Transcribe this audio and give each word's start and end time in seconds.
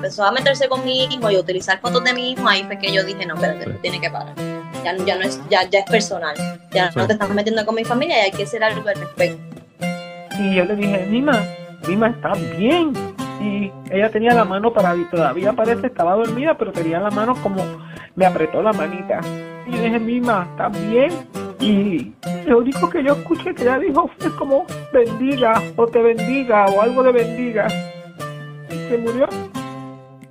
empezó 0.00 0.24
a 0.24 0.32
meterse 0.32 0.66
con 0.66 0.82
mi 0.82 1.04
hijo 1.04 1.30
y 1.30 1.36
a 1.36 1.40
utilizar 1.40 1.78
fotos 1.78 2.02
de 2.02 2.14
mi 2.14 2.32
hijo, 2.32 2.48
ahí 2.48 2.64
fue 2.64 2.78
que 2.78 2.90
yo 2.90 3.04
dije, 3.04 3.26
no, 3.26 3.34
pero 3.36 3.60
sí. 3.60 3.70
tiene 3.82 4.00
que 4.00 4.08
parar. 4.08 4.34
Ya, 4.82 4.96
ya, 4.96 5.16
no 5.16 5.22
es, 5.22 5.38
ya, 5.50 5.68
ya 5.68 5.80
es 5.80 5.90
personal. 5.90 6.34
Ya 6.72 6.90
no 6.96 7.06
te 7.06 7.12
estás 7.12 7.28
metiendo 7.28 7.66
con 7.66 7.74
mi 7.74 7.84
familia 7.84 8.16
y 8.18 8.20
hay 8.24 8.30
que 8.30 8.44
hacer 8.44 8.64
algo 8.64 8.88
al 8.88 8.94
respecto. 8.94 9.38
Y 10.38 10.54
yo 10.54 10.64
le 10.64 10.74
dije, 10.74 11.06
Mima, 11.10 11.38
Mima 11.86 12.08
está 12.08 12.32
bien. 12.56 12.94
Y 13.42 13.70
ella 13.90 14.10
tenía 14.10 14.32
la 14.32 14.44
mano 14.44 14.72
para 14.72 14.94
todavía 15.10 15.52
parece 15.52 15.88
estaba 15.88 16.14
dormida, 16.14 16.56
pero 16.56 16.72
tenía 16.72 16.98
la 16.98 17.10
mano 17.10 17.34
como 17.42 17.62
me 18.16 18.24
apretó 18.24 18.62
la 18.62 18.72
manita. 18.72 19.20
Y 19.66 19.72
yo 19.72 19.82
dije, 19.82 19.98
Mima, 19.98 20.48
está 20.50 20.68
bien. 20.68 21.10
Y 21.60 22.14
lo 22.46 22.58
único 22.58 22.88
que 22.88 23.04
yo 23.04 23.12
escuché 23.12 23.54
que 23.54 23.64
ella 23.64 23.78
dijo 23.78 24.10
fue 24.18 24.34
como 24.36 24.64
bendiga 24.94 25.62
o 25.76 25.86
te 25.86 26.00
bendiga 26.00 26.64
o 26.66 26.80
algo 26.80 27.02
de 27.02 27.12
bendiga. 27.12 27.66
Y 28.70 28.88
se 28.88 28.96
murió. 28.96 29.28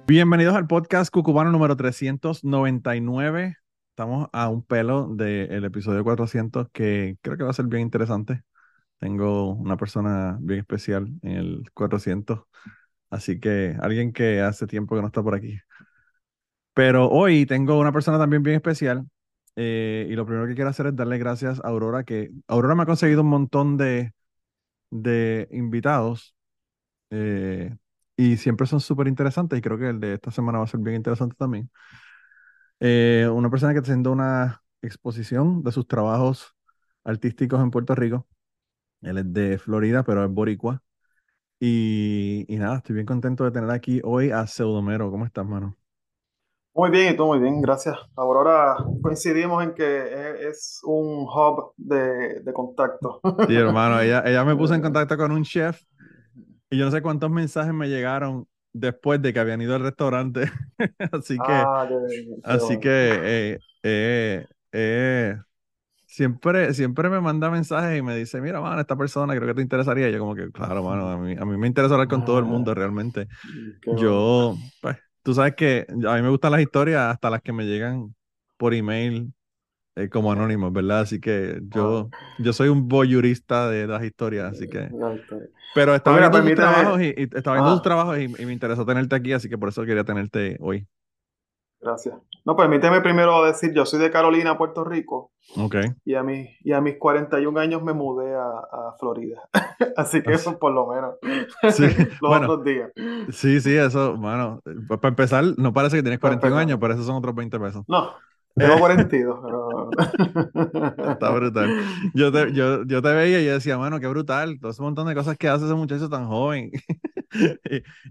Bienvenidos 0.09 0.55
al 0.55 0.65
podcast 0.65 1.11
Cucubano 1.13 1.51
número 1.51 1.77
399. 1.77 3.57
Estamos 3.91 4.27
a 4.33 4.49
un 4.49 4.63
pelo 4.63 5.07
del 5.07 5.63
episodio 5.63 6.03
400 6.03 6.67
que 6.73 7.17
creo 7.21 7.37
que 7.37 7.43
va 7.43 7.51
a 7.51 7.53
ser 7.53 7.67
bien 7.67 7.83
interesante. 7.83 8.41
Tengo 8.97 9.53
una 9.53 9.77
persona 9.77 10.39
bien 10.41 10.61
especial 10.61 11.09
en 11.21 11.31
el 11.33 11.71
400, 11.75 12.39
así 13.11 13.39
que 13.39 13.77
alguien 13.79 14.11
que 14.11 14.41
hace 14.41 14.65
tiempo 14.65 14.95
que 14.95 15.01
no 15.01 15.07
está 15.09 15.21
por 15.21 15.35
aquí. 15.35 15.59
Pero 16.73 17.07
hoy 17.09 17.45
tengo 17.45 17.77
una 17.77 17.91
persona 17.91 18.17
también 18.17 18.41
bien 18.41 18.55
especial 18.55 19.07
eh, 19.55 20.07
y 20.09 20.15
lo 20.15 20.25
primero 20.25 20.47
que 20.47 20.55
quiero 20.55 20.71
hacer 20.71 20.87
es 20.87 20.95
darle 20.95 21.19
gracias 21.19 21.59
a 21.59 21.67
Aurora, 21.67 22.03
que 22.03 22.31
Aurora 22.47 22.73
me 22.73 22.81
ha 22.81 22.87
conseguido 22.87 23.21
un 23.21 23.27
montón 23.27 23.77
de, 23.77 24.13
de 24.89 25.47
invitados 25.51 26.35
eh, 27.11 27.75
y 28.19 28.37
siempre 28.37 28.67
son 28.67 28.81
súper 28.81 29.07
interesantes 29.07 29.57
y 29.59 29.61
creo 29.61 29.77
que 29.77 29.89
el 29.89 29.99
de 30.01 30.15
esta 30.15 30.31
semana 30.31 30.59
va 30.59 30.65
a 30.65 30.67
ser 30.67 30.81
bien 30.81 30.97
interesante 30.97 31.35
también. 31.37 31.71
Eh, 32.79 33.27
una 33.31 33.49
persona 33.49 33.73
que 33.73 33.79
está 33.79 33.91
haciendo 33.91 34.11
una 34.11 34.63
exposición 34.81 35.63
de 35.63 35.71
sus 35.71 35.87
trabajos 35.87 36.55
artísticos 37.03 37.61
en 37.61 37.71
Puerto 37.71 37.95
Rico. 37.95 38.27
Él 39.01 39.17
es 39.19 39.33
de 39.33 39.57
Florida, 39.59 40.03
pero 40.03 40.25
es 40.25 40.31
boricua. 40.31 40.83
Y, 41.59 42.45
y 42.49 42.57
nada, 42.57 42.77
estoy 42.77 42.95
bien 42.95 43.07
contento 43.07 43.45
de 43.45 43.51
tener 43.51 43.71
aquí 43.71 44.01
hoy 44.03 44.31
a 44.31 44.47
Pseudomero. 44.47 45.11
¿Cómo 45.11 45.25
estás, 45.25 45.45
mano? 45.47 45.77
Muy 46.73 46.91
bien, 46.91 47.13
y 47.13 47.17
tú 47.17 47.25
muy 47.25 47.39
bien, 47.39 47.61
gracias. 47.61 47.97
Ahora 48.15 48.77
coincidimos 49.01 49.63
en 49.63 49.73
que 49.73 50.47
es 50.49 50.79
un 50.83 51.25
hub 51.27 51.73
de, 51.77 52.41
de 52.41 52.53
contacto. 52.53 53.19
Sí, 53.47 53.55
hermano, 53.55 53.99
ella, 53.99 54.21
ella 54.25 54.43
me 54.45 54.55
puso 54.55 54.75
en 54.75 54.81
contacto 54.81 55.17
con 55.17 55.31
un 55.31 55.43
chef 55.43 55.81
y 56.69 56.77
yo 56.77 56.85
no 56.85 56.91
sé 56.91 57.01
cuántos 57.01 57.29
mensajes 57.31 57.73
me 57.73 57.87
llegaron 57.89 58.47
después 58.73 59.21
de 59.21 59.33
que 59.33 59.39
habían 59.39 59.61
ido 59.61 59.75
al 59.75 59.81
restaurante. 59.83 60.51
así 61.11 61.41
que, 61.41 61.69
Ah, 61.69 61.85
así 62.43 62.79
que 62.79 62.89
eh, 63.53 63.59
eh, 63.83 64.47
eh, 64.73 65.37
siempre, 66.05 66.73
siempre 66.73 67.09
me 67.09 67.21
manda 67.21 67.49
mensajes 67.51 67.99
y 67.99 68.01
me 68.03 68.15
dice, 68.17 68.41
mira, 68.41 68.61
mano, 68.61 68.81
esta 68.81 68.97
persona 68.97 69.35
creo 69.35 69.47
que 69.49 69.55
te 69.55 69.61
interesaría. 69.61 70.09
Y 70.09 70.13
yo 70.13 70.19
como 70.19 70.35
que, 70.35 70.51
claro, 70.51 70.83
mano, 70.83 71.09
a 71.09 71.17
mí, 71.17 71.35
a 71.39 71.45
mí 71.45 71.57
me 71.57 71.67
interesa 71.67 71.95
hablar 71.95 72.07
con 72.09 72.23
todo 72.23 72.39
el 72.39 72.45
mundo 72.45 72.73
realmente. 72.75 73.27
Qué 73.81 73.89
bueno. 73.89 74.01
Yo, 74.01 74.57
pues, 74.81 74.97
tú 75.23 75.33
sabes 75.33 75.55
que 75.55 75.85
a 75.89 76.15
mí 76.15 76.21
me 76.21 76.29
gustan 76.29 76.51
las 76.51 76.61
historias, 76.61 77.13
hasta 77.13 77.29
las 77.29 77.41
que 77.41 77.53
me 77.53 77.65
llegan 77.65 78.15
por 78.57 78.73
email 78.73 79.33
eh, 80.03 80.09
como 80.09 80.31
anónimos, 80.31 80.71
¿verdad? 80.73 81.01
Así 81.01 81.19
que 81.19 81.59
yo, 81.73 82.09
yo 82.39 82.53
soy 82.53 82.69
un 82.69 82.87
voyurista 82.87 83.69
de 83.69 83.87
las 83.87 84.03
historias, 84.03 84.51
así 84.53 84.67
que... 84.69 84.89
Ya 84.91 85.13
está. 85.13 85.37
Pero 85.75 85.93
estaba 85.95 86.17
mira, 86.17 86.29
viendo 86.29 86.47
tus 86.49 86.55
trabajos 86.55 87.01
y, 87.01 87.05
y 87.17 87.23
estaba 87.23 87.55
viendo 87.57 87.71
Ah. 87.71 87.73
tus 87.73 87.81
trabajos 87.83 88.17
y, 88.19 88.23
y 88.23 88.45
me 88.45 88.53
interesó 88.53 88.85
tenerte 88.85 89.15
aquí, 89.15 89.33
así 89.33 89.49
que 89.49 89.57
por 89.57 89.69
eso 89.69 89.83
quería 89.85 90.03
tenerte 90.03 90.57
hoy. 90.61 90.87
Gracias. 91.81 92.15
No, 92.43 92.55
permíteme 92.57 92.99
primero 93.01 93.43
decir, 93.45 93.71
yo 93.73 93.85
soy 93.85 93.99
de 93.99 94.11
Carolina, 94.11 94.57
Puerto 94.57 94.83
Rico, 94.83 95.31
Ok. 95.55 95.75
y 96.03 96.15
a, 96.15 96.23
mí, 96.23 96.49
y 96.61 96.73
a 96.73 96.81
mis 96.81 96.97
41 96.97 97.57
años 97.59 97.81
me 97.83 97.93
mudé 97.93 98.33
a, 98.35 98.41
a 98.49 98.95
Florida. 98.99 99.41
Así 99.95 100.21
que 100.21 100.33
eso 100.33 100.57
por 100.59 100.73
lo 100.73 100.87
menos. 100.87 101.15
Sí, 101.69 101.83
Los 102.21 102.29
bueno. 102.29 102.47
otros 102.47 102.65
días. 102.65 102.91
Sí, 103.31 103.61
sí, 103.61 103.75
eso, 103.77 104.17
mano. 104.17 104.61
Pues 104.87 104.99
para 104.99 105.09
empezar, 105.09 105.43
no 105.57 105.71
parece 105.71 105.97
que 105.97 106.03
tienes 106.03 106.19
Para 106.19 106.35
41 106.35 106.59
empezar. 106.59 106.61
años, 106.61 106.79
pero 106.81 106.93
esos 106.95 107.05
son 107.05 107.15
otros 107.15 107.35
20 107.35 107.59
pesos. 107.59 107.85
No, 107.87 108.13
tengo 108.59 108.79
42, 108.79 109.39
pero... 109.43 109.89
Está 111.11 111.31
brutal. 111.31 111.69
Yo 112.13 112.31
te, 112.31 112.53
yo, 112.53 112.83
yo 112.85 113.01
te 113.01 113.13
veía 113.13 113.41
y 113.41 113.45
yo 113.45 113.53
decía, 113.53 113.77
mano, 113.77 113.99
qué 113.99 114.07
brutal. 114.07 114.59
Todo 114.59 114.71
ese 114.71 114.81
montón 114.81 115.07
de 115.07 115.15
cosas 115.15 115.37
que 115.37 115.47
hace 115.47 115.65
ese 115.65 115.73
muchacho 115.73 116.09
tan 116.09 116.27
joven. 116.27 116.71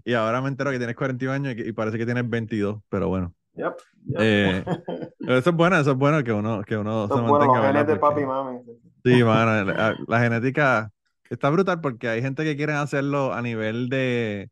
y, 0.03 0.11
y 0.11 0.13
ahora 0.13 0.41
me 0.41 0.49
entero 0.49 0.71
que 0.71 0.77
tienes 0.77 0.95
41 0.95 1.33
años 1.33 1.55
y, 1.57 1.69
y 1.69 1.71
parece 1.71 1.97
que 1.97 2.05
tienes 2.05 2.29
22, 2.29 2.81
pero 2.89 3.07
bueno. 3.07 3.33
Yep, 3.53 3.77
yep. 4.05 4.17
Eh, 4.19 4.63
Eso 5.19 5.49
es 5.49 5.55
bueno, 5.55 5.77
eso 5.77 5.91
es 5.91 5.97
bueno 5.97 6.23
que 6.23 6.31
uno, 6.31 6.63
que 6.63 6.77
uno 6.77 7.05
Eso 7.05 7.15
se 7.15 7.21
es 7.21 7.27
bueno, 7.27 7.45
mantenga, 7.45 7.59
los 7.59 7.67
genes 7.67 7.87
de 7.87 7.95
papi 7.97 8.21
y 8.21 8.25
mami. 8.25 8.59
Sí, 9.03 9.23
mano, 9.23 9.71
la, 9.71 9.95
la 10.07 10.19
genética 10.19 10.91
está 11.29 11.49
brutal 11.49 11.81
porque 11.81 12.07
hay 12.09 12.21
gente 12.21 12.43
que 12.43 12.55
quiere 12.55 12.73
hacerlo 12.73 13.33
a 13.33 13.41
nivel 13.41 13.89
de 13.89 14.49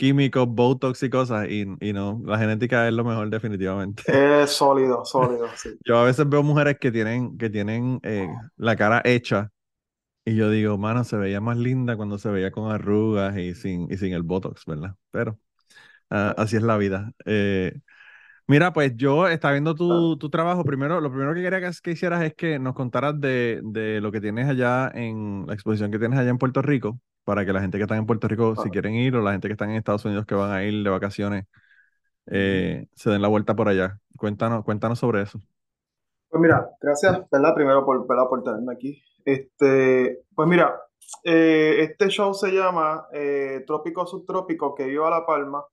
químicos, 0.00 0.48
botox 0.48 1.02
y 1.02 1.10
cosas, 1.10 1.48
y, 1.50 1.66
y 1.80 1.92
no, 1.92 2.22
la 2.24 2.38
genética 2.38 2.88
es 2.88 2.94
lo 2.94 3.04
mejor 3.04 3.30
definitivamente. 3.30 4.04
Es 4.04 4.50
sólido, 4.50 5.04
sólido, 5.06 5.48
sí. 5.56 5.70
Yo 5.84 5.98
a 5.98 6.04
veces 6.04 6.28
veo 6.28 6.42
mujeres 6.42 6.78
que 6.78 6.90
tienen, 6.92 7.36
que 7.38 7.50
tienen 7.50 8.00
eh, 8.02 8.28
la 8.56 8.76
cara 8.76 9.02
hecha 9.04 9.50
y 10.24 10.36
yo 10.36 10.50
digo, 10.50 10.78
mano, 10.78 11.04
se 11.04 11.16
veía 11.16 11.40
más 11.40 11.56
linda 11.58 11.96
cuando 11.96 12.18
se 12.18 12.30
veía 12.30 12.50
con 12.52 12.70
arrugas 12.72 13.36
y 13.38 13.54
sin, 13.54 13.92
y 13.92 13.98
sin 13.98 14.14
el 14.14 14.22
botox, 14.22 14.66
¿verdad? 14.66 14.96
Pero 15.10 15.38
ah, 16.10 16.34
así 16.38 16.56
es 16.56 16.62
la 16.62 16.78
vida. 16.78 17.12
Eh, 17.26 17.80
mira, 18.48 18.72
pues 18.72 18.94
yo 18.96 19.28
estaba 19.28 19.52
viendo 19.54 19.74
tu, 19.74 20.18
tu 20.18 20.30
trabajo. 20.30 20.64
Primero, 20.64 21.00
lo 21.00 21.10
primero 21.10 21.34
que 21.34 21.42
quería 21.42 21.60
que, 21.60 21.70
que 21.82 21.92
hicieras 21.92 22.22
es 22.24 22.34
que 22.34 22.58
nos 22.58 22.74
contaras 22.74 23.20
de, 23.20 23.60
de 23.64 24.00
lo 24.00 24.12
que 24.12 24.20
tienes 24.20 24.48
allá 24.48 24.90
en 24.94 25.46
la 25.48 25.54
exposición 25.54 25.90
que 25.92 25.98
tienes 26.00 26.18
allá 26.18 26.30
en 26.30 26.38
Puerto 26.38 26.62
Rico, 26.62 27.00
para 27.24 27.44
que 27.44 27.52
la 27.52 27.60
gente 27.60 27.78
que 27.78 27.84
está 27.84 27.96
en 27.96 28.06
Puerto 28.06 28.28
Rico, 28.28 28.54
si 28.62 28.70
quieren 28.70 28.94
ir, 28.94 29.14
o 29.16 29.22
la 29.22 29.32
gente 29.32 29.48
que 29.48 29.52
está 29.52 29.64
en 29.64 29.72
Estados 29.72 30.04
Unidos 30.04 30.26
que 30.26 30.34
van 30.34 30.50
a 30.52 30.64
ir 30.64 30.82
de 30.82 30.90
vacaciones, 30.90 31.46
eh, 32.26 32.86
se 32.94 33.10
den 33.10 33.22
la 33.22 33.28
vuelta 33.28 33.54
por 33.54 33.68
allá. 33.68 33.98
Cuéntanos, 34.16 34.64
cuéntanos 34.64 34.98
sobre 34.98 35.22
eso. 35.22 35.40
Pues 36.28 36.40
mira, 36.40 36.70
gracias, 36.80 37.28
¿verdad? 37.30 37.54
Primero 37.54 37.84
por, 37.84 38.06
¿verdad? 38.06 38.28
por 38.28 38.42
tenerme 38.42 38.72
aquí. 38.72 39.02
Este, 39.24 40.22
pues 40.34 40.48
mira, 40.48 40.80
eh, 41.24 41.78
este 41.80 42.08
show 42.08 42.32
se 42.34 42.50
llama 42.52 43.06
eh, 43.12 43.64
Trópico 43.66 44.06
Subtrópico, 44.06 44.74
que 44.74 44.86
viva 44.86 45.10
La 45.10 45.26
Palma, 45.26 45.64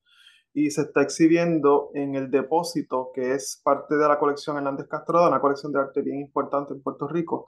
y 0.53 0.71
se 0.71 0.81
está 0.81 1.03
exhibiendo 1.03 1.91
en 1.93 2.15
el 2.15 2.31
Depósito, 2.31 3.11
que 3.13 3.33
es 3.33 3.61
parte 3.63 3.95
de 3.95 4.07
la 4.07 4.17
colección 4.17 4.57
Hernández 4.57 4.87
Castro, 4.87 5.27
una 5.27 5.39
colección 5.39 5.71
de 5.71 5.79
arte 5.79 6.01
bien 6.01 6.19
importante 6.19 6.73
en 6.73 6.81
Puerto 6.81 7.07
Rico, 7.07 7.47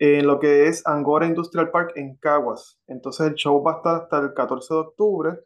en 0.00 0.26
lo 0.26 0.40
que 0.40 0.66
es 0.68 0.86
Angora 0.86 1.26
Industrial 1.28 1.70
Park 1.70 1.92
en 1.96 2.16
Caguas. 2.16 2.80
Entonces 2.88 3.28
el 3.28 3.34
show 3.36 3.62
va 3.62 3.74
a 3.74 3.76
estar 3.78 3.96
hasta 4.02 4.18
el 4.20 4.34
14 4.34 4.74
de 4.74 4.80
octubre. 4.80 5.40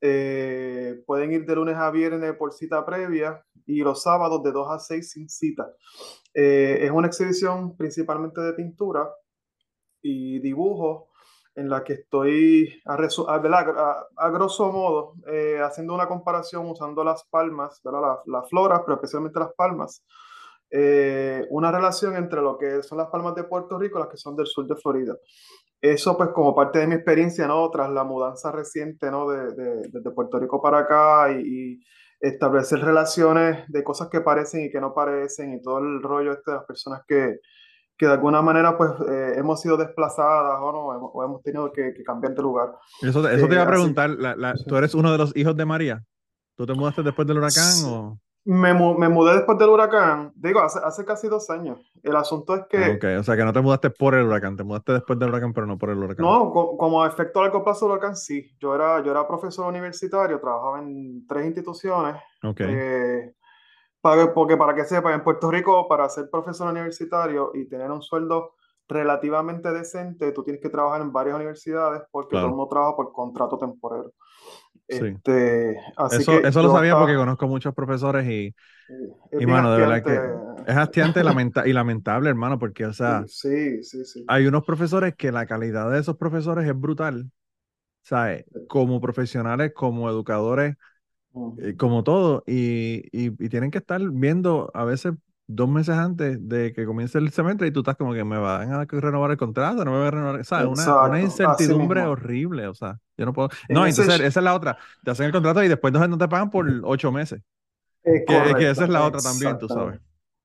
Eh, 0.00 1.02
pueden 1.06 1.32
ir 1.32 1.44
de 1.46 1.56
lunes 1.56 1.76
a 1.76 1.90
viernes 1.90 2.34
por 2.36 2.52
cita 2.52 2.86
previa 2.86 3.44
y 3.66 3.80
los 3.80 4.02
sábados 4.02 4.42
de 4.44 4.52
2 4.52 4.68
a 4.70 4.78
6 4.78 5.10
sin 5.10 5.28
cita. 5.28 5.72
Eh, 6.34 6.78
es 6.82 6.90
una 6.92 7.08
exhibición 7.08 7.76
principalmente 7.76 8.40
de 8.40 8.52
pintura 8.54 9.08
y 10.02 10.38
dibujo 10.40 11.08
en 11.54 11.68
la 11.68 11.82
que 11.82 11.94
estoy 11.94 12.80
a, 12.86 12.94
a- 12.94 14.06
a- 14.16 14.30
grosso 14.30 14.70
modo 14.70 15.14
eh, 15.26 15.58
haciendo 15.60 15.94
una 15.94 16.06
comparación 16.06 16.66
usando 16.70 17.02
las 17.02 17.24
palmas. 17.30 17.80
La- 17.84 18.20
las 18.26 18.48
floras, 18.48 18.82
pero 18.84 18.94
especialmente 18.96 19.40
las 19.40 19.52
palmas. 19.54 20.04
Eh, 20.70 21.46
una 21.50 21.70
relación 21.72 22.16
entre 22.16 22.40
lo 22.42 22.58
que 22.58 22.82
son 22.82 22.98
las 22.98 23.08
palmas 23.08 23.34
de 23.34 23.44
Puerto 23.44 23.78
Rico 23.78 23.98
y 23.98 24.02
las 24.02 24.10
que 24.10 24.16
son 24.18 24.36
del 24.36 24.46
sur 24.46 24.66
de 24.66 24.76
Florida. 24.76 25.16
Eso 25.80 26.16
pues 26.16 26.30
como 26.30 26.54
parte 26.54 26.80
de 26.80 26.86
mi 26.88 26.94
experiencia, 26.96 27.46
¿no? 27.46 27.70
Tras 27.70 27.88
la 27.90 28.02
mudanza 28.04 28.50
reciente, 28.50 29.10
¿no? 29.10 29.28
De, 29.30 29.54
de- 29.54 29.88
desde 29.92 30.10
Puerto 30.10 30.38
Rico 30.38 30.60
para 30.60 30.78
acá 30.78 31.30
y, 31.30 31.40
y 31.74 31.80
establecer 32.20 32.80
relaciones 32.80 33.64
de 33.68 33.84
cosas 33.84 34.08
que 34.08 34.20
parecen 34.20 34.64
y 34.64 34.70
que 34.70 34.80
no 34.80 34.92
parecen 34.92 35.54
y 35.54 35.62
todo 35.62 35.78
el 35.78 36.02
rollo 36.02 36.32
este 36.32 36.50
de 36.50 36.56
las 36.56 36.66
personas 36.66 37.02
que, 37.06 37.38
que 37.96 38.06
de 38.06 38.12
alguna 38.12 38.42
manera 38.42 38.76
pues 38.76 38.90
eh, 39.08 39.34
hemos 39.36 39.60
sido 39.60 39.76
desplazadas 39.76 40.58
o 40.60 40.72
no, 40.72 40.86
o 40.86 41.24
hemos 41.24 41.42
tenido 41.44 41.70
que, 41.72 41.94
que 41.94 42.02
cambiar 42.02 42.34
de 42.34 42.42
lugar. 42.42 42.70
Eso, 43.00 43.20
eso 43.28 43.46
te 43.46 43.54
iba 43.54 43.62
a 43.62 43.64
Eh, 43.64 43.68
así- 43.68 43.70
preguntar, 43.70 44.10
la- 44.10 44.34
la-. 44.34 44.54
¿tú 44.66 44.76
eres 44.76 44.94
uno 44.94 45.12
de 45.12 45.18
los 45.18 45.34
hijos 45.36 45.56
de 45.56 45.64
María? 45.64 46.02
¿Tú 46.56 46.66
te 46.66 46.74
mudaste 46.74 47.04
después 47.04 47.26
del 47.28 47.38
huracán 47.38 47.52
Sí. 47.72 47.86
o...? 47.88 48.18
Me, 48.50 48.72
me 48.72 49.10
mudé 49.10 49.34
después 49.34 49.58
del 49.58 49.68
huracán, 49.68 50.32
digo, 50.34 50.60
hace, 50.60 50.78
hace 50.82 51.04
casi 51.04 51.28
dos 51.28 51.50
años. 51.50 51.78
El 52.02 52.16
asunto 52.16 52.54
es 52.54 52.62
que... 52.66 52.92
Ok, 52.92 53.04
o 53.20 53.22
sea 53.22 53.36
que 53.36 53.44
no 53.44 53.52
te 53.52 53.60
mudaste 53.60 53.90
por 53.90 54.14
el 54.14 54.24
huracán, 54.26 54.56
te 54.56 54.64
mudaste 54.64 54.92
después 54.94 55.18
del 55.18 55.28
huracán, 55.28 55.52
pero 55.52 55.66
no 55.66 55.76
por 55.76 55.90
el 55.90 55.98
huracán. 55.98 56.24
No, 56.24 56.50
co- 56.50 56.78
como 56.78 57.04
efecto 57.04 57.40
a 57.40 57.42
largo 57.42 57.62
plazo 57.62 57.84
del 57.84 57.92
huracán, 57.98 58.16
sí. 58.16 58.50
Yo 58.58 58.74
era, 58.74 59.02
yo 59.02 59.10
era 59.10 59.28
profesor 59.28 59.66
universitario, 59.68 60.40
trabajaba 60.40 60.78
en 60.78 61.26
tres 61.26 61.44
instituciones. 61.44 62.16
Ok, 62.42 62.60
Eh, 62.60 63.34
para, 64.00 64.32
porque 64.32 64.56
para 64.56 64.74
que 64.74 64.84
sepan, 64.84 65.12
en 65.12 65.22
Puerto 65.22 65.50
Rico, 65.50 65.86
para 65.86 66.08
ser 66.08 66.30
profesor 66.30 66.70
universitario 66.70 67.50
y 67.52 67.68
tener 67.68 67.90
un 67.90 68.00
sueldo 68.00 68.54
relativamente 68.88 69.70
decente, 69.72 70.32
tú 70.32 70.42
tienes 70.42 70.62
que 70.62 70.70
trabajar 70.70 71.02
en 71.02 71.12
varias 71.12 71.36
universidades 71.36 72.00
porque 72.10 72.30
todo 72.36 72.46
el 72.46 72.50
mundo 72.56 72.68
trabaja 72.70 72.96
por 72.96 73.12
contrato 73.12 73.58
temporero. 73.58 74.12
Este, 74.88 75.76
así 75.96 76.22
eso, 76.22 76.40
que 76.40 76.48
eso 76.48 76.62
lo 76.62 76.72
sabía 76.72 76.96
porque 76.98 77.14
conozco 77.14 77.46
muchos 77.46 77.74
profesores 77.74 78.26
y, 78.26 78.54
y 79.38 79.46
mano, 79.46 79.72
de 79.72 79.80
verdad 79.80 80.02
que 80.02 80.70
es 80.70 80.76
hastiante 80.76 81.20
y 81.66 81.72
lamentable, 81.72 82.30
hermano, 82.30 82.58
porque, 82.58 82.86
o 82.86 82.92
sea, 82.92 83.24
sí, 83.28 83.82
sí, 83.84 84.04
sí. 84.04 84.24
hay 84.26 84.46
unos 84.46 84.64
profesores 84.64 85.14
que 85.14 85.30
la 85.30 85.46
calidad 85.46 85.90
de 85.90 86.00
esos 86.00 86.16
profesores 86.16 86.66
es 86.66 86.78
brutal, 86.78 87.30
¿sabes? 88.02 88.46
Como 88.66 89.00
profesionales, 89.00 89.72
como 89.74 90.08
educadores, 90.08 90.76
eh, 91.58 91.76
como 91.76 92.02
todo, 92.02 92.42
y, 92.46 93.02
y, 93.12 93.26
y, 93.38 93.48
tienen 93.48 93.70
que 93.70 93.78
estar 93.78 94.00
viendo 94.10 94.70
a 94.74 94.84
veces 94.84 95.12
dos 95.48 95.68
meses 95.68 95.96
antes 95.96 96.46
de 96.46 96.74
que 96.74 96.84
comience 96.84 97.16
el 97.16 97.32
semestre 97.32 97.66
y 97.66 97.70
tú 97.72 97.80
estás 97.80 97.96
como 97.96 98.12
que 98.12 98.22
me 98.22 98.38
van 98.38 98.70
a 98.70 98.84
renovar 98.84 99.30
el 99.30 99.38
contrato, 99.38 99.82
no 99.82 99.92
me 99.92 99.98
van 99.98 100.06
a 100.06 100.10
renovar, 100.10 100.44
¿sabes? 100.44 100.66
Una, 100.66 101.02
una, 101.04 101.20
incertidumbre 101.20 102.02
horrible, 102.02 102.68
o 102.68 102.74
sea, 102.74 102.98
yo 103.16 103.24
no 103.24 103.32
puedo. 103.32 103.48
No, 103.70 103.86
entonces 103.86 104.20
esa 104.20 104.40
es 104.40 104.44
la 104.44 104.54
otra, 104.54 104.78
te 105.02 105.10
hacen 105.10 105.26
el 105.26 105.32
contrato 105.32 105.64
y 105.64 105.68
después 105.68 105.92
no 105.92 106.18
te 106.18 106.28
pagan 106.28 106.50
por 106.50 106.70
ocho 106.84 107.10
meses. 107.10 107.40
que, 108.04 108.24
que, 108.26 108.70
esa 108.70 108.84
es 108.84 108.90
la 108.90 109.04
otra 109.04 109.20
también, 109.20 109.58
tú 109.58 109.68
sabes. 109.68 109.98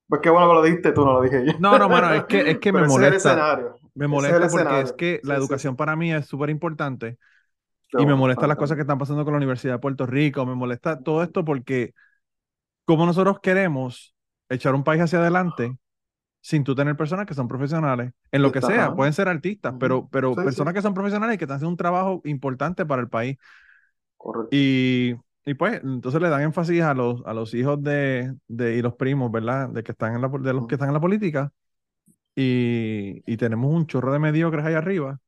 Pues 0.07 0.21
qué 0.21 0.29
bueno 0.29 0.47
que 0.47 0.53
lo 0.53 0.63
dijiste, 0.63 0.91
tú 0.93 1.05
no 1.05 1.13
lo 1.13 1.21
dije 1.21 1.45
yo. 1.45 1.53
No, 1.59 1.77
no, 1.77 1.89
mano, 1.89 2.13
es 2.13 2.23
que, 2.23 2.51
es 2.51 2.59
que 2.59 2.71
me 2.71 2.83
molesta. 2.87 3.59
Me 3.95 4.07
molesta 4.07 4.47
porque 4.47 4.81
es 4.81 4.93
que 4.93 5.21
la 5.23 5.35
educación 5.35 5.75
para 5.75 5.95
mí 5.95 6.13
es 6.13 6.25
súper 6.25 6.49
importante 6.49 7.17
y 7.91 8.05
me 8.05 8.15
molesta 8.15 8.47
las 8.47 8.57
cosas 8.57 8.75
que 8.75 8.81
están 8.81 8.97
pasando 8.97 9.23
con 9.25 9.33
la 9.33 9.37
Universidad 9.37 9.73
de 9.73 9.79
Puerto 9.79 10.05
Rico, 10.05 10.45
me 10.45 10.55
molesta 10.55 10.99
todo 10.99 11.23
esto 11.23 11.45
porque 11.45 11.93
como 12.85 13.05
nosotros 13.05 13.39
queremos 13.41 14.12
echar 14.53 14.75
un 14.75 14.83
país 14.83 15.01
hacia 15.01 15.19
adelante 15.19 15.77
sin 16.41 16.65
tú 16.65 16.75
tener 16.75 16.97
personas 16.97 17.25
que 17.25 17.33
son 17.33 17.47
profesionales, 17.47 18.11
en 18.31 18.41
lo 18.41 18.51
que 18.51 18.61
sea, 18.61 18.93
pueden 18.93 19.13
ser 19.13 19.29
artistas, 19.29 19.73
pero, 19.79 20.09
pero 20.11 20.35
personas 20.35 20.73
que 20.73 20.81
son 20.81 20.93
profesionales 20.93 21.35
y 21.35 21.37
que 21.37 21.45
están 21.45 21.55
haciendo 21.55 21.71
un 21.71 21.77
trabajo 21.77 22.21
importante 22.25 22.85
para 22.85 23.01
el 23.01 23.07
país. 23.07 23.37
Correcto. 24.17 24.49
Y, 24.51 25.15
y, 25.45 25.53
pues, 25.53 25.81
entonces 25.81 26.21
le 26.21 26.27
dan 26.27 26.41
énfasis 26.41 26.81
a 26.81 26.93
los, 26.93 27.25
a 27.25 27.33
los 27.33 27.53
hijos 27.53 27.81
de, 27.81 28.35
de, 28.49 28.75
y 28.75 28.81
los 28.81 28.95
primos, 28.95 29.31
¿verdad? 29.31 29.69
De, 29.69 29.83
que 29.83 29.93
están 29.93 30.15
en 30.15 30.21
la, 30.21 30.27
de 30.27 30.53
los 30.53 30.67
que 30.67 30.75
están 30.75 30.89
en 30.89 30.93
la 30.93 30.99
política. 30.99 31.53
Y, 32.35 33.23
y 33.25 33.37
tenemos 33.37 33.73
un 33.73 33.87
chorro 33.87 34.11
de 34.11 34.19
mediocres 34.19 34.65
ahí 34.65 34.73
arriba. 34.73 35.21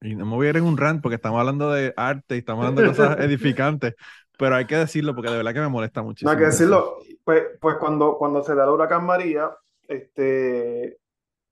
Y 0.00 0.14
no 0.14 0.26
me 0.26 0.34
voy 0.34 0.46
a 0.46 0.50
ir 0.50 0.56
en 0.56 0.64
un 0.64 0.76
rant 0.76 1.02
porque 1.02 1.16
estamos 1.16 1.40
hablando 1.40 1.70
de 1.70 1.92
arte 1.96 2.36
y 2.36 2.38
estamos 2.38 2.64
hablando 2.64 2.82
de 2.82 2.88
cosas 2.88 3.18
edificantes, 3.20 3.94
pero 4.38 4.54
hay 4.54 4.66
que 4.66 4.76
decirlo 4.76 5.14
porque 5.14 5.30
de 5.30 5.36
verdad 5.36 5.54
que 5.54 5.60
me 5.60 5.68
molesta 5.68 6.02
muchísimo. 6.02 6.30
No 6.30 6.36
hay 6.36 6.42
que 6.42 6.50
decirlo. 6.50 6.98
Pues, 7.28 7.44
pues 7.60 7.76
cuando, 7.76 8.16
cuando 8.16 8.42
se 8.42 8.54
da 8.54 8.64
el 8.64 8.70
huracán 8.70 9.04
María, 9.04 9.54
este, 9.86 10.96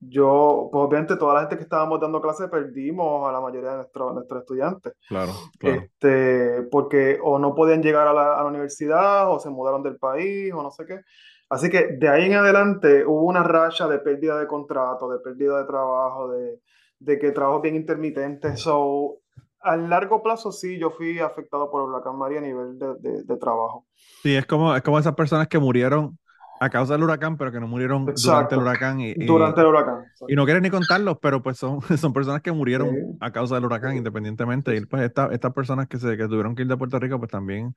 yo, 0.00 0.70
pues 0.72 0.84
obviamente 0.86 1.16
toda 1.16 1.34
la 1.34 1.40
gente 1.40 1.58
que 1.58 1.64
estábamos 1.64 2.00
dando 2.00 2.22
clases 2.22 2.48
perdimos 2.48 3.28
a 3.28 3.32
la 3.32 3.42
mayoría 3.42 3.72
de 3.72 3.76
nuestros, 3.76 4.14
nuestros 4.14 4.40
estudiantes. 4.40 4.94
Claro, 5.06 5.32
claro. 5.58 5.82
Este, 5.82 6.62
porque 6.70 7.18
o 7.22 7.38
no 7.38 7.54
podían 7.54 7.82
llegar 7.82 8.08
a 8.08 8.14
la, 8.14 8.38
a 8.38 8.42
la, 8.42 8.48
universidad, 8.48 9.30
o 9.30 9.38
se 9.38 9.50
mudaron 9.50 9.82
del 9.82 9.98
país, 9.98 10.50
o 10.54 10.62
no 10.62 10.70
sé 10.70 10.86
qué. 10.86 11.02
Así 11.50 11.68
que 11.68 11.88
de 11.88 12.08
ahí 12.08 12.24
en 12.24 12.36
adelante 12.36 13.04
hubo 13.04 13.24
una 13.24 13.42
racha 13.42 13.86
de 13.86 13.98
pérdida 13.98 14.38
de 14.38 14.46
contrato, 14.46 15.10
de 15.10 15.18
pérdida 15.18 15.58
de 15.58 15.66
trabajo, 15.66 16.30
de, 16.30 16.58
de 17.00 17.18
que 17.18 17.32
trabajo 17.32 17.60
bien 17.60 17.76
intermitente. 17.76 18.56
So, 18.56 19.18
a 19.60 19.76
largo 19.76 20.22
plazo 20.22 20.52
sí, 20.52 20.78
yo 20.78 20.90
fui 20.90 21.18
afectado 21.18 21.70
por 21.70 21.82
el 21.82 21.90
huracán 21.90 22.16
María 22.16 22.38
a 22.38 22.42
nivel 22.42 22.78
de, 22.78 23.24
de, 23.24 23.36
trabajo. 23.36 23.86
Sí, 24.22 24.34
es 24.34 24.46
como, 24.46 24.74
es 24.74 24.82
como 24.82 24.98
esas 24.98 25.14
personas 25.14 25.48
que 25.48 25.58
murieron 25.58 26.18
a 26.60 26.70
causa 26.70 26.94
del 26.94 27.02
huracán, 27.02 27.36
pero 27.36 27.52
que 27.52 27.60
no 27.60 27.66
murieron 27.66 28.06
durante 28.06 28.54
el 28.54 28.60
huracán. 28.60 29.00
Y, 29.00 29.14
durante 29.14 29.60
el 29.60 29.66
huracán. 29.66 30.04
Y 30.28 30.34
no 30.34 30.44
quieres 30.44 30.62
ni 30.62 30.70
contarlos, 30.70 31.18
pero 31.20 31.42
pues 31.42 31.58
son, 31.58 31.80
son 31.98 32.12
personas 32.12 32.42
que 32.42 32.52
murieron 32.52 33.16
a 33.20 33.30
causa 33.32 33.56
del 33.56 33.64
huracán 33.64 33.96
independientemente. 33.96 34.76
Y 34.76 34.86
pues 34.86 35.02
estas 35.02 35.52
personas 35.52 35.88
que, 35.88 35.98
se, 35.98 36.16
que 36.16 36.28
tuvieron 36.28 36.54
que 36.54 36.62
ir 36.62 36.68
de 36.68 36.76
Puerto 36.76 36.98
Rico, 36.98 37.18
pues 37.18 37.30
también, 37.30 37.74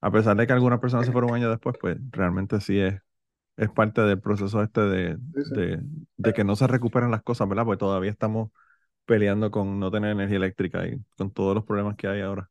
a 0.00 0.10
pesar 0.10 0.36
de 0.36 0.46
que 0.46 0.52
algunas 0.52 0.80
personas 0.80 1.06
se 1.06 1.12
fueron 1.12 1.30
un 1.30 1.36
año 1.36 1.50
después, 1.50 1.76
pues 1.80 1.98
realmente 2.10 2.60
sí 2.60 2.78
es, 2.78 3.00
es 3.56 3.68
parte 3.70 4.02
del 4.02 4.20
proceso 4.20 4.62
este 4.62 4.82
de, 4.82 5.16
de, 5.18 5.80
de 6.16 6.32
que 6.32 6.44
no 6.44 6.54
se 6.56 6.66
recuperen 6.66 7.10
las 7.10 7.22
cosas, 7.22 7.48
¿verdad? 7.48 7.64
Porque 7.64 7.80
todavía 7.80 8.10
estamos 8.10 8.50
peleando 9.08 9.50
con 9.50 9.80
no 9.80 9.90
tener 9.90 10.10
energía 10.12 10.36
eléctrica 10.36 10.86
y 10.86 11.00
con 11.16 11.30
todos 11.32 11.54
los 11.54 11.64
problemas 11.64 11.96
que 11.96 12.06
hay 12.06 12.20
ahora. 12.20 12.48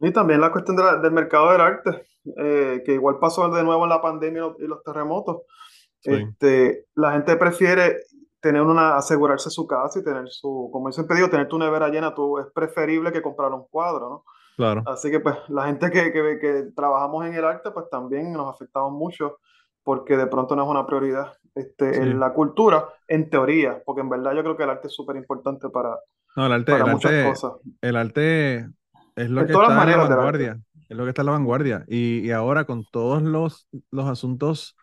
Y 0.00 0.10
también 0.12 0.40
la 0.40 0.50
cuestión 0.50 0.76
del 0.76 1.12
mercado 1.12 1.52
del 1.52 1.60
arte, 1.60 2.06
eh, 2.38 2.82
que 2.84 2.94
igual 2.94 3.18
pasó 3.20 3.48
de 3.50 3.62
nuevo 3.62 3.84
en 3.84 3.90
la 3.90 4.00
pandemia 4.00 4.54
y 4.58 4.66
los, 4.66 4.82
terremotos. 4.82 5.42
Este, 6.02 6.86
la 6.94 7.12
gente 7.12 7.36
prefiere 7.36 7.98
tener 8.40 8.62
una, 8.62 8.96
asegurarse 8.96 9.50
su 9.50 9.66
casa 9.66 9.98
y 10.00 10.04
tener 10.04 10.28
su, 10.28 10.70
como 10.72 10.88
yo 10.88 10.92
siempre 10.92 11.16
digo, 11.16 11.30
tener 11.30 11.48
tu 11.48 11.58
nevera 11.58 11.88
llena, 11.88 12.14
tú, 12.14 12.38
es 12.38 12.46
preferible 12.52 13.12
que 13.12 13.22
comprar 13.22 13.52
un 13.52 13.66
cuadro, 13.68 14.08
¿no? 14.08 14.24
Claro. 14.56 14.82
Así 14.86 15.10
que 15.10 15.20
pues 15.20 15.36
la 15.48 15.66
gente 15.66 15.90
que, 15.90 16.12
que, 16.12 16.38
que 16.40 16.62
trabajamos 16.74 17.26
en 17.26 17.34
el 17.34 17.44
arte, 17.44 17.70
pues 17.70 17.88
también 17.90 18.32
nos 18.32 18.54
afectamos 18.54 18.92
mucho 18.92 19.38
porque 19.82 20.16
de 20.16 20.26
pronto 20.26 20.56
no 20.56 20.62
es 20.62 20.68
una 20.68 20.86
prioridad 20.86 21.32
este, 21.54 21.96
en 21.96 22.18
la 22.18 22.32
cultura, 22.32 22.88
en 23.06 23.30
teoría, 23.30 23.82
porque 23.84 24.00
en 24.00 24.10
verdad 24.10 24.34
yo 24.34 24.42
creo 24.42 24.56
que 24.56 24.64
el 24.64 24.70
arte 24.70 24.88
es 24.88 24.94
súper 24.94 25.16
importante 25.16 25.68
para, 25.68 25.98
no, 26.36 26.46
el 26.46 26.52
arte, 26.52 26.72
para 26.72 26.86
muchas 26.86 27.24
cosas. 27.24 27.52
El 27.80 27.96
arte 27.96 28.68
es 29.16 29.30
lo 29.30 29.46
que 29.46 29.52
está 29.52 29.84
en 29.84 29.90
la 29.90 29.96
vanguardia, 29.96 30.60
es 30.88 30.96
lo 30.96 31.04
que 31.04 31.10
está 31.10 31.22
en 31.22 31.26
la 31.26 31.32
vanguardia. 31.32 31.84
Y, 31.86 32.20
y 32.20 32.30
ahora 32.32 32.64
con 32.64 32.84
todos 32.90 33.22
los, 33.22 33.68
los 33.90 34.06
asuntos 34.06 34.76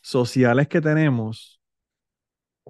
sociales 0.00 0.68
que 0.68 0.80
tenemos, 0.80 1.60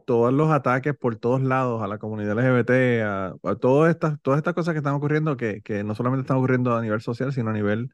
todos 0.05 0.33
los 0.33 0.51
ataques 0.51 0.95
por 0.95 1.17
todos 1.17 1.41
lados 1.41 1.83
a 1.83 1.87
la 1.87 1.99
comunidad 1.99 2.39
LGBT, 2.39 3.03
a, 3.43 3.57
todas, 3.61 3.91
estas, 3.91 4.21
todas 4.21 4.39
estas 4.39 4.55
cosas 4.55 4.75
que 4.75 4.79
están 4.79 4.95
ocurriendo, 4.95 5.37
que, 5.37 5.63
que, 5.63 5.85
no 5.85 5.95
solamente 5.95 6.23
están 6.23 6.37
ocurriendo 6.37 6.77
a 6.77 6.83
nivel 6.83 7.01
social, 7.01 7.33
sino 7.33 7.51
a 7.51 7.55
nivel 7.55 7.91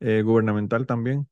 eh, 0.00 0.22
gubernamental 0.22 0.86
también. 0.86 1.28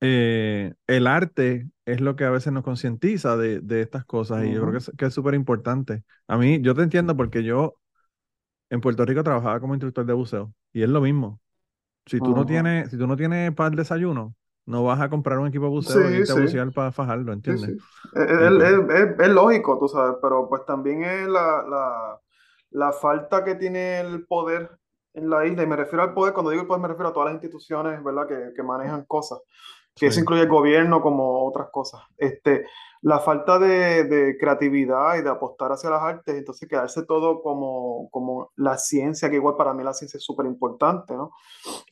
Eh, 0.00 0.74
el 0.86 1.06
arte 1.08 1.68
es 1.88 2.02
lo 2.02 2.16
que 2.16 2.24
a 2.24 2.30
veces 2.30 2.52
nos 2.52 2.64
concientiza 2.64 3.38
de, 3.38 3.60
de, 3.60 3.80
estas 3.80 4.04
cosas 4.04 4.44
y 4.44 4.52
yo 4.52 4.60
creo 4.66 4.80
que 4.96 5.06
es 5.06 5.14
súper 5.14 5.32
importante. 5.32 6.04
A 6.26 6.36
mí, 6.36 6.60
yo 6.60 6.74
te 6.74 6.82
entiendo 6.82 7.16
porque 7.16 7.42
yo 7.42 7.76
en 8.68 8.82
Puerto 8.82 9.06
Rico 9.06 9.24
trabajaba 9.24 9.58
como 9.58 9.72
instructor 9.72 10.04
de 10.04 10.12
buceo 10.12 10.52
y 10.70 10.82
es 10.82 10.88
lo 10.90 11.00
mismo. 11.00 11.40
Si 12.04 12.18
tú 12.18 12.34
no 12.34 12.44
tienes, 12.44 12.90
si 12.90 12.98
tú 12.98 13.06
no 13.06 13.16
tienes 13.16 13.54
para 13.54 13.70
el 13.70 13.76
desayuno, 13.76 14.34
no 14.66 14.84
vas 14.84 15.00
a 15.00 15.08
comprar 15.08 15.38
un 15.38 15.48
equipo 15.48 15.64
de 15.64 15.70
buceo 15.70 16.10
y 16.10 16.16
irte 16.16 16.32
a 16.32 16.34
bucear 16.34 16.70
para 16.72 16.92
fajarlo, 16.92 17.32
¿entiendes? 17.32 17.70
Es, 17.70 18.30
es, 18.30 19.14
es, 19.18 19.28
lógico, 19.28 19.78
tú 19.78 19.88
sabes, 19.88 20.16
pero 20.20 20.46
pues 20.46 20.66
también 20.66 21.04
es 21.04 21.26
la, 21.26 21.64
la, 21.66 22.20
la 22.70 22.92
falta 22.92 23.44
que 23.44 23.54
tiene 23.54 24.00
el 24.00 24.26
poder 24.26 24.70
en 25.14 25.30
la 25.30 25.46
isla, 25.46 25.62
y 25.62 25.66
me 25.66 25.76
refiero 25.76 26.02
al 26.02 26.12
poder, 26.12 26.34
cuando 26.34 26.50
digo 26.50 26.62
el 26.62 26.68
poder 26.68 26.82
me 26.82 26.88
refiero 26.88 27.08
a 27.08 27.12
todas 27.14 27.28
las 27.28 27.34
instituciones, 27.34 28.04
¿verdad?, 28.04 28.26
que, 28.26 28.52
que 28.54 28.62
manejan 28.62 29.04
cosas 29.06 29.38
que 29.98 30.06
eso 30.06 30.20
incluye 30.20 30.42
el 30.42 30.48
gobierno 30.48 31.00
como 31.00 31.46
otras 31.46 31.68
cosas. 31.70 32.02
Este, 32.16 32.66
la 33.00 33.20
falta 33.20 33.58
de, 33.58 34.04
de, 34.04 34.36
creatividad 34.38 35.16
y 35.16 35.22
de 35.22 35.30
apostar 35.30 35.70
hacia 35.70 35.90
las 35.90 36.02
artes, 36.02 36.34
entonces 36.34 36.68
quedarse 36.68 37.04
todo 37.04 37.42
como, 37.42 38.08
como 38.10 38.50
la 38.56 38.76
ciencia, 38.76 39.30
que 39.30 39.36
igual 39.36 39.56
para 39.56 39.72
mí 39.72 39.84
la 39.84 39.92
ciencia 39.92 40.18
es 40.18 40.24
súper 40.24 40.46
importante, 40.46 41.14
¿no? 41.14 41.30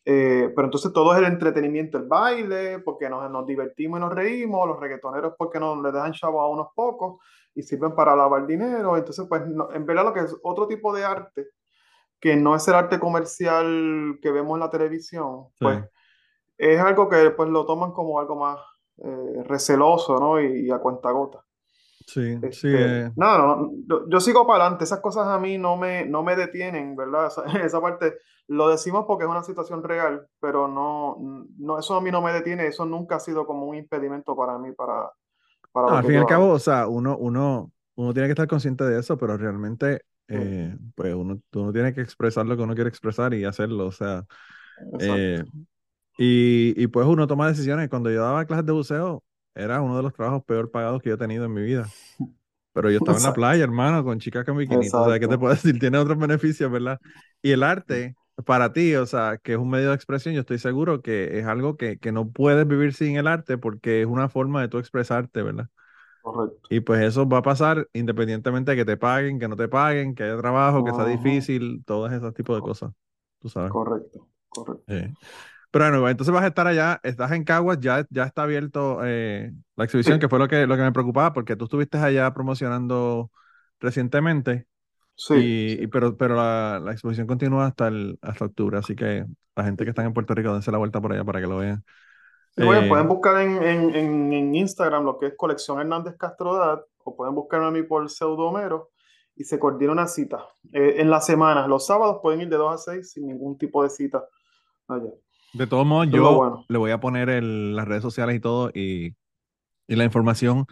Eh, 0.05 0.53
pero 0.55 0.67
entonces 0.67 0.93
todo 0.93 1.13
es 1.13 1.19
el 1.19 1.27
entretenimiento, 1.27 1.97
el 1.97 2.07
baile, 2.07 2.81
porque 2.81 3.09
nos, 3.09 3.31
nos 3.31 3.47
divertimos 3.47 3.99
y 3.99 4.01
nos 4.01 4.13
reímos, 4.13 4.67
los 4.67 4.81
reggaetoneros 4.81 5.35
porque 5.39 5.61
nos 5.61 5.81
le 5.81 5.93
dejan 5.93 6.13
chavo 6.13 6.41
a 6.41 6.49
unos 6.49 6.69
pocos 6.75 7.21
y 7.55 7.63
sirven 7.63 7.95
para 7.95 8.17
lavar 8.17 8.47
dinero, 8.47 8.97
entonces 8.97 9.25
pues 9.29 9.43
en 9.43 9.87
verdad 9.87 10.05
lo 10.05 10.13
que 10.13 10.21
es 10.21 10.37
otro 10.43 10.67
tipo 10.67 10.95
de 10.95 11.05
arte, 11.05 11.47
que 12.21 12.37
no 12.37 12.57
es 12.57 12.67
el 12.67 12.75
arte 12.75 12.99
comercial 12.99 14.19
que 14.21 14.31
vemos 14.31 14.57
en 14.57 14.61
la 14.61 14.71
televisión, 14.71 15.47
pues 15.61 15.83
es 16.59 16.81
algo 16.81 17.09
que 17.09 17.31
pues 17.31 17.49
lo 17.49 17.67
toman 17.67 17.93
como 17.93 18.19
algo 18.19 18.37
más 18.37 18.59
eh, 18.99 19.43
receloso, 19.45 20.19
¿no? 20.19 20.41
Y, 20.41 20.71
a 20.71 20.79
cuenta 20.79 21.11
gota. 21.11 21.45
Sí, 22.07 22.39
sí. 22.53 22.69
Este, 22.69 23.01
eh. 23.07 23.13
No, 23.17 23.39
no, 23.39 23.73
yo, 24.09 24.21
sigo 24.21 24.47
para 24.47 24.65
adelante, 24.65 24.85
esas 24.85 25.01
cosas 25.01 25.27
a 25.27 25.39
mí 25.39 25.59
no 25.59 25.77
me, 25.77 26.07
no 26.07 26.23
me 26.23 26.37
detienen, 26.37 26.97
¿verdad? 26.97 27.31
Esa, 27.65 27.81
parte 27.81 28.15
lo 28.49 28.69
decimos 28.69 29.05
porque 29.07 29.25
es 29.25 29.31
una 29.31 29.43
situación 29.43 29.83
real, 29.83 30.27
pero 30.41 30.69
no, 30.69 31.17
no, 31.59 31.79
eso 31.79 31.97
a 31.97 32.01
mí 32.01 32.11
no 32.11 32.23
me 32.23 32.33
detiene, 32.33 32.69
eso 32.69 32.87
nunca 32.87 33.17
ha 33.17 33.21
sido 33.21 33.45
como 33.45 33.67
un 33.67 33.77
impedimento 33.77 34.37
para 34.37 34.57
mí, 34.57 34.73
para... 34.73 35.11
para 35.73 35.99
al 35.99 36.05
fin 36.05 36.15
y 36.15 36.19
al 36.19 36.27
cabo, 36.27 36.51
o 36.53 36.59
sea, 36.59 36.87
uno, 36.87 37.19
uno, 37.19 37.73
uno 37.97 38.13
tiene 38.15 38.29
que 38.29 38.33
estar 38.33 38.47
consciente 38.47 38.85
de 38.85 39.01
eso, 39.01 39.19
pero 39.19 39.37
realmente, 39.37 40.03
eh, 40.29 40.77
pues 40.95 41.13
uno, 41.13 41.41
uno 41.55 41.73
tiene 41.73 41.93
que 41.93 42.03
expresar 42.03 42.47
lo 42.47 42.57
que 42.57 42.63
uno 42.63 42.75
quiere 42.75 42.89
expresar 42.89 43.35
y 43.35 43.45
hacerlo, 43.45 43.87
o 43.87 43.93
sea, 43.93 44.25
eh, 45.01 45.43
y, 46.17 46.75
y 46.83 46.87
pues 46.89 47.07
uno 47.07 47.27
toma 47.27 47.49
decisiones. 47.49 47.89
Cuando 47.89 48.11
yo 48.11 48.23
daba 48.23 48.45
clases 48.47 48.67
de 48.67 48.73
buceo, 48.73 49.23
era 49.55 49.81
uno 49.81 49.97
de 49.97 50.03
los 50.03 50.13
trabajos 50.13 50.45
peor 50.45 50.71
pagados 50.71 51.03
que 51.03 51.11
yo 51.11 51.15
he 51.17 51.19
tenido 51.19 51.45
en 51.45 51.55
mi 51.55 51.63
vida. 51.63 51.89
Pero 52.73 52.91
yo 52.91 52.99
estaba 52.99 53.19
en 53.19 53.25
la 53.25 53.33
playa, 53.33 53.65
hermano, 53.65 54.05
con 54.05 54.19
chicas 54.19 54.45
con 54.45 54.57
bikini. 54.57 54.89
O 54.93 55.05
sea, 55.05 55.19
¿qué 55.19 55.29
te 55.29 55.39
puedo 55.39 55.55
decir? 55.55 55.79
Tiene 55.79 55.99
otros 55.99 56.19
beneficios, 56.19 56.71
¿verdad? 56.71 57.01
Y 57.43 57.53
el 57.53 57.63
arte, 57.63 58.17
para 58.45 58.73
ti, 58.73 58.95
o 58.97 59.07
sea, 59.07 59.39
que 59.43 59.53
es 59.53 59.59
un 59.59 59.71
medio 59.71 59.89
de 59.91 59.95
expresión, 59.95 60.35
yo 60.35 60.41
estoy 60.41 60.59
seguro 60.59 61.01
que 61.03 61.39
es 61.39 61.47
algo 61.47 61.77
que, 61.77 61.99
que 61.99 62.13
no 62.13 62.31
puedes 62.31 62.67
vivir 62.69 62.93
sin 62.95 63.17
el 63.17 63.27
arte 63.27 63.59
porque 63.59 64.03
es 64.03 64.07
una 64.07 64.29
forma 64.29 64.61
de 64.61 64.69
tú 64.69 64.79
expresarte, 64.79 65.43
¿verdad? 65.43 65.69
Correcto. 66.23 66.69
Y 66.69 66.81
pues 66.81 67.01
eso 67.03 67.29
va 67.29 67.39
a 67.39 67.43
pasar 67.43 67.89
independientemente 67.93 68.73
de 68.73 68.77
que 68.77 68.85
te 68.85 68.97
paguen, 68.97 69.39
que 69.39 69.49
no 69.49 69.57
te 69.57 69.69
paguen, 69.69 70.15
que 70.15 70.25
haya 70.25 70.37
trabajo, 70.37 70.85
que 70.85 70.93
sea 70.93 71.07
difícil, 71.07 71.83
todos 71.87 72.13
esos 72.13 72.35
tipos 72.35 72.57
de 72.57 72.63
cosas. 72.63 72.93
Tú 73.41 73.49
sabes. 73.49 73.71
Correcto, 73.71 74.29
correcto. 74.49 74.85
Eh, 74.89 75.13
Pero 75.85 76.01
bueno, 76.01 76.09
entonces 76.11 76.33
vas 76.35 76.45
a 76.45 76.47
estar 76.49 76.67
allá, 76.67 77.01
estás 77.03 77.33
en 77.33 77.45
Caguas, 77.45 77.79
ya, 77.81 78.07
ya 78.11 78.25
está 78.25 78.43
abierto 78.45 79.01
eh, 79.05 79.53
la 79.77 79.85
exhibición, 79.85 80.19
que 80.19 80.29
fue 80.29 80.39
lo 80.39 80.49
que, 80.49 80.67
lo 80.67 80.77
que 80.77 80.83
me 80.83 80.93
preocupaba, 80.93 81.33
porque 81.35 81.57
tú 81.57 81.65
estuviste 81.65 81.99
allá 81.99 82.33
promocionando 82.33 83.31
recientemente, 83.81 84.67
Sí, 85.17 85.35
y, 85.35 85.83
y- 85.83 85.87
pero, 85.89 86.17
pero 86.17 86.37
la, 86.37 86.81
la 86.85 86.93
exposición 86.93 87.27
continúa 87.29 87.67
hasta, 87.67 87.89
el, 87.89 88.19
hasta 88.23 88.47
octubre, 88.47 88.79
así 88.79 88.97
que 88.97 89.27
la 89.57 89.65
gente 89.65 89.85
que 89.85 89.91
está 89.91 90.05
en 90.05 90.15
Puerto 90.15 90.35
Rico, 90.35 90.53
dense 90.55 90.73
la 90.73 90.79
vuelta 90.79 91.01
por 91.01 91.13
allá 91.13 91.25
para 91.25 91.41
que 91.41 91.47
lo 91.49 91.59
vean. 91.59 91.85
Sí, 92.51 92.63
bueno, 92.65 92.87
Eh, 92.87 92.89
pueden 92.89 93.09
buscar 93.09 93.41
en, 93.43 93.63
en, 93.63 93.95
en, 93.95 94.33
en 94.33 94.55
Instagram 94.55 95.05
lo 95.05 95.19
que 95.19 95.27
es 95.27 95.35
Colección 95.37 95.79
Hernández 95.81 96.17
Castrodat 96.17 96.81
o 97.05 97.15
pueden 97.17 97.35
buscarme 97.35 97.67
a 97.67 97.71
mí 97.71 97.83
por 97.83 98.09
Pseudomero 98.09 98.91
y 99.35 99.45
se 99.45 99.59
coordina 99.59 99.93
una 99.93 100.07
cita. 100.07 100.47
Eh, 100.73 100.95
en 100.99 101.11
la 101.11 101.21
semana, 101.21 101.67
los 101.69 101.87
sábados 101.87 102.19
pueden 102.23 102.41
ir 102.43 102.49
de 102.49 102.57
2 102.57 102.73
a 102.75 102.79
6 102.79 103.11
sin 103.13 103.27
ningún 103.27 103.59
tipo 103.59 103.83
de 103.83 103.91
cita 103.91 104.25
allá. 104.89 105.11
De 105.57 105.67
todos 105.67 105.87
modos, 105.87 106.09
yo 106.11 106.35
bueno. 106.37 106.65
le 106.69 106.79
voy 106.79 106.91
a 106.91 107.01
poner 107.01 107.29
el- 107.29 107.75
las 107.77 107.87
redes 107.89 108.03
sociales 108.03 108.37
y 108.37 108.41
todo 108.41 108.71
y, 108.75 109.15
y 109.89 109.97
la 109.97 110.05
información 110.05 110.67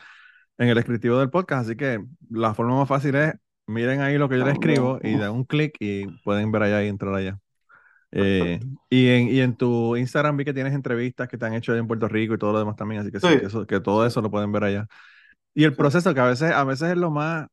en 0.58 0.68
el 0.68 0.74
descriptivo 0.76 1.18
del 1.18 1.30
podcast, 1.30 1.66
así 1.66 1.76
que 1.76 2.04
la 2.30 2.54
forma 2.54 2.76
más 2.76 2.88
fácil 2.88 3.14
es 3.16 3.34
miren 3.66 4.00
ahí 4.02 4.18
lo 4.18 4.28
que 4.28 4.36
yo 4.38 4.44
También. 4.44 4.70
escribo 4.72 4.98
y 5.02 5.16
dan 5.16 5.32
un 5.32 5.44
clic 5.44 5.74
y 5.80 6.06
pueden 6.22 6.52
ver 6.52 6.64
allá 6.64 6.84
y 6.84 6.88
entrar 6.88 7.14
allá. 7.14 7.38
Eh, 8.12 8.60
y, 8.90 9.08
en, 9.08 9.28
y 9.28 9.40
en 9.40 9.56
tu 9.56 9.96
Instagram 9.96 10.36
vi 10.36 10.44
que 10.44 10.54
tienes 10.54 10.72
entrevistas 10.74 11.28
que 11.28 11.36
te 11.38 11.46
han 11.46 11.54
hecho 11.54 11.72
allá 11.72 11.80
en 11.80 11.88
Puerto 11.88 12.06
Rico 12.06 12.34
y 12.34 12.38
todo 12.38 12.52
lo 12.52 12.58
demás 12.60 12.76
también, 12.76 13.00
así 13.00 13.10
que 13.10 13.18
sí, 13.18 13.26
Sí. 13.28 13.40
que, 13.40 13.46
eso- 13.46 13.66
que 13.66 13.80
todo 13.80 14.06
eso 14.06 14.20
lo 14.22 14.30
pueden 14.30 14.52
ver 14.52 14.64
allá. 14.64 14.86
Y 15.54 15.64
el 15.64 15.74
proceso 15.74 16.14
que 16.14 16.20
a 16.20 16.26
veces, 16.26 16.52
a 16.52 16.62
veces 16.64 16.90
es 16.90 16.96
lo 16.96 17.10
más, 17.10 17.48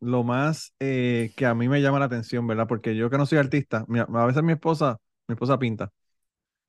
lo 0.00 0.22
más 0.24 0.72
eh, 0.80 1.32
que 1.36 1.46
a 1.46 1.54
mí 1.54 1.68
me 1.68 1.82
llama 1.82 1.98
la 1.98 2.06
atención, 2.06 2.46
¿verdad? 2.46 2.66
Porque 2.68 2.96
yo 2.96 3.10
que 3.10 3.18
no 3.18 3.26
soy 3.26 3.38
artista, 3.38 3.84
a 4.14 4.26
veces 4.26 4.42
mi 4.42 4.52
esposa, 4.52 4.98
mi 5.28 5.34
esposa 5.34 5.58
pinta. 5.58 5.90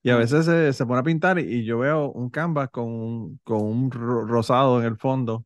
Y 0.04 0.10
a 0.12 0.16
veces 0.18 0.46
se, 0.46 0.74
se 0.74 0.86
pone 0.86 1.00
a 1.02 1.04
pintar 1.04 1.40
y, 1.40 1.66
yo 1.66 1.80
veo 1.80 2.12
un 2.12 2.30
canvas 2.30 2.70
con 2.70 2.86
un, 2.88 3.40
con 3.44 3.62
un 3.62 3.92
ro- 3.92 4.26
rosado 4.26 4.80
en 4.80 4.86
el 4.88 4.98
fondo 4.98 5.46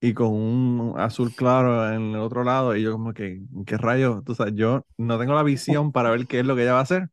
y 0.00 0.14
con 0.14 0.28
un 0.32 0.94
azul 0.98 1.34
claro 1.34 1.92
en 1.92 2.12
el 2.14 2.20
otro 2.20 2.44
lado. 2.44 2.76
Y 2.76 2.82
yo 2.82 2.92
como 2.92 3.14
que, 3.14 3.42
¿qué 3.66 3.76
rayos? 3.78 4.24
Tú 4.24 4.34
sabes, 4.34 4.54
yo 4.56 4.86
no 4.98 5.18
tengo 5.18 5.34
la 5.34 5.42
visión 5.44 5.92
para 5.92 6.10
ver 6.10 6.26
qué 6.26 6.40
es 6.40 6.46
lo 6.46 6.56
que 6.56 6.62
ella 6.62 6.74
va 6.74 6.80
a 6.80 6.82
hacer. 6.82 7.10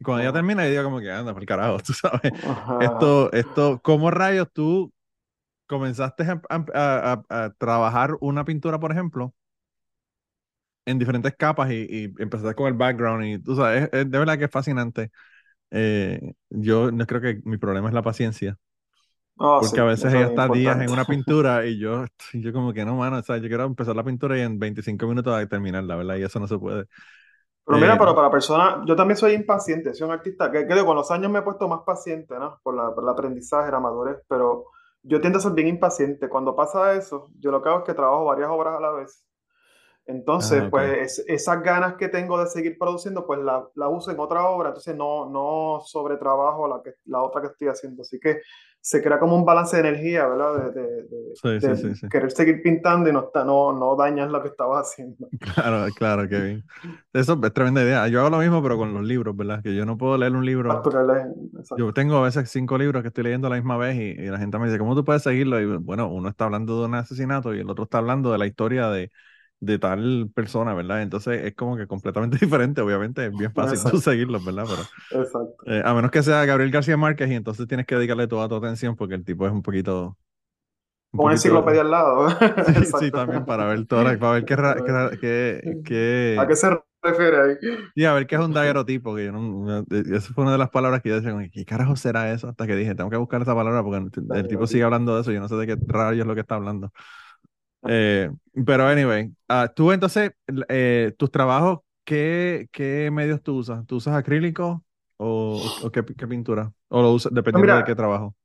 Y 0.00 0.04
cuando 0.04 0.22
ella 0.22 0.32
termina, 0.34 0.64
yo 0.66 0.70
digo 0.72 0.84
como 0.84 1.00
que 1.00 1.10
anda 1.12 1.32
por 1.34 1.42
el 1.42 1.48
carajo, 1.48 1.78
tú 1.86 1.92
sabes. 1.94 2.32
Ajá. 2.42 2.78
Esto, 2.78 3.32
esto, 3.32 3.80
¿cómo 3.82 4.10
rayos 4.10 4.48
tú 4.52 4.92
comenzaste 5.66 6.24
a, 6.24 6.42
a- 6.50 7.24
a- 7.30 7.44
a 7.46 7.50
trabajar 7.54 8.16
una 8.20 8.44
pintura, 8.44 8.80
por 8.80 8.92
ejemplo, 8.92 9.34
en 10.86 10.98
diferentes 10.98 11.34
capas 11.36 11.70
y, 11.72 11.86
y 11.90 12.04
empezaste 12.22 12.54
con 12.54 12.66
el 12.68 12.74
background 12.74 13.24
y 13.26 13.38
tú 13.38 13.56
sabes, 13.56 13.84
es- 13.84 13.90
es 13.92 14.10
de 14.10 14.18
verdad 14.18 14.38
que 14.38 14.44
es 14.46 14.50
fascinante. 14.50 15.10
Eh, 15.70 16.34
yo 16.50 16.90
no 16.92 17.06
creo 17.06 17.20
que 17.20 17.40
mi 17.44 17.58
problema 17.58 17.88
es 17.88 17.94
la 17.94 18.02
paciencia, 18.02 18.58
Ah, 19.40 19.60
porque 19.60 19.80
sí, 19.80 19.80
a 19.80 19.84
veces 19.84 20.12
ella 20.14 20.26
es 20.26 20.28
está 20.28 20.48
días 20.48 20.80
en 20.80 20.88
importante. 20.88 20.92
una 20.92 21.04
pintura 21.06 21.66
y 21.66 21.78
yo, 21.78 22.04
yo 22.34 22.52
como 22.52 22.72
que 22.72 22.84
no, 22.84 22.96
mano, 22.96 23.18
o 23.18 23.22
sea, 23.22 23.38
yo 23.38 23.48
quiero 23.48 23.64
empezar 23.64 23.96
la 23.96 24.04
pintura 24.04 24.38
y 24.38 24.42
en 24.42 24.58
25 24.58 25.06
minutos 25.06 25.38
que 25.40 25.46
terminarla, 25.46 25.96
¿verdad? 25.96 26.16
Y 26.16 26.22
eso 26.24 26.40
no 26.40 26.48
se 26.48 26.58
puede. 26.58 26.86
Pero 27.64 27.78
mira, 27.78 27.98
Eh, 27.98 27.98
pero 27.98 28.14
para 28.14 28.30
personas, 28.30 28.84
yo 28.86 28.96
también 28.96 29.16
soy 29.18 29.34
impaciente, 29.34 29.94
soy 29.94 30.06
un 30.06 30.12
artista 30.14 30.50
que, 30.50 30.66
que 30.66 30.74
digo, 30.74 30.86
con 30.86 30.96
los 30.96 31.10
años 31.10 31.30
me 31.30 31.40
he 31.40 31.42
puesto 31.42 31.68
más 31.68 31.82
paciente, 31.84 32.38
¿no? 32.38 32.58
Por, 32.62 32.74
la- 32.74 32.94
por 32.94 33.04
el 33.04 33.10
aprendizaje, 33.10 33.70
la 33.70 33.80
madurez, 33.80 34.18
pero 34.28 34.66
yo 35.02 35.20
tiendo 35.20 35.38
a 35.38 35.42
ser 35.42 35.52
bien 35.52 35.68
impaciente. 35.68 36.28
Cuando 36.30 36.56
pasa 36.56 36.94
eso, 36.94 37.30
yo 37.38 37.50
lo 37.50 37.62
que 37.62 37.68
hago 37.68 37.78
es 37.80 37.84
que 37.84 37.94
trabajo 37.94 38.24
varias 38.24 38.48
obras 38.50 38.76
a 38.76 38.80
la 38.80 38.90
vez. 38.92 39.22
Entonces, 40.08 40.64
Ah, 40.64 40.68
ok. 40.68 40.78
pues 40.80 41.20
es- 41.20 41.24
esas 41.28 41.62
ganas 41.62 41.96
que 41.96 42.08
tengo 42.08 42.40
de 42.40 42.48
seguir 42.48 42.78
produciendo, 42.78 43.26
pues 43.26 43.40
la, 43.40 43.68
la 43.76 43.88
uso 43.88 44.10
en 44.10 44.20
otra 44.20 44.48
obra, 44.48 44.70
entonces 44.70 44.96
no, 44.96 45.30
no 45.30 45.80
sobretrabajo 45.86 46.68
la, 46.68 46.82
que, 46.82 46.94
la 47.06 47.22
otra 47.22 47.42
que 47.42 47.48
estoy 47.48 47.68
haciendo. 47.68 48.02
Así 48.02 48.18
que 48.20 48.40
se 48.80 49.02
crea 49.02 49.18
como 49.20 49.36
un 49.36 49.44
balance 49.46 49.76
de 49.80 49.88
energía, 49.88 50.26
¿verdad? 50.26 50.72
De, 50.74 50.82
de- 50.82 51.02
de- 51.04 51.38
Sí, 51.60 51.60
de 51.60 51.76
sí, 51.76 51.94
sí. 51.94 52.08
querer 52.10 52.32
seguir 52.32 52.62
pintando 52.62 53.10
y 53.10 53.12
no, 53.12 53.20
está- 53.26 53.44
no, 53.44 53.72
no 53.72 53.96
dañas 53.96 54.30
lo 54.30 54.42
que 54.42 54.48
estabas 54.48 54.88
haciendo. 54.90 55.28
Claro, 55.40 55.92
claro, 55.94 56.28
Kevin. 56.28 56.64
Eso 57.12 57.38
es 57.42 57.52
tremenda 57.52 57.82
idea. 57.82 58.08
Yo 58.08 58.20
hago 58.20 58.30
lo 58.30 58.38
mismo, 58.38 58.62
pero 58.62 58.76
con 58.78 58.92
los 58.94 59.04
libros, 59.04 59.36
¿verdad? 59.36 59.62
Que 59.62 59.74
yo 59.74 59.84
no 59.86 59.98
puedo 59.98 60.16
leer 60.18 60.32
un 60.34 60.44
libro. 60.44 60.82
Exacto. 61.58 61.76
Yo 61.76 61.92
tengo 61.94 62.16
a 62.18 62.22
veces 62.22 62.50
cinco 62.50 62.78
libros 62.78 63.02
que 63.02 63.08
estoy 63.08 63.24
leyendo 63.24 63.46
a 63.48 63.50
la 63.50 63.56
misma 63.56 63.76
vez 63.78 63.96
y, 63.96 64.00
y 64.22 64.26
la 64.28 64.38
gente 64.38 64.58
me 64.58 64.66
dice, 64.66 64.78
¿cómo 64.78 64.94
tú 64.96 65.04
puedes 65.04 65.22
seguirlo? 65.22 65.60
Y 65.60 65.66
bueno, 65.78 66.08
uno 66.08 66.28
está 66.28 66.44
hablando 66.46 66.80
de 66.80 66.86
un 66.86 66.94
asesinato 66.96 67.54
y 67.54 67.60
el 67.60 67.70
otro 67.70 67.84
está 67.84 67.98
hablando 67.98 68.32
de 68.32 68.38
la 68.38 68.46
historia 68.46 68.88
de, 68.90 69.12
de 69.60 69.78
tal 69.78 70.30
persona, 70.34 70.74
¿verdad? 70.74 71.02
Entonces 71.02 71.44
es 71.44 71.54
como 71.54 71.76
que 71.76 71.86
completamente 71.86 72.38
diferente, 72.40 72.80
obviamente 72.80 73.26
es 73.26 73.36
bien 73.36 73.52
fácil 73.54 73.78
Exacto. 73.78 74.00
seguirlos, 74.00 74.42
¿verdad? 74.44 74.66
Pero 74.68 74.88
Exacto. 75.10 75.66
eh, 75.66 75.82
a 75.84 75.94
menos 75.94 76.10
que 76.12 76.22
sea 76.22 76.44
Gabriel 76.46 76.70
García 76.72 76.96
Márquez 76.96 77.30
y 77.30 77.34
entonces 77.34 77.66
tienes 77.68 77.86
que 77.86 77.96
dedicarle 77.96 78.28
toda 78.28 78.48
tu 78.48 78.56
atención 78.56 78.96
porque 78.96 79.14
el 79.16 79.24
tipo 79.24 79.46
es 79.46 79.52
un 79.52 79.62
poquito... 79.62 80.18
Un 81.16 81.20
Con 81.20 81.26
una 81.26 81.34
enciclopedia 81.34 81.80
al 81.82 81.90
lado. 81.90 82.28
Sí, 82.62 82.92
sí, 82.92 83.12
también 83.12 83.44
para 83.44 83.66
ver 83.66 83.86
toda 83.86 84.04
la- 84.04 84.18
para 84.18 84.32
ver 84.34 84.44
qué, 84.44 84.56
qué, 85.20 85.78
qué, 85.84 86.42
¿A 86.42 86.46
qué 86.46 86.56
se 86.56 86.70
refiere 87.02 87.36
ahí? 87.40 87.56
y 87.94 88.04
a 88.04 88.12
ver 88.12 88.26
qué 88.26 88.36
es 88.36 88.40
un 88.40 88.52
daguerrotipo, 88.52 89.14
que 89.16 89.24
yo 89.26 89.32
no, 89.32 89.40
no- 89.40 90.16
esa 90.16 90.32
fue 90.32 90.44
una 90.44 90.52
de 90.52 90.58
las 90.58 90.70
palabras 90.70 91.02
que 91.02 91.08
yo 91.08 91.20
decía, 91.20 91.34
¿qué 91.52 91.64
carajo 91.64 91.96
será 91.96 92.32
eso? 92.32 92.48
Hasta 92.48 92.66
que 92.66 92.76
dije, 92.76 92.94
tengo 92.94 93.10
que 93.10 93.16
buscar 93.16 93.42
esa 93.42 93.54
palabra 93.54 93.82
porque 93.82 94.10
el 94.32 94.46
tipo 94.48 94.66
sigue 94.68 94.84
hablando 94.84 95.14
de 95.16 95.22
eso, 95.22 95.32
yo 95.32 95.40
no 95.40 95.48
sé 95.48 95.56
de 95.56 95.66
qué 95.66 95.76
rayos 95.86 96.20
es 96.22 96.26
lo 96.26 96.34
que 96.34 96.42
está 96.42 96.54
hablando. 96.56 96.92
Eh, 97.90 98.30
pero 98.66 98.86
anyway, 98.86 99.32
ah, 99.48 99.68
tú 99.74 99.92
entonces, 99.92 100.32
eh, 100.68 101.14
tus 101.18 101.30
trabajos, 101.30 101.80
¿qué, 102.04 102.68
qué 102.72 103.10
medios 103.10 103.42
tú 103.42 103.56
usas? 103.58 103.86
¿Tú 103.86 103.96
usas 103.96 104.14
acrílico 104.16 104.84
o, 105.16 105.72
o 105.78 105.90
qué, 105.92 106.04
qué 106.04 106.26
pintura? 106.28 106.72
¿O 106.88 107.02
lo 107.02 107.12
usas 107.12 107.32
dependiendo 107.34 107.74
mira, 107.74 107.76
de 107.76 107.84
qué 107.84 107.94
trabajo? 107.94 108.36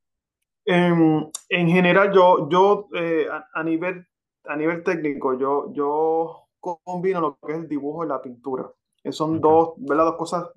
En, 0.66 1.30
en 1.50 1.68
general, 1.70 2.12
yo, 2.14 2.48
yo 2.50 2.88
eh, 2.96 3.28
a, 3.30 3.48
a 3.54 3.64
nivel, 3.64 4.08
a 4.46 4.56
nivel 4.56 4.84
técnico, 4.84 5.38
yo, 5.38 5.74
yo 5.74 6.48
combino 6.60 7.20
lo 7.20 7.38
que 7.46 7.52
es 7.54 7.60
el 7.60 7.68
dibujo 7.68 8.06
y 8.06 8.08
la 8.08 8.22
pintura. 8.22 8.72
Eh, 9.04 9.12
Son 9.12 9.42
Ok. 9.42 9.42
dos, 9.42 9.74
¿verdad? 9.78 10.06
dos 10.06 10.16
cosas 10.16 10.48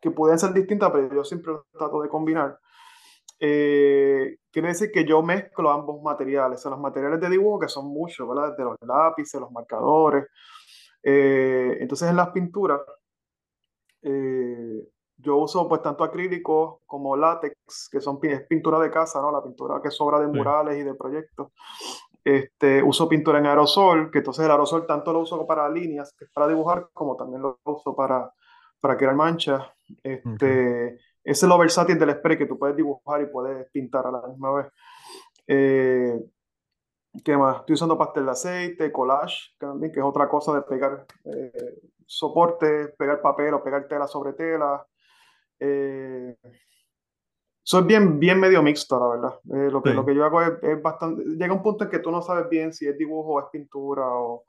que 0.00 0.10
pueden 0.10 0.38
ser 0.38 0.52
distintas, 0.54 0.90
pero 0.92 1.14
yo 1.14 1.24
siempre 1.24 1.54
trato 1.72 2.02
de 2.02 2.08
combinar. 2.08 2.58
Eh, 3.40 4.38
quiere 4.50 4.68
decir 4.68 4.90
que 4.90 5.04
yo 5.04 5.22
mezclo 5.22 5.70
ambos 5.70 6.02
materiales, 6.02 6.58
o 6.58 6.62
sea, 6.62 6.70
los 6.72 6.80
materiales 6.80 7.20
de 7.20 7.30
dibujo, 7.30 7.60
que 7.60 7.68
son 7.68 7.86
muchos, 7.86 8.28
¿verdad? 8.28 8.50
Desde 8.50 8.64
los 8.64 8.76
lápices, 8.80 9.40
los 9.40 9.52
marcadores. 9.52 10.26
Eh, 11.02 11.76
entonces, 11.80 12.10
en 12.10 12.16
las 12.16 12.30
pinturas, 12.30 12.80
eh, 14.02 14.88
yo 15.16 15.36
uso 15.36 15.68
pues 15.68 15.82
tanto 15.82 16.04
acrílicos 16.04 16.78
como 16.86 17.16
látex, 17.16 17.88
que 17.90 18.00
son 18.00 18.18
es 18.22 18.46
pintura 18.46 18.78
de 18.78 18.90
casa, 18.90 19.20
¿no? 19.20 19.32
La 19.32 19.42
pintura 19.42 19.80
que 19.82 19.90
sobra 19.90 20.20
de 20.20 20.26
Sí. 20.26 20.32
murales 20.32 20.78
y 20.78 20.82
de 20.82 20.94
proyectos. 20.94 21.52
Este, 22.24 22.82
uso 22.82 23.08
pintura 23.08 23.38
en 23.38 23.46
aerosol, 23.46 24.10
que 24.10 24.18
entonces 24.18 24.44
el 24.44 24.50
aerosol 24.50 24.86
tanto 24.86 25.12
lo 25.12 25.20
uso 25.20 25.46
para 25.46 25.68
líneas, 25.68 26.14
que 26.16 26.24
es 26.26 26.30
para 26.30 26.46
dibujar, 26.46 26.88
como 26.92 27.16
también 27.16 27.42
lo 27.42 27.58
uso 27.64 27.96
para, 27.96 28.32
para 28.80 28.96
crear 28.96 29.14
manchas. 29.14 29.62
Este, 30.02 30.98
Ese 31.24 31.46
es 31.46 31.48
lo 31.48 31.58
versátil 31.58 31.98
del 31.98 32.12
spray, 32.12 32.38
que 32.38 32.46
tú 32.46 32.58
puedes 32.58 32.76
dibujar 32.76 33.20
y 33.22 33.26
puedes 33.26 33.70
pintar 33.70 34.06
a 34.06 34.10
la 34.10 34.22
misma 34.26 34.52
vez. 34.52 34.66
Eh, 35.46 36.18
¿Qué 37.24 37.36
más? 37.36 37.60
Estoy 37.60 37.74
usando 37.74 37.98
pastel 37.98 38.26
de 38.26 38.30
aceite, 38.30 38.92
collage, 38.92 39.54
que 39.58 39.66
también, 39.66 39.92
que 39.92 40.00
es 40.00 40.06
otra 40.06 40.28
cosa 40.28 40.54
de 40.54 40.62
pegar 40.62 41.06
eh, 41.24 41.80
soporte, 42.06 42.88
pegar 42.98 43.20
papel 43.20 43.54
o 43.54 43.62
pegar 43.62 43.88
tela 43.88 44.06
sobre 44.06 44.34
tela. 44.34 44.86
Eh, 45.58 46.36
soy 47.62 47.82
bien, 47.84 48.18
bien 48.18 48.38
medio 48.38 48.62
mixto, 48.62 48.98
la 48.98 49.08
verdad. 49.08 49.40
Eh, 49.52 49.70
lo, 49.70 49.82
que, 49.82 49.90
Sí. 49.90 49.96
lo 49.96 50.06
que 50.06 50.14
yo 50.14 50.24
hago 50.24 50.40
es, 50.42 50.52
es 50.62 50.80
bastante... 50.80 51.22
Llega 51.24 51.52
un 51.52 51.62
punto 51.62 51.84
en 51.84 51.90
que 51.90 51.98
tú 51.98 52.10
no 52.10 52.22
sabes 52.22 52.48
bien 52.48 52.72
si 52.72 52.86
es 52.86 52.96
dibujo 52.96 53.32
o 53.34 53.40
es 53.40 53.46
pintura 53.50 54.06
o, 54.06 54.44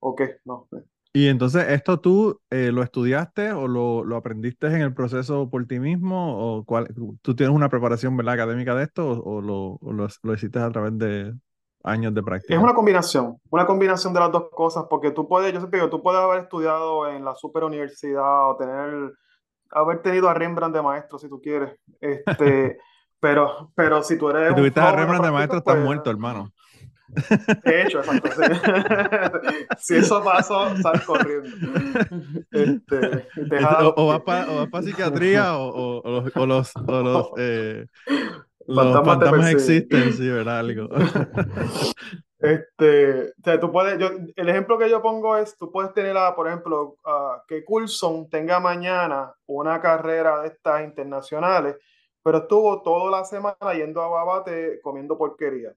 o 0.00 0.14
qué. 0.14 0.38
No. 0.44 0.68
Y 1.16 1.28
entonces, 1.28 1.66
¿esto 1.68 2.00
tú 2.00 2.40
eh, 2.50 2.72
lo 2.72 2.82
estudiaste 2.82 3.52
o 3.52 3.68
lo, 3.68 4.04
lo 4.04 4.16
aprendiste 4.16 4.66
en 4.66 4.82
el 4.82 4.92
proceso 4.94 5.48
por 5.48 5.64
ti 5.64 5.78
mismo? 5.78 6.56
¿O 6.56 6.64
cuál, 6.64 6.88
tú 7.22 7.36
tienes 7.36 7.54
una 7.54 7.68
preparación 7.68 8.16
¿verdad, 8.16 8.34
académica 8.34 8.74
de 8.74 8.82
esto 8.82 9.08
o, 9.08 9.36
o 9.36 9.40
lo, 9.40 9.78
o 9.80 9.92
lo, 9.92 10.08
lo 10.24 10.34
hiciste 10.34 10.58
a 10.58 10.68
través 10.70 10.98
de 10.98 11.32
años 11.84 12.14
de 12.14 12.22
práctica? 12.24 12.52
Es 12.56 12.60
una 12.60 12.74
combinación, 12.74 13.36
una 13.48 13.64
combinación 13.64 14.12
de 14.12 14.18
las 14.18 14.32
dos 14.32 14.48
cosas, 14.50 14.86
porque 14.90 15.12
tú 15.12 15.28
puedes, 15.28 15.52
yo 15.52 15.60
siempre 15.60 15.78
digo, 15.78 15.88
tú 15.88 16.02
puedes 16.02 16.20
haber 16.20 16.42
estudiado 16.42 17.08
en 17.08 17.24
la 17.24 17.36
super 17.36 17.62
universidad 17.62 18.50
o 18.50 18.56
tener, 18.56 19.12
haber 19.70 20.02
tenido 20.02 20.28
a 20.28 20.34
Rembrandt 20.34 20.74
de 20.74 20.82
maestro 20.82 21.20
si 21.20 21.28
tú 21.28 21.40
quieres, 21.40 21.78
este, 22.00 22.76
pero, 23.20 23.70
pero 23.76 24.02
si 24.02 24.18
tú 24.18 24.30
eres 24.30 24.48
Si 24.48 24.56
tuviste 24.56 24.80
a 24.80 24.90
Rembrandt 24.90 25.26
de 25.26 25.30
maestro, 25.30 25.58
estás 25.58 25.74
pues, 25.74 25.84
muerto, 25.84 26.10
hermano. 26.10 26.52
De 27.64 27.82
hecho, 27.82 27.98
exacto. 28.00 28.30
si 29.78 29.96
eso 29.96 30.22
pasó, 30.24 30.76
sal 30.76 31.02
corriendo. 31.04 31.48
Este, 32.50 33.26
deja- 33.36 33.88
O, 33.88 33.94
o 33.96 34.06
vas 34.08 34.20
para 34.70 34.82
psiquiatría 34.82 35.56
o, 35.56 36.00
o- 36.02 36.10
los, 36.10 36.36
o 36.36 36.46
los, 36.46 36.72
los, 36.86 37.28
eh, 37.38 37.86
los 38.66 38.76
Fantasmas 38.76 39.04
fantasmas 39.06 39.50
existen, 39.52 40.12
sí, 40.12 40.28
¿verdad? 40.28 40.58
Algo. 40.58 40.88
Este, 42.38 43.30
o 43.30 43.42
sea, 43.42 43.58
tú 43.58 43.72
puedes, 43.72 43.98
yo, 43.98 44.10
el 44.36 44.48
ejemplo 44.50 44.76
que 44.76 44.90
yo 44.90 45.00
pongo 45.00 45.36
es, 45.38 45.56
tú 45.56 45.72
puedes 45.72 45.94
tener, 45.94 46.14
a, 46.16 46.34
por 46.34 46.46
ejemplo, 46.46 46.96
a, 47.04 47.42
que 47.48 47.64
Coulson 47.64 48.28
tenga 48.28 48.60
mañana 48.60 49.32
una 49.46 49.80
carrera 49.80 50.42
de 50.42 50.48
estas 50.48 50.84
internacionales, 50.84 51.76
pero 52.22 52.38
estuvo 52.38 52.82
toda 52.82 53.10
la 53.10 53.24
semana 53.24 53.72
yendo 53.74 54.02
a 54.02 54.08
Babate 54.08 54.78
comiendo 54.82 55.16
porquería. 55.16 55.72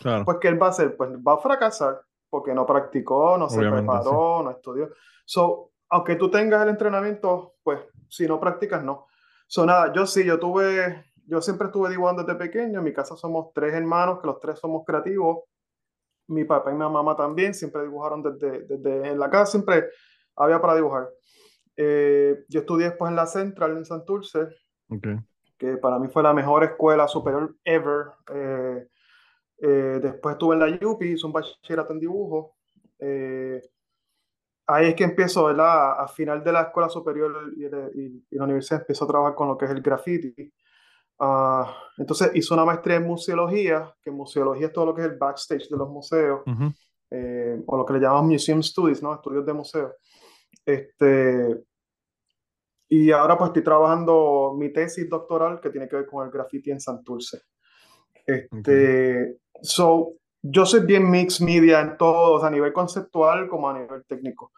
Claro. 0.00 0.24
Pues, 0.24 0.38
¿qué 0.40 0.48
él 0.48 0.60
va 0.60 0.66
a 0.66 0.70
hacer? 0.70 0.96
Pues 0.96 1.10
va 1.10 1.34
a 1.34 1.38
fracasar 1.38 2.00
porque 2.28 2.54
no 2.54 2.64
practicó, 2.64 3.36
no 3.36 3.48
se 3.48 3.58
Obviamente, 3.58 3.86
preparó, 3.90 4.42
no 4.42 4.50
estudió. 4.50 4.90
So, 5.24 5.72
aunque 5.88 6.16
tú 6.16 6.30
tengas 6.30 6.62
el 6.62 6.70
entrenamiento, 6.70 7.54
pues 7.62 7.80
si 8.08 8.26
no 8.26 8.40
practicas, 8.40 8.82
no. 8.82 9.06
So, 9.46 9.66
nada, 9.66 9.92
yo 9.92 10.06
sí, 10.06 10.24
yo 10.24 10.38
tuve, 10.38 11.04
yo 11.26 11.42
siempre 11.42 11.66
estuve 11.66 11.90
dibujando 11.90 12.22
desde 12.22 12.38
pequeño. 12.38 12.78
En 12.78 12.84
mi 12.84 12.92
casa 12.92 13.16
somos 13.16 13.52
tres 13.52 13.74
hermanos, 13.74 14.20
que 14.20 14.26
los 14.26 14.40
tres 14.40 14.58
somos 14.58 14.84
creativos. 14.86 15.44
Mi 16.28 16.44
papá 16.44 16.70
y 16.70 16.74
mi 16.74 16.78
mamá 16.88 17.16
también 17.16 17.52
siempre 17.52 17.82
dibujaron 17.82 18.22
desde, 18.22 18.64
desde 18.66 19.08
en 19.08 19.18
la 19.18 19.28
casa, 19.28 19.46
siempre 19.46 19.88
había 20.36 20.60
para 20.60 20.76
dibujar. 20.76 21.08
Eh, 21.76 22.44
yo 22.48 22.60
estudié 22.60 22.90
después 22.90 23.10
en 23.10 23.16
la 23.16 23.26
Central 23.26 23.76
en 23.76 23.84
Santurce, 23.84 24.46
Ok. 24.88 25.08
que 25.58 25.76
para 25.78 25.98
mí 25.98 26.06
fue 26.08 26.22
la 26.22 26.32
mejor 26.32 26.62
escuela 26.62 27.08
superior 27.08 27.56
ever. 27.64 28.12
Eh, 28.32 28.86
eh, 29.60 29.98
después 30.02 30.34
estuve 30.34 30.54
en 30.56 30.60
la 30.60 30.88
UPI, 30.88 31.12
hice 31.12 31.26
un 31.26 31.32
bachillerato 31.32 31.92
en 31.92 32.00
dibujo. 32.00 32.56
Eh, 32.98 33.60
ahí 34.66 34.88
es 34.88 34.94
que 34.94 35.04
empiezo, 35.04 35.44
¿verdad? 35.44 36.00
A 36.00 36.08
final 36.08 36.42
de 36.44 36.52
la 36.52 36.62
escuela 36.62 36.88
superior 36.88 37.52
y, 37.56 37.62
de- 37.62 37.90
y- 37.94 38.26
y 38.30 38.36
la 38.36 38.44
universidad 38.44 38.80
empiezo 38.80 39.04
a 39.04 39.08
trabajar 39.08 39.34
con 39.34 39.48
lo 39.48 39.56
que 39.58 39.64
es 39.66 39.70
el 39.70 39.82
graffiti. 39.82 40.52
Ah, 41.18 41.76
entonces 41.98 42.30
hice 42.34 42.54
una 42.54 42.64
maestría 42.64 42.96
en 42.96 43.04
museología, 43.06 43.94
que 44.02 44.10
museología 44.10 44.68
es 44.68 44.72
todo 44.72 44.86
lo 44.86 44.94
que 44.94 45.02
es 45.02 45.08
el 45.08 45.18
backstage 45.18 45.68
de 45.68 45.76
los 45.76 45.88
museos, 45.88 46.40
Ujú. 46.46 46.72
eh, 47.10 47.62
o 47.66 47.76
lo 47.76 47.84
que 47.84 47.92
le 47.94 48.00
llamamos 48.00 48.30
museum 48.30 48.62
studies, 48.62 49.02
¿no? 49.02 49.14
Estudios 49.14 49.44
de 49.44 49.52
museo. 49.52 49.94
Este, 50.64 51.62
y 52.88 53.10
ahora 53.12 53.36
pues 53.38 53.48
estoy 53.50 53.62
trabajando 53.64 54.54
mi 54.58 54.72
tesis 54.72 55.08
doctoral 55.08 55.60
que 55.60 55.70
tiene 55.70 55.88
que 55.88 55.96
ver 55.96 56.06
con 56.06 56.24
el 56.24 56.32
graffiti 56.32 56.70
en 56.70 56.80
Santurce. 56.80 57.42
Este, 58.32 59.36
so, 59.62 60.14
yo 60.42 60.66
soy 60.66 60.80
bien 60.86 61.10
mix 61.10 61.40
media 61.40 61.80
en 61.80 61.96
todos, 61.96 62.44
a 62.44 62.50
nivel 62.50 62.72
conceptual 62.72 63.48
como 63.48 63.68
a 63.70 63.74
nivel 63.78 64.04
técnico. 64.06 64.52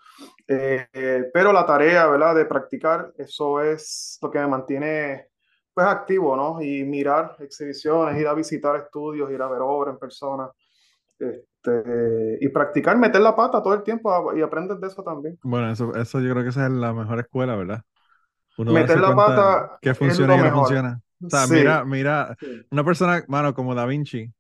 Eh, 0.49 0.87
eh, 0.93 1.31
pero 1.33 1.52
la 1.52 1.67
tarea, 1.67 2.07
¿verdad? 2.07 2.35
De 2.37 2.47
practicar, 2.47 3.12
eso 3.19 3.62
es 3.62 4.19
lo 4.23 4.31
que 4.31 4.38
me 4.41 4.49
mantiene 4.49 5.29
pues 5.75 5.87
activo, 5.87 6.37
¿no? 6.37 6.62
Y 6.62 6.85
mirar 6.85 7.37
exhibiciones, 7.41 8.21
ir 8.21 8.26
a 8.29 8.35
visitar 8.35 8.76
estudios, 8.76 9.31
ir 9.31 9.43
a 9.43 9.49
ver 9.49 9.61
obras 9.62 9.95
en 9.95 9.99
persona. 10.00 10.50
Este, 11.19 12.38
y 12.41 12.49
practicar, 12.49 12.97
meter 12.99 13.21
la 13.23 13.37
pata 13.37 13.62
todo 13.62 13.75
el 13.75 13.83
tiempo 13.83 14.12
a- 14.12 14.37
y 14.38 14.43
aprendes 14.43 14.81
de 14.81 14.87
eso 14.88 15.02
también. 15.02 15.38
Bueno, 15.43 15.71
eso, 15.73 15.95
eso 15.95 16.21
yo 16.21 16.31
creo 16.33 16.45
que 16.45 16.50
esa 16.50 16.67
es 16.67 16.73
la 16.73 16.93
mejor 16.93 17.19
escuela, 17.21 17.57
¿verdad? 17.57 17.83
Uno 18.57 18.73
Meter 18.75 18.99
la 19.00 19.14
pata 19.14 19.81
qué 19.81 19.95
es 20.00 20.19
funciona 20.19 20.37
lo 20.37 20.38
y 20.38 20.43
qué 20.43 20.50
no 20.50 20.52
funciona. 20.52 21.00
O 21.23 21.30
sea, 21.30 21.47
Sí, 21.47 21.56
mira, 21.56 21.85
mira, 21.85 22.37
sí, 22.41 22.67
una 22.71 22.85
persona, 22.85 23.25
mano, 23.28 23.54
como 23.54 23.75
Da 23.75 23.87
Vinci, 23.87 24.32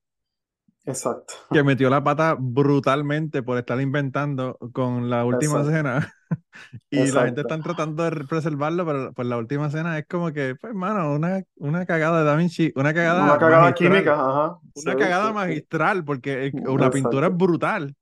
exacto. 0.86 1.34
que 1.50 1.62
metió 1.62 1.90
la 1.90 2.02
pata 2.02 2.36
brutalmente 2.38 3.42
por 3.42 3.58
estar 3.58 3.80
inventando 3.80 4.56
con 4.72 5.10
la 5.10 5.24
última 5.26 5.62
Exacto. 5.62 5.64
cena 5.64 6.14
y 6.90 7.12
la 7.12 7.24
gente 7.26 7.42
está 7.42 7.62
tratando 7.62 8.04
de 8.10 8.24
preservarlo, 8.26 8.86
pero 8.86 9.12
pues 9.14 9.28
la 9.28 9.38
última 9.38 9.70
cena 9.70 9.98
es 9.98 10.06
como 10.08 10.32
que, 10.32 10.56
pues, 10.56 10.74
mano, 10.74 11.12
una, 11.14 11.42
una 11.56 11.86
cagada 11.86 12.20
de 12.20 12.24
Da 12.26 12.36
Vinci, 12.36 12.72
una 12.76 12.94
cagada 12.94 13.22
Una 13.22 13.38
cagada 13.38 13.72
magistral, 13.72 13.74
química, 13.74 14.14
ajá. 14.14 14.60
una 14.74 14.96
Sí, 14.96 14.96
cagada 14.96 15.32
magistral, 15.32 16.04
porque 16.04 16.46
eh, 16.48 16.56
la 16.78 16.92
pintura 16.92 17.28
es 17.28 17.36
brutal, 17.36 17.96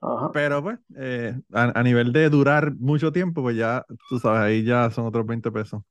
Ajá. 0.00 0.32
pero 0.32 0.62
pues, 0.62 0.78
eh, 0.96 1.38
a, 1.52 1.78
a 1.78 1.82
nivel 1.82 2.12
de 2.12 2.28
durar 2.30 2.74
mucho 2.76 3.12
tiempo, 3.12 3.42
pues 3.42 3.56
ya, 3.56 3.84
tú 4.08 4.18
sabes, 4.18 4.40
ahí 4.42 4.64
ya 4.64 4.90
son 4.90 5.06
otros 5.06 5.26
20 5.26 5.50
pesos. 5.52 5.82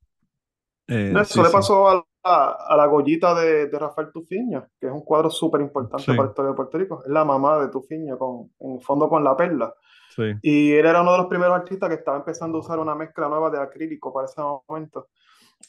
Eh, 0.87 1.11
No, 1.11 1.23
sí, 1.25 1.33
Eso 1.33 1.43
le 1.43 1.49
sí, 1.49 1.53
pasó 1.53 1.89
a 1.89 1.95
la, 2.23 2.51
a 2.51 2.77
la 2.77 2.85
Goyita 2.87 3.33
de, 3.35 3.67
de 3.67 3.79
Rafael 3.79 4.11
Tufiño, 4.11 4.67
que 4.79 4.87
es 4.87 4.93
un 4.93 5.01
cuadro 5.03 5.29
súper 5.29 5.61
importante 5.61 6.03
Sí. 6.03 6.11
para 6.11 6.23
la 6.27 6.31
historia 6.31 6.51
de 6.51 6.55
Puerto 6.55 6.77
Rico. 6.77 7.03
Es 7.05 7.11
la 7.11 7.25
mamá 7.25 7.59
de 7.59 7.69
Tufiño, 7.69 8.17
con, 8.17 8.51
en 8.59 8.75
el 8.77 8.81
fondo 8.81 9.09
con 9.09 9.23
la 9.23 9.35
perla. 9.37 9.73
sí. 10.07 10.23
Y 10.41 10.73
él 10.73 10.85
era 10.85 11.01
uno 11.01 11.13
de 11.13 11.17
los 11.19 11.27
primeros 11.27 11.55
artistas 11.55 11.89
que 11.89 11.95
estaba 11.95 12.17
empezando 12.17 12.57
a 12.57 12.61
usar 12.61 12.79
una 12.79 12.95
mezcla 12.95 13.27
nueva 13.29 13.49
de 13.49 13.59
acrílico 13.59 14.13
para 14.13 14.25
ese 14.27 14.41
momento. 14.41 15.09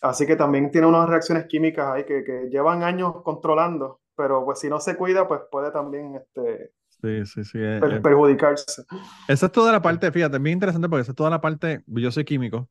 Así 0.03 0.27
que 0.27 0.37
también 0.37 0.71
tiene 0.71 0.87
unas 0.89 1.09
reacciones 1.09 1.47
químicas 1.47 1.89
ahí 1.89 2.05
que, 2.05 2.25
que 2.25 2.49
llevan 2.51 2.83
años 2.85 3.23
controlando, 3.23 4.01
pero 4.17 4.45
pues 4.45 4.61
si 4.61 4.69
no 4.69 4.81
se 4.81 4.97
cuida, 4.97 5.29
pues 5.29 5.43
puede 5.51 5.71
también 5.73 6.17
este, 6.17 6.73
Sí, 7.03 7.27
sí, 7.27 7.45
sí. 7.45 7.59
eh, 7.61 7.79
eh, 7.89 8.01
perjudicarse. 8.01 8.83
esa 9.27 9.47
es 9.47 9.53
toda 9.53 9.73
la 9.73 9.83
parte, 9.83 10.11
fíjate, 10.13 10.37
es 10.37 10.43
bien 10.43 10.55
interesante 10.55 10.89
porque 10.89 11.03
esa 11.03 11.13
es 11.13 11.17
toda 11.17 11.31
la 11.31 11.41
parte, 11.41 11.83
yo 11.87 12.11
soy 12.11 12.25
químico, 12.25 12.69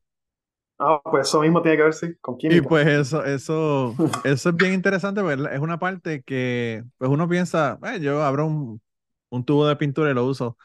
Ah, 0.78 1.00
pues 1.04 1.28
eso 1.28 1.40
mismo 1.40 1.62
tiene 1.62 1.76
que 1.78 1.82
ver, 1.84 1.94
sí, 1.94 2.14
con 2.20 2.36
y 2.46 2.60
química. 2.60 2.62
pues 2.62 2.86
eso, 2.86 3.24
eso, 3.24 3.98
eso 4.22 4.48
es 4.50 4.56
bien 4.56 4.74
interesante 4.74 5.22
porque 5.22 5.54
es 5.54 5.60
una 5.60 5.78
parte 5.78 6.22
que, 6.22 6.84
pues 6.98 7.10
uno 7.10 7.28
piensa, 7.28 7.78
"Eh, 7.84 8.00
yo 8.00 8.22
abro 8.22 8.46
un, 8.46 8.82
un 9.30 9.44
tubo 9.44 9.66
de 9.66 9.76
pintura 9.76 10.10
y 10.10 10.14
lo 10.14 10.26
uso, 10.26 10.58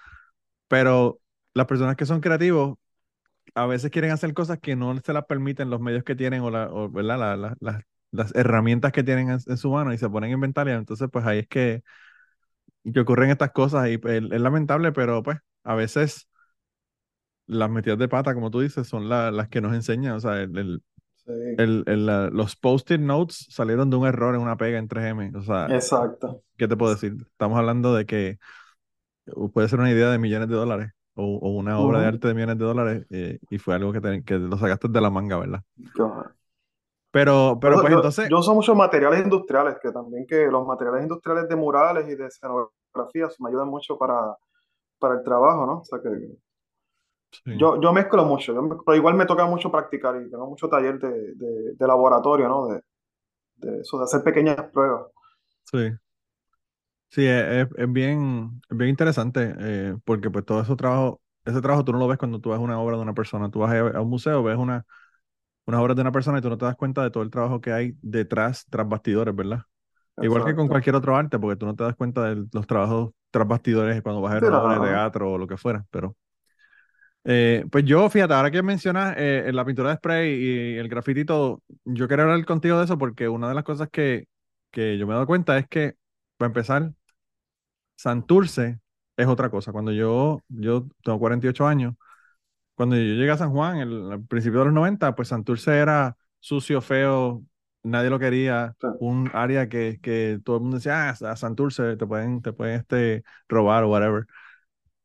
pero 0.70 1.22
las 1.56 1.68
personas 1.68 1.98
que 1.98 2.06
son 2.08 2.22
creativos 2.22 2.78
a 3.56 3.68
veces 3.68 3.92
quieren 3.92 4.12
hacer 4.12 4.34
cosas 4.36 4.60
que 4.60 4.76
no 4.78 4.98
se 5.02 5.14
las 5.14 5.26
permiten 5.26 5.70
los 5.72 5.82
medios 5.82 6.04
que 6.06 6.16
tienen 6.16 6.42
o, 6.44 6.52
la, 6.52 6.70
o, 6.72 6.90
¿verdad? 6.92 7.20
La- 7.20 7.38
la- 7.38 7.56
las- 7.62 7.84
las 8.12 8.36
herramientas 8.36 8.92
que 8.94 9.04
tienen 9.04 9.30
en, 9.32 9.40
en 9.48 9.58
su 9.58 9.72
mano 9.72 9.94
y 9.94 10.00
se 10.00 10.10
ponen 10.10 10.32
a 10.32 10.36
inventar 10.36 10.68
y 10.70 10.72
entonces 10.72 11.10
pues 11.12 11.26
ahí 11.28 11.40
es 11.42 11.50
que, 11.50 11.84
que 12.94 13.00
ocurren 13.02 13.30
estas 13.32 13.52
cosas 13.52 13.90
y 13.90 13.98
pues, 13.98 14.24
es 14.32 14.42
lamentable, 14.42 14.92
pero 14.92 15.24
pues 15.24 15.38
a 15.64 15.76
veces 15.76 16.29
las 17.50 17.70
metidas 17.72 18.00
de 18.00 18.10
pata, 18.10 18.34
como 18.36 18.52
tú 18.52 18.62
dices, 18.62 18.88
son 18.88 19.10
la- 19.10 19.32
las 19.32 19.50
que 19.50 19.62
nos 19.62 19.76
enseñan. 19.76 20.14
O 20.16 20.20
sea, 20.22 20.42
el, 20.42 20.58
el- 20.58 20.84
Sí, 21.16 21.34
el- 21.88 22.06
la- 22.06 22.30
los 22.30 22.56
post-it 22.56 23.00
notes 23.02 23.48
salieron 23.50 23.90
de 23.90 23.98
un 23.98 24.08
error 24.08 24.36
en 24.36 24.42
una 24.42 24.58
pega 24.58 24.80
en 24.80 24.88
3M. 24.88 25.32
O 25.36 25.44
sea, 25.44 25.76
exacto. 25.78 26.44
¿qué 26.58 26.68
te 26.68 26.78
puedo 26.78 26.94
decir? 26.96 27.16
Estamos 27.32 27.60
hablando 27.60 27.96
de 27.96 28.06
que 28.08 28.40
puede 29.54 29.68
ser 29.70 29.80
una 29.80 29.92
idea 29.92 30.10
de 30.10 30.18
millones 30.20 30.50
de 30.50 30.56
dólares 30.56 30.92
o, 31.16 31.24
o 31.38 31.50
una 31.58 31.80
obra 31.80 32.02
de 32.02 32.08
Ujú. 32.08 32.08
arte 32.08 32.28
de 32.28 32.34
millones 32.34 32.58
de 32.58 32.66
dólares 32.66 33.06
eh, 33.10 33.40
y 33.50 33.58
fue 33.60 33.76
algo 33.76 33.94
que, 33.94 34.02
te- 34.02 34.24
que 34.24 34.36
lo 34.36 34.58
sacaste 34.58 34.88
de 34.90 35.02
la 35.02 35.10
manga, 35.10 35.38
¿verdad? 35.38 35.62
Pero, 37.12 37.58
pero 37.62 37.76
Yo- 37.76 37.82
pues 37.82 37.92
yo, 37.92 37.96
entonces, 37.96 38.30
yo 38.30 38.40
uso 38.40 38.54
muchos 38.56 38.76
materiales 38.76 39.22
industriales, 39.24 39.78
que 39.82 39.92
también 39.92 40.26
que 40.28 40.48
los 40.48 40.66
materiales 40.66 41.04
industriales 41.04 41.48
de 41.50 41.56
murales 41.56 42.08
y 42.10 42.16
de 42.16 42.28
escenografías 42.28 43.40
me 43.40 43.50
ayudan 43.50 43.68
mucho 43.70 43.98
para, 43.98 44.36
para 45.00 45.16
el 45.16 45.24
trabajo, 45.24 45.66
¿no? 45.66 45.80
O 45.80 45.86
sea 45.86 46.00
que 46.02 46.10
sí, 47.32 47.52
yo, 47.52 47.82
yo 47.82 47.94
mezclo 47.94 48.26
mucho, 48.26 48.54
yo 48.54 48.62
mezclo- 48.62 48.84
pero 48.86 48.98
igual 48.98 49.16
me 49.16 49.26
toca 49.26 49.46
mucho 49.46 49.72
practicar 49.72 50.16
y 50.22 50.30
tengo 50.30 50.48
mucho 50.48 50.70
taller 50.70 51.00
de, 51.00 51.36
de, 51.36 51.74
de 51.76 51.88
laboratorio, 51.88 52.48
¿no? 52.50 52.68
De, 52.68 52.82
de 53.58 53.82
eso, 53.82 53.98
de 54.00 54.06
hacer 54.06 54.24
pequeñas 54.24 54.58
pruebas. 54.74 55.08
sí. 55.72 56.00
Sí, 57.10 57.26
es, 57.26 57.68
es- 57.68 57.68
es 57.78 57.92
bien, 57.92 58.62
es 58.70 58.78
bien 58.78 58.90
interesante 58.92 59.56
eh, 59.60 59.96
porque 60.06 60.30
pues 60.30 60.46
todo 60.46 60.62
ese 60.62 60.76
trabajo, 60.76 61.22
ese 61.46 61.62
trabajo 61.62 61.84
tú 61.84 61.92
no 61.92 61.98
lo 62.00 62.08
ves 62.08 62.18
cuando 62.20 62.40
tú 62.40 62.52
ves 62.52 62.60
una 62.60 62.80
obra 62.80 62.98
de 62.98 63.02
una 63.04 63.14
persona. 63.14 63.50
Tú 63.50 63.60
vas 63.60 63.74
a, 63.74 64.02
un 64.02 64.10
museo, 64.10 64.44
ves 64.44 64.58
una, 64.58 64.86
unas 65.66 65.82
obras 65.82 65.96
de 65.98 66.02
una 66.04 66.12
persona 66.14 66.40
y 66.40 66.42
tú 66.42 66.50
no 66.50 66.58
te 66.58 66.66
das 66.66 66.76
cuenta 66.78 67.04
de 67.04 67.12
todo 67.12 67.24
el 67.24 67.32
trabajo 67.32 67.62
que 67.62 67.72
hay 67.74 67.94
detrás, 68.02 68.66
tras 68.70 68.88
bastidores, 68.90 69.36
¿verdad? 69.36 69.64
Igual 70.22 70.46
que 70.46 70.56
con 70.56 70.70
cualquier 70.70 70.96
otro 70.96 71.16
arte, 71.18 71.40
porque 71.40 71.58
tú 71.58 71.66
no 71.68 71.76
te 71.76 71.84
das 71.86 71.96
cuenta 71.96 72.24
de 72.36 72.46
los 72.54 72.68
trabajos 72.68 73.12
tras 73.32 73.48
bastidores 73.48 74.02
cuando 74.04 74.22
vas 74.22 74.32
a 74.32 74.36
ver 74.36 74.44
Sí, 74.44 74.46
una 74.46 74.62
obra 74.62 74.76
de 74.76 74.82
teatro 74.90 75.32
o 75.34 75.38
lo 75.40 75.48
que 75.48 75.58
fuera, 75.58 75.86
pero... 75.92 76.18
eh, 77.26 77.66
pues 77.72 77.86
yo, 77.86 78.10
fíjate, 78.10 78.34
ahora 78.34 78.52
que 78.52 78.64
mencionas 78.64 79.16
eh, 79.18 79.52
la 79.54 79.66
pintura 79.66 79.90
de 79.92 79.96
spray 79.98 80.32
y 80.34 80.78
el 80.78 80.88
graffiti 80.90 81.22
y 81.22 81.26
todo, 81.26 81.62
yo 81.86 82.08
quiero 82.08 82.24
hablar 82.24 82.46
contigo 82.46 82.78
de 82.80 82.86
eso 82.86 82.98
porque 82.98 83.28
una 83.30 83.50
de 83.50 83.56
las 83.56 83.64
cosas 83.64 83.90
que, 83.92 84.26
que 84.72 84.98
yo 84.98 85.06
me 85.08 85.14
he 85.14 85.16
dado 85.16 85.28
cuenta 85.28 85.58
es 85.58 85.68
que, 85.68 85.96
para 86.38 86.48
empezar, 86.48 86.92
Santurce 87.96 88.80
es 89.18 89.28
otra 89.28 89.50
cosa. 89.50 89.72
Cuando 89.72 89.92
yo, 89.92 90.42
yo 90.50 90.88
tengo 91.04 91.20
48 91.20 91.68
años, 91.68 91.96
cuando 92.76 92.96
yo 92.96 93.04
llegué 93.04 93.32
a 93.32 93.38
San 93.38 93.52
Juan, 93.52 93.78
el, 93.80 94.12
al 94.14 94.26
principio 94.26 94.60
de 94.60 94.66
los 94.68 94.74
90, 94.74 95.16
pues 95.16 95.30
Santurce 95.30 95.78
era 95.78 96.18
sucio, 96.40 96.82
feo, 96.82 97.44
nadie 97.84 98.10
lo 98.10 98.20
quería, 98.20 98.76
Sí. 98.82 98.88
un 99.00 99.30
área 99.34 99.70
que, 99.70 100.00
que 100.02 100.40
todo 100.46 100.58
el 100.58 100.62
mundo 100.64 100.78
decía, 100.78 101.10
ah, 101.12 101.32
a 101.32 101.36
Santurce 101.38 101.98
te 101.98 102.08
pueden, 102.08 102.42
te 102.42 102.54
pueden 102.54 102.80
este, 102.82 103.24
robar 103.50 103.84
o 103.86 103.90
whatever. 103.92 104.26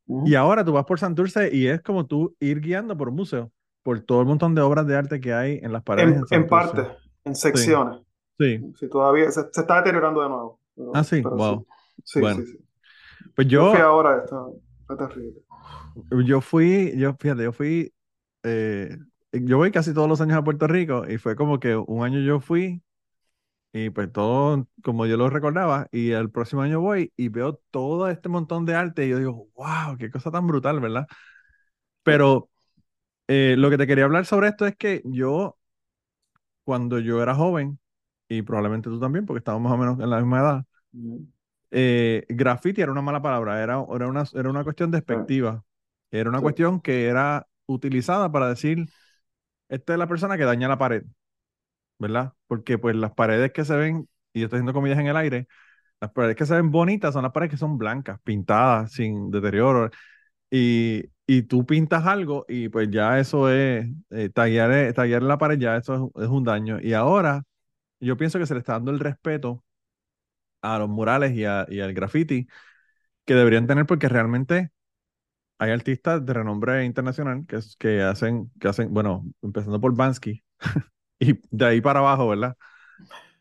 Ujú. 0.06 0.26
Y 0.28 0.34
ahora 0.34 0.64
tú 0.64 0.72
vas 0.72 0.84
por 0.84 0.98
Santurce 0.98 1.54
y 1.54 1.66
es 1.66 1.80
como 1.82 2.06
tú 2.06 2.36
ir 2.40 2.60
guiando 2.60 2.96
por 2.96 3.08
un 3.08 3.16
museo, 3.16 3.50
por 3.82 4.00
todo 4.00 4.20
el 4.20 4.26
montón 4.26 4.54
de 4.54 4.60
obras 4.60 4.86
de 4.86 4.96
arte 4.96 5.20
que 5.20 5.32
hay 5.32 5.60
en 5.62 5.72
las 5.72 5.82
paredes 5.82 6.08
En, 6.08 6.14
en 6.14 6.20
en 6.20 6.26
Santurce. 6.28 6.48
parte, 6.76 6.96
en 7.24 7.34
secciones. 7.34 8.00
Sí. 8.38 8.60
Sí, 8.78 8.88
todavía 8.88 9.30
se, 9.30 9.42
se 9.50 9.60
está 9.60 9.76
deteriorando 9.76 10.22
de 10.22 10.28
nuevo. 10.28 10.60
pero- 10.74 10.90
Ah, 10.94 11.04
sí, 11.04 11.20
wow. 11.22 11.66
Sí, 12.04 12.20
Bueno. 12.20 12.40
sí, 12.44 12.46
sí. 12.52 12.58
Pues 13.34 13.48
Yo 13.48 13.70
fui 13.70 13.78
yo, 13.80 13.86
ahora, 13.86 14.22
esto 14.24 14.60
fue 14.86 14.96
terrible. 14.96 15.40
yo 16.26 16.40
fui, 16.40 16.92
yo, 16.96 17.14
fíjate, 17.18 17.44
yo 17.44 17.52
fui, 17.52 17.92
eh, 18.42 18.96
yo 19.32 19.56
voy 19.56 19.70
casi 19.70 19.94
todos 19.94 20.08
los 20.08 20.20
años 20.20 20.36
a 20.36 20.44
Puerto 20.44 20.66
Rico 20.66 21.04
y 21.08 21.16
fue 21.18 21.34
como 21.34 21.58
que 21.58 21.74
un 21.76 22.04
año 22.04 22.20
yo 22.20 22.40
fui 22.40 22.82
y 23.74 23.90
pues 23.90 24.12
todo 24.12 24.68
como 24.84 25.04
yo 25.04 25.16
lo 25.16 25.28
recordaba, 25.28 25.88
y 25.90 26.12
el 26.12 26.30
próximo 26.30 26.62
año 26.62 26.80
voy 26.80 27.12
y 27.16 27.28
veo 27.28 27.60
todo 27.72 28.08
este 28.08 28.28
montón 28.28 28.64
de 28.66 28.76
arte 28.76 29.04
y 29.04 29.08
yo 29.10 29.18
digo, 29.18 29.48
wow, 29.56 29.96
qué 29.98 30.10
cosa 30.12 30.30
tan 30.30 30.46
brutal, 30.46 30.78
¿verdad? 30.78 31.08
Pero 32.04 32.50
eh, 33.28 33.56
lo 33.58 33.70
que 33.70 33.78
te 33.78 33.86
quería 33.86 34.04
hablar 34.04 34.26
sobre 34.26 34.48
esto 34.48 34.66
es 34.66 34.76
que 34.76 35.02
yo, 35.04 35.58
cuando 36.62 37.00
yo 37.00 37.20
era 37.20 37.34
joven, 37.34 37.80
y 38.28 38.42
probablemente 38.42 38.88
tú 38.88 39.00
también, 39.00 39.26
porque 39.26 39.38
estábamos 39.38 39.70
más 39.70 39.78
o 39.78 39.82
menos 39.82 40.00
en 40.00 40.10
la 40.10 40.18
misma 40.18 40.40
edad, 40.40 40.64
eh, 41.72 42.24
graffiti 42.28 42.80
era 42.80 42.92
una 42.92 43.02
mala 43.02 43.20
palabra, 43.22 43.60
era, 43.60 43.84
era, 43.92 44.08
una, 44.08 44.24
era 44.34 44.50
una 44.50 44.62
cuestión 44.62 44.92
despectiva, 44.92 45.64
era 46.12 46.30
una 46.30 46.40
cuestión 46.40 46.80
que 46.80 47.06
era 47.06 47.48
utilizada 47.66 48.30
para 48.30 48.48
decir, 48.48 48.86
esta 49.68 49.94
es 49.94 49.98
la 49.98 50.06
persona 50.06 50.38
que 50.38 50.44
daña 50.44 50.68
la 50.68 50.78
pared, 50.78 51.04
¿verdad? 51.98 52.32
Porque 52.46 52.78
pues 52.78 52.96
las 52.96 53.12
paredes 53.12 53.52
que 53.52 53.64
se 53.64 53.76
ven, 53.76 54.08
y 54.32 54.40
yo 54.40 54.46
estoy 54.46 54.58
haciendo 54.58 54.72
comillas 54.74 54.98
en 54.98 55.06
el 55.08 55.16
aire, 55.16 55.46
las 56.00 56.12
paredes 56.12 56.36
que 56.36 56.46
se 56.46 56.54
ven 56.56 56.70
bonitas 56.70 57.14
son 57.14 57.24
las 57.24 57.32
paredes 57.32 57.52
que 57.52 57.58
son 57.58 57.78
blancas, 57.78 58.20
pintadas, 58.24 58.92
sin 58.92 59.30
deterioro. 59.30 59.90
Y, 60.50 61.04
y 61.26 61.42
tú 61.44 61.66
pintas 61.66 62.06
algo 62.06 62.44
y 62.48 62.68
pues 62.68 62.90
ya 62.90 63.18
eso 63.20 63.50
es, 63.50 63.86
eh, 64.10 64.30
tallar, 64.30 64.72
eh, 64.72 65.20
la 65.20 65.38
pared 65.38 65.58
ya 65.58 65.76
eso 65.76 66.12
es, 66.16 66.28
un 66.28 66.44
daño. 66.44 66.78
Y 66.80 66.94
ahora 66.94 67.44
yo 68.00 68.16
pienso 68.16 68.38
que 68.38 68.46
se 68.46 68.54
le 68.54 68.60
está 68.60 68.74
dando 68.74 68.92
el 68.92 69.00
respeto 69.00 69.64
a 70.62 70.78
los 70.78 70.88
murales 70.88 71.32
y, 71.32 71.40
y 71.42 71.80
al 71.80 71.94
graffiti 71.94 72.46
que 73.26 73.34
deberían 73.34 73.66
tener 73.66 73.86
porque 73.86 74.08
realmente 74.08 74.70
hay 75.58 75.70
artistas 75.72 76.24
de 76.26 76.34
renombre 76.34 76.84
internacional 76.84 77.46
que, 77.46 77.60
que, 77.78 78.02
hacen, 78.02 78.50
que 78.60 78.68
hacen, 78.68 78.92
bueno, 78.94 79.24
empezando 79.42 79.80
por 79.80 79.96
Bansky 79.96 80.44
y 81.28 81.40
de 81.50 81.64
ahí 81.64 81.80
para 81.80 82.00
abajo, 82.00 82.28
¿verdad? 82.28 82.56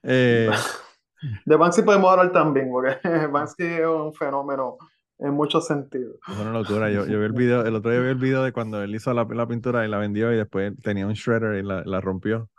Eh, 0.04 0.50
de 1.46 1.56
Bansky 1.56 1.82
podemos 1.84 2.12
hablar 2.12 2.32
también, 2.32 2.70
porque 2.72 2.98
Bansky 3.32 3.64
es 3.64 3.88
un 3.88 4.14
fenómeno 4.14 4.78
en 5.20 5.34
muchos 5.34 5.68
sentidos. 5.68 6.18
Es 6.28 6.38
una 6.38 6.52
locura. 6.52 6.90
Yo, 6.90 7.06
yo, 7.06 7.20
vi 7.20 7.26
el 7.26 7.34
video, 7.34 7.66
el 7.66 7.76
otro 7.76 7.92
día 7.92 8.02
vi 8.02 8.10
el 8.10 8.16
video 8.16 8.44
de 8.44 8.52
cuando 8.52 8.82
él 8.82 8.94
hizo 8.94 9.14
la, 9.14 9.24
la 9.24 9.48
pintura 9.48 9.86
y 9.86 9.90
la 9.90 9.98
vendió 9.98 10.34
y 10.34 10.38
después 10.38 10.74
tenía 10.84 11.08
un 11.08 11.14
shredder 11.14 11.64
y 11.64 11.68
la, 11.68 11.84
la 11.86 12.02
rompió. 12.02 12.50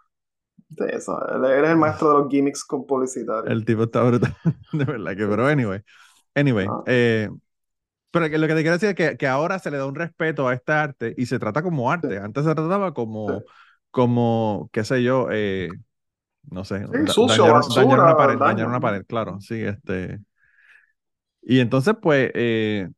Sí, 0.76 0.84
eso. 0.88 1.20
Él, 1.28 1.44
es 1.44 1.70
el 1.70 1.76
maestro 1.76 2.08
de 2.08 2.18
los 2.20 2.28
gimmicks 2.30 2.64
con 2.64 2.86
publicitarios. 2.86 3.50
El 3.50 3.64
tipo 3.64 3.84
está 3.84 4.02
brutal. 4.02 4.34
De 4.72 4.84
verdad 4.84 5.16
que, 5.16 5.26
pero 5.26 5.46
anyway. 5.46 5.80
Anyway. 6.34 6.66
Ah. 6.68 6.82
Eh, 6.86 7.28
pero 8.10 8.28
lo 8.28 8.46
que 8.46 8.54
te 8.54 8.62
quiero 8.62 8.72
decir 8.72 8.90
es 8.90 8.94
que, 8.94 9.16
que, 9.16 9.26
ahora 9.26 9.58
se 9.58 9.70
le 9.70 9.76
da 9.76 9.86
un 9.86 9.94
respeto 9.94 10.46
a 10.46 10.54
esta 10.54 10.82
arte 10.82 11.14
y 11.16 11.26
se 11.26 11.38
trata 11.38 11.62
como 11.62 11.90
arte. 11.90 12.18
Antes 12.18 12.44
se 12.44 12.54
trataba 12.54 12.94
como, 12.94 13.42
como 13.94 14.68
qué 14.72 14.82
sé 14.82 15.04
yo, 15.04 15.28
eh, 15.30 15.68
no 16.50 16.64
sé, 16.64 16.84
sucio, 17.06 17.44
dañar, 17.44 17.54
basura, 17.54 17.84
dañar, 17.84 18.00
una 18.00 18.16
pared, 18.16 18.38
dañar 18.38 18.66
una 18.66 18.80
pared, 18.80 19.06
claro, 19.06 19.40
sí, 19.40 19.62
este. 19.62 20.18
Y 21.40 21.60
entonces, 21.60 21.94
pues, 22.02 22.32
eh, 22.34 22.88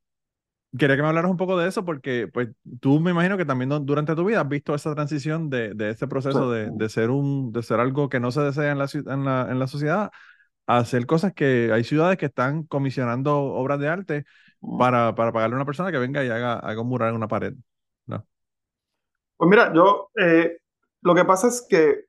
quería 0.78 0.96
que 0.96 1.02
me 1.02 1.08
hablaras 1.08 1.30
un 1.30 1.36
poco 1.36 1.58
de 1.58 1.68
eso 1.68 1.84
porque, 1.84 2.28
pues, 2.32 2.48
tú 2.80 2.98
me 2.98 3.10
imagino 3.10 3.36
que 3.36 3.44
también 3.44 3.68
durante 3.84 4.14
tu 4.14 4.24
vida 4.24 4.40
has 4.40 4.48
visto 4.48 4.74
esa 4.74 4.94
transición 4.94 5.50
de, 5.50 5.74
de 5.74 5.90
ese 5.90 6.08
proceso 6.08 6.50
de, 6.50 6.70
de, 6.72 6.88
ser 6.88 7.10
un, 7.10 7.52
de 7.52 7.62
ser 7.62 7.78
algo 7.78 8.08
que 8.08 8.18
no 8.18 8.30
se 8.30 8.40
desea 8.40 8.72
en 8.72 8.78
la, 8.78 8.88
en 8.94 9.24
la, 9.26 9.48
en 9.50 9.58
la 9.58 9.66
sociedad 9.66 10.10
a 10.66 10.78
hacer 10.78 11.04
cosas 11.04 11.34
que 11.34 11.72
hay 11.74 11.84
ciudades 11.84 12.16
que 12.16 12.26
están 12.26 12.62
comisionando 12.62 13.36
obras 13.36 13.80
de 13.80 13.88
arte 13.88 14.24
mm. 14.62 14.78
para, 14.78 15.14
para 15.14 15.30
pagarle 15.30 15.56
a 15.56 15.58
una 15.58 15.66
persona 15.66 15.92
que 15.92 15.98
venga 15.98 16.24
y 16.24 16.30
haga, 16.30 16.54
haga 16.54 16.80
un 16.80 16.88
mural 16.88 17.10
en 17.10 17.16
una 17.16 17.28
pared. 17.28 17.52
¿no? 18.06 18.26
Pues 19.36 19.50
mira, 19.50 19.74
yo, 19.74 20.08
eh, 20.16 20.56
lo 21.06 21.14
que 21.14 21.24
pasa 21.24 21.46
es 21.46 21.64
que 21.70 22.06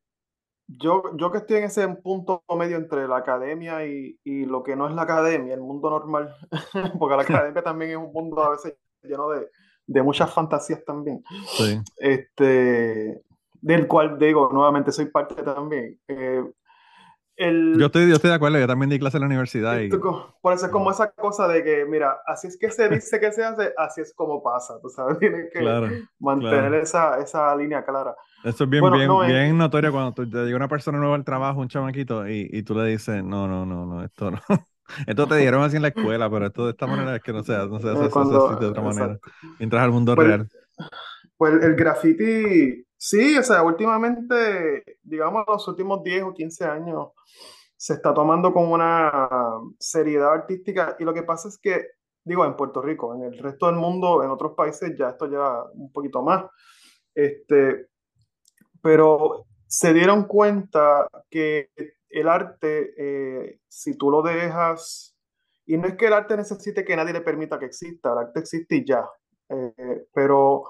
yo, 0.65 1.15
yo 1.17 1.31
que 1.31 1.37
estoy 1.37 1.57
en 1.57 1.65
ese 1.65 1.87
punto 1.87 2.43
medio 2.57 2.77
entre 2.77 3.07
la 3.07 3.17
academia 3.17 3.85
y, 3.85 4.19
y 4.23 4.45
lo 4.45 4.63
que 4.63 4.75
no 4.75 4.89
es 4.89 4.95
la 4.95 5.03
academia, 5.03 5.53
el 5.53 5.61
mundo 5.61 5.91
normal, 5.91 6.35
porque 6.99 7.15
la 7.15 7.21
academia 7.43 7.61
también 7.61 7.91
es 7.91 7.97
un 7.97 8.11
mundo 8.11 8.43
a 8.43 8.49
veces 8.49 8.75
lleno 9.03 9.29
de, 9.29 9.49
de 9.85 10.01
muchas 10.01 10.33
fantasías 10.33 10.83
también, 10.83 11.23
sí. 11.45 11.79
este, 11.97 13.21
del 13.61 13.85
cual 13.85 14.17
digo, 14.17 14.49
nuevamente 14.51 14.91
soy 14.91 15.05
parte 15.05 15.43
también. 15.43 15.99
Eh, 16.07 16.43
yo, 17.37 17.85
estoy, 17.85 18.09
yo 18.09 18.15
estoy 18.15 18.31
de 18.31 18.35
acuerdo, 18.35 18.57
yo 18.57 18.65
también 18.65 18.89
di 18.89 18.97
clase 18.97 19.17
en 19.17 19.21
la 19.21 19.27
universidad. 19.27 19.79
Y... 19.79 19.89
Por 19.89 20.53
eso 20.53 20.65
es 20.65 20.71
como 20.71 20.89
esa 20.89 21.11
cosa 21.11 21.47
de 21.47 21.63
que, 21.63 21.85
mira, 21.85 22.17
así 22.25 22.47
es 22.47 22.57
que 22.57 22.71
se 22.71 22.89
dice 22.89 23.19
que 23.19 23.31
se 23.31 23.43
hace, 23.43 23.73
así 23.77 24.01
es 24.01 24.11
como 24.15 24.41
pasa, 24.41 24.81
tú 24.81 24.89
sabes, 24.89 25.19
tienes 25.19 25.51
que 25.53 25.61
mantener 26.17 26.73
Esa, 26.73 27.19
esa 27.19 27.55
línea 27.55 27.85
clara. 27.85 28.15
Esto 28.43 28.63
es 28.63 28.69
bien, 28.69 28.83
bien, 28.91 29.19
bien 29.25 29.57
notorio 29.57 29.91
cuando 29.91 30.13
te 30.13 30.25
llega 30.25 30.55
una 30.55 30.67
persona 30.67 30.97
nueva 30.99 31.15
al 31.15 31.25
trabajo, 31.25 31.59
un 31.59 31.67
chamaquito, 31.67 32.27
y, 32.27 32.49
y 32.51 32.63
tú 32.63 32.75
le 32.75 32.85
dices, 32.85 33.23
no, 33.23 33.47
no, 33.47 33.65
no, 33.65 33.85
no, 33.85 34.03
esto 34.03 34.31
no. 34.31 34.39
Esto 35.05 35.27
te 35.27 35.35
dijeron 35.35 35.63
así 35.63 35.75
en 35.75 35.81
la 35.81 35.89
escuela, 35.89 36.29
pero 36.29 36.45
esto 36.45 36.65
de 36.65 36.71
esta 36.71 36.87
manera 36.87 37.17
es 37.17 37.21
que 37.21 37.33
no 37.33 37.43
se 37.43 37.53
hace, 37.53 37.67
no 37.67 37.79
se 37.79 37.89
hace, 37.89 37.99
de 37.99 38.65
otra 38.67 38.81
manera. 38.81 39.19
Entras 39.59 39.83
al 39.83 39.91
mundo 39.91 40.15
pues, 40.15 40.27
real. 40.27 40.49
Pues 41.35 41.61
el 41.61 41.75
graffiti, 41.75 42.85
sí, 42.95 43.37
o 43.37 43.43
sea, 43.43 43.63
últimamente, 43.63 44.99
digamos, 45.03 45.43
los 45.47 45.67
últimos 45.67 46.03
10 46.03 46.23
o 46.23 46.33
15 46.33 46.65
años, 46.65 47.09
se 47.75 47.93
está 47.93 48.13
tomando 48.13 48.51
con 48.53 48.71
una 48.71 49.29
seriedad 49.77 50.33
artística 50.33 50.95
y 50.99 51.03
lo 51.03 51.13
que 51.13 51.23
pasa 51.23 51.47
es 51.49 51.57
que, 51.57 51.85
digo, 52.23 52.45
en 52.45 52.55
Puerto 52.55 52.81
Rico, 52.81 53.13
en 53.13 53.23
el 53.23 53.37
resto 53.37 53.67
del 53.67 53.75
mundo, 53.75 54.23
en 54.23 54.31
otros 54.31 54.53
países 54.55 54.95
ya 54.97 55.09
esto 55.09 55.27
lleva 55.27 55.69
un 55.73 55.91
poquito 55.91 56.23
más. 56.23 56.45
Este, 57.13 57.87
pero 58.81 59.45
se 59.67 59.93
dieron 59.93 60.25
cuenta 60.25 61.07
que 61.29 61.69
el 62.09 62.27
arte, 62.29 62.93
eh, 62.97 63.59
si 63.67 63.97
tú 63.97 64.09
lo 64.09 64.21
dejas, 64.21 65.15
y 65.65 65.77
no 65.77 65.87
es 65.87 65.95
que 65.95 66.07
el 66.07 66.13
arte 66.13 66.37
necesite 66.37 66.85
que 66.85 66.95
nadie 66.95 67.13
le 67.13 67.21
permita 67.21 67.59
que 67.59 67.65
exista, 67.65 68.13
el 68.13 68.19
arte 68.19 68.39
existe 68.39 68.75
y 68.77 68.85
ya, 68.85 69.05
eh, 69.49 70.05
pero 70.13 70.63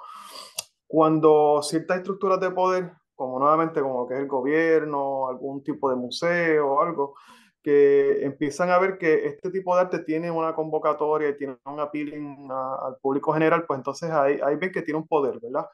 cuando 0.88 1.62
ciertas 1.62 1.98
estructuras 1.98 2.40
de 2.40 2.52
poder, 2.52 2.92
como 3.16 3.40
nuevamente 3.40 3.82
como 3.82 4.02
lo 4.02 4.08
que 4.08 4.16
es 4.16 4.20
el 4.22 4.28
gobierno, 4.28 5.28
algún 5.28 5.64
tipo 5.64 5.90
de 5.90 5.96
museo 5.96 6.68
o 6.72 6.82
algo, 6.82 7.16
que 7.62 8.24
empiezan 8.24 8.70
a 8.70 8.80
ver 8.80 8.98
que 8.98 9.26
este 9.26 9.52
tipo 9.52 9.76
de 9.76 9.82
arte 9.82 10.00
tiene 10.00 10.32
una 10.32 10.56
convocatoria 10.56 11.30
y 11.30 11.38
tiene 11.38 11.58
un 11.66 11.80
appealing 11.80 12.48
al 12.50 12.96
público 13.02 13.34
general, 13.34 13.66
pues 13.68 13.78
entonces 13.80 14.10
ahí, 14.10 14.40
ahí 14.44 14.56
ven 14.56 14.72
que 14.72 14.84
tiene 14.84 15.00
un 15.00 15.08
poder, 15.08 15.40
¿verdad? 15.42 15.68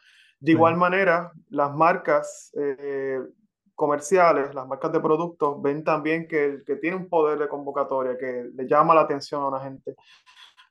De 0.43 0.51
igual 0.51 0.75
manera, 0.75 1.31
las 1.51 1.73
marcas 1.73 2.51
eh, 2.59 3.17
comerciales, 3.73 4.53
las 4.53 4.67
marcas 4.67 4.91
de 4.91 4.99
productos, 4.99 5.61
ven 5.61 5.85
también 5.85 6.27
que, 6.27 6.63
que 6.65 6.75
tiene 6.75 6.97
un 6.97 7.07
poder 7.07 7.39
de 7.39 7.47
convocatoria, 7.47 8.17
que 8.17 8.49
le 8.53 8.67
llama 8.67 8.93
la 8.93 9.01
atención 9.03 9.41
a 9.45 9.57
la 9.57 9.63
gente. 9.63 9.95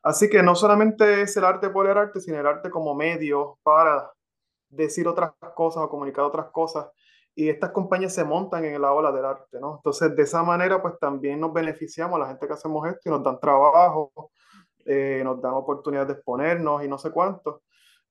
Así 0.02 0.28
que 0.28 0.42
no 0.42 0.54
solamente 0.54 1.22
es 1.22 1.35
el 1.38 1.44
arte 1.46 1.70
por 1.70 1.88
el 1.88 1.96
arte, 1.96 2.20
sino 2.20 2.38
el 2.38 2.46
arte 2.46 2.68
como 2.68 2.94
medio 2.94 3.58
para 3.62 4.12
decir 4.68 5.08
otras 5.08 5.32
cosas 5.54 5.85
o 5.85 5.88
comunicar 5.88 6.24
otras 6.26 6.50
cosas. 6.50 6.90
Y 7.35 7.48
estas 7.48 7.70
compañías 7.70 8.14
se 8.14 8.24
montan 8.24 8.66
en 8.66 8.82
la 8.82 8.92
ola 8.92 9.11
del 9.11 9.24
arte, 9.24 9.58
¿no? 9.58 9.76
Entonces, 9.76 10.14
de 10.14 10.22
esa 10.22 10.42
manera, 10.42 10.82
pues 10.82 10.98
también 10.98 11.40
nos 11.40 11.50
beneficiamos 11.54 12.16
a 12.16 12.24
la 12.24 12.26
gente 12.28 12.46
que 12.46 12.52
hacemos 12.52 12.87
esto 12.87 13.00
y 13.06 13.11
nos 13.11 13.22
dan 13.22 13.40
trabajo, 13.40 14.12
eh, 14.85 15.22
nos 15.24 15.40
dan 15.40 15.54
oportunidades 15.54 16.08
de 16.08 16.14
exponernos 16.16 16.85
y 16.85 16.88
no 16.88 16.98
sé 16.98 17.11
cuánto. 17.11 17.62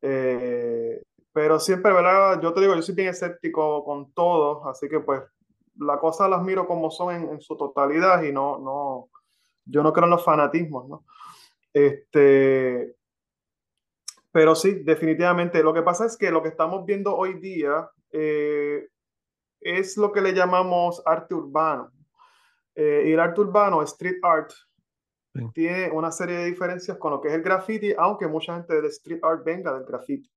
Eh, 0.02 1.04
pero 1.34 1.60
siempre, 1.60 1.94
¿verdad? 1.94 2.42
Yo 2.42 2.54
te 2.54 2.62
digo, 2.62 2.76
yo 2.76 2.82
soy 2.82 2.96
bien 2.96 3.10
escéptico 3.10 3.84
con 3.84 4.12
todo, 4.14 4.68
así 4.68 4.90
que 4.90 5.00
pues 5.00 5.24
la 5.78 5.98
cosa 5.98 6.28
las 6.28 6.44
miro 6.44 6.68
como 6.68 6.92
son 6.92 7.16
en, 7.16 7.42
su 7.42 7.56
totalidad 7.56 8.22
y 8.24 8.32
no, 8.32 8.60
no, 8.60 9.10
yo 9.66 9.82
no 9.82 9.94
creo 9.94 10.06
en 10.06 10.12
los 10.12 10.24
fanatismos, 10.24 10.88
¿no? 10.90 11.06
Este, 11.74 12.96
pero 14.32 14.56
sí, 14.56 14.84
definitivamente. 14.84 15.64
Lo 15.64 15.74
que 15.74 15.82
pasa 15.82 16.06
es 16.06 16.18
que 16.18 16.32
lo 16.32 16.44
que 16.44 16.50
estamos 16.50 16.86
viendo 16.86 17.16
hoy 17.16 17.36
día 17.40 17.90
eh, 18.12 18.90
es 19.62 19.98
lo 19.98 20.12
que 20.12 20.22
le 20.22 20.34
llamamos 20.34 21.02
arte 21.06 21.34
urbano. 21.34 21.92
Eh, 22.76 23.06
y 23.08 23.12
el 23.14 23.20
arte 23.20 23.42
urbano, 23.42 23.82
street 23.84 24.20
art, 24.22 24.52
tiene 25.54 25.90
una 25.92 26.12
serie 26.12 26.38
de 26.38 26.46
diferencias 26.46 26.98
con 26.98 27.12
lo 27.12 27.22
que 27.22 27.30
es 27.30 27.34
el 27.34 27.42
graffiti, 27.42 27.94
aunque 27.98 28.28
mucha 28.28 28.56
gente 28.56 28.82
de 28.82 28.88
street 28.90 29.24
art 29.24 29.46
venga 29.46 29.74
del 29.74 29.86
graffiti 29.86 30.30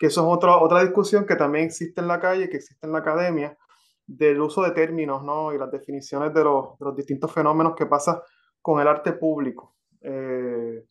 que 0.00 0.06
eso 0.06 0.22
es 0.22 0.34
otra, 0.34 0.56
otra 0.56 0.82
discusión 0.82 1.26
que 1.26 1.36
también 1.36 1.66
existe 1.66 2.00
en 2.00 2.08
la 2.08 2.18
calle, 2.18 2.48
que 2.48 2.56
existe 2.56 2.86
en 2.86 2.92
la 2.92 3.00
academia, 3.00 3.58
del 4.06 4.40
uso 4.40 4.62
de 4.62 4.70
términos 4.70 5.22
¿no? 5.22 5.52
y 5.52 5.58
las 5.58 5.70
definiciones 5.70 6.32
de 6.32 6.42
los, 6.42 6.78
de 6.78 6.86
los 6.86 6.96
distintos 6.96 7.30
fenómenos 7.30 7.74
que 7.76 7.84
pasa 7.84 8.22
con 8.62 8.80
el 8.80 8.88
arte 8.88 9.12
público. 9.12 9.76
Eh, 10.00 10.86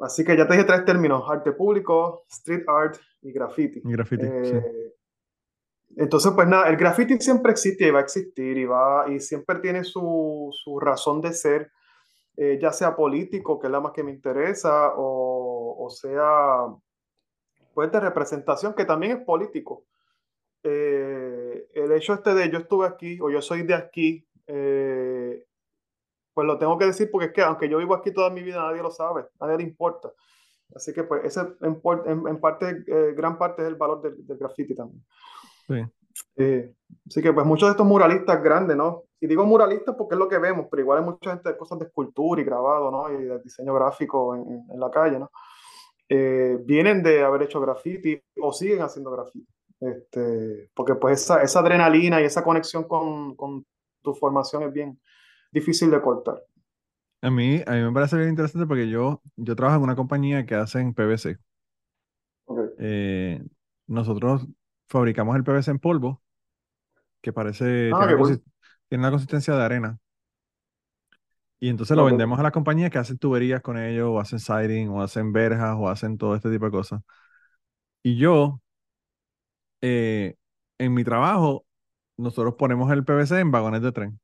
así 0.00 0.24
que 0.24 0.34
ya 0.38 0.48
te 0.48 0.54
dije 0.54 0.64
tres 0.64 0.86
términos, 0.86 1.22
arte 1.28 1.52
público, 1.52 2.24
street 2.30 2.64
art 2.66 2.96
y 3.20 3.30
graffiti. 3.30 3.82
graffiti 3.84 4.24
eh, 4.24 4.94
Entonces, 5.98 6.32
pues 6.34 6.48
nada, 6.48 6.70
el 6.70 6.78
graffiti 6.78 7.18
siempre 7.18 7.52
existe 7.52 7.86
y 7.86 7.90
va 7.90 7.98
a 7.98 8.02
existir 8.02 8.56
y, 8.56 8.64
va, 8.64 9.04
y 9.06 9.20
siempre 9.20 9.58
tiene 9.58 9.84
su, 9.84 10.48
su 10.50 10.80
razón 10.80 11.20
de 11.20 11.34
ser, 11.34 11.70
eh, 12.38 12.58
ya 12.58 12.72
sea 12.72 12.96
político, 12.96 13.60
que 13.60 13.66
es 13.66 13.70
la 13.70 13.80
más 13.80 13.92
que 13.92 14.02
me 14.02 14.12
interesa, 14.12 14.94
o, 14.96 15.76
o 15.78 15.90
sea 15.90 16.74
pues 17.74 17.90
de 17.92 18.00
representación, 18.00 18.74
que 18.74 18.84
también 18.84 19.18
es 19.18 19.24
político. 19.24 19.84
Eh, 20.62 21.68
el 21.74 21.92
hecho 21.92 22.14
este 22.14 22.34
de 22.34 22.50
yo 22.50 22.58
estuve 22.58 22.86
aquí 22.86 23.18
o 23.20 23.30
yo 23.30 23.42
soy 23.42 23.62
de 23.62 23.74
aquí, 23.74 24.26
eh, 24.46 25.44
pues 26.32 26.46
lo 26.46 26.58
tengo 26.58 26.78
que 26.78 26.86
decir 26.86 27.10
porque 27.10 27.26
es 27.26 27.32
que 27.32 27.42
aunque 27.42 27.68
yo 27.68 27.78
vivo 27.78 27.94
aquí 27.94 28.12
toda 28.12 28.30
mi 28.30 28.42
vida, 28.42 28.62
nadie 28.62 28.82
lo 28.82 28.90
sabe, 28.90 29.26
nadie 29.40 29.58
le 29.58 29.64
importa. 29.64 30.10
Así 30.74 30.92
que 30.92 31.04
pues 31.04 31.24
ese 31.24 31.40
en, 31.60 31.80
en, 32.26 32.40
parte, 32.40 32.84
eh, 32.86 33.14
gran 33.14 33.38
parte 33.38 33.62
es 33.62 33.68
el 33.68 33.76
valor 33.76 34.00
del, 34.02 34.26
del 34.26 34.38
graffiti 34.38 34.74
también. 34.74 35.04
Sí. 35.68 35.84
Eh, 36.36 36.74
así 37.06 37.22
que 37.22 37.32
pues 37.32 37.46
muchos 37.46 37.68
de 37.68 37.72
estos 37.72 37.86
muralistas 37.86 38.42
grandes, 38.42 38.76
¿no? 38.76 39.04
Y 39.20 39.26
digo 39.26 39.44
muralistas 39.44 39.94
porque 39.96 40.14
es 40.14 40.18
lo 40.18 40.28
que 40.28 40.38
vemos, 40.38 40.66
pero 40.70 40.82
igual 40.82 41.00
hay 41.00 41.04
mucha 41.04 41.30
gente 41.30 41.50
de 41.50 41.56
cosas 41.56 41.78
de 41.78 41.86
escultura 41.86 42.40
y 42.40 42.44
grabado, 42.44 42.90
¿no? 42.90 43.10
Y 43.10 43.24
de 43.24 43.38
diseño 43.40 43.74
gráfico 43.74 44.34
en, 44.34 44.64
en 44.70 44.80
la 44.80 44.90
calle, 44.90 45.18
¿no? 45.18 45.30
Eh, 46.08 46.58
vienen 46.64 47.02
de 47.02 47.22
haber 47.22 47.42
hecho 47.42 47.60
graffiti 47.60 48.20
o 48.40 48.52
siguen 48.52 48.82
haciendo 48.82 49.10
graffiti. 49.10 49.46
Este, 49.80 50.70
porque 50.74 50.94
pues 50.94 51.22
esa, 51.22 51.42
esa 51.42 51.60
adrenalina 51.60 52.20
y 52.20 52.24
esa 52.24 52.44
conexión 52.44 52.84
con, 52.84 53.34
con, 53.36 53.66
tu 54.02 54.14
formación 54.14 54.62
es 54.64 54.72
bien 54.72 55.00
difícil 55.50 55.90
de 55.90 56.00
cortar. 56.00 56.42
A 57.22 57.30
mí, 57.30 57.62
a 57.66 57.72
mí 57.72 57.80
me 57.80 57.92
parece 57.92 58.18
bien 58.18 58.28
interesante 58.28 58.66
porque 58.66 58.88
yo, 58.88 59.22
yo 59.36 59.56
trabajo 59.56 59.78
en 59.78 59.84
una 59.84 59.96
compañía 59.96 60.44
que 60.44 60.54
hace 60.54 60.80
en 60.80 60.92
PVC. 60.92 61.38
Eh, 62.78 63.42
nosotros 63.86 64.46
fabricamos 64.88 65.36
el 65.36 65.44
PVC 65.44 65.70
en 65.70 65.78
polvo, 65.78 66.22
que 67.22 67.32
parece, 67.32 67.90
ah, 67.94 68.06
tiene, 68.88 69.02
una 69.02 69.10
consistencia 69.10 69.54
de 69.54 69.62
arena. 69.62 69.98
Y 71.64 71.70
entonces 71.70 71.96
lo 71.96 72.04
vendemos 72.04 72.38
a 72.38 72.42
las 72.42 72.52
compañías 72.52 72.90
que 72.90 72.98
hacen 72.98 73.16
tuberías 73.16 73.62
con 73.62 73.78
ellos, 73.78 74.10
o 74.10 74.20
hacen 74.20 74.38
siding, 74.38 74.90
o 74.90 75.00
hacen 75.00 75.32
verjas, 75.32 75.74
o 75.78 75.88
hacen 75.88 76.18
todo 76.18 76.36
este 76.36 76.50
tipo 76.50 76.66
de 76.66 76.70
cosas. 76.70 77.00
Y 78.02 78.18
yo, 78.18 78.60
eh, 79.80 80.34
en 80.76 80.92
mi 80.92 81.04
trabajo, 81.04 81.64
nosotros 82.18 82.56
ponemos 82.58 82.92
el 82.92 83.02
PVC 83.02 83.40
en 83.40 83.50
vagones 83.50 83.80
de 83.80 83.92
tren. 83.92 84.20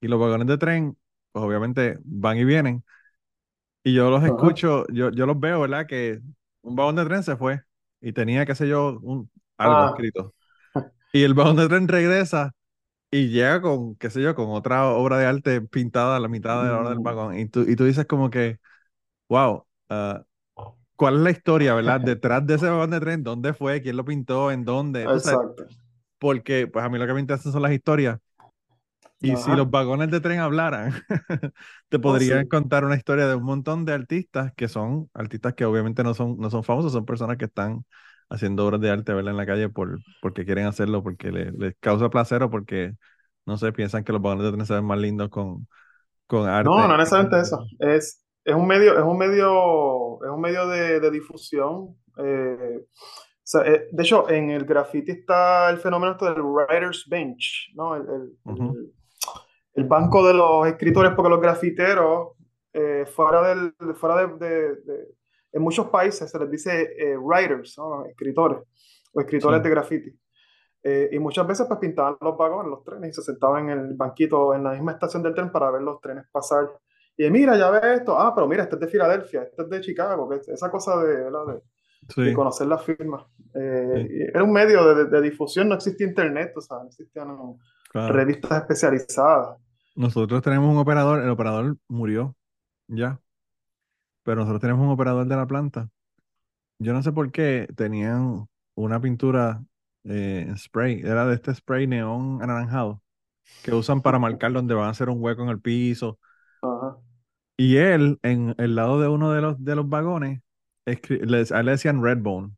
Y 0.00 0.08
los 0.08 0.18
vagones 0.18 0.48
de 0.48 0.58
tren, 0.58 0.98
pues 1.30 1.44
obviamente 1.44 1.96
van 2.02 2.38
y 2.38 2.44
vienen. 2.44 2.82
Y 3.84 3.94
yo 3.94 4.10
los 4.10 4.24
escucho, 4.24 4.84
yo, 4.88 5.12
yo 5.12 5.26
los 5.26 5.38
veo, 5.38 5.60
¿verdad? 5.60 5.86
Que 5.86 6.22
un 6.62 6.74
vagón 6.74 6.96
de 6.96 7.04
tren 7.04 7.22
se 7.22 7.36
fue 7.36 7.62
y 8.00 8.12
tenía, 8.12 8.46
qué 8.46 8.56
sé 8.56 8.66
yo, 8.66 8.98
un, 9.00 9.30
algo 9.58 9.76
ah. 9.76 9.90
escrito. 9.90 10.34
Y 11.12 11.22
el 11.22 11.34
vagón 11.34 11.54
de 11.54 11.68
tren 11.68 11.86
regresa 11.86 12.52
y 13.14 13.28
llega 13.28 13.60
con, 13.60 13.94
qué 13.94 14.10
sé 14.10 14.20
yo, 14.20 14.34
con 14.34 14.50
otra 14.50 14.88
obra 14.88 15.18
de 15.18 15.26
arte 15.26 15.60
pintada 15.60 16.16
a 16.16 16.20
la 16.20 16.26
mitad 16.26 16.64
de 16.64 16.68
la 16.68 16.80
hora 16.80 16.88
del 16.88 16.98
mm. 16.98 17.04
vagón. 17.04 17.38
Y 17.38 17.46
tú, 17.46 17.60
y 17.60 17.76
tú 17.76 17.84
dices 17.84 18.06
como 18.06 18.28
que, 18.28 18.58
wow, 19.28 19.64
ah, 19.88 20.24
¿cuál 20.96 21.18
es 21.18 21.20
la 21.20 21.30
historia, 21.30 21.74
verdad? 21.74 22.00
Detrás 22.04 22.44
de 22.44 22.54
ese 22.54 22.68
vagón 22.68 22.90
de 22.90 22.98
tren, 22.98 23.22
¿dónde 23.22 23.54
fue? 23.54 23.80
¿Quién 23.82 23.96
lo 23.96 24.04
pintó? 24.04 24.50
¿En 24.50 24.64
dónde? 24.64 25.04
Exacto. 25.04 25.64
Porque, 26.18 26.66
pues 26.66 26.84
a 26.84 26.88
mí 26.88 26.98
lo 26.98 27.06
que 27.06 27.14
me 27.14 27.20
interesa 27.20 27.52
son 27.52 27.62
las 27.62 27.70
historias. 27.70 28.18
Y 29.20 29.36
si 29.36 29.52
los 29.52 29.70
vagones 29.70 30.10
de 30.10 30.20
tren 30.20 30.40
hablaran, 30.40 30.92
te 31.88 31.98
oh, 31.98 32.00
podrían 32.00 32.48
contar 32.48 32.84
una 32.84 32.96
historia 32.96 33.28
de 33.28 33.36
un 33.36 33.44
montón 33.44 33.84
de 33.84 33.92
artistas 33.92 34.52
que 34.56 34.66
son 34.66 35.08
artistas 35.14 35.54
que 35.54 35.64
obviamente 35.64 36.02
no 36.02 36.14
son, 36.14 36.36
no 36.38 36.50
son 36.50 36.64
famosos, 36.64 36.92
son 36.92 37.06
personas 37.06 37.36
que 37.36 37.44
están 37.44 37.84
haciendo 38.28 38.66
obras 38.66 38.80
de 38.80 38.90
arte 38.90 39.12
verla 39.12 39.30
en 39.30 39.36
la 39.36 39.46
calle 39.46 39.68
por, 39.68 39.98
porque 40.20 40.44
quieren 40.44 40.66
hacerlo, 40.66 41.02
porque 41.02 41.30
les, 41.30 41.74
causa 41.80 42.10
placer 42.10 42.42
o 42.42 42.50
porque, 42.50 42.92
no 43.46 43.56
sé, 43.56 43.72
piensan 43.72 44.04
que 44.04 44.12
los 44.12 44.22
vagones 44.22 44.44
de 44.44 44.52
tren 44.52 44.66
se 44.66 44.74
ven 44.74 44.84
más 44.84 44.98
lindos 44.98 45.28
con, 45.28 45.66
con 46.26 46.48
arte. 46.48 46.68
No, 46.68 46.88
no 46.88 46.96
necesariamente 46.96 47.40
eso. 47.40 47.64
Es, 47.78 48.24
es 48.44 48.54
un 48.54 48.66
medio, 48.66 48.98
es 48.98 49.04
un 49.04 49.18
medio, 49.18 50.24
es 50.24 50.30
un 50.30 50.40
medio 50.40 50.68
de, 50.68 51.10
difusión. 51.10 51.96
Eh, 52.18 52.80
eh, 53.64 53.88
de 53.90 54.02
hecho, 54.02 54.28
en 54.30 54.50
el 54.50 54.64
graffiti 54.64 55.12
está 55.12 55.70
el 55.70 55.78
fenómeno 55.78 56.14
del 56.14 56.42
writer's 56.42 57.06
bench, 57.08 57.72
¿no? 57.74 57.96
El, 57.96 58.04
el, 59.74 59.84
banco 59.84 60.26
de 60.26 60.34
los 60.34 60.66
escritores, 60.66 61.12
porque 61.14 61.30
los 61.30 61.40
grafiteros, 61.40 62.32
eh, 62.72 63.04
fuera, 63.06 63.48
del, 63.48 63.74
fuera 63.94 64.26
de 64.26 65.06
en 65.54 65.62
muchos 65.62 65.88
países 65.88 66.28
se 66.28 66.38
les 66.38 66.50
dice 66.50 66.94
eh, 66.98 67.16
writers, 67.16 67.76
escritores 68.08 68.58
o 69.12 69.20
escritores 69.20 69.62
de 69.62 69.70
graffiti. 69.70 70.20
Eh, 70.82 71.10
y 71.12 71.18
muchas 71.18 71.46
veces 71.46 71.66
pues 71.68 71.78
pintaban 71.78 72.16
los 72.20 72.36
vagones, 72.36 72.70
los 72.70 72.84
trenes 72.84 73.10
y 73.10 73.12
se 73.14 73.22
sentaban 73.22 73.70
en 73.70 73.78
el 73.78 73.94
banquito 73.94 74.52
en 74.52 74.64
la 74.64 74.72
misma 74.72 74.92
estación 74.92 75.22
del 75.22 75.32
tren 75.32 75.50
para 75.52 75.70
ver 75.70 75.82
los 75.82 76.00
trenes 76.00 76.26
pasar. 76.30 76.68
Y 77.16 77.30
mira, 77.30 77.56
ya 77.56 77.70
ves 77.70 78.00
esto, 78.00 78.18
ah, 78.18 78.34
pero 78.34 78.48
mira, 78.48 78.64
este 78.64 78.74
es 78.74 78.80
de 78.80 78.88
Filadelfia, 78.88 79.44
este 79.44 79.62
es 79.62 79.70
de 79.70 79.80
Chicago, 79.80 80.28
esa 80.34 80.70
cosa 80.70 81.00
de, 81.04 81.30
de, 82.16 82.34
conocer 82.34 82.66
las 82.66 82.84
firmas. 82.84 83.24
Eh, 83.54 84.30
era 84.34 84.42
un 84.42 84.52
medio 84.52 85.06
de, 85.06 85.22
difusión, 85.22 85.68
no 85.68 85.76
existía 85.76 86.08
internet, 86.08 86.52
o 86.56 86.60
sea, 86.60 86.78
no 86.78 86.88
existían 86.88 87.28
revistas 87.92 88.62
especializadas. 88.62 89.56
Nosotros 89.94 90.42
tenemos 90.42 90.72
un 90.72 90.78
operador, 90.78 91.22
el 91.22 91.30
operador 91.30 91.76
murió, 91.86 92.34
ya, 92.88 93.20
pero 94.24 94.40
nosotros 94.40 94.60
tenemos 94.60 94.84
un 94.84 94.92
operador 94.92 95.26
de 95.26 95.36
la 95.36 95.46
planta. 95.46 95.88
Yo 96.78 96.92
no 96.92 97.02
sé 97.02 97.12
por 97.12 97.30
qué 97.30 97.68
tenían 97.76 98.46
una 98.74 99.00
pintura 99.00 99.62
eh, 100.04 100.52
spray, 100.56 101.00
era 101.00 101.26
de 101.26 101.34
este 101.34 101.54
spray 101.54 101.86
neón 101.86 102.42
anaranjado 102.42 103.00
que 103.62 103.72
usan 103.72 104.00
para 104.02 104.18
marcar 104.18 104.52
donde 104.52 104.74
van 104.74 104.86
a 104.86 104.90
hacer 104.90 105.08
un 105.08 105.22
hueco 105.22 105.42
en 105.42 105.50
el 105.50 105.60
piso. 105.60 106.18
Y 107.56 107.76
él, 107.76 108.18
en 108.22 108.54
el 108.58 108.74
lado 108.74 109.00
de 109.00 109.08
uno 109.08 109.32
de 109.32 109.40
los, 109.40 109.62
de 109.62 109.76
los 109.76 109.88
vagones, 109.88 110.40
les, 110.84 111.52
a 111.52 111.60
él 111.60 111.66
le 111.66 111.72
decían 111.72 112.02
Redbone. 112.02 112.52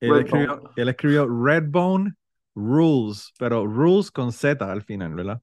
Él, 0.00 0.18
escribió, 0.18 0.70
él 0.76 0.88
escribió 0.88 1.26
Redbone 1.26 2.14
Rules, 2.54 3.32
pero 3.38 3.66
Rules 3.66 4.10
con 4.10 4.32
Z 4.32 4.70
al 4.70 4.82
final, 4.82 5.14
¿verdad? 5.14 5.40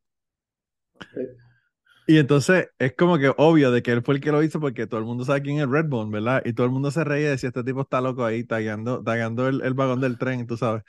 Y 2.12 2.18
entonces 2.18 2.70
es 2.78 2.94
como 2.94 3.18
que 3.18 3.32
obvio 3.38 3.72
de 3.72 3.82
que 3.82 3.92
él 3.94 4.04
fue 4.04 4.16
el 4.16 4.20
que 4.22 4.34
lo 4.34 4.44
hizo 4.44 4.60
porque 4.60 4.86
todo 4.86 5.00
el 5.00 5.06
mundo 5.06 5.24
sabe 5.24 5.44
quién 5.44 5.62
es 5.62 5.70
Redbone, 5.70 6.12
¿verdad? 6.12 6.42
Y 6.44 6.52
todo 6.52 6.66
el 6.66 6.72
mundo 6.74 6.92
se 6.92 7.06
reía 7.06 7.28
y 7.28 7.30
decía, 7.30 7.48
este 7.48 7.64
tipo 7.64 7.80
está 7.84 8.02
loco 8.02 8.26
ahí, 8.26 8.44
tallando, 8.44 9.02
el, 9.48 9.62
el, 9.62 9.74
vagón 9.74 10.02
del 10.02 10.18
tren, 10.18 10.46
tú 10.46 10.58
sabes. 10.58 10.84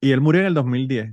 Y 0.00 0.12
él 0.12 0.22
murió 0.22 0.40
en 0.40 0.46
el 0.46 0.54
2010. 0.54 1.12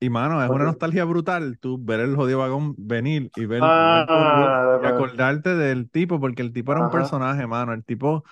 Y 0.00 0.10
mano, 0.10 0.42
es 0.42 0.50
una 0.50 0.64
nostalgia 0.64 1.04
brutal 1.04 1.60
tú 1.60 1.78
ver 1.80 2.00
el 2.00 2.16
jodido 2.16 2.40
vagón 2.40 2.74
venir 2.78 3.30
y 3.36 3.46
ver 3.46 3.60
ah, 3.62 4.80
y 4.82 4.86
acordarte 4.86 5.54
del 5.54 5.88
tipo, 5.88 6.18
porque 6.18 6.42
el 6.42 6.52
tipo 6.52 6.72
era 6.72 6.80
un 6.84 6.90
personaje, 6.90 7.46
mano. 7.46 7.72
El 7.72 7.84
tipo, 7.84 8.24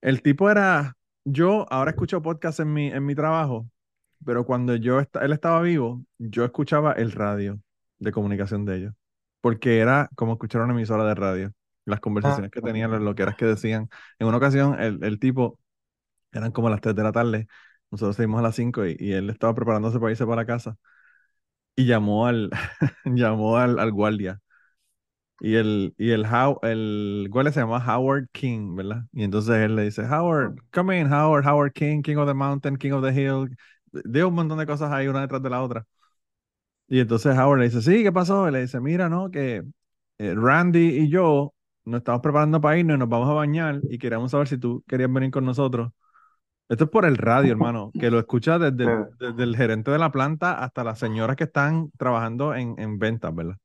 el 0.00 0.22
tipo 0.22 0.48
era, 0.48 0.96
yo 1.24 1.66
ahora 1.70 1.90
escucho 1.90 2.22
podcast 2.22 2.60
en 2.60 2.72
mi, 2.72 2.86
en 2.88 3.04
mi 3.04 3.14
trabajo, 3.14 3.68
pero 4.24 4.46
cuando 4.46 4.74
yo 4.74 5.00
él 5.00 5.32
estaba 5.34 5.60
vivo, 5.60 6.02
yo 6.16 6.46
escuchaba 6.46 6.92
el 6.94 7.12
radio 7.12 7.60
de 8.00 8.12
comunicación 8.12 8.64
de 8.64 8.76
ellos. 8.78 8.94
Porque 9.40 9.78
era 9.78 10.10
como 10.16 10.32
escuchar 10.34 10.62
una 10.62 10.74
emisora 10.74 11.04
de 11.04 11.14
radio. 11.14 11.52
Las 11.86 12.00
conversaciones 12.00 12.50
que 12.50 12.60
tenían, 12.60 13.04
lo 13.04 13.14
que 13.14 13.22
era 13.22 13.34
que 13.34 13.46
decían. 13.46 13.88
En 14.18 14.26
una 14.28 14.36
ocasión, 14.38 14.80
el, 14.80 15.02
el 15.04 15.18
tipo, 15.18 15.58
eran 16.32 16.52
como 16.52 16.70
las 16.70 16.80
3 16.80 16.94
de 16.94 17.02
la 17.02 17.12
tarde, 17.12 17.46
nosotros 17.90 18.16
seguimos 18.16 18.40
a 18.40 18.42
las 18.42 18.56
5 18.56 18.86
y, 18.86 18.96
y, 18.98 19.12
él 19.12 19.30
estaba 19.30 19.54
preparándose 19.54 19.98
para 19.98 20.12
irse 20.12 20.26
para 20.26 20.46
casa 20.46 20.76
y 21.76 21.86
llamó 21.86 22.26
al, 22.26 22.50
llamó 23.04 23.56
al, 23.58 23.78
al, 23.78 23.92
guardia. 23.92 24.40
Y 25.40 25.54
el, 25.54 25.94
y 25.96 26.10
el, 26.10 26.26
el 26.62 27.28
guardia 27.30 27.52
se 27.52 27.60
llama 27.60 27.78
Howard 27.86 28.28
King, 28.32 28.76
¿verdad? 28.76 29.04
Y 29.12 29.24
entonces 29.24 29.56
él 29.56 29.74
le 29.76 29.84
dice, 29.84 30.02
Howard, 30.02 30.56
come 30.72 31.00
in, 31.00 31.10
Howard, 31.12 31.46
Howard 31.46 31.72
King, 31.72 32.02
King 32.02 32.16
of 32.16 32.28
the 32.28 32.34
Mountain, 32.34 32.76
King 32.76 32.92
of 32.92 33.02
the 33.02 33.12
Hill. 33.12 33.56
Dio 34.04 34.28
un 34.28 34.34
montón 34.34 34.58
de 34.58 34.66
cosas 34.66 34.92
ahí, 34.92 35.08
una 35.08 35.22
detrás 35.22 35.42
de 35.42 35.50
la 35.50 35.62
otra. 35.62 35.86
Y 36.90 36.98
entonces 36.98 37.38
Howard 37.38 37.60
le 37.60 37.66
dice, 37.66 37.82
sí, 37.82 38.02
¿qué 38.02 38.10
pasó? 38.10 38.48
Y 38.48 38.52
le 38.52 38.62
dice, 38.62 38.80
mira, 38.80 39.08
¿no? 39.08 39.30
Que 39.30 39.62
eh, 40.18 40.34
Randy 40.34 40.98
y 40.98 41.08
yo 41.08 41.54
nos 41.84 41.98
estamos 41.98 42.20
preparando 42.20 42.60
para 42.60 42.76
irnos 42.76 42.96
y 42.96 42.98
nos 42.98 43.08
vamos 43.08 43.30
a 43.30 43.32
bañar 43.32 43.80
y 43.88 43.96
queríamos 43.96 44.32
saber 44.32 44.48
si 44.48 44.58
tú 44.58 44.82
querías 44.88 45.10
venir 45.12 45.30
con 45.30 45.44
nosotros. 45.44 45.92
Esto 46.68 46.84
es 46.84 46.90
por 46.90 47.04
el 47.04 47.16
radio, 47.16 47.52
hermano, 47.52 47.92
que 47.98 48.10
lo 48.10 48.18
escucha 48.18 48.58
desde, 48.58 49.06
el, 49.38 49.56
gerente 49.56 49.92
de 49.92 49.98
la 49.98 50.10
planta 50.10 50.62
hasta 50.64 50.82
las 50.82 50.98
señoras 50.98 51.36
que 51.36 51.44
están 51.44 51.92
trabajando 51.96 52.56
en, 52.56 52.74
en 52.76 52.98
ventas, 52.98 53.32
¿verdad? 53.32 53.56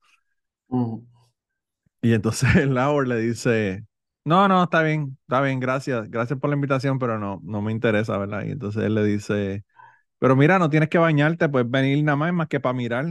Y 2.02 2.14
entonces 2.14 2.56
el 2.56 2.78
Howard 2.78 3.08
le 3.08 3.18
dice, 3.18 3.86
no, 4.24 4.48
no, 4.48 4.64
está 4.64 4.84
bien, 4.84 5.18
está 5.22 5.42
bien, 5.42 5.60
gracias, 5.60 6.12
gracias 6.12 6.40
por 6.40 6.52
la 6.52 6.56
invitación, 6.56 7.00
pero 7.00 7.18
no, 7.18 7.42
no 7.44 7.64
me 7.64 7.72
interesa, 7.72 8.20
¿verdad? 8.20 8.44
Y 8.46 8.52
entonces 8.52 8.84
él 8.84 8.94
le 8.94 9.04
dice, 9.04 9.64
pero 10.18 10.36
mira, 10.36 10.58
no 10.60 10.70
tienes 10.70 10.90
que 10.90 10.98
bañarte, 10.98 11.50
puedes 11.50 11.70
venir 11.70 12.04
nada 12.04 12.16
más, 12.16 12.34
más 12.34 12.48
que 12.48 12.60
para 12.60 12.74
mirar. 12.74 13.06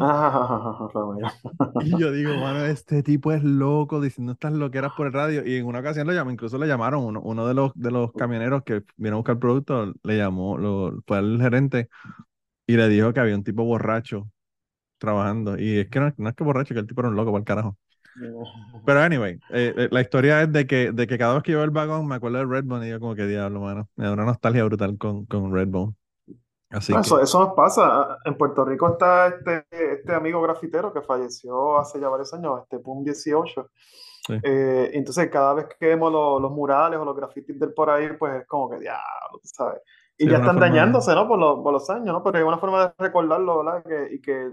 y 1.85 1.99
yo 1.99 2.11
digo, 2.13 2.31
bueno, 2.31 2.65
este 2.65 3.03
tipo 3.03 3.33
es 3.33 3.45
loco 3.45 4.01
diciendo 4.01 4.33
estas 4.33 4.53
loqueras 4.53 4.93
por 4.97 5.07
el 5.07 5.13
radio. 5.13 5.47
Y 5.47 5.57
en 5.57 5.67
una 5.67 5.81
ocasión 5.81 6.07
lo 6.07 6.15
llamó, 6.15 6.31
incluso 6.31 6.57
le 6.59 6.67
llamaron, 6.67 7.05
uno, 7.05 7.21
uno 7.21 7.47
de 7.47 7.55
los 7.55 7.73
de 7.75 7.91
los 7.91 8.13
camioneros 8.13 8.63
que 8.65 8.83
vino 8.97 9.17
a 9.17 9.19
buscar 9.19 9.35
el 9.35 9.39
producto, 9.39 9.93
le 10.03 10.17
llamó, 10.17 10.57
lo, 10.57 11.03
fue 11.07 11.19
al 11.19 11.41
gerente 11.41 11.89
y 12.67 12.77
le 12.77 12.89
dijo 12.89 13.13
que 13.13 13.21
había 13.21 13.35
un 13.35 13.45
tipo 13.45 13.65
borracho 13.65 14.31
trabajando. 14.99 15.59
Y 15.59 15.79
es 15.79 15.89
que 15.91 16.01
no, 16.01 16.09
es 16.09 16.35
que 16.35 16.45
borracho, 16.45 16.75
que 16.75 16.81
el 16.81 16.87
tipo 16.87 17.03
era 17.03 17.11
un 17.11 17.17
loco 17.17 17.31
por 17.33 17.41
el 17.41 17.45
carajo. 17.45 17.77
Pero 18.87 19.01
anyway, 19.01 19.35
eh, 19.51 19.75
eh, 19.77 19.89
la 19.91 20.01
historia 20.01 20.43
es 20.43 20.53
de 20.53 20.67
que, 20.67 20.93
de 20.93 21.07
que 21.07 21.19
cada 21.19 21.35
vez 21.35 21.43
que 21.43 21.53
yo 21.53 21.59
veo 21.59 21.65
el 21.65 21.71
vagón 21.71 22.07
me 22.07 22.15
acuerdo 22.15 22.39
de 22.39 22.47
Redbone 22.47 22.87
y 22.87 22.91
yo 22.91 23.01
como 23.01 23.15
que 23.15 23.27
diablo, 23.27 23.61
mano. 23.61 23.89
Me 23.97 24.05
da 24.05 24.13
una 24.13 24.25
nostalgia 24.25 24.65
brutal 24.65 24.97
con, 24.99 25.27
con 25.27 25.53
Redbone. 25.53 25.95
Así 26.75 26.93
No, 26.93 27.01
que, 27.01 27.03
eso, 27.03 27.21
eso 27.21 27.41
nos 27.41 27.55
pasa. 27.55 28.19
En 28.25 28.37
Puerto 28.37 28.65
Rico 28.65 28.89
está 28.91 29.29
este, 29.29 29.67
este 29.71 30.15
amigo 30.15 30.41
grafitero 30.43 30.93
que 30.93 31.03
falleció 31.03 31.79
hace 31.79 32.01
ya 32.01 32.09
varios 32.09 32.33
años, 32.35 32.61
este 32.63 32.79
PUM 32.79 33.05
18. 33.05 33.71
Sí. 34.27 34.35
Eh, 34.43 34.91
entonces, 34.95 35.31
cada 35.31 35.55
vez 35.55 35.67
que 35.79 35.87
vemos 35.89 36.13
los, 36.13 36.41
los 36.43 36.51
murales 36.53 36.99
o 36.99 37.05
los 37.05 37.17
grafitis 37.17 37.59
del 37.59 37.75
por 37.75 37.91
ahí, 37.91 38.09
pues 38.19 38.43
es 38.43 38.47
como 38.47 38.71
que, 38.71 38.79
diablo, 38.79 39.41
¿sabes? 39.45 39.81
Y 40.19 40.25
Sí, 40.25 40.31
ya 40.31 40.39
están 40.39 40.57
de- 40.57 40.61
dañándose, 40.61 41.15
¿no? 41.15 41.27
Por 41.29 41.39
los, 41.39 41.61
por 41.63 41.73
los 41.73 41.89
años, 41.91 42.07
¿no? 42.15 42.23
Pero 42.23 42.39
es 42.39 42.45
una 42.45 42.59
forma 42.59 42.87
de 42.87 42.95
recordarlo, 42.99 43.65
¿verdad? 43.65 43.85
Que, 43.85 44.15
y 44.15 44.21
que 44.21 44.53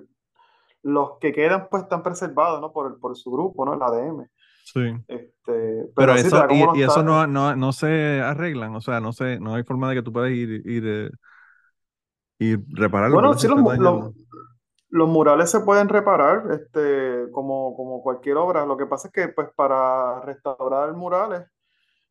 los 0.83 1.17
que 1.19 1.31
quedan, 1.33 1.67
pues, 1.69 1.83
están 1.83 2.03
preservados, 2.03 2.61
¿no? 2.61 2.71
Por, 2.71 2.99
por 2.99 3.15
su 3.15 3.31
grupo, 3.31 3.65
¿no? 3.65 3.73
El 3.75 3.81
ADM. 3.83 4.27
sí. 4.63 4.81
Este, 5.07 5.85
pero 5.95 6.13
eso, 6.13 6.45
y, 6.49 6.79
y 6.79 6.83
eso 6.83 7.03
no, 7.03 7.27
no, 7.27 7.55
no 7.55 7.71
se 7.73 8.21
arreglan, 8.21 8.75
o 8.75 8.81
sea, 8.81 8.99
no 8.99 9.13
se, 9.13 9.39
no 9.39 9.55
hay 9.55 9.63
forma 9.63 9.89
de 9.89 9.95
que 9.95 10.01
tú 10.03 10.13
puedas 10.13 10.31
ir, 10.31 10.65
ir, 10.67 10.83
eh, 10.87 11.09
y 12.41 12.55
repararlo, 12.73 13.13
Bueno, 13.13 13.37
sí, 13.37 13.47
los, 13.47 13.77
los, 13.77 14.15
los 14.89 15.07
murales 15.07 15.51
se 15.51 15.59
pueden 15.59 15.87
reparar, 15.87 16.43
este, 16.51 17.31
como, 17.31 17.75
como 17.75 18.01
cualquier 18.01 18.37
obra. 18.37 18.65
Lo 18.65 18.77
que 18.77 18.87
pasa 18.87 19.09
es 19.09 19.13
que, 19.13 19.27
pues, 19.27 19.49
para 19.55 20.21
restaurar 20.21 20.91
murales, 20.93 21.45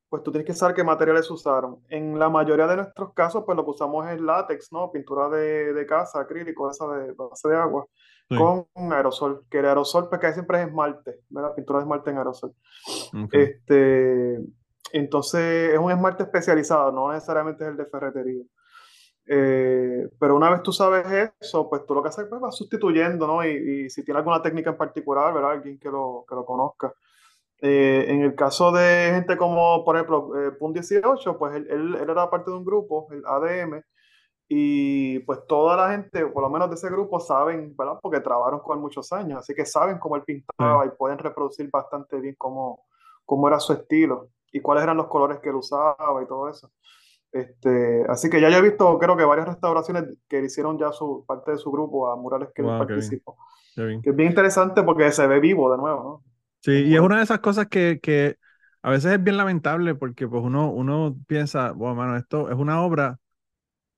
pues 0.08 0.22
tú 0.22 0.30
tienes 0.30 0.46
que 0.46 0.54
saber 0.54 0.76
qué 0.76 0.84
materiales 0.84 1.28
usaron. 1.32 1.80
En 1.88 2.16
la 2.16 2.28
mayoría 2.28 2.68
de 2.68 2.76
nuestros 2.76 3.12
casos, 3.12 3.42
pues 3.44 3.56
lo 3.56 3.64
que 3.64 3.70
usamos 3.70 4.08
es 4.08 4.20
látex, 4.20 4.70
¿no? 4.70 4.92
Pintura 4.92 5.28
de, 5.28 5.72
de 5.72 5.86
casa, 5.86 6.20
acrílico, 6.20 6.70
esa 6.70 6.86
de 6.86 7.12
base 7.12 7.48
de 7.48 7.56
agua, 7.56 7.86
Sí, 8.28 8.36
con 8.36 8.66
aerosol. 8.92 9.44
Que 9.50 9.58
el 9.58 9.66
aerosol, 9.66 10.08
pues, 10.08 10.20
que 10.20 10.32
siempre 10.32 10.62
es 10.62 10.68
esmalte, 10.68 11.22
¿verdad? 11.28 11.56
Pintura 11.56 11.80
de 11.80 11.82
esmalte 11.86 12.10
en 12.10 12.18
aerosol. 12.18 12.54
Este, 13.32 14.38
entonces, 14.92 15.72
es 15.72 15.78
un 15.80 15.90
esmalte 15.90 16.22
especializado, 16.22 16.92
no 16.92 17.12
necesariamente 17.12 17.64
es 17.64 17.70
el 17.70 17.76
de 17.76 17.86
ferretería. 17.86 18.44
Eh, 19.26 20.08
pero 20.18 20.34
una 20.36 20.50
vez 20.50 20.62
tú 20.62 20.72
sabes 20.72 21.06
eso, 21.40 21.68
pues 21.70 21.86
tú 21.86 21.94
lo 21.94 22.02
que 22.02 22.08
haces 22.08 22.26
pues, 22.28 22.40
vas 22.40 22.56
sustituyendo, 22.56 23.26
¿no? 23.26 23.44
Y, 23.44 23.84
y 23.86 23.90
si 23.90 24.04
tiene 24.04 24.18
alguna 24.18 24.42
técnica 24.42 24.70
en 24.70 24.76
particular, 24.76 25.32
¿verdad? 25.32 25.52
Alguien 25.52 25.78
que 25.78 25.88
lo, 25.90 26.24
que 26.28 26.34
lo 26.34 26.44
conozca. 26.44 26.92
Eh, 27.62 28.06
en 28.08 28.22
el 28.22 28.34
caso 28.34 28.72
de 28.72 29.12
gente 29.14 29.36
como, 29.36 29.84
por 29.84 29.96
ejemplo, 29.96 30.30
eh, 30.48 30.52
Pun 30.52 30.72
18, 30.72 31.38
pues 31.38 31.54
él, 31.56 31.66
él- 31.70 31.94
él 31.96 32.10
era 32.10 32.30
parte 32.30 32.50
de 32.50 32.56
un 32.56 32.64
grupo, 32.64 33.08
el 33.12 33.22
ADM, 33.26 33.82
y 34.48 35.18
pues 35.20 35.46
toda 35.46 35.76
la 35.76 35.90
gente, 35.92 36.26
por 36.26 36.42
lo 36.42 36.50
menos 36.50 36.70
de 36.70 36.76
ese 36.76 36.88
grupo, 36.90 37.20
saben, 37.20 37.74
¿verdad? 37.76 37.98
Porque 38.02 38.20
trabajaron 38.20 38.60
con 38.60 38.76
él 38.78 38.82
muchos 38.82 39.12
años, 39.12 39.38
así 39.40 39.54
que 39.54 39.66
saben 39.66 39.98
cómo 39.98 40.16
él 40.16 40.22
pintaba 40.24 40.86
y 40.86 40.90
pueden 40.90 41.18
reproducir 41.18 41.70
bastante 41.70 42.18
bien 42.20 42.34
cómo, 42.38 42.86
cómo 43.26 43.46
era 43.48 43.60
su 43.60 43.72
estilo 43.74 44.30
y 44.52 44.60
cuáles 44.60 44.84
eran 44.84 44.96
los 44.96 45.06
colores 45.08 45.38
que 45.40 45.50
él 45.50 45.56
usaba 45.56 46.22
y 46.22 46.26
todo 46.26 46.48
eso. 46.48 46.70
Este, 47.32 48.04
así 48.08 48.28
que 48.30 48.40
ya 48.40 48.50
yo 48.50 48.58
he 48.58 48.62
visto, 48.62 48.98
creo 48.98 49.16
que 49.16 49.24
varias 49.24 49.48
restauraciones 49.48 50.04
que 50.28 50.40
hicieron 50.44 50.78
ya 50.78 50.92
su 50.92 51.24
parte 51.26 51.52
de 51.52 51.58
su 51.58 51.70
grupo 51.70 52.10
a 52.10 52.16
murales 52.16 52.50
que 52.54 52.62
Wow, 52.62 52.86
qué 52.86 52.94
bien. 52.94 53.20
Qué 53.74 53.84
bien. 53.84 54.02
Que 54.02 54.10
es 54.10 54.16
bien 54.16 54.30
interesante 54.30 54.82
porque 54.82 55.10
se 55.12 55.26
ve 55.26 55.40
vivo 55.40 55.70
de 55.72 55.78
nuevo, 55.78 56.02
¿no? 56.24 56.24
Sí, 56.62 56.72
y 56.86 56.94
es 56.94 57.00
una 57.00 57.16
de 57.18 57.22
esas 57.24 57.40
cosas 57.40 57.68
que, 57.68 58.00
que 58.02 58.36
a 58.82 58.90
veces 58.90 59.12
es 59.12 59.22
bien 59.24 59.36
lamentable 59.38 59.94
porque 59.94 60.28
pues 60.28 60.42
uno, 60.44 60.70
uno 60.70 61.16
piensa, 61.26 61.72
bueno, 61.72 61.94
mano, 61.94 62.16
esto 62.18 62.50
es 62.50 62.56
una 62.56 62.82
obra, 62.82 63.18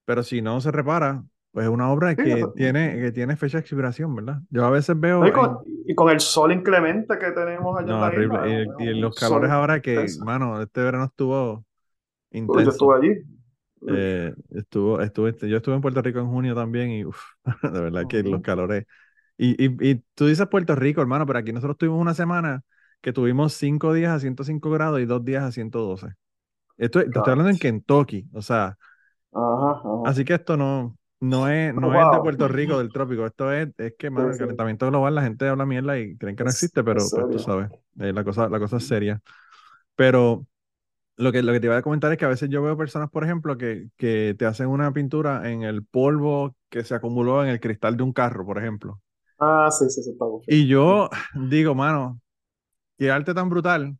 pero 0.04 0.22
si 0.24 0.42
no 0.42 0.60
se 0.60 0.72
repara, 0.72 1.24
pues 1.52 1.66
es 1.66 1.72
una 1.72 1.90
obra 1.92 2.16
Sí, 2.16 2.22
que 2.22 2.32
eso- 2.32 2.54
tiene, 2.54 3.00
que 3.00 3.12
tiene 3.12 3.36
fecha 3.36 3.58
de 3.58 3.62
expiración, 3.62 4.14
¿verdad? 4.16 4.42
Yo 4.50 4.64
a 4.66 4.70
veces 4.70 4.98
veo 5.00 5.26
y, 5.26 5.30
en- 5.30 5.32
con, 5.32 5.58
y 5.86 5.94
con 5.94 6.10
el 6.10 6.20
sol 6.20 6.52
inclemente 6.52 7.18
que 7.18 7.30
tenemos 7.32 7.78
allá 7.78 7.92
No, 7.92 7.94
en 7.94 8.00
la 8.00 8.14
horrible. 8.14 8.38
isla, 8.48 8.74
Y, 8.76 8.84
y 8.90 8.94
los 8.94 9.14
sol 9.14 9.14
calores 9.14 9.50
ahora 9.50 9.80
que, 9.82 10.14
intenso. 10.14 10.20
mano, 10.20 10.62
este 10.62 10.80
verano 10.82 11.06
estuvo 11.06 11.64
Uy, 12.46 12.64
Yo 12.64 12.70
intenso. 12.70 12.70
estuve 12.70 12.96
allí. 12.96 13.22
Eh, 13.88 14.32
estuvo, 14.50 15.00
estuve, 15.00 15.34
yo 15.48 15.56
estuve 15.56 15.74
en 15.74 15.80
Puerto 15.80 16.00
Rico 16.02 16.20
en 16.20 16.28
junio 16.28 16.54
también 16.54 16.90
y 16.90 17.04
uf, 17.04 17.18
de 17.62 17.80
verdad 17.80 18.06
que 18.06 18.22
los 18.24 18.40
Ujú. 18.40 18.42
calores. 18.42 18.86
Y, 19.38 19.52
y, 19.64 19.76
y 19.90 19.96
tú 20.14 20.26
dices 20.26 20.46
Puerto 20.48 20.76
Rico, 20.76 21.00
hermano, 21.00 21.26
pero 21.26 21.38
aquí 21.40 21.52
nosotros 21.52 21.78
tuvimos 21.78 22.00
una 22.00 22.14
semana 22.14 22.62
que 23.00 23.12
tuvimos 23.12 23.54
cinco 23.54 23.92
días 23.94 24.12
a 24.12 24.20
105 24.20 24.70
grados 24.70 25.00
y 25.00 25.06
dos 25.06 25.24
días 25.24 25.42
a 25.44 25.52
112. 25.52 26.08
Esto, 26.78 27.00
te 27.10 27.18
estoy 27.20 27.32
hablando 27.32 27.50
en 27.50 27.58
Kentucky, 27.58 28.28
o 28.34 28.42
sea, 28.42 28.78
Ajá, 29.32 29.70
ajá. 29.72 29.90
así 30.02 30.24
que 30.24 30.34
esto 30.34 30.56
no, 30.56 30.98
no 31.20 31.48
es, 31.48 31.74
no 31.74 31.94
Oh, 31.94 31.94
es 31.94 32.10
de 32.10 32.20
wow. 32.20 32.20
Puerto 32.20 32.48
Rico, 32.48 32.78
del 32.78 32.90
trópico, 32.92 33.26
esto 33.26 33.52
es, 33.52 33.68
es 33.78 33.94
que, 33.98 34.10
mano, 34.10 34.30
el 34.30 34.38
calentamiento 34.38 34.86
global, 34.88 35.14
la 35.14 35.22
gente 35.22 35.48
habla 35.48 35.66
mierda 35.66 35.98
y 35.98 36.16
creen 36.16 36.36
que 36.36 36.44
no 36.44 36.50
existe, 36.50 36.82
pero 36.84 37.10
pues 37.12 37.28
tú 37.28 37.38
sabes, 37.38 37.70
eh, 38.00 38.12
la 38.12 38.24
cosa, 38.24 38.48
la 38.48 38.58
cosa 38.58 38.76
es 38.78 38.84
seria. 38.84 39.20
Pero 39.96 40.46
lo 41.16 41.32
que, 41.32 41.42
lo 41.42 41.52
que 41.52 41.60
te 41.60 41.66
iba 41.66 41.76
a 41.76 41.82
comentar 41.82 42.12
es 42.12 42.18
que 42.18 42.24
a 42.24 42.28
veces 42.28 42.48
yo 42.50 42.62
veo 42.62 42.76
personas, 42.76 43.10
por 43.10 43.24
ejemplo, 43.24 43.56
que, 43.58 43.88
que 43.96 44.34
te 44.38 44.46
hacen 44.46 44.68
una 44.68 44.92
pintura 44.92 45.50
en 45.50 45.62
el 45.62 45.84
polvo 45.84 46.56
que 46.70 46.84
se 46.84 46.94
acumuló 46.94 47.42
en 47.44 47.50
el 47.50 47.60
cristal 47.60 47.96
de 47.96 48.02
un 48.02 48.12
carro, 48.12 48.44
por 48.46 48.58
ejemplo. 48.58 49.00
Ah, 49.38 49.68
sí, 49.70 49.88
sí, 49.90 50.00
está 50.00 50.24
bueno. 50.24 50.46
Y 50.46 50.66
yo 50.68 51.08
digo, 51.34 51.74
mano, 51.74 52.20
qué 52.98 53.10
arte 53.10 53.34
tan 53.34 53.50
brutal, 53.50 53.98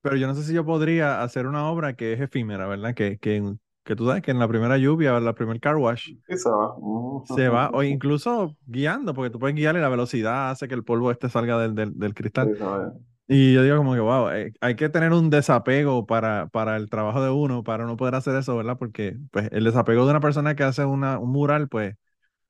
pero 0.00 0.16
yo 0.16 0.26
no 0.26 0.34
sé 0.34 0.42
si 0.44 0.52
yo 0.54 0.64
podría 0.64 1.22
hacer 1.22 1.46
una 1.46 1.68
obra 1.70 1.94
que 1.94 2.12
es 2.12 2.20
efímera, 2.20 2.66
¿verdad? 2.66 2.94
Que, 2.94 3.18
que, 3.18 3.42
que 3.84 3.96
tú 3.96 4.06
sabes 4.06 4.22
que 4.22 4.30
en 4.32 4.38
la 4.38 4.48
primera 4.48 4.76
lluvia 4.78 5.16
en 5.16 5.24
la 5.24 5.34
primer 5.34 5.60
car 5.60 5.76
wash 5.76 6.10
se 6.28 6.48
va. 6.50 6.76
Ujú. 6.78 7.24
se 7.24 7.48
va, 7.48 7.70
o 7.72 7.82
incluso 7.82 8.56
guiando, 8.66 9.14
porque 9.14 9.30
tú 9.30 9.38
puedes 9.38 9.54
guiar 9.56 9.76
y 9.76 9.80
la 9.80 9.88
velocidad 9.88 10.50
hace 10.50 10.68
que 10.68 10.74
el 10.74 10.84
polvo 10.84 11.10
este 11.10 11.28
salga 11.28 11.58
del, 11.58 11.74
del, 11.74 11.98
del 11.98 12.14
cristal. 12.14 12.50
Sí, 12.50 12.56
se. 12.56 13.11
Y 13.34 13.54
yo 13.54 13.62
digo 13.62 13.78
como 13.78 13.94
que, 13.94 14.00
wow, 14.00 14.28
eh, 14.28 14.52
hay 14.60 14.76
que 14.76 14.90
tener 14.90 15.10
un 15.14 15.30
desapego 15.30 16.04
para, 16.04 16.48
para 16.48 16.76
el 16.76 16.90
trabajo 16.90 17.22
de 17.22 17.30
uno, 17.30 17.64
para 17.64 17.86
no 17.86 17.96
poder 17.96 18.14
hacer 18.14 18.36
eso, 18.36 18.54
¿verdad? 18.54 18.76
Porque 18.78 19.16
pues, 19.30 19.48
el 19.52 19.64
desapego 19.64 20.04
de 20.04 20.10
una 20.10 20.20
persona 20.20 20.54
que 20.54 20.64
hace 20.64 20.84
una, 20.84 21.18
un 21.18 21.30
mural, 21.30 21.66
pues, 21.70 21.94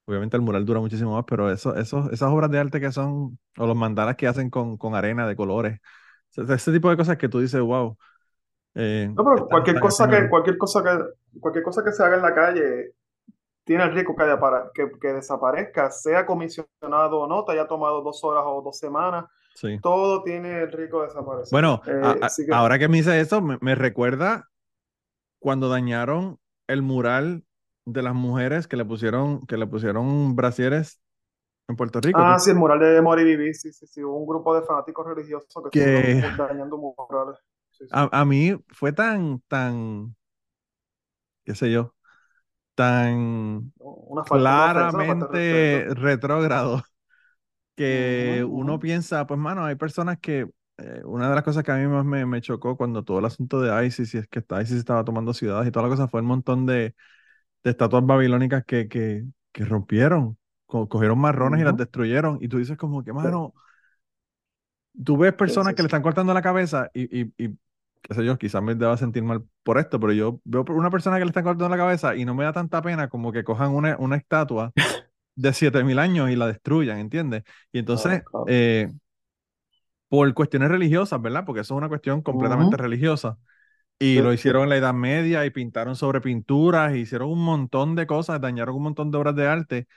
obviamente 0.07 0.37
el 0.37 0.42
mural 0.42 0.64
dura 0.64 0.81
muchísimo 0.81 1.14
más, 1.14 1.25
pero 1.25 1.53
eso, 1.53 1.77
eso, 1.77 2.11
esas 2.11 2.33
obras 2.33 2.51
de 2.51 2.59
arte 2.59 2.81
que 2.81 2.90
son, 2.90 3.38
o 3.59 3.66
los 3.68 3.77
mandalas 3.77 4.16
que 4.16 4.27
hacen 4.27 4.51
con, 4.51 4.77
con 4.77 4.97
arena 4.97 5.25
de 5.29 5.37
colores, 5.37 5.79
ese, 6.37 6.73
tipo 6.73 6.90
de 6.90 6.97
cosas 6.97 7.16
que 7.16 7.29
tú 7.29 7.38
dices, 7.38 7.61
wow. 7.61 7.97
eh, 8.75 9.09
No, 9.14 9.23
pero 9.23 9.47
cualquier 9.47 9.79
cosa 9.79 10.09
que, 10.09 10.29
cualquier 10.29 10.59
cosa 10.59 10.83
que, 10.83 11.38
cualquier 11.38 11.62
cosa 11.62 11.85
que 11.85 11.92
se 11.92 12.03
haga 12.03 12.16
en 12.16 12.23
la 12.23 12.35
calle 12.35 12.90
tiene 13.62 13.85
el 13.85 13.92
riesgo 13.92 14.16
que, 14.16 14.25
que, 14.75 14.99
que 14.99 15.12
desaparezca, 15.12 15.92
sea 15.92 16.27
comisionado 16.27 17.21
o 17.21 17.29
no, 17.29 17.45
te 17.45 17.53
haya 17.53 17.68
tomado 17.68 18.03
dos 18.03 18.25
horas 18.25 18.42
o 18.45 18.62
dos 18.62 18.77
semanas, 18.77 19.27
Sí. 19.55 19.79
todo 19.83 20.23
tiene 20.23 20.62
el 20.62 20.73
riesgo 20.73 21.03
de 21.03 21.09
desaparecer. 21.09 21.53
Bueno, 21.53 21.83
Eh, 21.87 22.01
a- 22.03 22.11
a- 22.11 22.27
así 22.27 22.47
que- 22.47 22.53
ahora 22.53 22.79
que 22.79 22.88
me 22.88 22.99
dice 22.99 23.21
eso, 23.21 23.41
me, 23.43 23.59
me 23.61 23.75
recuerda 23.75 24.49
cuando 25.38 25.69
dañaron 25.69 26.38
el 26.69 26.83
mural 26.83 27.45
de 27.85 28.03
las 28.03 28.15
mujeres 28.15 28.69
que 28.69 28.77
le 28.77 28.85
pusieron, 28.85 29.47
que 29.47 29.57
le 29.57 29.67
pusieron 29.67 30.37
brasieres 30.37 31.01
en 31.69 31.77
Puerto 31.77 32.01
Rico. 32.01 32.21
Ah, 32.21 32.38
sí, 32.38 32.51
el 32.51 32.57
mural 32.57 32.81
de 32.81 33.01
Mori 33.03 33.25
Viví, 33.25 33.55
sí, 33.55 33.73
sí, 33.73 33.87
sí, 33.87 34.03
hubo 34.05 34.17
un 34.19 34.27
grupo 34.27 34.55
de 34.55 34.62
fanáticos 34.62 35.07
religiosos 35.07 35.49
que 35.71 35.81
Que- 35.81 36.23
dañando 36.37 36.77
murales. 36.79 37.38
Sí, 37.73 37.87
sí. 37.87 37.91
a, 37.93 38.09
a 38.21 38.25
mí 38.25 38.57
fue 38.69 38.93
tan, 38.93 39.41
tan, 39.49 40.15
qué 41.45 41.55
sé 41.55 41.71
yo, 41.73 41.95
tan 42.75 43.73
Una 43.79 44.25
falta, 44.25 44.55
una 44.55 44.67
ofensa, 44.67 44.97
una 44.97 45.07
falta 45.07 45.27
de 45.27 45.33
claramente 45.33 45.85
respeto. 45.85 45.95
retrógrado 45.95 46.83
que 47.85 48.45
uno 48.49 48.79
piensa, 48.79 49.27
pues 49.27 49.38
mano, 49.40 49.65
hay 49.65 49.77
personas 49.77 50.19
que, 50.21 50.48
eh, 50.79 51.02
una 51.04 51.29
de 51.29 51.35
las 51.35 51.44
cosas 51.44 51.65
que 51.65 51.73
a 51.73 51.77
mí 51.77 51.87
más 51.87 52.04
me, 52.04 52.27
me 52.27 52.40
chocó 52.40 52.77
cuando 52.77 53.04
todo 53.04 53.19
el 53.21 53.25
asunto 53.27 53.61
de 53.61 53.87
ISIS, 53.87 54.15
y 54.15 54.19
es 54.19 54.29
que 54.29 54.40
ISIS 54.63 54.79
estaba 54.79 55.04
tomando 55.04 55.35
ciudades 55.35 55.69
y 55.69 55.73
toda 55.73 55.85
la 55.87 55.90
cosa, 55.90 56.09
fue 56.09 56.21
el 56.21 56.27
montón 56.27 56.67
de, 56.67 56.94
de 57.65 57.71
estatuas 57.71 58.07
babilónicas 58.07 58.65
que, 58.67 58.88
que, 58.88 59.25
que 59.52 59.65
rompieron, 59.65 60.38
co- 60.67 60.88
cogieron 60.88 61.19
marrones 61.21 61.61
y 61.63 61.65
las 61.65 61.77
destruyeron, 61.77 62.38
y 62.42 62.48
tú 62.48 62.59
dices 62.59 62.77
como 62.79 63.04
que, 63.04 63.13
mano, 63.13 63.54
tú 65.04 65.17
ves 65.17 65.33
personas 65.35 65.75
que 65.75 65.83
le 65.83 65.87
están 65.87 66.02
cortando 66.02 66.35
la 66.35 66.42
cabeza 66.42 66.90
y, 66.94 67.23
y, 67.23 67.33
y 67.38 67.59
qué 68.02 68.15
sé 68.15 68.25
yo, 68.25 68.37
quizás 68.38 68.63
me 68.63 68.75
deba 68.75 68.96
sentir 68.96 69.23
mal 69.23 69.44
por 69.63 69.79
esto, 69.79 70.00
pero 70.00 70.13
yo 70.13 70.40
veo 70.44 70.65
una 70.71 70.90
persona 70.90 71.19
que 71.19 71.25
le 71.25 71.29
están 71.31 71.44
cortando 71.44 71.69
la 71.69 71.77
cabeza 71.77 72.17
y 72.17 72.25
no 72.25 72.35
me 72.35 72.44
da 72.44 72.52
tanta 72.52 72.83
pena 72.83 73.09
como 73.09 73.33
que 73.33 73.44
cojan 73.44 73.73
una, 73.73 73.96
una 73.98 74.17
estatua 74.17 74.73
de 75.35 75.53
7000 75.55 75.99
años 75.99 76.31
y 76.31 76.37
la 76.37 76.47
destruyan, 76.47 76.99
¿entiendes? 76.99 77.45
Y 77.73 77.79
entonces, 77.79 78.23
eh, 78.47 78.89
por 80.09 80.33
cuestiones 80.35 80.69
religiosas, 80.71 81.21
¿verdad? 81.23 81.45
Porque 81.45 81.63
eso 81.63 81.75
es 81.75 81.79
una 81.79 81.89
cuestión 81.89 82.23
completamente 82.23 82.77
religiosa. 82.77 83.39
Y 83.99 84.17
Sí, 84.17 84.23
lo 84.23 84.33
hicieron 84.33 84.65
en 84.65 84.71
la 84.71 84.77
Edad 84.79 84.95
Media 84.95 85.47
y 85.47 85.51
pintaron 85.51 85.97
sobre 85.97 86.21
pinturas, 86.21 86.97
hicieron 86.97 87.31
un 87.31 87.45
montón 87.45 87.97
de 87.97 88.07
cosas, 88.07 88.41
dañaron 88.41 88.77
un 88.77 88.85
montón 88.85 89.11
de 89.11 89.19
obras 89.19 89.37
de 89.37 89.47
arte. 89.49 89.89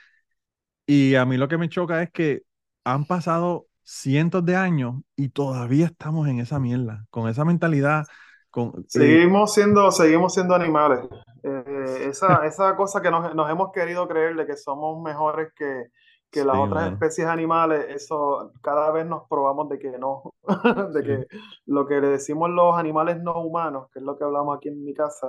Y 0.86 1.14
a 1.16 1.26
mí 1.26 1.36
lo 1.36 1.48
que 1.48 1.58
me 1.58 1.68
choca 1.68 2.02
es 2.02 2.10
que 2.10 2.42
han 2.84 3.06
pasado 3.06 3.68
cientos 3.84 4.44
de 4.44 4.56
años 4.56 5.02
y 5.16 5.30
todavía 5.30 5.86
estamos 5.86 6.28
en 6.28 6.40
esa 6.40 6.60
mierda, 6.60 7.06
con 7.10 7.28
esa 7.28 7.44
mentalidad, 7.44 8.06
con... 8.50 8.88
eh, 8.94 9.20
Seguimos 9.26 9.54
siendo, 9.54 9.90
seguimos 9.92 10.34
siendo 10.34 10.54
animales. 10.54 11.00
Eh, 11.48 12.08
esa, 12.08 12.44
esa 12.46 12.74
cosa 12.76 13.00
que 13.00 13.10
nos, 13.10 13.34
nos 13.34 13.48
hemos 13.50 13.70
querido 13.72 14.08
creer 14.08 14.34
de 14.36 14.46
que 14.46 14.56
somos 14.56 15.00
mejores 15.02 15.52
que, 15.54 15.90
que 16.30 16.44
las 16.44 16.56
Sí, 16.56 16.60
otras 16.60 16.92
especies 16.92 17.28
animales, 17.28 17.86
eso 17.90 18.52
cada 18.62 18.90
vez 18.90 19.06
nos 19.06 19.28
probamos 19.28 19.68
de 19.68 19.78
que 19.78 19.96
no, 19.98 20.34
de 20.92 21.02
Sí. 21.02 21.04
que 21.04 21.26
lo 21.66 21.86
que 21.86 22.00
le 22.00 22.08
decimos 22.08 22.50
los 22.50 22.76
animales 22.76 23.22
no 23.22 23.40
humanos, 23.42 23.88
que 23.92 24.00
es 24.00 24.04
lo 24.04 24.16
que 24.18 24.24
hablamos 24.24 24.56
aquí 24.56 24.68
en 24.70 24.84
mi 24.84 24.92
casa, 24.94 25.28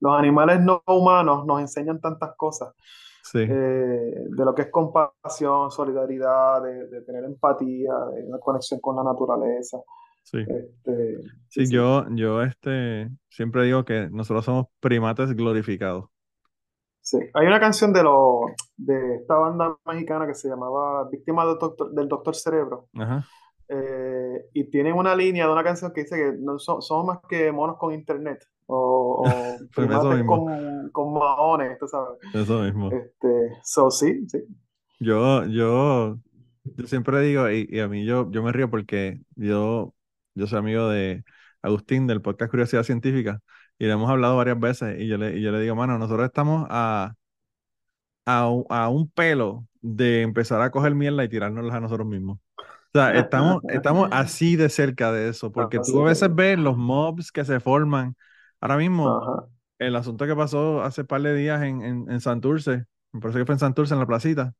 los 0.00 0.18
animales 0.18 0.60
no 0.60 0.82
humanos 0.86 1.46
nos 1.46 1.60
enseñan 1.60 2.00
tantas 2.00 2.34
cosas. 2.36 2.74
Sí. 3.22 3.38
eh, 3.46 4.14
de 4.30 4.44
lo 4.44 4.54
que 4.54 4.62
es 4.62 4.70
compasión, 4.70 5.70
solidaridad, 5.70 6.62
de, 6.62 6.86
de 6.88 7.02
tener 7.02 7.24
empatía, 7.24 7.92
de 8.14 8.24
una 8.26 8.38
conexión 8.40 8.80
con 8.80 8.96
la 8.96 9.04
naturaleza. 9.04 9.78
Sí. 10.22 10.38
Este, 10.46 11.18
Sí, 11.48 11.68
yo, 11.70 12.06
yo 12.14 12.42
este, 12.42 13.08
siempre 13.30 13.64
digo 13.64 13.84
que 13.84 14.08
nosotros 14.10 14.44
somos 14.44 14.66
primates 14.80 15.34
glorificados. 15.34 16.06
Sí, 17.00 17.18
hay 17.32 17.46
una 17.46 17.58
canción 17.60 17.92
de, 17.92 18.02
lo, 18.02 18.40
de 18.76 19.16
esta 19.16 19.34
banda 19.36 19.76
mexicana 19.86 20.26
que 20.26 20.34
se 20.34 20.48
llamaba 20.48 21.08
Víctima 21.10 21.46
del 21.46 21.56
Doctor, 21.58 21.90
del 21.92 22.06
Doctor 22.08 22.34
Cerebro. 22.34 22.88
Ajá. 22.94 23.24
eh, 23.68 24.44
y 24.54 24.64
tienen 24.70 24.94
una 24.94 25.14
línea 25.16 25.46
de 25.46 25.52
una 25.52 25.64
canción 25.64 25.92
que 25.92 26.02
dice 26.02 26.16
que 26.16 26.32
no 26.38 26.58
so- 26.58 26.80
somos 26.82 27.06
más 27.06 27.18
que 27.28 27.50
monos 27.52 27.76
con 27.78 27.94
internet 27.94 28.44
o, 28.66 29.22
o 29.22 29.24
Pues 29.74 29.88
primates 29.88 30.24
con, 30.26 30.90
con 30.92 31.12
maones, 31.14 31.78
tú 31.78 31.86
sabes. 31.88 32.18
Eso 32.34 32.62
mismo. 32.62 32.90
Este, 32.90 33.50
so, 33.62 33.90
sí, 33.90 34.26
sí. 34.28 34.38
Yo, 35.00 35.46
yo, 35.46 36.18
yo 36.64 36.86
siempre 36.86 37.20
digo, 37.22 37.48
y, 37.50 37.66
y 37.70 37.80
a 37.80 37.88
mí 37.88 38.04
yo, 38.04 38.30
yo 38.30 38.42
me 38.42 38.52
río 38.52 38.68
porque 38.70 39.20
yo, 39.36 39.94
yo 40.38 40.46
soy 40.46 40.58
amigo 40.60 40.88
de 40.88 41.24
Agustín 41.62 42.06
del 42.06 42.22
podcast 42.22 42.50
Curiosidad 42.50 42.82
Científica 42.84 43.40
y 43.78 43.86
le 43.86 43.92
hemos 43.92 44.10
hablado 44.10 44.36
varias 44.36 44.58
veces 44.60 45.00
y 45.00 45.08
yo 45.08 45.18
le, 45.18 45.36
y 45.38 45.42
yo 45.42 45.52
le 45.52 45.60
digo, 45.60 45.76
mano, 45.76 45.98
nosotros 45.98 46.26
estamos 46.26 46.66
a, 46.70 47.14
a, 48.26 48.48
un- 48.48 48.64
a 48.68 48.88
un 48.88 49.10
pelo 49.10 49.66
de 49.80 50.22
empezar 50.22 50.60
a 50.62 50.70
coger 50.70 50.94
mierda 50.94 51.24
y 51.24 51.28
tirárnoslas 51.28 51.74
a 51.76 51.80
nosotros 51.80 52.06
mismos. 52.06 52.38
O 52.94 52.98
sea, 52.98 53.12
estamos, 53.14 53.62
estamos 53.68 54.08
así 54.12 54.56
de 54.56 54.68
cerca 54.68 55.12
de 55.12 55.28
eso, 55.30 55.52
porque 55.52 55.80
tú 55.80 56.02
a 56.02 56.06
veces 56.06 56.34
ves 56.34 56.58
los 56.58 56.76
mobs 56.76 57.32
que 57.32 57.44
se 57.44 57.60
forman. 57.60 58.16
Ahora 58.60 58.76
mismo, 58.78 59.18
Ajá. 59.18 59.46
el 59.78 59.96
asunto 59.96 60.26
que 60.26 60.34
pasó 60.36 60.82
hace 60.82 61.04
par 61.04 61.22
de 61.22 61.34
días 61.36 61.62
en, 61.62 61.82
en, 61.82 62.10
en 62.10 62.20
Santurce, 62.20 62.86
me 63.12 63.20
parece 63.20 63.40
que 63.40 63.46
fue 63.46 63.54
en 63.54 63.60
Santurce, 63.60 63.94
en 63.94 64.00
la 64.00 64.06
placita, 64.06 64.54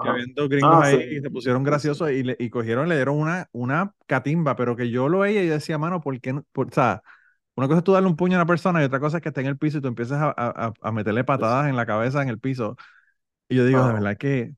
que 0.00 0.08
Ajá. 0.08 0.10
habían 0.10 0.34
dos 0.34 0.48
gringos 0.48 0.78
Ah, 0.78 0.82
ahí 0.82 1.04
sí. 1.04 1.08
y 1.10 1.20
se 1.20 1.30
pusieron 1.30 1.64
graciosos 1.64 2.10
y, 2.10 2.22
le, 2.22 2.36
y 2.38 2.50
cogieron, 2.50 2.88
le 2.88 2.96
dieron 2.96 3.16
una, 3.18 3.48
una 3.52 3.94
catimba, 4.06 4.56
pero 4.56 4.76
que 4.76 4.90
yo 4.90 5.08
lo 5.08 5.20
veía 5.20 5.42
y 5.42 5.46
decía, 5.48 5.78
mano, 5.78 6.00
¿por 6.00 6.20
qué 6.20 6.32
no? 6.32 6.44
Por- 6.52 6.68
o 6.68 6.72
sea, 6.72 7.02
una 7.56 7.68
cosa 7.68 7.78
es 7.78 7.84
tú 7.84 7.92
darle 7.92 8.08
un 8.08 8.16
puño 8.16 8.36
a 8.36 8.40
una 8.40 8.46
persona 8.46 8.82
y 8.82 8.86
otra 8.86 9.00
cosa 9.00 9.18
es 9.18 9.22
que 9.22 9.30
esté 9.30 9.40
en 9.42 9.48
el 9.48 9.58
piso 9.58 9.78
y 9.78 9.80
tú 9.82 9.88
empiezas 9.88 10.20
a, 10.22 10.34
a- 10.36 10.72
a- 10.80 10.92
meterle 10.92 11.24
patadas 11.24 11.68
en 11.68 11.76
la 11.76 11.86
cabeza 11.86 12.22
en 12.22 12.28
el 12.30 12.40
piso. 12.40 12.76
Y 13.48 13.56
yo 13.56 13.66
digo, 13.66 13.84
de 13.84 13.92
Ajá. 13.92 13.94
verdad 13.94 14.16
que 14.18 14.54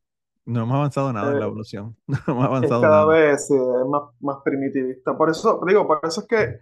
no 0.47 0.63
hemos 0.63 0.77
avanzado 0.77 1.13
nada 1.13 1.33
en 1.33 1.41
la 1.41 1.45
Eh, 1.45 1.47
evolución. 1.47 1.97
No 2.09 2.35
hemos 2.35 2.47
Es 2.61 2.73
avanzado 2.73 2.79
cada 2.79 3.05
nada. 3.05 3.07
vez 3.07 3.51
es 3.51 3.87
más, 3.89 4.03
más 4.21 4.39
primitivista. 4.45 5.17
Por 5.17 5.31
eso, 5.31 5.61
digo, 5.67 5.87
por 5.87 6.01
eso 6.05 6.23
es 6.23 6.27
que 6.27 6.59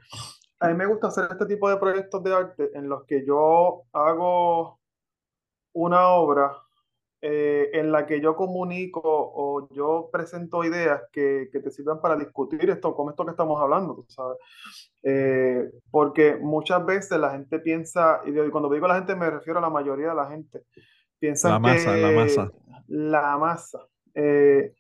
a 0.61 0.69
mí 0.69 0.75
me 0.75 0.87
gusta 0.87 1.09
hacer 1.09 1.29
este 1.31 1.47
tipo 1.47 1.69
de 1.71 1.77
proyectos 1.79 2.23
de 2.25 2.35
arte 2.35 2.71
en 2.75 2.89
los 2.89 3.05
que 3.07 3.25
yo 3.27 3.85
hago 3.93 4.81
una 5.75 6.09
obra 6.11 6.53
eh, 7.27 7.71
en 7.73 7.91
la 7.91 8.05
que 8.05 8.21
yo 8.21 8.37
comunico 8.37 9.01
o 9.03 9.67
yo 9.73 10.11
presento 10.13 10.63
ideas 10.63 11.05
que, 11.11 11.49
que 11.51 11.59
te 11.61 11.71
sirvan 11.71 11.99
para 12.03 12.17
discutir 12.17 12.69
esto, 12.69 12.95
con 12.95 13.09
esto 13.09 13.25
que 13.25 13.31
estamos 13.31 13.59
hablando, 13.63 13.95
tú 13.95 14.05
sabes. 14.09 14.37
Eh, 15.03 15.71
porque 15.91 16.37
muchas 16.37 16.85
veces 16.85 17.19
la 17.19 17.31
gente 17.31 17.61
piensa, 17.61 18.21
y 18.27 18.51
cuando 18.51 18.69
digo 18.69 18.87
la 18.87 18.97
gente 18.97 19.17
me 19.17 19.31
refiero 19.31 19.59
a 19.59 19.63
la 19.63 19.71
mayoría 19.71 20.11
de 20.11 20.15
la 20.15 20.27
gente, 20.27 20.65
piensan 21.19 21.53
La 21.53 21.59
masa, 21.61 21.97
la 21.97 22.09
que 22.11 22.15
masa. 22.15 22.53
la 22.89 23.39
masa. 23.39 23.79
eh, 24.15 24.75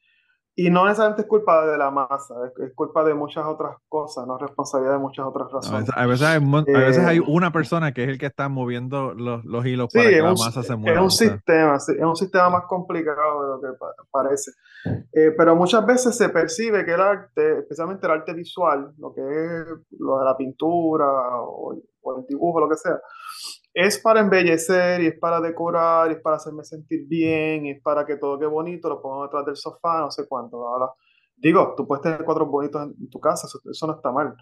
y 0.56 0.70
no 0.70 0.84
necesariamente 0.84 1.22
es 1.22 1.28
culpa 1.28 1.66
de 1.66 1.78
la 1.78 1.90
masa, 1.90 2.34
es, 2.46 2.58
es 2.68 2.74
culpa 2.74 3.04
de 3.04 3.14
muchas 3.14 3.44
otras 3.46 3.76
cosas, 3.88 4.26
no 4.26 4.36
es 4.36 4.42
responsabilidad 4.42 4.94
de 4.94 4.98
muchas 5.00 5.26
otras 5.26 5.48
A 5.60 5.70
razones. 5.70 5.72
veces, 5.72 5.94
a 5.96 6.06
veces 6.06 6.26
hay, 6.26 6.40
a 6.72 6.80
veces 6.82 7.04
hay 7.04 7.18
Eh, 7.18 7.24
una 7.26 7.50
persona 7.52 7.92
que 7.92 8.04
es 8.04 8.08
el 8.10 8.18
que 8.18 8.26
está 8.26 8.48
moviendo 8.48 9.14
los, 9.14 9.44
los 9.44 9.66
hilos 9.66 9.90
Sí, 9.90 9.98
para 9.98 10.12
que 10.12 10.18
es 10.18 10.22
la 10.22 10.32
un, 10.32 10.36
masa 10.36 10.62
se 10.62 10.76
es 10.76 10.76
mueva. 10.76 11.00
un 11.00 11.10
o 11.10 11.10
sea, 11.10 11.38
sistema, 11.40 11.78
sí, 11.78 11.92
es 11.92 12.02
un 12.04 12.16
sistema 12.16 12.50
más 12.50 12.64
complicado 12.66 13.42
de 13.42 13.48
lo 13.48 13.60
que 13.74 13.78
pa- 13.78 13.94
parece. 14.10 14.50
Eh, 15.12 15.32
pero 15.36 15.56
muchas 15.56 15.86
veces 15.86 16.16
se 16.16 16.28
percibe 16.30 16.84
que 16.84 16.94
el 16.94 17.00
arte, 17.00 17.60
especialmente 17.60 18.06
el 18.06 18.12
arte 18.12 18.34
visual, 18.34 18.92
lo 18.98 19.14
que 19.14 19.22
es 19.22 19.66
lo 19.98 20.18
de 20.18 20.24
la 20.24 20.36
pintura 20.36 21.06
o 21.42 21.74
el 22.18 22.26
dibujo, 22.28 22.60
lo 22.60 22.68
que 22.68 22.76
sea, 22.76 23.00
es 23.74 23.98
para 23.98 24.20
embellecer 24.20 25.02
y 25.02 25.08
es 25.08 25.18
para 25.18 25.40
decorar 25.40 26.10
y 26.10 26.14
es 26.14 26.20
para 26.20 26.36
hacerme 26.36 26.64
sentir 26.64 27.06
bien 27.08 27.66
y 27.66 27.72
es 27.72 27.82
para 27.82 28.06
que 28.06 28.16
todo 28.16 28.38
quede 28.38 28.48
bonito, 28.48 28.88
lo 28.88 29.02
pongo 29.02 29.24
detrás 29.24 29.44
del 29.46 29.56
sofá, 29.56 30.00
no 30.00 30.10
sé 30.12 30.26
cuánto. 30.28 30.66
Ahora, 30.66 30.90
digo, 31.36 31.74
tú 31.76 31.86
puedes 31.86 32.02
tener 32.02 32.24
cuatro 32.24 32.46
bonitos 32.46 32.82
en 32.82 33.10
tu 33.10 33.20
casa, 33.20 33.46
eso, 33.48 33.60
eso 33.70 33.86
no 33.86 33.94
está 33.94 34.12
mal. 34.12 34.34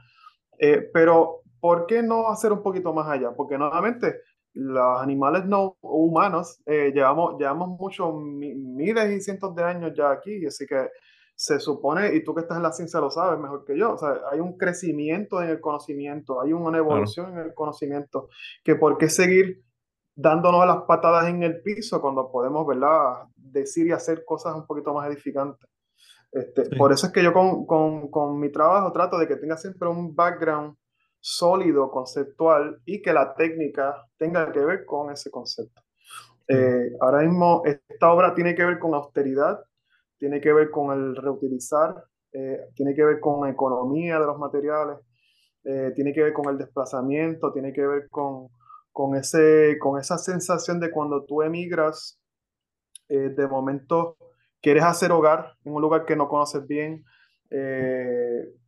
Eh, 0.59 0.91
pero, 0.93 1.43
¿por 1.61 1.87
qué 1.87 2.03
no 2.03 2.29
hacer 2.31 2.53
un 2.53 2.63
poquito 2.63 2.93
más 2.93 3.09
allá? 3.09 3.33
Porque 3.35 3.59
nuevamente, 3.59 4.17
los 4.55 5.01
animales 5.01 5.47
no 5.47 5.77
humanos 5.81 6.61
eh, 6.67 6.93
llevamos, 6.95 7.39
llevamos 7.39 7.69
muchos, 7.71 8.15
mi- 8.15 8.55
miles 8.55 9.11
y 9.13 9.21
cientos 9.21 9.55
de 9.55 9.65
años 9.65 9.93
ya 9.97 10.11
aquí, 10.11 10.45
así 10.47 10.67
que 10.67 10.89
se 11.35 11.59
supone, 11.59 12.15
y 12.15 12.23
tú 12.23 12.35
que 12.35 12.43
estás 12.43 12.57
en 12.57 12.63
la 12.63 12.73
ciencia 12.73 13.01
lo 13.01 13.11
sabes 13.11 13.41
mejor 13.41 13.65
que 13.65 13.77
yo, 13.77 13.95
o 13.95 13.99
sea, 13.99 14.21
hay 14.31 14.41
un 14.41 14.57
crecimiento 14.57 15.43
en 15.43 15.49
el 15.49 15.61
conocimiento, 15.61 16.41
hay 16.41 16.53
una 16.53 16.79
evolución 16.79 17.33
en 17.33 17.47
el 17.47 17.55
conocimiento, 17.55 18.29
que 18.63 18.77
por 18.77 18.99
qué 18.99 19.09
seguir 19.09 19.63
dándonos 20.15 20.67
las 20.67 20.83
patadas 20.83 21.29
en 21.29 21.43
el 21.43 21.63
piso 21.63 22.01
cuando 22.01 22.31
podemos, 22.31 22.67
¿verdad?, 22.67 23.25
decir 23.37 23.87
y 23.87 23.93
hacer 23.93 24.25
cosas 24.25 24.55
un 24.55 24.67
poquito 24.67 24.93
más 24.95 25.09
edificantes. 25.09 25.69
Este, 26.31 26.65
Sí. 26.65 26.77
Por 26.77 26.93
eso 26.93 27.07
es 27.07 27.13
que 27.13 27.23
yo 27.23 27.33
con, 27.33 27.67
con, 27.67 28.11
con 28.11 28.39
mi 28.39 28.51
trabajo 28.51 28.91
trato 28.93 29.19
de 29.19 29.29
que 29.29 29.37
tenga 29.37 29.57
siempre 29.57 29.89
un 29.89 30.15
background 30.15 30.77
sólido, 31.21 31.91
conceptual, 31.91 32.81
y 32.85 33.01
que 33.01 33.13
la 33.13 33.35
técnica 33.35 34.07
tenga 34.17 34.51
que 34.51 34.61
ver 34.61 34.85
con 34.85 35.11
ese 35.11 35.31
concepto. 35.31 35.83
Eh, 36.49 36.93
ahora 37.01 37.21
mismo 37.21 37.63
esta 37.65 38.13
obra 38.13 38.35
tiene 38.35 38.55
que 38.55 38.65
ver 38.65 38.79
con 38.79 38.95
austeridad, 38.95 39.61
tiene 40.23 40.41
que 40.41 40.53
ver 40.53 40.71
con 40.71 40.97
el 40.97 41.17
reutilizar, 41.17 42.05
eh, 42.33 42.69
tiene 42.77 42.95
que 42.95 43.05
ver 43.05 43.19
con 43.19 43.45
la 43.45 43.51
economía 43.51 44.21
de 44.21 44.27
los 44.27 44.39
materiales, 44.39 44.99
eh, 45.65 45.91
tiene 45.97 46.13
que 46.13 46.23
ver 46.23 46.33
con 46.33 46.49
el 46.49 46.59
desplazamiento, 46.59 47.53
tiene 47.53 47.73
que 47.73 47.85
ver 47.85 48.09
con, 48.09 48.47
con, 48.93 49.17
ese, 49.17 49.77
con 49.81 49.99
esa 49.99 50.19
sensación 50.19 50.79
de 50.79 50.93
cuando 50.93 51.25
tú 51.25 51.43
emigras, 51.43 52.21
eh, 53.09 53.31
de 53.31 53.49
momento 53.49 54.17
quieres 54.61 54.85
hacer 54.85 55.11
hogar 55.11 55.55
en 55.65 55.75
un 55.75 55.83
lugar 55.83 56.05
que 56.05 56.15
no 56.15 56.29
conoces 56.29 56.69
bien 56.69 57.05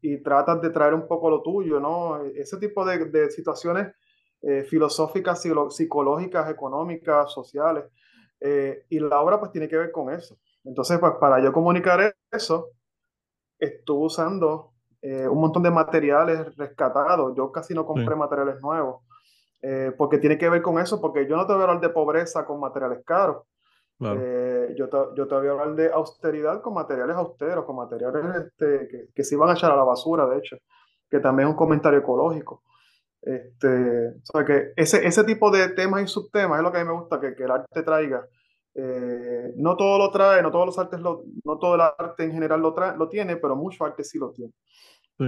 y 0.03 0.23
tratas 0.25 0.61
de 0.61 0.71
traer 0.71 0.93
un 0.93 1.07
poco 1.07 1.31
lo 1.31 1.41
tuyo, 1.41 1.81
¿no? 1.81 2.23
Ese 2.35 2.59
tipo 2.59 2.85
de, 2.85 3.07
de 3.07 3.31
situaciones 3.31 3.95
filosóficas, 4.69 5.41
psicológicas, 5.71 6.51
económicas, 6.51 7.33
sociales. 7.33 7.85
y 8.91 8.99
la 8.99 9.21
obra 9.23 9.41
pues 9.41 9.53
tiene 9.53 9.69
que 9.69 9.79
ver 9.79 9.91
con 9.91 10.13
eso. 10.13 10.37
Entonces, 10.65 10.99
pues 10.99 11.13
para 11.21 11.41
yo 11.43 11.53
comunicar 11.53 12.15
eso, 12.33 12.71
estuve 13.59 14.07
usando 14.07 14.73
eh, 15.03 15.29
un 15.29 15.39
montón 15.41 15.63
de 15.63 15.71
materiales 15.71 16.57
rescatados. 16.57 17.35
Yo 17.37 17.53
casi 17.53 17.75
no 17.75 17.85
compré 17.87 18.15
Sí. 18.15 18.19
materiales 18.19 18.61
nuevos, 18.63 19.03
eh, 19.63 19.93
porque 19.97 20.19
tiene 20.19 20.39
que 20.39 20.49
ver 20.49 20.63
con 20.63 20.79
eso, 20.79 21.01
porque 21.01 21.27
yo 21.29 21.37
no 21.37 21.47
te 21.47 21.53
voy 21.53 21.61
a 21.63 21.65
hablar 21.67 21.81
de 21.81 21.91
pobreza 21.91 22.45
con 22.47 22.61
materiales 22.61 23.05
caros. 23.05 23.45
claro. 23.99 24.21
Eh, 24.23 24.75
yo, 24.77 24.89
te, 24.89 24.97
yo 25.17 25.29
te 25.29 25.35
voy 25.37 25.47
a 25.49 25.51
hablar 25.53 25.75
de 25.75 25.91
austeridad 25.93 26.61
con 26.63 26.75
materiales 26.75 27.17
austeros, 27.17 27.65
con 27.65 27.77
materiales 27.77 28.25
este, 28.47 28.89
que, 28.89 29.09
que 29.15 29.25
se 29.25 29.35
iban 29.37 29.51
a 29.51 29.53
echar 29.55 29.71
a 29.73 29.77
la 29.77 29.85
basura, 29.85 30.27
de 30.27 30.39
hecho, 30.39 30.57
que 31.11 31.21
también 31.21 31.49
es 31.49 31.53
un 31.53 31.59
comentario 31.59 32.01
ecológico. 32.01 32.63
Este, 33.23 34.09
o 34.09 34.27
sea 34.33 34.45
que 34.45 34.73
ese, 34.77 35.07
ese 35.07 35.25
tipo 35.25 35.51
de 35.51 35.69
temas 35.71 36.03
y 36.03 36.07
subtemas 36.09 36.59
es 36.59 36.63
lo 36.65 36.73
que 36.73 36.79
a 36.79 36.85
mí 36.85 36.89
me 36.91 36.99
gusta 36.99 37.21
que, 37.21 37.35
que 37.35 37.45
el 37.45 37.51
arte 37.53 37.83
traiga. 37.83 38.27
Eh, 38.75 39.53
no 39.57 39.77
todo 39.77 39.99
lo 39.99 40.11
trae, 40.11 40.43
no 40.43 40.51
todos 40.51 40.67
los 40.67 40.79
artes, 40.79 41.01
lo, 41.01 41.25
no 41.45 41.59
todo 41.59 41.77
el 41.77 41.81
arte 41.83 42.25
en 42.25 42.33
general 42.33 42.61
lo, 42.61 42.75
trae, 42.75 42.97
lo 42.97 43.09
tiene, 43.09 43.37
pero 43.37 43.57
mucho 43.57 43.85
arte 43.85 44.05
sí 44.05 44.19
lo 44.19 44.31
tiene. 44.33 44.53
Sí. 45.19 45.25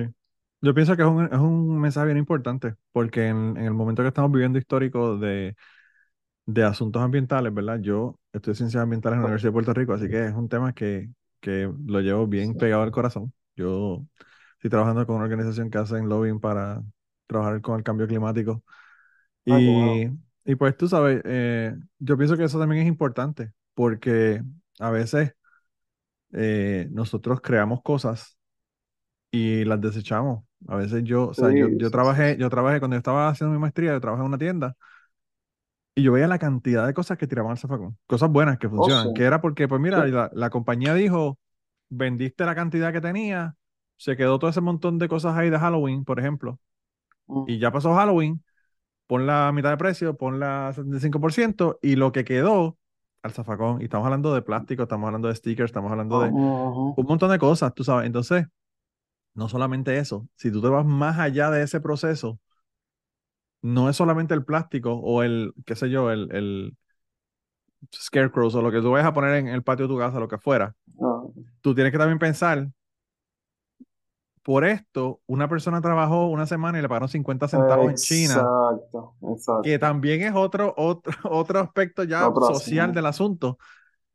Yo 0.62 0.74
pienso 0.74 0.96
que 0.96 1.02
es 1.02 1.08
un, 1.08 1.26
es 1.26 1.38
un 1.38 1.78
mensaje 1.80 2.06
bien 2.06 2.18
importante, 2.18 2.74
porque 2.92 3.26
en, 3.28 3.56
en 3.56 3.64
el 3.66 3.74
momento 3.74 4.02
que 4.02 4.08
estamos 4.08 4.32
viviendo 4.32 4.58
histórico 4.58 5.16
de, 5.18 5.54
de 6.46 6.64
asuntos 6.64 7.02
ambientales, 7.02 7.54
¿verdad? 7.54 7.80
Yo 7.80 8.18
estudio 8.32 8.56
ciencias 8.56 8.82
ambientales 8.82 9.16
en 9.16 9.22
la 9.22 9.26
Universidad 9.28 9.50
de 9.50 9.54
Puerto 9.54 9.74
Rico, 9.74 9.94
así 9.94 10.08
que 10.08 10.26
es 10.26 10.34
un 10.34 10.48
tema 10.48 10.74
que, 10.74 11.10
que 11.40 11.70
lo 11.86 12.00
llevo 12.00 12.26
bien 12.28 12.54
Sí. 12.54 12.58
pegado 12.58 12.82
al 12.82 12.92
corazón. 12.92 13.32
Yo 13.56 14.06
estoy 14.54 14.70
trabajando 14.70 15.06
con 15.06 15.16
una 15.16 15.24
organización 15.26 15.70
que 15.70 15.78
hace 15.78 16.02
lobbying 16.02 16.40
para 16.40 16.82
trabajar 17.26 17.60
con 17.62 17.76
el 17.78 17.84
cambio 17.84 18.08
climático. 18.08 18.64
Ah, 19.48 19.58
Y, 19.58 20.08
y 20.46 20.54
pues 20.56 20.76
tú 20.76 20.88
sabes, 20.88 21.22
eh, 21.24 21.74
yo 21.98 22.16
pienso 22.18 22.36
que 22.36 22.44
eso 22.44 22.58
también 22.60 22.82
es 22.82 22.88
importante, 22.88 23.52
porque 23.74 24.42
a 24.78 24.90
veces 24.90 25.34
eh, 26.32 26.88
nosotros 26.90 27.40
creamos 27.42 27.82
cosas 27.82 28.38
y 29.30 29.64
las 29.64 29.80
desechamos. 29.80 30.44
A 30.68 30.76
veces 30.76 31.04
yo, 31.04 31.28
o 31.28 31.34
sea, 31.34 31.52
yo, 31.52 31.68
Sí, 31.68 31.78
yo 31.78 31.90
trabajé, 31.90 32.36
yo 32.38 32.50
trabajé 32.50 32.80
cuando 32.80 32.96
yo 32.96 32.98
estaba 32.98 33.28
haciendo 33.28 33.54
mi 33.54 33.60
maestría, 33.60 33.92
yo 33.92 34.00
trabajé 34.00 34.22
en 34.22 34.28
una 34.28 34.38
tienda 34.38 34.76
y 35.94 36.02
yo 36.02 36.12
veía 36.12 36.28
la 36.28 36.38
cantidad 36.38 36.86
de 36.86 36.94
cosas 36.94 37.16
que 37.18 37.26
tiraban 37.26 37.52
al 37.52 37.58
zafacón, 37.58 37.98
cosas 38.06 38.30
buenas 38.30 38.58
que 38.58 38.68
Oh, 38.74 38.90
funcionan, 38.90 39.02
sí. 39.02 39.08
que 39.12 39.24
era 39.24 39.40
porque, 39.40 39.66
pues 39.68 39.80
mira, 39.80 40.04
Sí. 40.04 40.10
la, 40.10 40.30
la 40.34 40.50
compañía 40.50 40.94
dijo, 40.94 41.38
vendiste 41.88 42.44
la 42.44 42.54
cantidad 42.54 42.92
que 42.92 43.00
tenía, 43.00 43.56
se 43.96 44.16
quedó 44.16 44.38
todo 44.38 44.50
ese 44.50 44.60
montón 44.60 44.98
de 44.98 45.08
cosas 45.08 45.36
ahí 45.36 45.48
de 45.50 45.58
Halloween, 45.58 46.04
por 46.04 46.18
ejemplo, 46.20 46.60
Mm. 47.28 47.46
y 47.46 47.58
ya 47.60 47.72
pasó 47.72 47.94
Halloween, 47.94 48.44
pon 49.06 49.26
la 49.26 49.52
mitad 49.52 49.70
de 49.70 49.76
precio, 49.76 50.16
pon 50.16 50.40
la 50.40 50.72
75% 50.74 51.78
y 51.82 51.96
lo 51.96 52.12
que 52.12 52.24
quedó 52.24 52.78
al 53.22 53.32
zafacón. 53.32 53.80
Y 53.80 53.84
estamos 53.84 54.06
hablando 54.06 54.34
de 54.34 54.42
plástico, 54.42 54.84
estamos 54.84 55.06
hablando 55.06 55.28
de 55.28 55.34
stickers, 55.36 55.70
estamos 55.70 55.90
hablando 55.90 56.20
de 56.20 56.36
un 56.96 57.06
montón 57.06 57.30
de 57.30 57.38
cosas, 57.38 57.74
tú 57.74 57.84
sabes. 57.84 58.06
Entonces, 58.06 58.46
no 59.34 59.48
solamente 59.48 59.98
eso, 59.98 60.28
si 60.36 60.50
tú 60.50 60.62
te 60.62 60.68
vas 60.68 60.84
más 60.86 61.18
allá 61.18 61.50
de 61.50 61.62
ese 61.62 61.80
proceso, 61.80 62.40
no 63.62 63.88
es 63.88 63.96
solamente 63.96 64.34
el 64.34 64.44
plástico 64.44 64.94
o 64.94 65.22
el, 65.22 65.52
qué 65.64 65.74
sé 65.76 65.90
yo, 65.90 66.10
el, 66.10 66.28
el 66.32 66.76
scarecrows 67.94 68.54
o 68.54 68.62
lo 68.62 68.70
que 68.70 68.80
tú 68.80 68.90
vayas 68.90 69.08
a 69.08 69.12
poner 69.12 69.34
en 69.36 69.48
el 69.48 69.62
patio 69.62 69.86
de 69.86 69.94
tu 69.94 69.98
casa, 69.98 70.20
lo 70.20 70.28
que 70.28 70.38
fuera. 70.38 70.74
Ah, 71.00 71.22
Tú 71.60 71.74
tienes 71.74 71.92
que 71.92 71.98
también 71.98 72.18
pensar, 72.18 72.68
por 74.46 74.64
esto, 74.64 75.20
una 75.26 75.48
persona 75.48 75.80
trabajó 75.82 76.28
una 76.28 76.46
semana 76.46 76.78
y 76.78 76.82
le 76.82 76.88
pagaron 76.88 77.08
50 77.10 77.48
centavos 77.48 77.90
en 77.90 78.00
China, 78.00 78.36
Exacto, 78.40 79.14
exacto. 79.22 79.62
que 79.62 79.78
también 79.78 80.22
es 80.22 80.32
otro, 80.34 80.74
otro, 80.76 81.12
otro 81.24 81.60
aspecto 81.60 82.04
ya 82.04 82.28
Otro 82.28 82.46
social 82.46 82.92
del 82.94 83.06
asunto. 83.06 83.58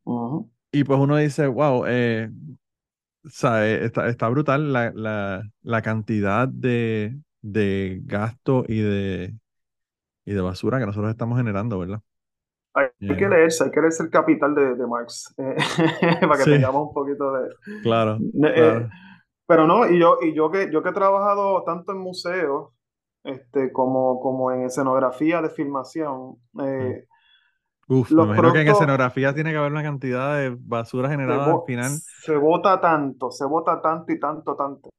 Ujú. 0.06 0.50
Y 0.72 0.84
pues 0.84 1.00
uno 1.00 1.18
dice, 1.18 1.48
wow, 1.48 1.86
eh, 1.88 2.30
eh, 3.44 3.80
está, 3.84 4.08
está 4.10 4.30
brutal 4.30 4.74
la, 4.74 4.92
la, 4.94 5.44
la 5.62 5.82
cantidad 5.82 6.48
de, 6.48 7.18
de 7.42 8.00
gasto 8.06 8.64
y 8.68 8.80
de, 8.82 9.36
y 10.26 10.34
de 10.34 10.42
basura 10.42 10.80
que 10.80 10.86
nosotros 10.88 11.12
estamos 11.12 11.38
generando, 11.40 11.80
¿verdad? 11.80 12.02
Hay, 12.74 12.86
hay 13.08 13.18
que 13.18 13.28
leerse, 13.28 13.66
hay 13.66 13.72
que 13.72 13.82
leerse 13.82 14.04
el 14.04 14.10
capital 14.10 14.56
de, 14.56 14.76
de 14.76 14.88
Marx 14.88 15.34
eh, 15.38 15.56
para 16.22 16.38
que 16.38 16.46
Sí. 16.46 16.50
tengamos 16.50 16.88
un 16.88 16.94
poquito 16.94 17.34
de... 17.34 17.50
claro, 17.82 18.26
eh, 18.44 18.52
claro. 18.54 18.94
Pero 19.52 19.68
no, 19.68 19.86
y 19.86 20.00
yo, 20.00 20.18
y 20.22 20.34
yo 20.34 20.50
que 20.50 20.72
yo 20.72 20.82
que 20.82 20.92
he 20.92 20.94
trabajado 20.94 21.62
tanto 21.66 21.92
en 21.92 21.98
museos 21.98 22.70
este, 23.22 23.74
como, 23.74 24.22
como 24.22 24.50
en 24.50 24.62
escenografía 24.64 25.42
de 25.42 25.50
filmación, 25.50 26.38
eh, 26.64 27.06
Uf, 27.86 28.10
me 28.14 28.54
que 28.54 28.62
en 28.62 28.68
escenografía 28.70 29.34
tiene 29.34 29.52
que 29.52 29.58
haber 29.58 29.74
una 29.74 29.84
cantidad 29.84 30.38
de 30.38 30.56
basura 30.58 31.10
generada 31.10 31.52
al 31.52 31.64
final. 31.66 31.92
se 31.92 32.38
bota 32.38 32.80
tanto, 32.80 33.30
se 33.30 33.44
bota 33.44 33.82
tanto 33.82 34.14
y 34.14 34.20
tanto, 34.22 34.56
tanto. 34.56 34.90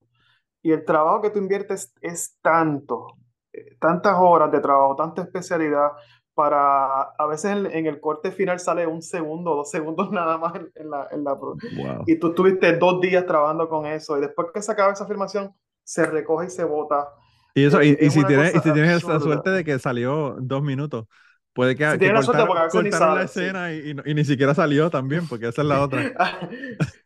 Y 0.60 0.72
el 0.72 0.84
trabajo 0.84 1.22
que 1.22 1.30
tú 1.30 1.38
inviertes 1.38 1.94
es 2.02 2.36
tanto, 2.42 3.06
eh, 3.54 3.78
tantas 3.80 4.18
horas 4.18 4.52
de 4.52 4.60
trabajo, 4.60 4.96
tanta 4.96 5.22
especialidad 5.22 5.92
para, 6.34 7.02
a 7.02 7.26
veces 7.26 7.52
en, 7.52 7.66
en 7.66 7.86
el 7.86 8.00
corte 8.00 8.32
final 8.32 8.58
sale 8.60 8.86
un 8.86 9.02
segundo, 9.02 9.54
dos 9.54 9.70
segundos 9.70 10.10
nada 10.12 10.38
más 10.38 10.54
en, 10.56 10.70
en 10.74 10.90
la, 10.90 11.08
en 11.10 11.24
la 11.24 11.34
Wow. 11.34 12.04
Y 12.06 12.16
tú 12.18 12.28
estuviste 12.28 12.76
dos 12.78 13.00
días 13.00 13.26
trabajando 13.26 13.68
con 13.68 13.86
eso 13.86 14.16
y 14.18 14.20
después 14.20 14.48
que 14.52 14.62
se 14.62 14.72
acaba 14.72 14.92
esa 14.92 15.06
filmación, 15.06 15.54
se 15.84 16.06
recoge 16.06 16.46
y 16.46 16.50
se 16.50 16.64
bota. 16.64 17.08
Y 17.54 17.64
eso, 17.64 17.82
y, 17.82 17.96
es- 17.98 17.98
y 18.00 18.10
si 18.10 18.24
tienes, 18.24 18.54
y 18.54 18.60
si 18.60 18.72
tienes 18.72 19.02
esa 19.02 19.18
absurda. 19.18 19.20
suerte 19.20 19.50
de 19.50 19.64
que 19.64 19.78
salió 19.78 20.36
dos 20.40 20.62
minutos, 20.62 21.06
puede 21.52 21.76
que, 21.76 21.84
Si 21.84 21.98
que 21.98 21.98
tienes 21.98 22.14
la 22.14 22.22
suerte, 22.22 22.44
cortaron, 22.44 22.56
porque 22.70 22.70
cortaron 22.70 23.14
la 23.14 23.22
sale, 23.22 23.28
sí. 23.28 23.40
escena 23.42 23.72
y, 23.72 23.94
y 24.04 24.14
ni 24.14 24.24
siquiera 24.24 24.54
salió 24.54 24.88
también, 24.90 25.28
porque 25.28 25.48
esa 25.48 25.62
es 25.62 25.68
la 25.68 25.82
otra. 25.82 26.10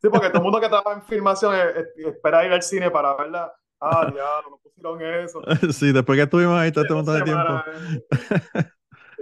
Sí, 0.01 0.09
porque 0.11 0.29
todo 0.29 0.39
el 0.39 0.45
mundo 0.45 0.61
que 0.61 0.69
trabaja 0.69 0.93
en 0.95 1.03
filmación 1.07 1.55
eh, 1.55 1.61
eh, 1.81 2.09
espera 2.11 2.45
ir 2.47 2.53
al 2.53 2.63
cine 2.63 2.91
para 2.91 3.15
verla. 3.17 3.53
Ah, 3.81 4.09
diablo, 4.13 4.51
no 4.51 4.59
pusieron 4.59 5.03
eso. 5.25 5.43
Sí, 5.73 5.93
después 5.93 6.17
que 6.17 6.23
estuvimos 6.25 6.59
ahí 6.59 6.73
todo 6.73 6.83
este 6.85 6.95
montón 6.95 7.17
de 7.17 7.23
tiempo. 7.23 7.65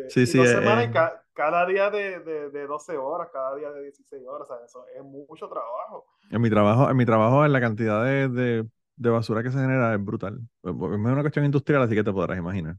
Sí, 0.07 0.27
sí, 0.27 0.39
dos 0.39 0.45
eh, 0.45 0.51
semanas 0.51 0.89
eh. 0.91 0.91
ca- 0.93 1.25
cada 1.33 1.67
día 1.67 1.91
de, 1.91 2.21
de, 2.21 2.51
de 2.51 2.67
12 2.67 2.97
horas, 2.97 3.29
cada 3.33 3.57
día 3.57 3.71
de 3.71 3.83
16 3.83 4.27
horas, 4.27 4.49
¿sabes? 4.49 4.67
Eso 4.71 4.87
es 4.95 5.03
mucho 5.03 5.49
trabajo. 5.49 6.07
En 6.31 6.41
mi 6.43 6.51
trabajo, 6.51 6.91
en 6.91 6.97
mi 6.97 7.05
trabajo, 7.07 7.45
en 7.45 7.53
la 7.53 7.61
cantidad 7.61 8.05
de, 8.05 8.29
de, 8.29 8.69
de 8.97 9.11
basura 9.11 9.43
que 9.43 9.51
se 9.51 9.59
genera 9.59 9.95
es 9.95 10.05
brutal. 10.05 10.41
Es 10.63 10.73
una 10.73 11.21
cuestión 11.21 11.45
industrial, 11.45 11.83
así 11.83 11.95
que 11.95 12.05
te 12.05 12.13
podrás 12.13 12.39
imaginar. 12.39 12.77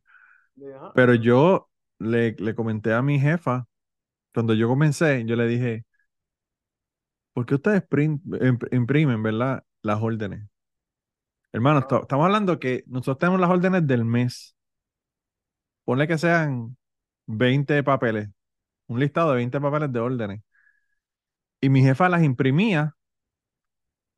Ajá, 0.76 0.94
Pero 0.94 1.16
yo 1.16 1.70
le, 2.00 2.34
le 2.40 2.56
comenté 2.56 2.94
a 2.94 3.02
mi 3.02 3.20
jefa, 3.20 3.68
cuando 4.34 4.54
yo 4.54 4.68
comencé, 4.68 5.26
yo 5.26 5.36
le 5.36 5.48
dije, 5.48 5.86
¿por 7.34 7.46
qué 7.46 7.56
ustedes 7.56 7.84
imprimen, 8.72 9.22
verdad, 9.24 9.64
las 9.84 10.02
órdenes? 10.02 10.48
Hermano, 11.52 11.80
esta- 11.80 12.00
estamos 12.00 12.26
hablando 12.26 12.60
que 12.60 12.84
nosotros 12.88 13.18
tenemos 13.20 13.40
las 13.40 13.50
órdenes 13.50 13.88
del 13.88 14.06
mes. 14.06 14.56
Ponle 15.90 16.08
que 16.08 16.18
sean 16.18 16.78
20 17.28 17.84
papeles, 17.84 18.30
un 18.88 19.00
listado 19.00 19.32
de 19.32 19.38
20 19.38 19.62
papeles 19.62 19.92
de 19.94 20.00
órdenes. 20.00 20.42
Y 21.62 21.68
mi 21.70 21.82
jefa 21.82 22.08
las 22.10 22.24
imprimía 22.24 22.96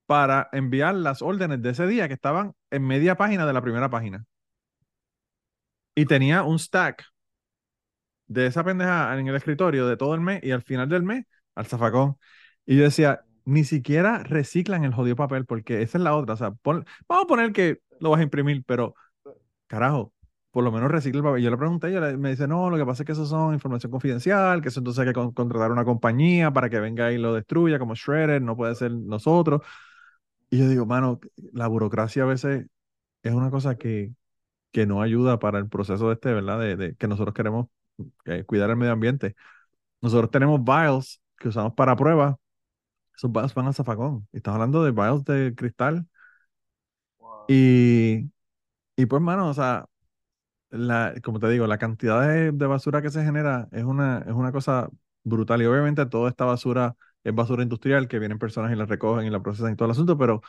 para 0.06 0.50
enviar 0.54 0.96
las 0.96 1.22
órdenes 1.22 1.62
de 1.62 1.70
ese 1.72 1.88
día 1.88 2.08
que 2.08 2.14
estaban 2.16 2.54
en 2.72 2.86
media 2.88 3.16
página 3.16 3.46
de 3.46 3.54
la 3.54 3.62
primera 3.62 3.90
página. 3.90 4.26
Y 5.96 6.06
tenía 6.06 6.44
un 6.44 6.60
stack 6.60 7.04
de 8.28 8.48
esa 8.48 8.64
pendeja 8.64 9.18
en 9.18 9.28
el 9.28 9.36
escritorio 9.36 9.88
de 9.88 9.98
todo 9.98 10.14
el 10.16 10.22
mes 10.22 10.44
y 10.44 10.52
al 10.52 10.62
final 10.62 10.90
del 10.90 11.04
mes 11.04 11.26
al 11.56 11.66
zafacón. 11.66 12.18
Y 12.66 12.78
yo 12.78 12.84
decía, 12.84 13.22
ni 13.46 13.64
siquiera 13.64 14.24
reciclan 14.24 14.84
el 14.84 14.94
jodido 14.94 15.16
papel 15.16 15.46
porque 15.46 15.82
esa 15.82 15.98
es 15.98 16.04
la 16.04 16.16
otra. 16.16 16.34
O 16.36 16.38
sea, 16.38 16.54
vamos 16.64 16.86
a 17.10 17.28
poner 17.28 17.54
que 17.54 17.80
lo 18.00 18.10
vas 18.12 18.20
a 18.20 18.24
imprimir, 18.24 18.64
pero 18.66 18.96
carajo, 19.68 20.14
por 20.58 20.64
lo 20.64 20.72
menos 20.72 20.90
recicla 20.90 21.20
el 21.20 21.24
papel. 21.24 21.44
Yo 21.44 21.52
le 21.52 21.58
pregunté, 21.58 21.90
ella 21.90 22.18
me 22.18 22.32
dice, 22.32 22.48
no, 22.48 22.72
lo 22.72 22.78
que 22.78 22.86
pasa 22.86 23.04
es 23.04 23.06
que 23.06 23.12
eso 23.12 23.28
son 23.28 23.54
información 23.54 23.92
confidencial, 23.92 24.60
que 24.60 24.70
eso 24.70 24.80
entonces 24.80 25.02
hay 25.02 25.08
que 25.10 25.14
con- 25.14 25.32
contratar 25.32 25.72
una 25.72 25.86
compañía 25.86 26.52
para 26.52 26.68
que 26.68 26.80
venga 26.80 27.12
y 27.12 27.20
lo 27.20 27.36
destruya 27.36 27.78
como 27.78 27.94
Shredder, 27.94 28.42
no 28.42 28.56
puede 28.58 28.74
ser 28.74 28.92
nosotros. 28.92 29.62
Y 30.50 30.60
yo 30.60 30.70
digo, 30.70 30.86
mano, 30.88 31.20
la 31.54 31.68
burocracia 31.68 32.24
a 32.24 32.26
veces 32.28 32.68
es 33.24 33.34
una 33.34 33.52
cosa 33.52 33.78
que, 33.78 34.14
que 34.72 34.86
no 34.88 35.02
ayuda 35.02 35.40
para 35.40 35.60
el 35.60 35.70
proceso 35.70 36.08
de 36.10 36.16
este, 36.16 36.34
¿verdad? 36.34 36.60
De, 36.60 36.76
de 36.78 36.96
que 36.96 37.08
nosotros 37.08 37.34
queremos 37.36 37.68
eh, 38.26 38.44
cuidar 38.46 38.70
el 38.72 38.78
medio 38.78 38.94
ambiente. 38.94 39.36
Nosotros 40.02 40.32
tenemos 40.32 40.64
vials 40.64 41.22
que 41.38 41.50
usamos 41.50 41.74
para 41.76 41.96
pruebas. 41.98 42.36
Esos 43.16 43.32
vials 43.32 43.54
van 43.56 43.68
al 43.68 43.76
zafacón. 43.76 44.28
Estás 44.34 44.54
hablando 44.56 44.84
de 44.84 44.92
vials 44.92 45.26
de 45.26 45.56
cristal. 45.56 46.08
wow. 47.20 47.48
Y, 47.48 48.32
y 48.98 49.06
pues, 49.08 49.22
mano, 49.22 49.50
o 49.50 49.54
sea, 49.54 49.86
la, 50.70 51.14
como 51.24 51.40
te 51.40 51.50
digo, 51.50 51.68
la 51.68 51.78
cantidad 51.78 52.28
de, 52.28 52.52
de 52.52 52.66
basura 52.68 53.02
que 53.02 53.10
se 53.10 53.24
genera 53.24 53.68
es 53.72 53.84
una, 53.84 54.20
es 54.28 54.34
una 54.34 54.52
cosa 54.52 54.90
brutal. 55.24 55.62
Y 55.62 55.66
obviamente 55.66 56.06
toda 56.06 56.30
esta 56.30 56.46
basura 56.46 56.96
es 57.24 57.34
basura 57.36 57.64
industrial, 57.64 58.08
que 58.08 58.20
vienen 58.20 58.40
personas 58.40 58.72
y 58.72 58.76
la 58.76 58.86
recogen 58.86 59.26
y 59.26 59.30
la 59.30 59.42
procesan 59.42 59.74
y 59.74 59.76
todo 59.76 59.86
el 59.88 59.92
asunto, 59.92 60.18
pero, 60.18 60.42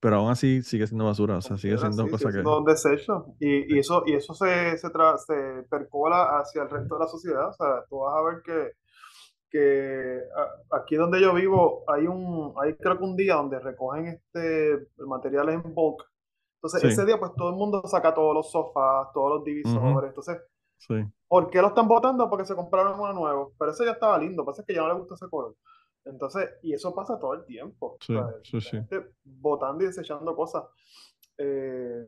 pero 0.00 0.16
aún 0.16 0.30
así 0.32 0.62
sigue 0.62 0.86
siendo 0.86 1.06
basura. 1.06 1.38
O 1.38 1.42
sea, 1.42 1.58
sigue 1.58 1.78
siendo 1.78 2.08
así, 2.08 2.10
cosa 2.10 2.32
sigue 2.32 2.32
que... 2.32 2.44
un 2.58 2.64
desecho. 2.64 3.26
Y, 3.40 3.74
y 3.74 3.78
eso, 3.78 4.02
y 4.06 4.14
eso 4.14 4.34
se, 4.34 4.76
se, 4.78 4.88
tra- 4.88 5.18
se 5.18 5.64
percola 5.68 6.38
hacia 6.38 6.62
el 6.62 6.70
resto 6.70 6.94
de 6.94 7.00
la 7.04 7.08
sociedad. 7.08 7.48
O 7.48 7.52
sea, 7.52 7.84
tú 7.88 7.98
vas 8.00 8.14
a 8.16 8.22
ver 8.22 8.42
que, 8.44 8.72
que 9.50 10.20
a- 10.72 10.78
aquí 10.78 10.96
donde 10.96 11.20
yo 11.22 11.34
vivo 11.34 11.84
hay 11.88 12.06
un, 12.06 12.54
hay 12.62 12.74
creo 12.76 12.98
que 12.98 13.04
un 13.04 13.16
día 13.16 13.36
donde 13.36 13.60
recogen 13.60 14.08
este 14.08 14.78
materiales 14.98 15.56
en 15.64 15.74
bulk. 15.74 16.04
Entonces, 16.64 16.80
Sí. 16.80 16.86
ese 16.88 17.04
día, 17.04 17.18
pues 17.18 17.32
todo 17.36 17.50
el 17.50 17.56
mundo 17.56 17.82
saca 17.86 18.14
todos 18.14 18.32
los 18.34 18.50
sofás, 18.50 19.08
todos 19.12 19.34
los 19.34 19.44
divisores. 19.44 20.08
Entonces, 20.08 20.38
Sí. 20.78 20.94
¿por 21.28 21.50
qué 21.50 21.60
lo 21.60 21.68
están 21.68 21.86
botando? 21.86 22.30
Porque 22.30 22.46
se 22.46 22.54
compraron 22.54 22.98
uno 22.98 23.12
nuevo. 23.12 23.52
Pero 23.58 23.70
ese 23.70 23.84
ya 23.84 23.90
estaba 23.92 24.16
lindo, 24.16 24.46
pasa 24.46 24.64
que 24.66 24.72
ya 24.74 24.80
no 24.80 24.88
le 24.88 24.94
gusta 24.94 25.14
ese 25.14 25.28
color. 25.28 25.54
Entonces, 26.06 26.48
y 26.62 26.72
eso 26.72 26.94
pasa 26.94 27.18
todo 27.18 27.34
el 27.34 27.44
tiempo. 27.44 27.98
Sí, 28.00 28.14
sí, 28.44 28.56
La 28.56 28.60
sí. 28.62 28.70
gente 28.70 29.10
botando 29.24 29.84
y 29.84 29.88
desechando 29.88 30.34
cosas. 30.34 30.64
Eh, 31.36 32.06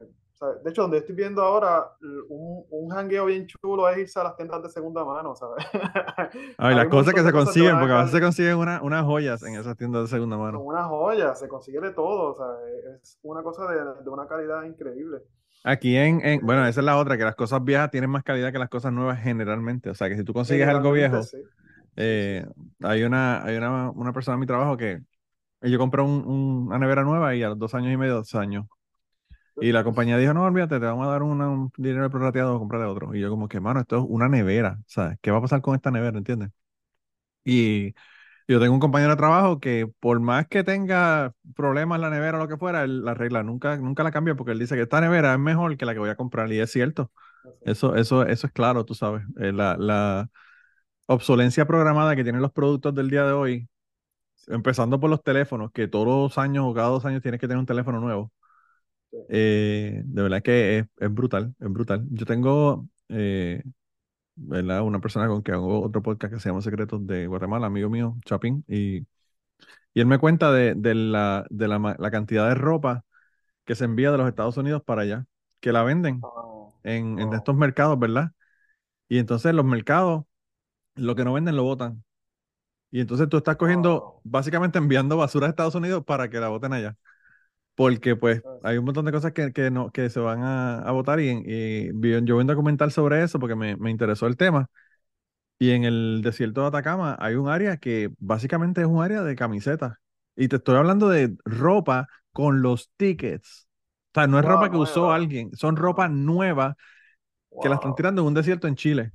De 0.62 0.70
hecho, 0.70 0.82
donde 0.82 0.98
estoy 0.98 1.14
viendo 1.14 1.42
ahora, 1.42 1.92
un, 2.28 2.66
un 2.70 2.90
jangueo 2.90 3.24
bien 3.26 3.46
chulo 3.46 3.88
es 3.88 3.98
irse 3.98 4.20
a 4.20 4.24
las 4.24 4.36
tiendas 4.36 4.62
de 4.62 4.68
segunda 4.68 5.04
mano, 5.04 5.34
¿sabes? 5.34 5.64
Ah, 6.58 6.72
y 6.72 6.74
las 6.74 6.88
cosas 6.88 7.14
que 7.14 7.22
se 7.22 7.32
consiguen, 7.32 7.78
porque 7.78 7.92
a 7.92 7.96
veces 7.98 8.12
se 8.12 8.20
consiguen 8.20 8.56
una- 8.56 8.82
unas 8.82 9.04
joyas 9.04 9.42
en 9.42 9.56
esas 9.56 9.76
tiendas 9.76 10.02
de 10.02 10.08
segunda 10.08 10.36
mano. 10.36 10.58
una 10.60 10.84
joya, 10.84 11.34
se 11.34 11.48
consigue 11.48 11.80
de 11.80 11.90
todo, 11.92 12.34
¿sabes? 12.36 12.84
Es 13.02 13.18
una 13.22 13.42
cosa 13.42 13.66
de, 13.70 14.02
de 14.02 14.10
una 14.10 14.26
calidad 14.26 14.62
increíble. 14.64 15.22
Aquí 15.64 15.96
en, 15.96 16.24
en- 16.24 16.40
bueno, 16.46 16.66
esa 16.66 16.80
es 16.80 16.84
la 16.86 16.96
otra, 16.96 17.16
que 17.18 17.24
las 17.24 17.34
cosas 17.34 17.62
viejas 17.64 17.90
tienen 17.90 18.08
más 18.10 18.22
calidad 18.22 18.52
que 18.52 18.58
las 18.58 18.68
cosas 18.68 18.92
nuevas 18.92 19.20
generalmente. 19.20 19.90
O 19.90 19.94
sea, 19.94 20.08
que 20.08 20.16
si 20.16 20.24
tú 20.24 20.32
consigues 20.32 20.68
algo 20.68 20.92
viejo. 20.92 21.22
Sí, 21.22 21.38
eh, 21.96 22.46
hay 22.82 23.02
una, 23.02 23.42
hay 23.44 23.56
una, 23.56 23.90
una 23.90 24.12
persona 24.12 24.34
en 24.34 24.40
mi 24.40 24.46
trabajo 24.46 24.76
que 24.76 25.00
yo 25.62 25.78
compré 25.78 26.02
un- 26.02 26.26
un- 26.26 26.66
una 26.68 26.78
nevera 26.78 27.04
nueva 27.04 27.34
y 27.36 27.42
a 27.42 27.50
los 27.50 27.58
dos 27.58 27.74
años 27.74 27.92
y 27.92 27.96
medio, 27.96 28.14
dos 28.16 28.34
años. 28.36 28.66
Y 29.58 29.72
la 29.72 29.84
compañía 29.84 30.18
dijo, 30.18 30.34
no, 30.34 30.44
olvídate, 30.44 30.78
te 30.80 30.86
vamos 30.86 31.06
a 31.06 31.10
dar 31.10 31.22
una- 31.22 31.48
un 31.48 31.72
dinero 31.78 32.10
prorrateado, 32.10 32.58
comprarle 32.58 32.86
otro. 32.88 33.14
Y 33.14 33.20
yo 33.20 33.30
como 33.30 33.48
que, 33.48 33.60
mano, 33.60 33.80
esto 33.80 33.98
es 33.98 34.04
una 34.08 34.28
nevera, 34.28 34.78
¿sabes? 34.86 35.18
¿Qué 35.22 35.30
va 35.30 35.38
a 35.38 35.40
pasar 35.42 35.62
con 35.62 35.74
esta 35.74 35.90
nevera, 35.90 36.18
entiendes? 36.18 36.50
Y 37.44 37.94
yo 38.48 38.60
tengo 38.60 38.74
un 38.74 38.80
compañero 38.80 39.12
de 39.12 39.16
trabajo 39.18 39.60
que 39.60 39.88
por 40.00 40.20
más 40.20 40.48
que 40.48 40.64
tenga 40.64 41.34
problemas 41.56 41.96
en 41.98 42.02
la 42.02 42.10
nevera 42.10 42.38
o 42.38 42.42
lo 42.42 42.48
que 42.48 42.56
fuera, 42.58 42.84
él 42.84 43.04
la 43.04 43.14
regla 43.14 43.42
nunca, 43.44 43.76
nunca 43.78 44.02
la 44.04 44.12
cambia 44.12 44.36
porque 44.36 44.52
él 44.52 44.58
dice 44.60 44.76
que 44.76 44.82
esta 44.82 45.00
nevera 45.02 45.34
es 45.34 45.40
mejor 45.40 45.76
que 45.76 45.86
la 45.86 45.94
que 45.94 46.00
voy 46.00 46.10
a 46.10 46.16
comprar. 46.16 46.52
Y 46.52 46.60
es 46.60 46.72
cierto, 46.72 47.12
eso, 47.62 47.96
eso, 47.96 48.24
eso 48.26 48.46
es 48.48 48.52
claro, 48.54 48.84
tú 48.86 48.94
sabes. 48.94 49.24
Eh, 49.40 49.52
la, 49.52 49.76
la 49.78 50.30
obsolencia 51.06 51.66
programada 51.66 52.16
que 52.16 52.24
tienen 52.24 52.42
los 52.42 52.52
productos 52.52 52.94
del 52.94 53.10
día 53.10 53.24
de 53.26 53.32
hoy, 53.32 53.68
empezando 54.48 55.00
por 55.00 55.10
los 55.10 55.22
teléfonos, 55.24 55.72
que 55.72 55.88
todos 55.88 56.06
los 56.06 56.38
años 56.38 56.64
o 56.68 56.74
cada 56.74 56.88
dos 56.88 57.04
años 57.06 57.22
tienes 57.22 57.40
que 57.40 57.48
tener 57.48 57.58
un 57.60 57.66
teléfono 57.66 58.00
nuevo. 58.00 58.32
Eh, 59.28 60.02
de 60.04 60.22
verdad 60.22 60.42
que 60.42 60.78
es, 60.78 60.86
es 60.98 61.12
brutal, 61.14 61.54
es 61.60 61.68
brutal. 61.72 62.06
Yo 62.10 62.26
tengo, 62.26 62.88
eh, 63.08 63.62
¿verdad? 64.36 64.82
Una 64.82 65.00
persona 65.00 65.28
con 65.28 65.42
que 65.42 65.52
hago 65.52 65.82
otro 65.82 66.02
podcast 66.02 66.34
que 66.34 66.40
se 66.40 66.48
llama 66.50 66.62
Secretos 66.62 67.06
de 67.06 67.26
Guatemala, 67.26 67.66
amigo 67.68 67.90
mío, 67.90 68.16
Chapín, 68.26 68.64
y, 68.68 68.98
y 69.94 70.00
él 70.00 70.06
me 70.06 70.18
cuenta 70.18 70.52
de, 70.52 70.74
de, 70.76 70.94
la, 70.94 71.46
de 71.50 71.68
la, 71.68 71.96
la 71.98 72.10
cantidad 72.10 72.48
de 72.48 72.54
ropa 72.54 73.04
que 73.64 73.74
se 73.76 73.84
envía 73.86 74.12
de 74.12 74.18
los 74.18 74.28
Estados 74.28 74.56
Unidos 74.58 74.82
para 74.84 75.02
allá, 75.02 75.26
que 75.60 75.72
la 75.72 75.82
venden 75.84 76.26
Ah, 76.26 76.72
en, 76.84 77.18
en 77.20 77.32
wow. 77.32 77.34
estos 77.34 77.56
mercados, 77.56 77.98
¿verdad? 77.98 78.32
Y 79.08 79.18
entonces 79.18 79.54
los 79.54 79.64
mercados, 79.66 80.24
lo 80.96 81.16
que 81.16 81.24
no 81.24 81.34
venden 81.34 81.56
lo 81.56 81.64
botan. 81.64 82.04
Y 82.90 83.00
entonces 83.00 83.28
tú 83.28 83.36
estás 83.38 83.56
cogiendo, 83.56 84.08
Wow. 84.08 84.22
básicamente 84.22 84.78
enviando 84.78 85.16
basura 85.16 85.46
a 85.46 85.50
Estados 85.50 85.74
Unidos 85.74 86.04
para 86.04 86.30
que 86.30 86.40
la 86.40 86.48
boten 86.48 86.72
allá. 86.72 86.96
Porque 87.76 88.16
pues 88.16 88.42
Pues, 88.42 88.62
hay 88.62 88.78
un 88.78 88.86
montón 88.86 89.06
de 89.06 89.12
cosas 89.12 89.32
que, 89.34 89.52
que, 89.54 89.70
no, 89.72 89.92
que 89.92 90.10
se 90.10 90.20
van 90.20 90.42
a, 90.44 90.80
a 90.80 90.92
votar 90.92 91.20
y, 91.20 91.30
y 91.30 91.92
vi- 91.94 92.12
yo 92.24 92.36
vi 92.38 92.42
un 92.42 92.48
documental 92.48 92.92
sobre 92.92 93.24
eso 93.24 93.40
porque 93.40 93.56
me, 93.56 93.76
me 93.78 93.90
interesó 93.92 94.28
el 94.28 94.38
tema. 94.38 94.68
Y 95.58 95.70
en 95.72 95.84
el 95.84 96.20
desierto 96.22 96.62
de 96.62 96.68
Atacama 96.68 97.16
hay 97.20 97.34
un 97.36 97.48
área 97.48 97.78
que 97.78 98.10
básicamente 98.18 98.82
es 98.82 98.86
un 98.86 99.02
área 99.02 99.22
de 99.22 99.36
camisetas. 99.36 99.98
Y 100.36 100.48
te 100.48 100.56
estoy 100.56 100.76
hablando 100.76 101.08
de 101.08 101.36
ropa 101.44 102.08
con 102.32 102.62
los 102.62 102.90
tickets. 102.96 103.68
O 104.14 104.20
sea, 104.20 104.26
no 104.28 104.38
es 104.38 104.44
ropa 104.44 104.70
que 104.70 104.76
usó 104.76 105.12
alguien, 105.12 105.50
son 105.56 105.76
ropa 105.76 106.08
Wow. 106.08 106.10
nueva 106.10 106.76
que 107.60 107.68
la 107.70 107.76
están 107.76 107.94
tirando 107.94 108.22
en 108.22 108.28
un 108.28 108.34
desierto 108.34 108.68
en 108.68 108.76
Chile. 108.76 109.12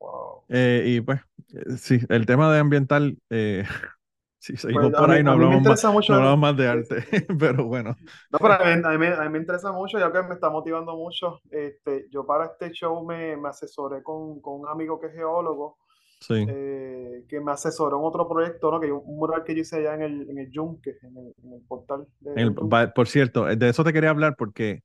Wow. 0.00 0.44
Eh, 0.48 0.84
y 0.86 1.00
pues, 1.00 1.20
eh, 1.54 1.76
sí, 1.78 2.00
el 2.08 2.26
tema 2.26 2.52
de 2.52 2.58
ambiental, 2.60 3.18
eh, 3.30 3.64
si 4.38 4.56
seguimos 4.56 4.92
Pues 4.92 4.94
por 4.94 5.10
ahí, 5.10 5.22
no 5.22 5.32
mí 5.34 5.46
me 5.46 5.56
hablamos 5.56 5.62
más, 5.62 5.78
mucho 5.92 6.14
no 6.14 6.16
el- 6.16 6.28
hablamos 6.28 6.38
más 6.40 6.56
de 6.56 6.68
sí, 6.68 6.68
arte, 6.68 6.96
sí. 7.00 7.04
pero 7.38 7.64
bueno, 7.66 7.96
No, 8.30 8.38
pero 8.40 8.54
a 8.54 8.58
mí, 8.76 8.82
a 8.84 8.98
mí 8.98 9.06
a 9.06 9.22
mí 9.24 9.28
me 9.30 9.38
interesa 9.38 9.72
mucho, 9.72 9.98
ya 9.98 10.12
que 10.12 10.22
me 10.22 10.34
está 10.34 10.50
motivando 10.50 10.96
mucho. 10.96 11.40
Este, 11.50 12.06
yo 12.10 12.26
para 12.26 12.46
este 12.46 12.70
show 12.72 13.04
me, 13.04 13.36
me 13.36 13.48
asesoré 13.48 14.02
con, 14.02 14.40
con 14.40 14.60
un 14.60 14.68
amigo 14.68 14.98
que 15.00 15.06
es 15.08 15.14
geólogo, 15.14 15.78
sí. 16.20 16.46
eh, 16.46 17.24
que 17.28 17.40
me 17.40 17.52
asesoró 17.52 17.98
en 17.98 18.04
otro 18.06 18.28
proyecto, 18.28 18.70
¿no? 18.70 18.80
Que 18.80 18.88
yo- 18.88 19.00
un 19.00 19.18
mural 19.18 19.44
que 19.44 19.54
yo 19.54 19.62
hice 19.62 19.78
allá 19.78 19.94
en 19.96 20.02
el, 20.02 20.30
en 20.30 20.38
el 20.38 20.50
Yunque, 20.50 20.96
en 21.02 21.16
el, 21.18 21.34
en 21.44 21.52
el 21.54 21.62
portal 21.68 22.06
de, 22.20 22.32
En 22.34 22.48
el- 22.48 22.54
va- 22.54 22.92
por 22.92 23.08
cierto, 23.08 23.48
eh, 23.48 23.56
de 23.56 23.68
eso 23.68 23.84
te 23.84 23.92
quería 23.92 24.10
hablar 24.10 24.36
porque 24.36 24.82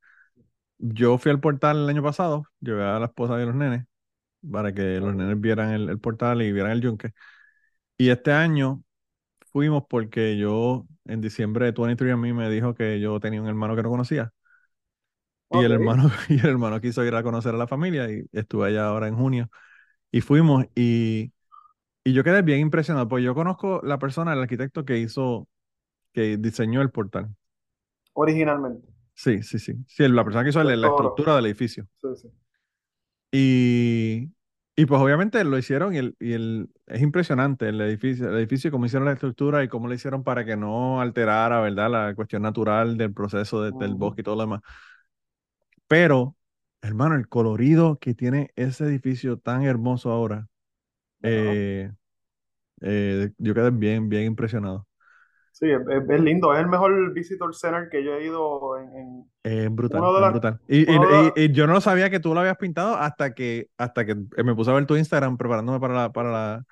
yo 0.80 1.18
fui 1.18 1.32
al 1.32 1.42
portal 1.42 1.78
el 1.84 1.90
año 1.90 2.04
pasado, 2.04 2.46
llevé 2.62 2.84
a 2.84 3.00
la 3.00 3.08
esposa 3.08 3.40
y 3.40 3.44
a 3.44 3.46
los 3.48 3.56
nenes 3.56 3.86
para 4.52 4.74
que 4.74 5.00
los 5.00 5.16
nenes 5.16 5.40
vieran 5.42 5.72
el, 5.72 5.90
el 5.90 6.00
portal 6.00 6.42
y 6.44 6.52
vieran 6.54 6.72
el 6.74 6.82
yunque. 6.82 7.12
Y 7.98 8.10
este 8.12 8.32
año 8.34 8.84
fuimos 9.54 9.86
porque 9.90 10.38
yo 10.38 10.88
en 11.06 11.22
diciembre 11.22 11.68
de 11.68 11.74
23 11.74 12.14
a 12.14 12.18
mí 12.18 12.34
me 12.34 12.50
dijo 12.52 12.76
que 12.76 13.00
yo 13.02 13.20
tenía 13.22 13.42
un 13.42 13.48
hermano 13.50 13.76
que 13.78 13.84
no 13.84 13.92
conocía. 13.92 14.34
Y 15.52 15.64
el 15.64 15.72
hermano, 15.72 16.10
y 16.30 16.40
el 16.40 16.46
hermano 16.48 16.82
quiso 16.82 17.04
ir 17.06 17.14
a 17.16 17.24
conocer 17.24 17.54
a 17.56 17.58
la 17.58 17.68
familia 17.68 18.10
y 18.12 18.24
estuve 18.32 18.68
allá 18.70 18.88
ahora 18.88 19.08
en 19.08 19.16
junio. 19.16 19.50
Y 20.12 20.22
fuimos 20.22 20.66
y, 20.76 21.34
y 22.04 22.14
yo 22.14 22.24
quedé 22.24 22.42
bien 22.44 22.60
impresionado, 22.62 23.08
porque 23.10 23.24
yo 23.26 23.36
conozco 23.36 23.82
la 23.84 24.00
persona, 24.00 24.34
el 24.34 24.42
arquitecto 24.42 24.86
que 24.86 25.00
hizo, 25.00 25.48
que 26.14 26.38
diseñó 26.38 26.82
el 26.82 26.92
portal. 26.92 27.36
Originalmente. 28.16 28.88
Sí, 29.16 29.42
sí, 29.44 29.60
sí. 29.60 29.74
Sí, 29.88 30.08
la 30.08 30.24
persona 30.24 30.44
que 30.44 30.50
hizo 30.50 30.62
el- 30.62 30.82
la 30.82 30.88
estructura 30.90 31.36
del 31.36 31.46
edificio. 31.48 31.88
Sí, 32.02 32.16
sí. 32.22 32.32
Y, 33.32 34.30
y 34.76 34.86
pues 34.88 35.00
obviamente 35.02 35.44
lo 35.44 35.58
hicieron 35.58 35.94
y, 35.94 35.98
el, 36.00 36.16
y 36.20 36.34
el, 36.34 36.70
es 36.88 37.02
impresionante 37.02 37.70
el 37.70 37.80
edificio, 37.82 38.30
el 38.30 38.38
edificio, 38.38 38.72
cómo 38.72 38.86
hicieron 38.88 39.06
la 39.06 39.14
estructura 39.14 39.64
y 39.64 39.68
cómo 39.68 39.88
lo 39.88 39.94
hicieron 39.94 40.24
para 40.24 40.46
que 40.46 40.58
no 40.58 41.00
alterara, 41.02 41.62
¿verdad? 41.62 41.92
La 41.92 42.16
cuestión 42.16 42.42
natural 42.42 42.98
del 42.98 43.14
proceso 43.14 43.62
de- 43.64 43.72
del 43.74 43.96
bosque 43.96 44.22
y 44.22 44.24
todo 44.24 44.36
lo 44.36 44.42
demás. 44.44 44.62
Pero, 45.88 46.36
hermano, 46.82 47.16
el 47.16 47.28
colorido 47.30 48.00
que 48.00 48.14
tiene 48.16 48.52
ese 48.56 48.86
edificio 48.86 49.38
tan 49.40 49.64
hermoso 49.64 50.12
ahora, 50.12 50.48
eh, 51.24 51.92
eh, 52.82 53.32
yo 53.40 53.56
quedé 53.56 53.72
bien, 53.72 54.10
bien 54.10 54.26
impresionado. 54.26 54.88
Sí, 55.54 55.68
es, 55.70 56.20
lindo. 56.22 56.52
Es 56.52 56.62
el 56.62 56.68
mejor 56.68 57.14
visitor 57.14 57.54
center 57.56 57.88
que 57.90 58.04
yo 58.04 58.16
he 58.16 58.26
ido 58.26 58.76
en, 58.80 58.96
en 58.98 59.32
Es 59.44 59.70
brutal, 59.70 60.04
es 60.04 60.30
brutal. 60.32 60.60
Y, 60.68 61.54
yo 61.54 61.68
no 61.68 61.80
sabía 61.80 62.10
que 62.10 62.20
tú 62.20 62.34
lo 62.34 62.40
habías 62.40 62.58
pintado 62.58 62.96
hasta 62.96 63.36
que, 63.36 63.68
hasta 63.78 64.04
que 64.04 64.16
me 64.44 64.56
puse 64.56 64.72
a 64.72 64.74
ver 64.74 64.88
tu 64.88 64.96
Instagram 64.96 65.38
preparándome 65.38 65.80
para 65.80 65.94
la, 65.94 66.12
para 66.12 66.32
la, 66.32 66.64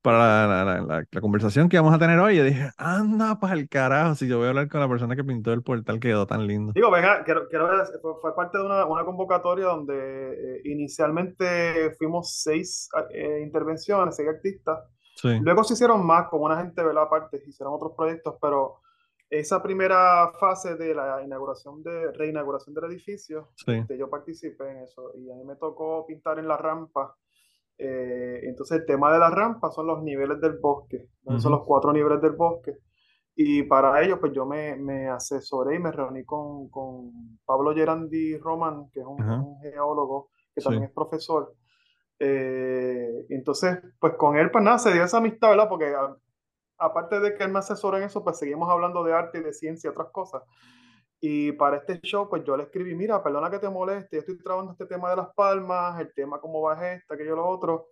para 0.00 0.46
la, 0.46 0.64
la- 0.64 1.04
la- 1.10 1.20
conversación 1.20 1.68
que 1.68 1.76
vamos 1.76 1.92
a 1.92 1.98
tener 1.98 2.20
hoy. 2.20 2.38
Y 2.38 2.42
dije, 2.42 2.70
anda 2.76 3.40
para 3.40 3.54
el 3.54 3.68
carajo, 3.68 4.14
si 4.14 4.28
yo 4.28 4.38
voy 4.38 4.46
a 4.46 4.50
hablar 4.50 4.68
con 4.68 4.80
la 4.80 4.88
persona 4.88 5.16
que 5.16 5.24
pintó 5.24 5.52
el 5.52 5.62
portal, 5.62 5.98
quedó 5.98 6.24
tan 6.24 6.46
lindo. 6.46 6.72
Digo, 6.72 6.92
venga, 6.92 7.24
quiero, 7.24 7.48
quiero 7.48 7.68
ver, 7.68 7.80
fue, 8.00 8.12
fue 8.22 8.36
parte 8.36 8.58
de 8.58 8.64
una, 8.64 8.86
una 8.86 9.04
convocatoria 9.04 9.66
donde 9.66 9.94
eh, 9.96 10.60
inicialmente 10.66 11.90
fuimos 11.98 12.42
seis 12.42 12.88
eh, 13.10 13.40
intervenciones, 13.42 14.14
seis 14.14 14.28
artistas. 14.28 14.78
Sí, 15.14 15.28
Luego 15.40 15.64
se 15.64 15.74
hicieron 15.74 16.04
más 16.04 16.28
con 16.28 16.42
una 16.42 16.56
gente, 16.62 16.82
¿verdad? 16.82 17.04
Aparte, 17.04 17.42
hicieron 17.46 17.74
otros 17.74 17.92
proyectos, 17.96 18.34
pero 18.40 18.80
esa 19.30 19.62
primera 19.62 20.32
fase 20.38 20.76
de 20.76 20.94
la 20.94 21.22
inauguración 21.22 21.82
de 21.82 22.12
reinauguración 22.12 22.74
del 22.74 22.84
edificio, 22.84 23.50
sí. 23.56 23.72
este, 23.72 23.96
yo 23.96 24.08
participé 24.10 24.70
en 24.70 24.78
eso 24.78 25.12
y 25.16 25.30
a 25.30 25.34
mí 25.34 25.44
me 25.44 25.56
tocó 25.56 26.04
pintar 26.06 26.38
en 26.38 26.48
la 26.48 26.56
rampa. 26.56 27.16
Eh, 27.78 28.40
entonces 28.44 28.78
el 28.80 28.86
tema 28.86 29.12
de 29.12 29.18
la 29.18 29.30
rampa 29.30 29.70
son 29.72 29.86
los 29.88 30.02
niveles 30.02 30.40
del 30.40 30.58
bosque, 30.58 31.08
¿no? 31.24 31.40
son 31.40 31.52
Ujú. 31.52 31.58
los 31.60 31.66
cuatro 31.66 31.92
niveles 31.92 32.20
del 32.20 32.32
bosque. 32.32 32.72
Y 33.36 33.64
para 33.64 34.00
ello, 34.02 34.20
pues 34.20 34.32
yo 34.32 34.46
me, 34.46 34.76
me 34.76 35.08
asesoré 35.08 35.76
y 35.76 35.78
me 35.80 35.90
reuní 35.90 36.24
con, 36.24 36.68
con 36.68 37.38
Pablo 37.44 37.74
Gerandi 37.74 38.36
Román, 38.38 38.88
que 38.92 39.00
es 39.00 39.06
un, 39.06 39.20
Ajá. 39.20 39.40
un 39.40 39.60
geólogo 39.60 40.28
que 40.54 40.60
Sí. 40.60 40.64
también 40.64 40.84
es 40.84 40.92
profesor. 40.92 41.52
Eh, 42.18 43.26
entonces, 43.30 43.78
pues 43.98 44.14
con 44.16 44.36
él, 44.36 44.50
pues 44.50 44.64
nada, 44.64 44.78
se 44.78 44.92
dio 44.92 45.04
esa 45.04 45.18
amistad, 45.18 45.50
¿verdad? 45.50 45.68
Porque 45.68 45.86
a- 45.94 46.16
aparte 46.78 47.20
de 47.20 47.34
que 47.36 47.44
él 47.44 47.52
me 47.52 47.60
asesora 47.60 47.98
en 47.98 48.04
eso, 48.04 48.24
pues 48.24 48.38
seguimos 48.38 48.70
hablando 48.70 49.04
de 49.04 49.12
arte 49.14 49.38
y 49.38 49.42
de 49.42 49.52
ciencia 49.54 49.90
otras 49.90 50.10
cosas. 50.12 50.42
Y 51.20 51.52
para 51.52 51.78
este 51.78 52.00
show, 52.02 52.28
pues 52.28 52.44
yo 52.44 52.56
le 52.56 52.64
escribí, 52.64 52.94
mira, 52.94 53.22
perdona 53.22 53.50
que 53.50 53.58
te 53.58 53.68
moleste, 53.70 54.16
yo 54.16 54.20
estoy 54.20 54.38
trabajando 54.38 54.72
este 54.72 54.86
tema 54.86 55.10
de 55.10 55.16
las 55.16 55.28
palmas, 55.34 55.98
el 56.00 56.12
tema 56.14 56.40
cómo 56.40 56.60
va 56.62 56.92
esta, 56.94 57.14
aquello, 57.14 57.36
lo 57.36 57.46
otro. 57.48 57.86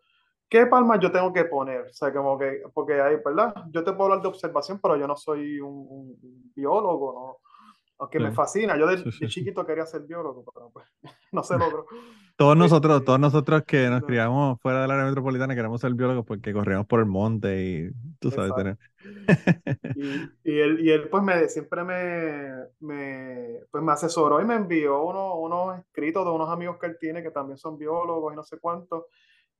¿Qué 0.48 0.66
palmas 0.66 1.00
yo 1.00 1.10
tengo 1.12 1.32
que 1.32 1.44
poner? 1.46 1.82
O 1.82 1.92
sea, 1.94 2.12
como 2.12 2.38
que, 2.38 2.62
porque 2.74 3.00
hay, 3.00 3.16
¿verdad? 3.24 3.54
Yo 3.72 3.82
te 3.84 3.92
puedo 3.92 4.04
hablar 4.04 4.22
de 4.22 4.28
observación, 4.28 4.80
pero 4.82 4.96
yo 4.96 5.06
no 5.08 5.16
soy 5.16 5.60
un- 5.60 5.86
un 5.90 6.52
biólogo, 6.54 7.12
¿no? 7.14 7.51
Aunque 7.98 8.20
me 8.20 8.30
Sí. 8.30 8.32
fascina, 8.32 8.76
yo 8.78 8.86
de, 8.86 8.96
Sí, 9.02 9.12
de 9.18 9.28
sí, 9.28 9.30
sí. 9.30 9.44
chiquito 9.44 9.64
quería 9.66 9.86
ser 9.86 10.02
biólogo, 10.02 10.44
pero 10.54 10.70
pues 10.70 10.86
no 11.32 11.42
se 11.44 11.58
logró. 11.58 11.86
Todos 12.36 12.56
nosotros, 12.56 13.04
todos 13.04 13.20
nosotros 13.20 13.62
que 13.66 13.88
nos 13.88 14.02
no. 14.02 14.04
criamos 14.04 14.60
fuera 14.60 14.82
del 14.82 14.90
área 14.90 15.04
metropolitana 15.06 15.54
queremos 15.54 15.80
ser 15.80 15.94
biólogos 15.94 16.24
porque 16.26 16.52
corríamos 16.52 16.86
por 16.86 17.00
el 17.00 17.06
monte 17.06 17.64
y 17.64 17.90
tú 18.18 18.30
sabes 18.32 18.54
Exacto. 18.54 18.54
tener. 18.54 18.78
Y, 19.94 20.32
y 20.42 20.58
él, 20.60 20.80
y 20.80 20.90
él 20.90 21.08
pues 21.10 21.22
me, 21.22 21.48
siempre 21.48 21.84
me, 21.84 22.50
me, 22.80 23.60
pues 23.70 23.84
me 23.84 23.92
asesoró 23.92 24.40
y 24.40 24.44
me 24.46 24.54
envió 24.54 25.02
uno- 25.02 25.34
unos 25.38 25.78
escritos 25.80 26.24
de 26.24 26.30
unos 26.30 26.48
amigos 26.48 26.78
que 26.80 26.86
él 26.86 26.96
tiene 26.98 27.22
que 27.22 27.30
también 27.30 27.58
son 27.58 27.76
biólogos 27.78 28.32
y 28.32 28.36
no 28.36 28.42
sé 28.42 28.58
cuánto. 28.58 29.08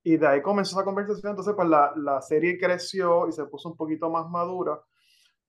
Y 0.05 0.17
de 0.19 0.27
ahí 0.29 0.43
comenzó 0.43 0.77
esa 0.77 0.85
conversación. 0.87 1.31
Entonces 1.33 1.55
pues 1.57 1.69
la, 1.69 1.93
la 1.97 2.23
serie 2.23 2.59
creció 2.59 3.29
y 3.29 3.33
se 3.33 3.47
puso 3.47 3.71
un 3.71 3.77
poquito 3.77 4.11
más 4.11 4.29
madura 4.31 4.81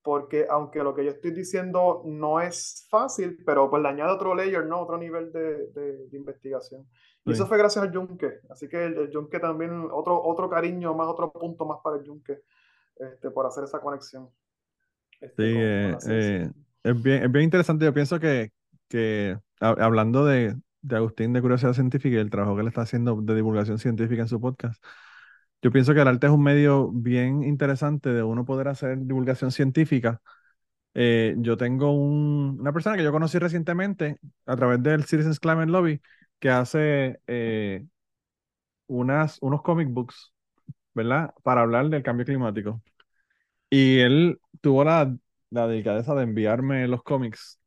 porque 0.04 0.46
aunque 0.50 0.84
lo 0.84 0.94
que 0.94 1.06
yo 1.06 1.12
estoy 1.12 1.32
diciendo 1.32 2.04
no 2.06 2.42
es 2.42 2.86
fácil, 2.90 3.38
pero 3.46 3.70
pues 3.70 3.82
le 3.82 3.90
añade 3.90 4.12
otro 4.12 4.36
layer, 4.36 4.66
¿no? 4.66 4.82
Otro 4.82 4.98
nivel 4.98 5.32
de, 5.32 5.68
de- 5.72 6.08
de 6.10 6.18
investigación. 6.18 6.82
Y 7.26 7.30
Sí. 7.32 7.34
eso 7.34 7.48
fue 7.48 7.58
gracias 7.58 7.84
al 7.86 7.92
Yunque. 7.94 8.40
Así 8.50 8.68
que 8.68 8.86
el, 8.86 8.98
el 8.98 9.10
Yunque 9.10 9.40
también, 9.40 9.88
otro, 9.92 10.22
otro 10.22 10.50
cariño 10.50 10.94
más, 10.94 11.08
otro 11.08 11.32
punto 11.32 11.66
más 11.66 11.78
para 11.84 11.98
el 11.98 12.04
Yunque, 12.04 12.42
este, 12.98 13.32
por 13.32 13.46
hacer 13.46 13.64
esa 13.64 13.80
conexión. 13.80 14.30
este, 15.22 15.36
Sí, 15.44 15.58
eh, 15.58 15.98
eh, 16.10 16.50
es 16.84 17.02
bien, 17.02 17.24
es 17.24 17.32
bien 17.32 17.46
interesante. 17.46 17.86
Yo 17.86 17.94
pienso 17.94 18.20
que, 18.20 18.52
que 18.90 19.38
ha- 19.62 19.70
hablando 19.86 20.26
de, 20.26 20.56
de 20.82 20.96
Agustín 20.98 21.32
de 21.32 21.42
Curiosidad 21.42 21.74
Científica 21.74 22.18
y 22.18 22.20
el 22.20 22.30
trabajo 22.30 22.56
que 22.56 22.62
él 22.62 22.68
está 22.68 22.82
haciendo 22.82 23.16
de 23.22 23.36
divulgación 23.36 23.80
científica 23.80 24.22
en 24.24 24.28
su 24.28 24.42
podcast, 24.42 24.84
yo 25.64 25.72
pienso 25.74 25.96
que 25.96 26.02
el 26.02 26.10
arte 26.10 26.28
es 26.28 26.34
un 26.34 26.44
medio 26.44 26.92
bien 26.94 27.44
interesante 27.46 28.12
de 28.14 28.24
uno 28.24 28.46
poder 28.46 28.70
hacer 28.70 29.00
divulgación 29.00 29.52
científica. 29.54 30.22
Eh, 30.96 31.36
yo 31.40 31.58
tengo 31.58 31.92
un- 31.94 32.58
una 32.62 32.74
persona 32.74 32.98
que 32.98 33.04
yo 33.04 33.12
conocí 33.14 33.40
recientemente 33.40 34.20
a 34.48 34.56
través 34.58 34.84
del 34.84 35.06
Citizens 35.06 35.40
Climate 35.40 35.72
Lobby 35.72 36.02
que 36.40 36.50
hace 36.52 37.22
eh, 37.28 37.86
unas, 38.88 39.38
unos 39.42 39.62
comic 39.62 39.90
books, 39.90 40.34
¿verdad? 40.94 41.34
Para 41.44 41.62
hablar 41.64 41.90
del 41.90 42.04
cambio 42.04 42.26
climático. 42.28 42.82
Y 43.70 44.00
él 44.00 44.40
tuvo 44.62 44.84
la, 44.84 45.16
la 45.52 45.68
delicadeza 45.68 46.16
de 46.16 46.24
enviarme 46.24 46.88
los 46.90 47.04
cómics, 47.04 47.62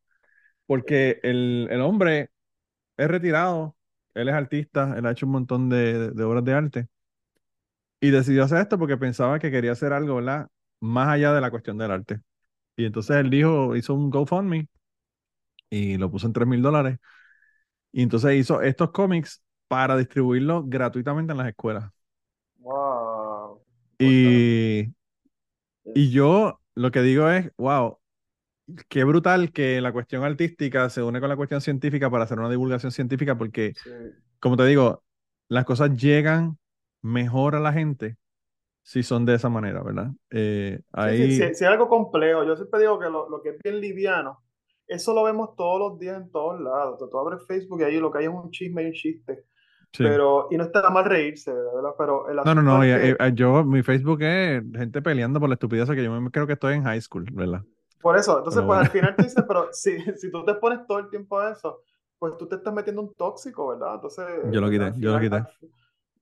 porque 0.67 1.21
el, 1.23 1.69
el 1.71 1.81
hombre 1.83 2.31
es 2.97 3.09
retirado, 3.09 3.77
él 4.15 4.29
es 4.29 4.35
artista, 4.35 4.95
él 4.99 5.07
ha 5.07 5.13
hecho 5.13 5.27
un 5.27 5.33
montón 5.33 5.71
de, 5.71 6.11
de 6.13 6.25
obras 6.25 6.45
de 6.45 6.55
arte, 6.55 6.89
y 8.01 8.11
decidió 8.11 8.45
hacer 8.45 8.59
esto 8.61 8.79
porque 8.79 8.97
pensaba 8.97 9.39
que 9.39 9.51
quería 9.51 9.73
hacer 9.73 9.93
algo, 9.93 10.17
¿verdad? 10.17 10.49
Más 10.81 11.09
allá 11.09 11.33
de 11.33 11.41
la 11.41 11.51
cuestión 11.51 11.79
del 11.79 11.91
arte. 11.91 12.21
Y 12.77 12.87
entonces 12.87 13.17
él 13.19 13.31
dijo, 13.31 13.77
hizo 13.77 13.95
un 13.95 14.11
GoFundMe 14.11 14.69
y 15.71 15.97
lo 15.99 16.11
puso 16.11 16.27
en 16.27 16.33
3 16.33 16.47
mil 16.49 16.63
dólares. 16.63 16.99
Y 17.93 18.03
entonces 18.03 18.37
hizo 18.37 18.63
estos 18.63 18.93
cómics 18.93 19.43
para 19.69 19.97
distribuirlo 19.97 20.65
gratuitamente 20.67 21.33
en 21.33 21.39
las 21.39 21.49
escuelas. 21.49 21.93
Wow. 22.61 23.63
Y, 23.99 24.93
y 25.95 26.11
yo 26.11 26.61
lo 26.75 26.91
que 26.91 27.03
digo 27.03 27.31
es, 27.31 27.51
wow, 27.57 27.99
qué 28.89 29.05
brutal 29.05 29.53
que 29.53 29.81
la 29.81 29.93
cuestión 29.93 30.25
artística 30.25 30.91
se 30.91 31.03
une 31.03 31.21
con 31.21 31.29
la 31.31 31.37
cuestión 31.37 31.61
científica 31.63 32.11
para 32.11 32.25
hacer 32.25 32.39
una 32.39 32.51
divulgación 32.51 32.93
científica, 32.93 33.39
porque, 33.39 33.77
Sí. 33.83 33.91
como 34.41 34.57
te 34.57 34.67
digo, 34.67 35.05
las 35.49 35.65
cosas 35.65 35.97
llegan 35.97 36.59
mejor 37.07 37.55
a 37.55 37.61
la 37.61 37.73
gente 37.73 38.17
si 38.83 39.03
son 39.03 39.25
de 39.27 39.35
esa 39.35 39.49
manera, 39.49 39.83
¿verdad? 39.83 40.11
Eh, 40.31 40.79
sí, 40.81 40.85
ahí, 40.93 41.33
sí, 41.33 41.37
sí, 41.37 41.43
es 41.45 41.63
algo 41.63 41.89
complejo. 41.89 42.45
Yo 42.45 42.55
siempre 42.57 42.81
digo 42.81 42.99
que 42.99 43.07
lo, 43.09 43.29
lo 43.29 43.43
que 43.43 43.51
es 43.51 43.57
bien 43.63 43.81
liviano, 43.81 44.39
eso 44.87 45.13
lo 45.15 45.25
vemos 45.25 45.57
todos 45.57 45.81
los 45.81 45.99
días 45.99 46.17
en 46.23 46.31
todos 46.31 46.61
lados. 46.61 46.99
Tú, 46.99 47.09
tú 47.09 47.19
abres 47.19 47.45
Facebook 47.47 47.81
y 47.81 47.85
ahí 47.85 47.99
lo 47.99 48.11
que 48.13 48.19
hay 48.19 48.25
es 48.27 48.31
un 48.31 48.51
chisme 48.51 48.83
y 48.85 48.87
un 48.87 48.93
chiste. 48.93 49.45
Pero, 49.99 50.49
y 50.51 50.57
no 50.59 50.65
está 50.65 50.91
mal 50.91 51.07
reírse, 51.07 51.51
¿verdad? 51.53 51.91
Pero 51.97 52.29
el 52.29 52.37
No, 52.37 52.55
no, 52.55 52.61
no, 52.63 52.83
es 52.83 53.17
que- 53.17 53.29
y- 53.29 53.35
yo, 53.35 53.65
mi 53.65 53.83
Facebook 53.83 54.21
es 54.23 54.63
gente 54.75 55.01
peleando 55.01 55.41
por 55.41 55.49
la 55.49 55.55
estupidez 55.55 55.89
que 55.89 56.05
yo 56.05 56.21
me 56.21 56.31
creo 56.31 56.47
que 56.47 56.53
estoy 56.53 56.75
en 56.75 56.85
high 56.85 57.01
school, 57.01 57.25
¿verdad? 57.33 57.63
Por 58.03 58.17
eso, 58.19 58.37
entonces, 58.39 58.61
Pero 58.61 58.67
pues 58.67 58.81
al 58.81 58.89
final 58.91 59.17
tú 59.17 59.23
dices, 59.25 59.43
pero 59.49 59.69
si, 59.73 59.99
si 60.17 60.31
tú 60.31 60.45
te 60.45 60.55
pones 60.55 60.87
todo 60.87 60.99
el 60.99 61.09
tiempo 61.09 61.39
a 61.41 61.51
eso, 61.53 61.81
pues 62.19 62.37
tú 62.37 62.47
te 62.47 62.57
estás 62.57 62.75
metiendo 62.75 63.01
un 63.03 63.15
tóxico, 63.15 63.69
¿verdad? 63.69 63.95
Entonces, 63.95 64.27
Yo 64.53 64.61
lo 64.61 64.69
quité, 64.71 64.85
al 64.85 65.01
yo 65.01 65.13
lo 65.13 65.19
final- 65.19 65.47
quité. 65.47 65.69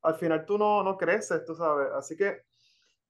Al, 0.04 0.12
al 0.12 0.18
final 0.18 0.46
tú 0.46 0.58
no, 0.58 0.82
no 0.82 0.96
creces, 0.96 1.44
tú 1.44 1.54
sabes. 1.54 1.88
Así 1.92 2.16
que 2.16 2.42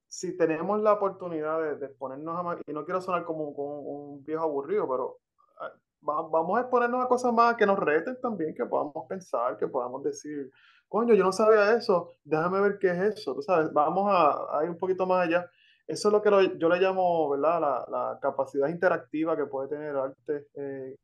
si 0.09 0.37
tenemos 0.37 0.81
la 0.81 0.93
oportunidad 0.93 1.79
de, 1.79 1.87
exponernos 1.87 2.39
a 2.39 2.43
más, 2.43 2.59
y 2.67 2.73
no 2.73 2.85
quiero 2.85 3.01
sonar 3.01 3.25
como, 3.25 3.49
un 3.49 4.25
viejo 4.25 4.45
aburrido, 4.45 4.89
pero 4.89 5.19
ah, 5.61 5.73
va- 6.09 6.29
vamos 6.29 6.57
a 6.59 6.63
exponernos 6.63 7.05
a 7.05 7.09
cosas 7.09 7.33
más 7.33 7.57
que 7.57 7.67
nos 7.67 7.79
reten 7.79 8.17
también, 8.21 8.55
que 8.55 8.65
podamos 8.65 9.07
pensar, 9.09 9.57
que 9.57 9.67
podamos 9.67 10.05
decir, 10.05 10.51
coño, 10.89 11.15
yo 11.15 11.25
no 11.25 11.33
sabía 11.33 11.75
eso, 11.75 12.15
déjame 12.25 12.61
ver 12.61 12.79
qué 12.79 12.91
es 12.93 13.19
eso, 13.19 13.35
tú 13.35 13.43
sabes, 13.43 13.73
vamos 13.73 14.09
a, 14.09 14.63
ir 14.63 14.71
un 14.71 14.79
poquito 14.79 15.07
más 15.07 15.27
allá. 15.27 15.51
Eso 15.87 16.09
es 16.09 16.13
lo 16.13 16.23
que 16.23 16.31
yo 16.59 16.69
le 16.69 16.81
llamo, 16.81 17.29
¿verdad? 17.31 17.61
La, 17.61 17.87
la 17.91 18.19
capacidad 18.21 18.69
interactiva 18.69 19.37
que 19.37 19.47
puede 19.47 19.69
tener 19.69 19.91
el 19.91 19.99
arte, 19.99 20.47
eh, 20.55 20.97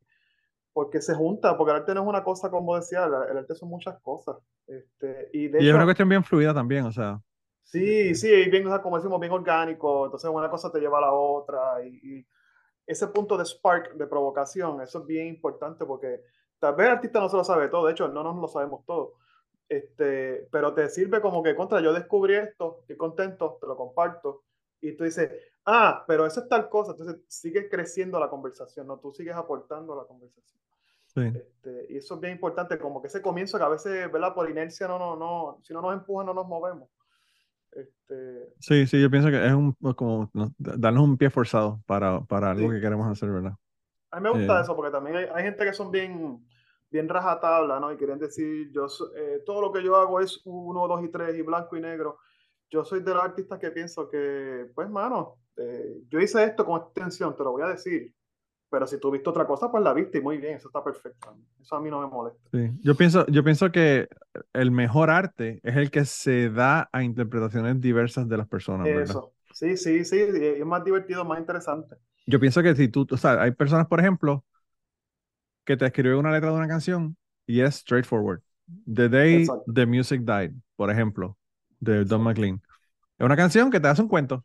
porque 0.72 1.00
se 1.00 1.14
junta, 1.14 1.56
porque 1.56 1.72
el 1.72 1.78
arte 1.78 1.94
no 1.94 2.02
es 2.02 2.08
una 2.08 2.22
cosa, 2.22 2.50
como 2.50 2.76
decía, 2.76 3.04
el, 3.04 3.38
arte 3.38 3.54
son 3.54 3.68
muchas 3.68 4.00
cosas. 4.00 4.36
Este, 4.66 5.28
y 5.32 5.48
de 5.48 5.58
Y 5.58 5.62
es 5.62 5.68
hecho, 5.68 5.76
una 5.76 5.84
cuestión 5.84 6.08
bien 6.08 6.24
fluida 6.24 6.54
también, 6.54 6.86
o 6.86 6.92
sea, 6.92 7.20
Sí, 7.62 8.16
sí, 8.16 8.28
y 8.28 8.50
bien, 8.50 8.66
o 8.66 8.70
sea, 8.70 8.82
como 8.82 8.96
decimos, 8.96 9.20
bien 9.20 9.32
orgánico, 9.32 10.06
entonces 10.06 10.28
una 10.28 10.50
cosa 10.50 10.72
te 10.72 10.80
lleva 10.80 10.98
a 10.98 11.02
la 11.02 11.12
otra 11.12 11.84
y, 11.84 12.18
y 12.18 12.26
ese 12.84 13.06
punto 13.06 13.36
de 13.38 13.44
spark, 13.44 13.94
de 13.94 14.08
provocación, 14.08 14.80
eso 14.80 14.98
es 14.98 15.06
bien 15.06 15.28
importante 15.28 15.84
porque 15.84 16.20
tal 16.58 16.74
vez 16.74 16.86
el 16.88 16.94
artista 16.94 17.20
no 17.20 17.28
se 17.28 17.36
lo 17.36 17.44
sabe 17.44 17.68
todo, 17.68 17.86
de 17.86 17.92
hecho 17.92 18.08
no 18.08 18.24
nos 18.24 18.36
lo 18.36 18.48
sabemos 18.48 18.84
todo, 18.84 19.14
este, 19.68 20.48
pero 20.50 20.74
te 20.74 20.88
sirve 20.88 21.20
como 21.20 21.44
que 21.44 21.54
contra, 21.54 21.80
yo 21.80 21.92
descubrí 21.92 22.34
esto, 22.34 22.78
estoy 22.80 22.96
contento, 22.96 23.56
te 23.60 23.68
lo 23.68 23.76
comparto 23.76 24.42
y 24.80 24.96
tú 24.96 25.04
dices, 25.04 25.30
ah, 25.66 26.04
pero 26.06 26.26
eso 26.26 26.40
es 26.40 26.48
tal 26.48 26.68
cosa, 26.68 26.92
entonces 26.92 27.20
sigue 27.28 27.68
creciendo 27.68 28.18
la 28.18 28.28
conversación, 28.30 28.86
¿no? 28.86 28.98
Tú 28.98 29.10
sigues 29.12 29.34
aportando 29.34 29.92
a 29.92 29.96
la 29.96 30.04
conversación. 30.04 30.60
sí. 31.06 31.20
Este, 31.34 31.86
y 31.90 31.96
eso 31.98 32.14
es 32.14 32.20
bien 32.20 32.34
importante, 32.34 32.78
como 32.78 33.00
que 33.02 33.08
ese 33.08 33.20
comienzo 33.20 33.58
que 33.58 33.64
a 33.64 33.68
veces, 33.68 34.10
¿verdad? 34.12 34.32
Por 34.34 34.48
inercia 34.48 34.86
no, 34.88 34.98
no, 34.98 35.16
no, 35.16 35.58
si 35.62 35.72
no 35.72 35.82
nos 35.82 35.92
empujan 35.94 36.26
no 36.26 36.34
nos 36.34 36.46
movemos. 36.46 36.88
Este, 37.72 38.52
Sí, 38.58 38.86
sí, 38.86 39.00
yo 39.00 39.10
pienso 39.10 39.28
que 39.28 39.44
es 39.46 39.52
un, 39.52 39.74
pues, 39.74 39.94
como 39.94 40.28
no, 40.32 40.52
darnos 40.58 41.04
un 41.04 41.16
pie 41.16 41.30
forzado 41.30 41.80
para, 41.86 42.20
para 42.22 42.50
algo 42.50 42.68
Sí. 42.68 42.74
que 42.74 42.80
queremos 42.80 43.06
hacer, 43.06 43.30
¿verdad? 43.30 43.52
A 44.10 44.18
mí 44.18 44.24
me 44.24 44.30
gusta 44.38 44.58
Eh. 44.58 44.62
eso 44.62 44.74
porque 44.74 44.90
también 44.90 45.16
hay, 45.16 45.26
hay 45.32 45.44
gente 45.44 45.64
que 45.64 45.72
son 45.72 45.90
bien, 45.90 46.44
bien 46.90 47.08
rajatabla, 47.08 47.78
¿no? 47.78 47.92
Y 47.92 47.96
quieren 47.96 48.18
decir, 48.18 48.70
yo 48.72 48.86
eh, 49.16 49.42
todo 49.46 49.60
lo 49.60 49.72
que 49.72 49.82
yo 49.84 49.94
hago 49.96 50.18
es 50.20 50.40
uno, 50.44 50.88
dos 50.88 51.04
y 51.04 51.08
tres 51.08 51.36
y 51.36 51.42
blanco 51.42 51.76
y 51.76 51.80
negro. 51.80 52.18
Yo 52.70 52.84
soy 52.84 53.00
de 53.00 53.12
los 53.12 53.22
artistas 53.22 53.58
que 53.58 53.70
pienso 53.70 54.08
que, 54.08 54.70
pues, 54.74 54.88
mano, 54.88 55.38
eh, 55.56 56.02
yo 56.08 56.20
hice 56.20 56.44
esto 56.44 56.64
con 56.64 56.80
esta 56.80 57.00
intención, 57.00 57.36
te 57.36 57.42
lo 57.42 57.52
voy 57.52 57.62
a 57.62 57.68
decir. 57.68 58.14
Pero 58.70 58.86
si 58.86 58.98
tú 59.00 59.10
viste 59.10 59.28
otra 59.28 59.46
cosa, 59.46 59.68
pues 59.68 59.82
la 59.82 59.92
viste 59.92 60.18
y 60.18 60.20
muy 60.20 60.38
bien, 60.38 60.54
eso 60.54 60.68
está 60.68 60.82
perfecto. 60.82 61.36
Eso 61.60 61.74
a 61.74 61.80
mí 61.80 61.90
no 61.90 62.00
me 62.00 62.06
molesta. 62.06 62.48
Sí. 62.52 62.70
Yo 62.82 62.94
pienso, 62.94 63.26
yo 63.26 63.42
pienso 63.42 63.72
que 63.72 64.08
el 64.52 64.70
mejor 64.70 65.10
arte 65.10 65.58
es 65.64 65.76
el 65.76 65.90
que 65.90 66.04
se 66.04 66.50
da 66.50 66.88
a 66.92 67.02
interpretaciones 67.02 67.80
diversas 67.80 68.28
de 68.28 68.36
las 68.36 68.46
personas, 68.46 68.84
¿verdad? 68.84 69.02
Eso. 69.02 69.32
Sí, 69.52 69.76
sí, 69.76 70.04
sí, 70.04 70.20
es 70.20 70.64
más 70.64 70.84
divertido, 70.84 71.24
más 71.24 71.40
interesante. 71.40 71.96
Yo 72.26 72.38
pienso 72.38 72.62
que 72.62 72.76
si 72.76 72.86
tú, 72.86 73.04
o 73.10 73.16
sea, 73.16 73.42
hay 73.42 73.50
personas, 73.50 73.88
por 73.88 73.98
ejemplo, 73.98 74.44
que 75.64 75.76
te 75.76 75.86
escriben 75.86 76.18
una 76.18 76.30
letra 76.30 76.50
de 76.50 76.56
una 76.56 76.68
canción 76.68 77.16
y 77.46 77.60
es 77.60 77.74
straightforward. 77.74 78.40
The 78.86 79.08
Day 79.08 79.40
Exacto. 79.40 79.64
the 79.72 79.84
Music 79.84 80.20
Died, 80.20 80.52
por 80.76 80.92
ejemplo, 80.92 81.36
de 81.80 82.04
Don. 82.04 82.22
McLean. 82.22 82.62
Es 83.18 83.26
una 83.26 83.36
canción 83.36 83.70
que 83.70 83.80
te 83.80 83.88
hace 83.88 84.02
un 84.02 84.08
cuento. 84.08 84.44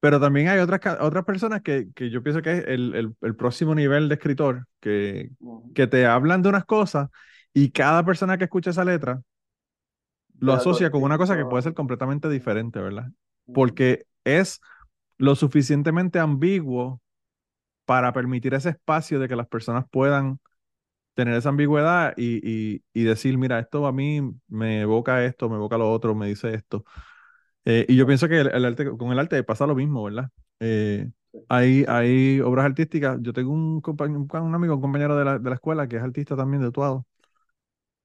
Pero 0.00 0.20
también 0.20 0.48
hay 0.48 0.58
otras, 0.60 0.80
otras 1.00 1.24
personas 1.24 1.62
que, 1.62 1.88
que 1.94 2.10
yo 2.10 2.22
pienso 2.22 2.42
que 2.42 2.58
es 2.58 2.64
el, 2.66 2.94
el- 2.94 3.16
el 3.22 3.36
próximo 3.36 3.74
nivel 3.74 4.08
de 4.08 4.14
escritor, 4.16 4.66
que, 4.80 5.30
que 5.74 5.86
te 5.86 6.06
hablan 6.06 6.42
de 6.42 6.48
unas 6.50 6.64
cosas 6.64 7.08
y 7.52 7.70
cada 7.72 8.04
persona 8.04 8.36
que 8.38 8.44
escucha 8.44 8.70
esa 8.70 8.84
letra 8.84 9.20
lo 10.38 10.52
asocia 10.52 10.90
con 10.90 11.02
una 11.02 11.18
cosa 11.18 11.36
que 11.36 11.46
puede 11.46 11.62
ser 11.62 11.74
completamente 11.74 12.28
diferente, 12.28 12.80
¿verdad? 12.80 13.10
Porque 13.52 14.06
es 14.24 14.60
lo 15.18 15.34
suficientemente 15.36 16.18
ambiguo 16.18 17.00
para 17.86 18.12
permitir 18.12 18.54
ese 18.54 18.70
espacio 18.70 19.20
de 19.20 19.28
que 19.28 19.36
las 19.36 19.48
personas 19.48 19.86
puedan 19.90 20.40
tener 21.16 21.36
esa 21.36 21.50
ambigüedad 21.50 22.14
y, 22.18 22.40
y- 22.76 22.84
y 22.94 23.04
decir, 23.04 23.38
mira, 23.38 23.60
esto 23.60 23.86
a 23.88 23.92
mí 23.92 24.22
me 24.48 24.82
evoca 24.82 25.24
esto, 25.26 25.50
me 25.50 25.56
evoca 25.56 25.78
lo 25.78 25.92
otro, 25.92 26.14
me 26.16 26.28
dice 26.28 26.54
esto. 26.54 26.86
Eh, 27.64 27.86
y 27.88 27.96
yo 27.96 28.06
pienso 28.06 28.28
que 28.28 28.40
el, 28.40 28.48
el 28.48 28.64
arte, 28.64 28.86
con 28.96 29.12
el 29.12 29.18
arte 29.18 29.42
pasa 29.44 29.66
lo 29.66 29.74
mismo, 29.74 30.04
¿verdad? 30.04 30.30
Eh, 30.60 31.10
hay, 31.48 31.84
hay 31.88 32.40
obras 32.40 32.66
artísticas. 32.66 33.18
Yo 33.22 33.32
tengo 33.32 33.52
un, 33.52 33.82
un 33.84 34.54
amigo, 34.54 34.74
un 34.76 34.80
compañero 34.80 35.16
de 35.16 35.24
la, 35.24 35.38
de 35.38 35.50
la 35.50 35.56
escuela 35.56 35.88
que 35.88 35.96
es 35.96 36.02
artista 36.02 36.36
también 36.36 36.62
de 36.62 36.72
Tuado, 36.72 37.06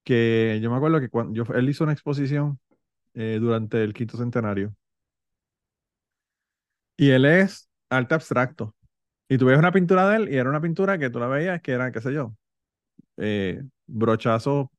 que 0.03 0.59
yo 0.62 0.70
me 0.72 0.78
acuerdo 0.78 0.99
que 0.99 1.09
cuando 1.09 1.34
yo, 1.34 1.43
él 1.53 1.70
hizo 1.70 1.84
una 1.84 1.93
exposición 1.93 2.59
eh, 3.16 3.39
durante 3.41 3.84
el 3.84 3.93
quinto 3.93 4.18
centenario. 4.18 4.76
Y 6.97 7.09
él 7.12 7.26
es 7.26 7.70
arte 7.89 8.16
abstracto. 8.16 8.76
Y 9.30 9.38
tú 9.38 9.45
ves 9.47 9.59
una 9.59 9.72
pintura 9.72 10.09
de 10.09 10.18
él 10.18 10.30
y 10.34 10.38
era 10.38 10.49
una 10.49 10.62
pintura 10.62 10.97
que 10.99 11.09
tú 11.09 11.20
la 11.20 11.28
veías 11.28 11.62
que 11.62 11.74
era, 11.74 11.91
qué 11.91 12.01
sé 12.01 12.14
yo, 12.14 12.36
eh, 13.17 13.61
brochazo 13.87 14.71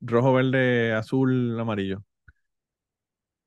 rojo, 0.00 0.32
verde, 0.34 0.92
azul, 0.92 1.58
amarillo. 1.58 2.02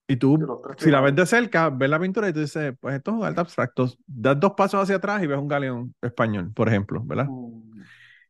Y 0.07 0.17
tú, 0.17 0.37
si 0.77 0.91
la 0.91 1.01
ves 1.01 1.15
de 1.15 1.25
cerca, 1.25 1.69
ves 1.69 1.89
la 1.89 1.99
pintura 1.99 2.29
y 2.29 2.33
tú 2.33 2.39
dices, 2.39 2.75
pues 2.79 2.95
esto 2.95 3.17
es 3.17 3.23
arte 3.23 3.41
abstracto. 3.41 3.89
Das 4.05 4.39
dos 4.39 4.53
pasos 4.55 4.81
hacia 4.83 4.97
atrás 4.97 5.23
y 5.23 5.27
ves 5.27 5.37
un 5.39 5.47
galeón 5.47 5.95
español, 6.01 6.51
por 6.53 6.67
ejemplo, 6.67 7.01
¿verdad? 7.03 7.25
Mm. 7.25 7.81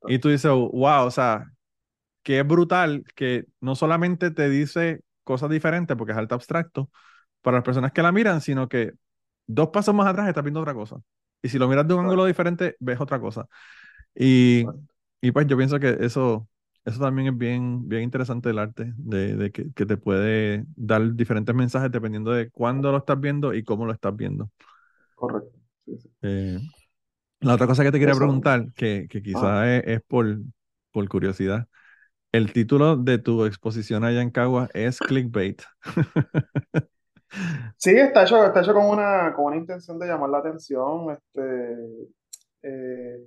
Y 0.07 0.19
tú 0.19 0.29
dices, 0.29 0.49
wow, 0.51 1.05
o 1.05 1.11
sea, 1.11 1.51
que 2.23 2.39
es 2.39 2.47
brutal 2.47 3.03
que 3.15 3.45
no 3.61 3.75
solamente 3.75 4.31
te 4.31 4.49
dice 4.49 5.01
cosas 5.23 5.49
diferentes 5.49 5.97
porque 5.97 6.13
es 6.13 6.17
arte 6.17 6.33
abstracto 6.33 6.89
para 7.41 7.57
las 7.57 7.63
personas 7.65 7.91
que 7.91 8.01
la 8.01 8.11
miran, 8.11 8.41
sino 8.41 8.69
que 8.69 8.93
dos 9.47 9.69
pasos 9.69 9.95
más 9.95 10.07
atrás 10.07 10.27
estás 10.29 10.43
viendo 10.43 10.61
otra 10.61 10.73
cosa. 10.73 10.97
Y 11.41 11.49
si 11.49 11.59
lo 11.59 11.67
miras 11.67 11.87
de 11.87 11.93
un 11.93 12.01
Exacto. 12.01 12.11
ángulo 12.11 12.25
diferente, 12.25 12.75
ves 12.79 13.01
otra 13.01 13.19
cosa. 13.19 13.47
Y, 14.15 14.65
y 15.21 15.31
pues 15.31 15.47
yo 15.47 15.57
pienso 15.57 15.79
que 15.79 15.97
eso, 16.01 16.47
eso 16.85 16.99
también 16.99 17.29
es 17.29 17.37
bien, 17.37 17.87
bien 17.89 18.03
interesante 18.03 18.49
del 18.49 18.59
arte, 18.59 18.93
de, 18.97 19.35
de 19.35 19.51
que, 19.51 19.71
que 19.73 19.85
te 19.85 19.97
puede 19.97 20.65
dar 20.75 21.15
diferentes 21.15 21.55
mensajes 21.55 21.91
dependiendo 21.91 22.31
de 22.31 22.49
cuándo 22.51 22.91
lo 22.91 22.99
estás 22.99 23.19
viendo 23.19 23.53
y 23.53 23.63
cómo 23.63 23.85
lo 23.85 23.93
estás 23.93 24.15
viendo. 24.15 24.49
Correcto. 25.15 25.59
Sí, 25.85 25.97
sí. 25.97 26.09
Eh, 26.21 26.59
la 27.41 27.55
otra 27.55 27.67
cosa 27.67 27.83
que 27.83 27.91
te 27.93 27.99
quería 27.99 28.15
Eso. 28.15 28.17
preguntar, 28.17 28.73
que, 28.75 29.07
que 29.09 29.21
quizás 29.23 29.67
Ah. 29.67 29.67
es, 29.67 29.83
es 29.85 30.01
por, 30.07 30.39
por 30.91 31.07
curiosidad, 31.09 31.67
el 32.31 32.53
título 32.53 32.97
de 32.97 33.19
tu 33.19 33.45
exposición 33.45 34.03
allá 34.05 34.21
en 34.21 34.31
Cagua 34.31 34.69
es 34.73 35.01
Clickbait. 35.01 35.63
Sí, 37.77 37.91
está 37.91 38.23
hecho, 38.23 38.43
está 38.45 38.61
hecho 38.61 38.73
con 38.73 38.85
una, 38.85 39.33
con 39.33 39.45
una 39.45 39.57
intención 39.57 39.99
de 39.99 40.07
llamar 40.07 40.29
la 40.29 40.39
atención. 40.39 41.11
Este, 41.11 41.75
eh, 42.63 43.25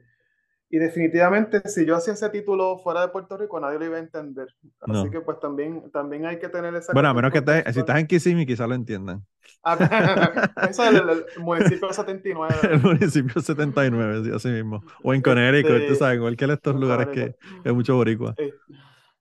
y 0.71 0.79
definitivamente, 0.79 1.63
si 1.67 1.87
yo 1.87 1.97
hacía 1.97 2.13
ese 2.13 2.29
título 2.31 2.79
fuera 2.79 3.01
de 3.03 3.09
Puerto 3.09 3.37
Rico, 3.39 3.59
nadie 3.59 3.79
lo 3.79 3.87
iba 3.87 3.97
a 3.97 4.01
entender. 4.01 4.49
Así 4.81 5.05
No. 5.05 5.11
que 5.11 5.21
pues 5.23 5.41
también, 5.41 5.91
también 5.93 6.27
hay 6.27 6.39
que 6.39 6.49
tener 6.49 6.75
esa 6.75 6.93
Bueno, 6.93 7.09
a 7.09 7.15
menos 7.15 7.33
que 7.33 7.39
estés, 7.39 7.65
si 7.75 7.81
estás 7.81 7.99
en 7.99 8.07
Kissimmee, 8.07 8.45
quizás 8.47 8.69
lo 8.69 8.75
entiendan. 8.75 9.25
Ah, 9.63 9.77
Eso 10.71 10.83
es 10.85 10.89
el, 10.91 11.09
el 11.09 11.25
municipio 11.43 11.93
79. 11.93 12.55
El 12.71 12.83
municipio 12.83 13.41
79, 13.41 14.25
sí, 14.25 14.31
así 14.35 14.49
mismo. 14.49 14.83
O 15.03 15.15
en 15.15 15.23
Connecticut, 15.23 15.73
Este, 15.77 15.89
tú 15.89 15.95
sabes, 15.95 16.17
en 16.17 16.21
cualquier 16.21 16.49
de 16.49 16.55
estos 16.57 16.75
en 16.75 16.81
lugares 16.81 17.09
que, 17.09 17.35
que 17.63 17.69
hay 17.69 17.75
mucho 17.75 17.95
boricua. 17.97 18.35
Eh, 18.37 18.53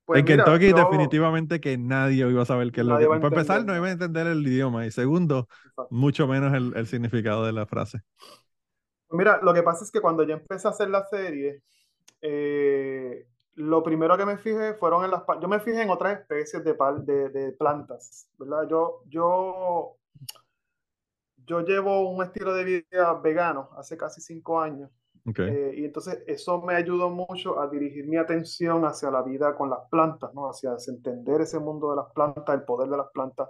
pues 0.04 0.20
en 0.20 0.24
mira, 0.26 0.44
Kentucky, 0.44 0.70
yo- 0.70 0.76
definitivamente 0.76 1.60
que 1.60 1.76
nadie 1.78 2.28
iba 2.28 2.42
a 2.42 2.46
saber 2.46 2.72
qué 2.72 2.80
es 2.82 2.86
lo 2.86 2.98
que. 2.98 3.06
Para 3.06 3.26
empezar, 3.28 3.64
no 3.64 3.74
iba 3.76 3.86
a 3.86 3.90
entender 3.90 4.26
el 4.26 4.46
idioma. 4.46 4.86
Y 4.86 4.90
segundo, 4.90 5.48
Exacto. 5.50 5.88
mucho 5.90 6.26
menos 6.26 6.54
el, 6.54 6.72
el 6.76 6.86
significado 6.86 7.44
de 7.46 7.52
la 7.52 7.66
frase. 7.66 8.00
Mira, 9.10 9.40
lo 9.42 9.54
que 9.54 9.62
pasa 9.62 9.84
es 9.84 9.90
que 9.90 10.00
cuando 10.00 10.22
yo 10.24 10.34
empecé 10.34 10.68
a 10.68 10.70
hacer 10.70 10.90
la 10.90 11.04
serie, 11.06 11.62
eh, 12.20 13.26
lo 13.54 13.82
primero 13.82 14.16
que 14.16 14.26
me 14.26 14.38
fijé 14.38 14.74
fueron 14.74 15.04
en 15.04 15.10
las... 15.10 15.22
Yo 15.40 15.48
me 15.48 15.60
fijé 15.60 15.82
en 15.82 15.90
otras 15.90 16.20
especies 16.20 16.62
de, 16.64 16.74
pal- 16.76 17.04
de, 17.04 17.30
de 17.30 17.52
plantas, 17.52 18.28
¿verdad? 18.38 18.68
Yo, 18.68 19.02
yo, 19.08 19.96
yo 21.46 21.60
llevo 21.60 22.10
un 22.10 22.22
estilo 22.22 22.54
de 22.54 22.64
vida 22.64 23.14
vegano 23.22 23.70
hace 23.76 23.96
casi 23.96 24.20
cinco 24.20 24.60
años. 24.60 24.90
Eh, 25.46 25.74
y 25.78 25.84
entonces 25.86 26.22
eso 26.26 26.60
me 26.62 26.74
ayudó 26.74 27.10
mucho 27.10 27.60
a 27.60 27.68
dirigir 27.68 28.06
mi 28.06 28.16
atención 28.18 28.84
hacia 28.84 29.10
la 29.10 29.22
vida 29.22 29.54
con 29.56 29.70
las 29.70 29.80
plantas, 29.90 30.34
¿no? 30.34 30.50
Hacia 30.50 30.72
entender 30.88 31.40
ese 31.40 31.58
mundo 31.58 31.90
de 31.90 31.96
las 31.96 32.12
plantas, 32.12 32.54
el 32.54 32.64
poder 32.64 32.90
de 32.90 32.96
las 32.98 33.08
plantas. 33.12 33.48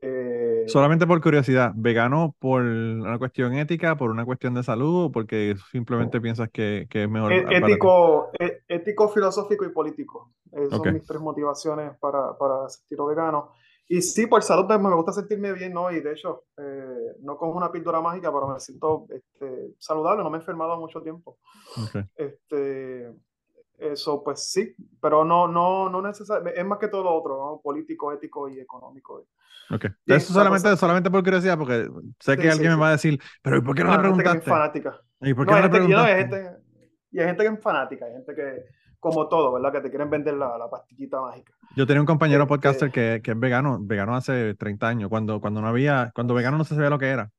Eh, 0.00 0.64
Solamente 0.68 1.06
por 1.06 1.20
curiosidad, 1.20 1.72
¿vegano 1.76 2.34
por 2.38 2.62
una 2.62 3.18
cuestión 3.18 3.54
ética, 3.54 3.96
por 3.96 4.10
una 4.10 4.24
cuestión 4.24 4.54
de 4.54 4.62
salud 4.62 5.04
o 5.04 5.12
porque 5.12 5.54
simplemente 5.70 6.20
piensas 6.20 6.50
que, 6.50 6.86
que 6.90 7.04
es 7.04 7.08
mejor 7.08 7.32
e- 7.32 7.56
ético, 7.56 8.30
e- 8.38 8.62
ético, 8.68 9.08
filosófico 9.08 9.64
y 9.64 9.70
político. 9.70 10.32
Eh, 10.52 10.68
son 10.70 10.80
Ok. 10.80 10.86
mis 10.88 11.06
tres 11.06 11.20
motivaciones 11.20 11.96
para, 11.98 12.36
para 12.36 12.66
ese 12.66 12.80
estilo 12.80 13.06
vegano. 13.06 13.52
Y 13.88 14.02
sí, 14.02 14.26
por 14.26 14.42
salud 14.42 14.66
pues, 14.66 14.80
me 14.80 14.92
gusta 14.94 15.12
sentirme 15.12 15.52
bien, 15.52 15.72
¿no? 15.72 15.92
Y 15.92 16.00
de 16.00 16.12
hecho, 16.12 16.44
eh, 16.56 17.14
no 17.20 17.36
con 17.36 17.50
una 17.50 17.70
píldora 17.70 18.00
mágica, 18.00 18.32
pero 18.32 18.48
me 18.48 18.58
siento 18.58 19.06
este, 19.10 19.74
saludable, 19.78 20.24
no 20.24 20.30
me 20.30 20.38
he 20.38 20.40
enfermado 20.40 20.76
mucho 20.78 21.00
tiempo. 21.02 21.38
Ok. 21.76 22.06
Este, 22.16 23.12
eso, 23.78 24.22
pues 24.24 24.50
sí, 24.50 24.74
pero 25.00 25.24
no, 25.24 25.48
no, 25.48 25.88
no 25.90 26.02
necesariamente, 26.02 26.60
es 26.60 26.66
más 26.66 26.78
que 26.78 26.88
todo 26.88 27.04
lo 27.04 27.14
otro, 27.14 27.36
¿no? 27.36 27.60
Político, 27.62 28.12
ético 28.12 28.48
y 28.48 28.60
económico. 28.60 29.26
Ok. 29.70 29.86
Bien, 30.04 30.18
Eso 30.18 30.32
la 30.32 30.34
solamente, 30.34 30.68
cosa- 30.68 30.76
solamente 30.76 31.10
por 31.10 31.22
curiosidad, 31.24 31.58
porque 31.58 31.88
sé 32.20 32.36
Sí, 32.36 32.36
que 32.36 32.42
sí, 32.42 32.48
alguien 32.48 32.70
sí. 32.70 32.76
me 32.76 32.80
va 32.80 32.88
a 32.88 32.92
decir, 32.92 33.20
pero 33.42 33.56
¿y 33.58 33.60
por 33.62 33.74
qué 33.74 33.82
no 33.84 33.90
No, 33.90 33.96
le 33.96 34.02
gente 34.04 34.22
que 34.22 34.38
es 34.38 34.44
preguntaste? 34.44 34.50
fanática. 34.50 35.00
¿Y 35.20 35.34
por 35.34 35.46
qué 35.46 35.52
No, 35.52 35.56
no 35.56 35.62
le 35.68 35.70
gente, 35.70 35.84
y 35.84 35.88
no, 35.88 36.00
hay 36.00 36.14
preguntaste? 36.14 36.44
gente, 36.44 36.62
y 37.10 37.18
hay 37.20 37.26
gente 37.26 37.42
que 37.44 37.48
es 37.54 37.60
fanática, 37.62 38.04
hay 38.06 38.12
gente 38.12 38.34
que, 38.34 38.64
como 39.00 39.28
todo, 39.28 39.52
¿verdad? 39.52 39.72
Que 39.72 39.80
te 39.80 39.90
quieren 39.90 40.10
vender 40.10 40.34
la, 40.34 40.56
la 40.58 40.68
pastillita 40.70 41.20
mágica. 41.20 41.52
Yo 41.76 41.86
tenía 41.86 42.00
un 42.00 42.06
compañero 42.06 42.42
Este- 42.44 42.48
podcaster 42.48 42.90
que, 42.90 43.20
que 43.22 43.32
es 43.32 43.38
vegano, 43.40 43.78
vegano 43.80 44.14
hace 44.16 44.54
30 44.54 44.88
años, 44.88 45.08
cuando, 45.10 45.40
cuando 45.40 45.60
no 45.60 45.68
había, 45.68 46.10
cuando 46.14 46.34
vegano 46.34 46.58
no 46.58 46.64
se 46.64 46.74
sabía 46.74 46.90
lo 46.90 46.98
que 46.98 47.08
era, 47.08 47.30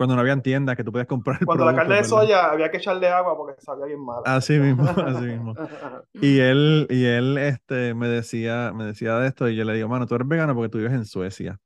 cuando 0.00 0.14
no 0.16 0.22
habían 0.22 0.42
tiendas 0.42 0.76
que 0.76 0.84
tú 0.84 0.92
podías 0.92 1.06
comprar 1.06 1.38
el 1.42 1.46
Cuando 1.46 1.66
la 1.66 1.72
producto, 1.72 1.76
carne 1.76 1.94
de 1.96 2.00
¿verdad? 2.00 2.08
soya 2.08 2.50
había 2.50 2.70
que 2.70 2.78
echarle 2.78 3.08
agua 3.10 3.36
porque 3.36 3.60
sabía 3.60 3.84
bien 3.84 4.00
mala. 4.02 4.22
Así 4.24 4.58
mismo, 4.58 4.84
así 4.96 5.24
mismo. 5.26 5.54
Y 6.14 6.38
él, 6.40 6.86
y 6.90 7.04
él 7.04 7.36
este, 7.38 7.94
me 7.94 8.08
decía, 8.08 8.72
me 8.74 8.84
decía 8.84 9.16
de 9.18 9.28
esto 9.28 9.48
y 9.48 9.56
yo 9.56 9.64
le 9.64 9.74
digo, 9.74 9.88
mano, 9.88 10.06
tú 10.06 10.14
eres 10.14 10.26
vegano 10.26 10.54
porque 10.54 10.70
tú 10.70 10.78
vives 10.78 10.92
en 10.94 11.04
Suecia. 11.04 11.60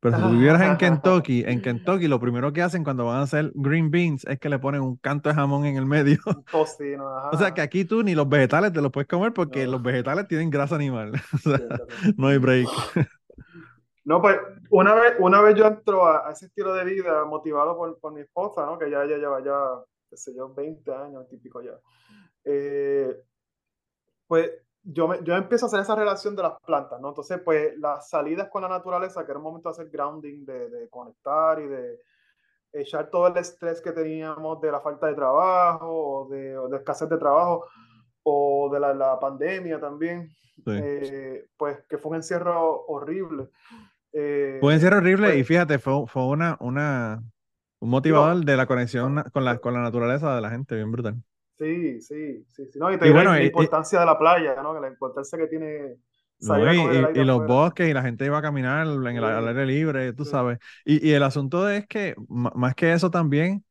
Pero 0.00 0.16
si 0.16 0.22
tú 0.22 0.30
vivieras 0.32 0.60
en 0.62 0.76
Kentucky, 0.76 1.44
en 1.46 1.62
Kentucky 1.62 2.08
lo 2.08 2.20
primero 2.20 2.52
que 2.52 2.60
hacen 2.62 2.84
cuando 2.84 3.06
van 3.06 3.20
a 3.20 3.22
hacer 3.22 3.52
green 3.54 3.90
beans 3.90 4.24
es 4.26 4.38
que 4.38 4.50
le 4.50 4.58
ponen 4.58 4.82
un 4.82 4.96
canto 4.96 5.30
de 5.30 5.34
jamón 5.34 5.64
en 5.64 5.76
el 5.78 5.86
medio. 5.86 6.18
Tocino, 6.50 7.08
ajá. 7.18 7.30
O 7.32 7.38
sea 7.38 7.54
que 7.54 7.62
aquí 7.62 7.86
tú 7.86 8.02
ni 8.02 8.14
los 8.14 8.28
vegetales 8.28 8.72
te 8.72 8.82
los 8.82 8.90
puedes 8.92 9.08
comer 9.08 9.32
porque 9.32 9.64
No. 9.64 9.72
los 9.72 9.82
vegetales 9.82 10.28
tienen 10.28 10.50
grasa 10.50 10.74
animal. 10.76 11.12
O 11.32 11.38
sea, 11.38 11.58
no 12.18 12.28
hay 12.28 12.38
break. 12.38 12.68
No, 14.04 14.20
pues 14.20 14.38
una 14.70 14.94
vez, 14.94 15.14
una 15.18 15.40
vez 15.40 15.54
yo 15.54 15.66
entro 15.66 16.04
a, 16.06 16.28
a 16.28 16.32
ese 16.32 16.46
estilo 16.46 16.74
de 16.74 16.84
vida 16.84 17.24
motivado 17.24 17.76
por, 17.76 17.98
por 17.98 18.12
mi 18.12 18.20
esposa, 18.20 18.66
¿no? 18.66 18.78
Que 18.78 18.90
ya 18.90 19.02
ella 19.04 19.16
lleva 19.16 19.42
ya, 19.42 19.82
qué 20.10 20.16
sé 20.16 20.34
yo, 20.34 20.52
20 20.52 20.94
años, 20.94 21.26
típico 21.28 21.62
ya. 21.62 21.78
Eh, 22.44 23.16
pues 24.26 24.50
yo, 24.82 25.08
me, 25.08 25.22
yo 25.22 25.34
empiezo 25.34 25.64
a 25.64 25.68
hacer 25.68 25.80
esa 25.80 25.94
relación 25.96 26.36
de 26.36 26.42
las 26.42 26.60
plantas, 26.66 27.00
¿no? 27.00 27.08
Entonces, 27.08 27.40
pues 27.42 27.78
las 27.78 28.08
salidas 28.10 28.48
con 28.50 28.62
la 28.62 28.68
naturaleza, 28.68 29.24
que 29.24 29.30
era 29.32 29.38
un 29.38 29.44
momento 29.44 29.68
de 29.68 29.72
hacer 29.72 29.88
grounding, 29.90 30.44
de, 30.44 30.68
de 30.68 30.88
conectar 30.90 31.58
y 31.60 31.66
de 31.66 32.00
echar 32.72 33.08
todo 33.08 33.28
el 33.28 33.36
estrés 33.38 33.80
que 33.80 33.92
teníamos 33.92 34.60
de 34.60 34.70
la 34.72 34.80
falta 34.80 35.06
de 35.06 35.14
trabajo 35.14 35.86
o 35.88 36.28
de, 36.28 36.58
o 36.58 36.68
de 36.68 36.76
escasez 36.76 37.08
de 37.08 37.16
trabajo 37.16 37.66
o 38.24 38.68
de 38.72 38.80
la, 38.80 38.92
la 38.92 39.18
pandemia 39.18 39.80
también, 39.80 40.28
Sí. 40.56 40.70
eh, 40.72 41.48
pues 41.56 41.84
que 41.88 41.98
fue 41.98 42.10
un 42.10 42.16
encierro 42.16 42.84
horrible. 42.86 43.48
Eh, 44.14 44.60
Pueden 44.60 44.80
ser 44.80 44.94
horribles 44.94 45.30
pues- 45.30 45.38
y 45.38 45.44
fíjate, 45.44 45.78
fue, 45.78 46.06
fue 46.08 46.26
una, 46.26 46.56
una, 46.60 47.22
un 47.80 47.90
motivador 47.90 48.44
de 48.44 48.56
la 48.56 48.66
conexión 48.66 49.16
na- 49.16 49.24
con 49.24 49.44
la, 49.44 49.58
con 49.58 49.74
la 49.74 49.82
naturaleza 49.82 50.34
de 50.34 50.40
la 50.42 50.50
gente, 50.50 50.74
bien 50.76 50.90
brutal. 50.92 51.22
Sí, 51.56 52.00
sí, 52.00 52.44
sí, 52.48 52.66
sí, 52.72 52.78
¿no? 52.78 52.92
Y 52.92 52.98
te 52.98 53.06
Y 53.06 53.10
bueno, 53.10 53.32
la 53.36 53.42
y- 53.42 53.46
y- 53.46 53.48
importancia 53.48 54.00
de 54.00 54.06
la 54.06 54.18
playa, 54.18 54.60
¿no? 54.62 54.78
La 54.80 54.88
importancia 54.88 55.38
que 55.38 55.46
tiene 55.46 55.98
¿no? 56.40 56.72
Y, 56.74 56.78
y- 57.14 57.20
y 57.20 57.24
los 57.24 57.40
afuera. 57.40 57.46
bosques 57.46 57.88
y 57.88 57.92
la 57.94 58.02
gente 58.02 58.26
iba 58.26 58.38
a 58.38 58.42
caminar 58.42 58.86
en 58.86 58.92
el, 59.16 59.24
al 59.24 59.48
aire 59.48 59.66
libre, 59.66 60.12
tú 60.12 60.24
Sí. 60.24 60.30
sabes. 60.30 60.58
Y, 60.84 61.06
y 61.08 61.12
el 61.12 61.22
asunto 61.22 61.68
es 61.68 61.86
que, 61.86 62.14
más 62.28 62.74
que 62.74 62.92
eso 62.92 63.10
también, 63.10 63.64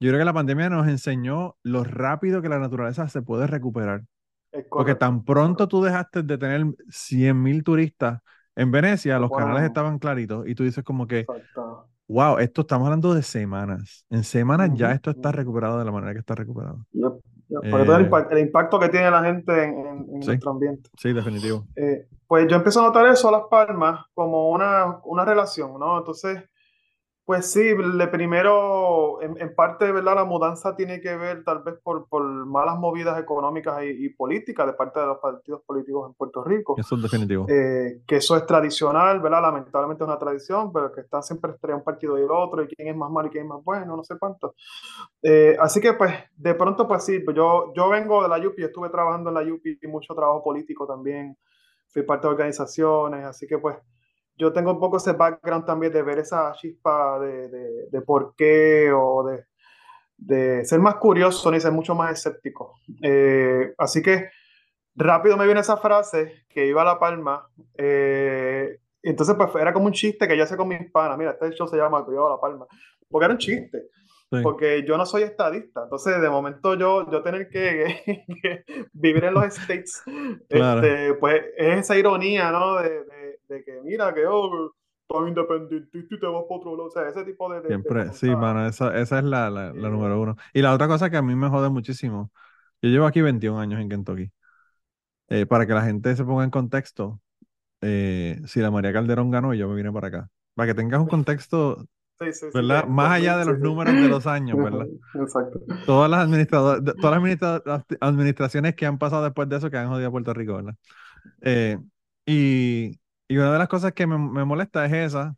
yo 0.00 0.10
creo 0.10 0.20
que 0.20 0.24
la 0.26 0.32
pandemia 0.34 0.70
nos 0.70 0.88
enseñó 0.88 1.56
lo 1.62 1.84
rápido 1.84 2.42
que 2.42 2.48
la 2.50 2.58
naturaleza 2.60 3.08
se 3.08 3.22
puede 3.22 3.46
recuperar. 3.48 4.04
Porque 4.74 4.94
tan 4.96 5.24
pronto 5.24 5.68
tú 5.68 5.82
dejaste 5.82 6.22
de 6.22 6.38
tener 6.38 6.66
100.000 6.90 7.64
turistas 7.64 8.20
en 8.56 8.70
Venecia, 8.70 9.18
los 9.18 9.30
canales 9.30 9.62
estaban 9.64 9.98
claritos 9.98 10.46
y 10.46 10.54
tú 10.54 10.64
dices 10.64 10.84
como 10.84 11.06
que, 11.06 11.20
Exacto. 11.20 11.86
wow, 12.08 12.38
esto 12.38 12.60
estamos 12.62 12.86
hablando 12.86 13.14
de 13.14 13.22
semanas. 13.22 14.04
En 14.10 14.24
semanas 14.24 14.70
ya 14.74 14.92
esto 14.92 15.10
está 15.10 15.32
recuperado 15.32 15.78
de 15.78 15.84
la 15.84 15.92
manera 15.92 16.12
que 16.12 16.18
está 16.20 16.34
recuperado. 16.34 16.84
Yep, 16.92 17.12
yep. 17.48 17.70
Todo 17.70 17.96
el, 17.96 18.02
Eh, 18.04 18.10
impa- 18.10 18.28
el 18.30 18.38
impacto 18.38 18.78
que 18.78 18.88
tiene 18.88 19.10
la 19.10 19.22
gente 19.24 19.64
en, 19.64 19.78
en- 19.78 19.86
en 20.16 20.22
Sí. 20.22 20.28
nuestro 20.28 20.50
ambiente. 20.50 20.90
Sí, 20.98 21.12
definitivo. 21.12 21.64
Eh, 21.76 22.06
pues 22.26 22.46
yo 22.48 22.56
empiezo 22.56 22.80
a 22.80 22.84
notar 22.84 23.06
eso 23.06 23.28
a 23.28 23.32
Las 23.32 23.42
Palmas 23.50 24.04
como 24.14 24.50
una, 24.50 24.98
una 25.04 25.24
relación, 25.24 25.78
¿no? 25.78 25.98
Entonces, 25.98 26.42
pues 27.24 27.52
sí, 27.52 27.74
le 27.76 28.08
primero, 28.08 29.22
en, 29.22 29.40
en 29.40 29.54
parte, 29.54 29.90
¿verdad? 29.92 30.16
La 30.16 30.24
mudanza 30.24 30.74
tiene 30.74 31.00
que 31.00 31.16
ver 31.16 31.44
tal 31.44 31.62
vez 31.62 31.76
por, 31.82 32.08
por 32.08 32.22
malas 32.22 32.78
movidas 32.78 33.18
económicas 33.20 33.82
y, 33.84 34.06
y 34.06 34.08
políticas 34.08 34.66
de 34.66 34.72
parte 34.72 34.98
de 34.98 35.06
los 35.06 35.18
partidos 35.18 35.62
políticos 35.64 36.08
en 36.08 36.14
Puerto 36.14 36.42
Rico. 36.42 36.74
Eso 36.76 36.96
es 36.96 37.02
definitivo. 37.02 37.46
Eh, 37.48 38.02
que 38.06 38.16
eso 38.16 38.36
es 38.36 38.44
tradicional, 38.44 39.20
¿verdad? 39.20 39.42
Lamentablemente 39.42 40.02
es 40.02 40.08
una 40.08 40.18
tradición, 40.18 40.72
pero 40.72 40.90
que 40.90 41.02
están 41.02 41.22
siempre 41.22 41.52
entre 41.52 41.74
un 41.74 41.84
partido 41.84 42.18
y 42.18 42.22
el 42.22 42.30
otro, 42.30 42.62
y 42.62 42.66
quién 42.66 42.88
es 42.88 42.96
más 42.96 43.10
malo 43.10 43.28
y 43.28 43.30
quién 43.30 43.44
es 43.44 43.50
más 43.50 43.62
bueno, 43.62 43.96
no 43.96 44.02
sé 44.02 44.18
cuánto. 44.18 44.54
Eh, 45.22 45.56
así 45.60 45.80
que, 45.80 45.92
pues, 45.92 46.12
de 46.36 46.54
pronto, 46.54 46.88
pues 46.88 47.04
sí, 47.04 47.20
pues 47.20 47.36
yo, 47.36 47.72
yo 47.74 47.88
vengo 47.88 48.22
de 48.22 48.28
la 48.28 48.38
UPI, 48.44 48.64
estuve 48.64 48.88
trabajando 48.88 49.30
en 49.30 49.34
la 49.34 49.54
UPI, 49.54 49.78
mucho 49.86 50.14
trabajo 50.14 50.42
político 50.42 50.86
también, 50.86 51.36
fui 51.88 52.02
parte 52.02 52.26
de 52.26 52.32
organizaciones, 52.32 53.24
así 53.24 53.46
que, 53.46 53.58
pues, 53.58 53.76
yo 54.42 54.52
tengo 54.52 54.72
un 54.72 54.80
poco 54.80 54.96
ese 54.98 55.12
background 55.12 55.64
también 55.64 55.92
de 55.92 56.02
ver 56.02 56.18
esa 56.18 56.52
chispa 56.54 57.18
de, 57.20 57.48
de, 57.48 57.86
de 57.90 58.00
por 58.02 58.34
qué 58.36 58.90
o 58.92 59.24
de, 59.24 59.44
de 60.16 60.64
ser 60.64 60.80
más 60.80 60.96
curioso 60.96 61.50
ni 61.50 61.60
ser 61.60 61.72
mucho 61.72 61.94
más 61.94 62.12
escéptico. 62.12 62.74
Eh, 63.02 63.72
así 63.78 64.02
que 64.02 64.28
rápido 64.96 65.36
me 65.36 65.46
viene 65.46 65.60
esa 65.60 65.76
frase 65.76 66.44
que 66.48 66.66
iba 66.66 66.82
a 66.82 66.84
La 66.84 66.98
Palma. 66.98 67.46
eh, 67.78 68.78
entonces, 69.04 69.34
pues 69.36 69.50
era 69.56 69.72
como 69.72 69.86
un 69.86 69.92
chiste 69.92 70.28
que 70.28 70.36
yo 70.36 70.44
hacía 70.44 70.56
con 70.56 70.68
mis 70.68 70.88
panas. 70.92 71.18
Mira, 71.18 71.32
este 71.32 71.50
show 71.56 71.66
se 71.66 71.76
llama 71.76 72.04
Cuidado 72.04 72.28
a 72.28 72.36
La 72.36 72.40
Palma. 72.40 72.66
Porque 73.08 73.24
era 73.24 73.34
un 73.34 73.38
chiste. 73.38 73.78
Sí. 74.30 74.38
Porque 74.44 74.84
yo 74.86 74.96
no 74.96 75.04
soy 75.04 75.24
estadista. 75.24 75.82
Entonces, 75.82 76.20
de 76.22 76.30
momento, 76.30 76.74
yo, 76.76 77.10
yo 77.10 77.20
tener 77.20 77.48
que, 77.48 78.02
que 78.42 78.64
vivir 78.92 79.24
en 79.24 79.34
los 79.34 79.44
States, 79.58 80.02
Claro. 80.48 80.80
este, 80.86 81.14
pues 81.14 81.42
es 81.56 81.78
esa 81.80 81.96
ironía, 81.96 82.50
¿no? 82.52 82.76
De, 82.76 82.90
de, 83.52 83.58
de 83.58 83.64
que, 83.64 83.80
mira, 83.82 84.12
que 84.14 84.26
oh, 84.26 84.72
tan 85.08 85.28
independentista 85.28 86.14
y 86.14 86.20
te 86.20 86.26
vas 86.26 86.44
para 86.48 86.56
otro 86.60 86.72
lado. 86.76 86.86
O 86.88 86.90
sea, 86.90 87.08
ese 87.08 87.24
tipo 87.24 87.52
de. 87.52 87.60
de- 87.60 87.78
de 87.78 87.78
Siempre, 87.78 88.12
sí, 88.12 88.34
comentar. 88.34 88.36
mano, 88.36 88.66
esa, 88.66 88.96
esa 88.98 89.18
es 89.18 89.24
la, 89.24 89.48
la, 89.50 89.72
la 89.72 89.88
número 89.88 90.20
uno. 90.20 90.36
Y 90.52 90.62
la 90.62 90.74
otra 90.74 90.88
cosa 90.88 91.10
que 91.10 91.16
a 91.16 91.22
mí 91.22 91.34
me 91.36 91.48
jode 91.48 91.70
muchísimo, 91.70 92.32
yo 92.82 92.90
llevo 92.90 93.06
aquí 93.06 93.20
21 93.22 93.58
años 93.58 93.80
en 93.80 93.88
Kentucky. 93.88 94.32
Eh, 95.28 95.46
para 95.46 95.66
que 95.66 95.72
la 95.74 95.82
gente 95.84 96.14
se 96.16 96.24
ponga 96.24 96.44
en 96.44 96.50
contexto, 96.50 97.20
eh, 97.82 98.40
si 98.46 98.60
la 98.60 98.70
María 98.70 98.92
Calderón 98.92 99.30
ganó, 99.30 99.54
yo 99.54 99.68
me 99.68 99.76
vine 99.76 99.92
para 99.92 100.08
acá. 100.08 100.30
Para 100.54 100.68
que 100.68 100.74
tengas 100.76 101.00
un 101.00 101.08
contexto, 101.08 101.86
Sí, 102.20 102.32
sí, 102.32 102.46
sí, 102.52 102.62
¿verdad? 102.62 102.86
de 102.86 102.86
Más 102.86 103.12
allá 103.12 103.36
2000, 103.36 103.38
de 103.38 103.46
los 103.46 103.58
sí, 103.58 103.68
sí. 103.68 103.68
números 103.68 104.00
de 104.00 104.08
los 104.08 104.26
años, 104.28 104.58
¿verdad? 104.62 104.90
Exacto. 105.14 105.60
Todas 105.84 106.10
las 106.10 106.20
administradoras, 106.24 106.84
de- 106.84 106.94
todas 106.94 107.16
las 107.22 107.24
administra- 107.24 107.84
administraciones 108.00 108.74
que 108.76 108.86
han 108.86 108.98
pasado 108.98 109.24
después 109.24 109.48
de 109.48 109.56
eso 109.56 109.70
que 109.70 109.78
han 109.78 109.88
jodido 109.88 110.08
a 110.08 110.12
Puerto 110.12 110.32
Rico, 110.34 110.54
¿verdad? 110.56 110.74
Eh, 111.42 111.78
y, 112.26 112.98
y 113.32 113.38
una 113.38 113.52
de 113.52 113.58
las 113.58 113.68
cosas 113.68 113.92
que 113.92 114.06
me, 114.06 114.18
me 114.18 114.44
molesta 114.44 114.84
es 114.86 114.92
esa, 114.92 115.36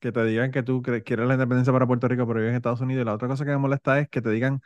que 0.00 0.12
te 0.12 0.24
digan 0.26 0.50
que 0.52 0.62
tú 0.62 0.82
quieres 0.82 1.04
la 1.28 1.34
independencia 1.34 1.72
para 1.72 1.86
Puerto 1.86 2.08
Rico, 2.08 2.26
pero 2.26 2.40
vives 2.40 2.50
en 2.52 2.56
Estados 2.56 2.80
Unidos. 2.82 3.02
Y 3.02 3.06
la 3.06 3.14
otra 3.14 3.28
cosa 3.28 3.44
que 3.44 3.52
me 3.52 3.58
molesta 3.58 3.98
es 4.00 4.08
que 4.08 4.22
te 4.22 4.30
digan 4.30 4.62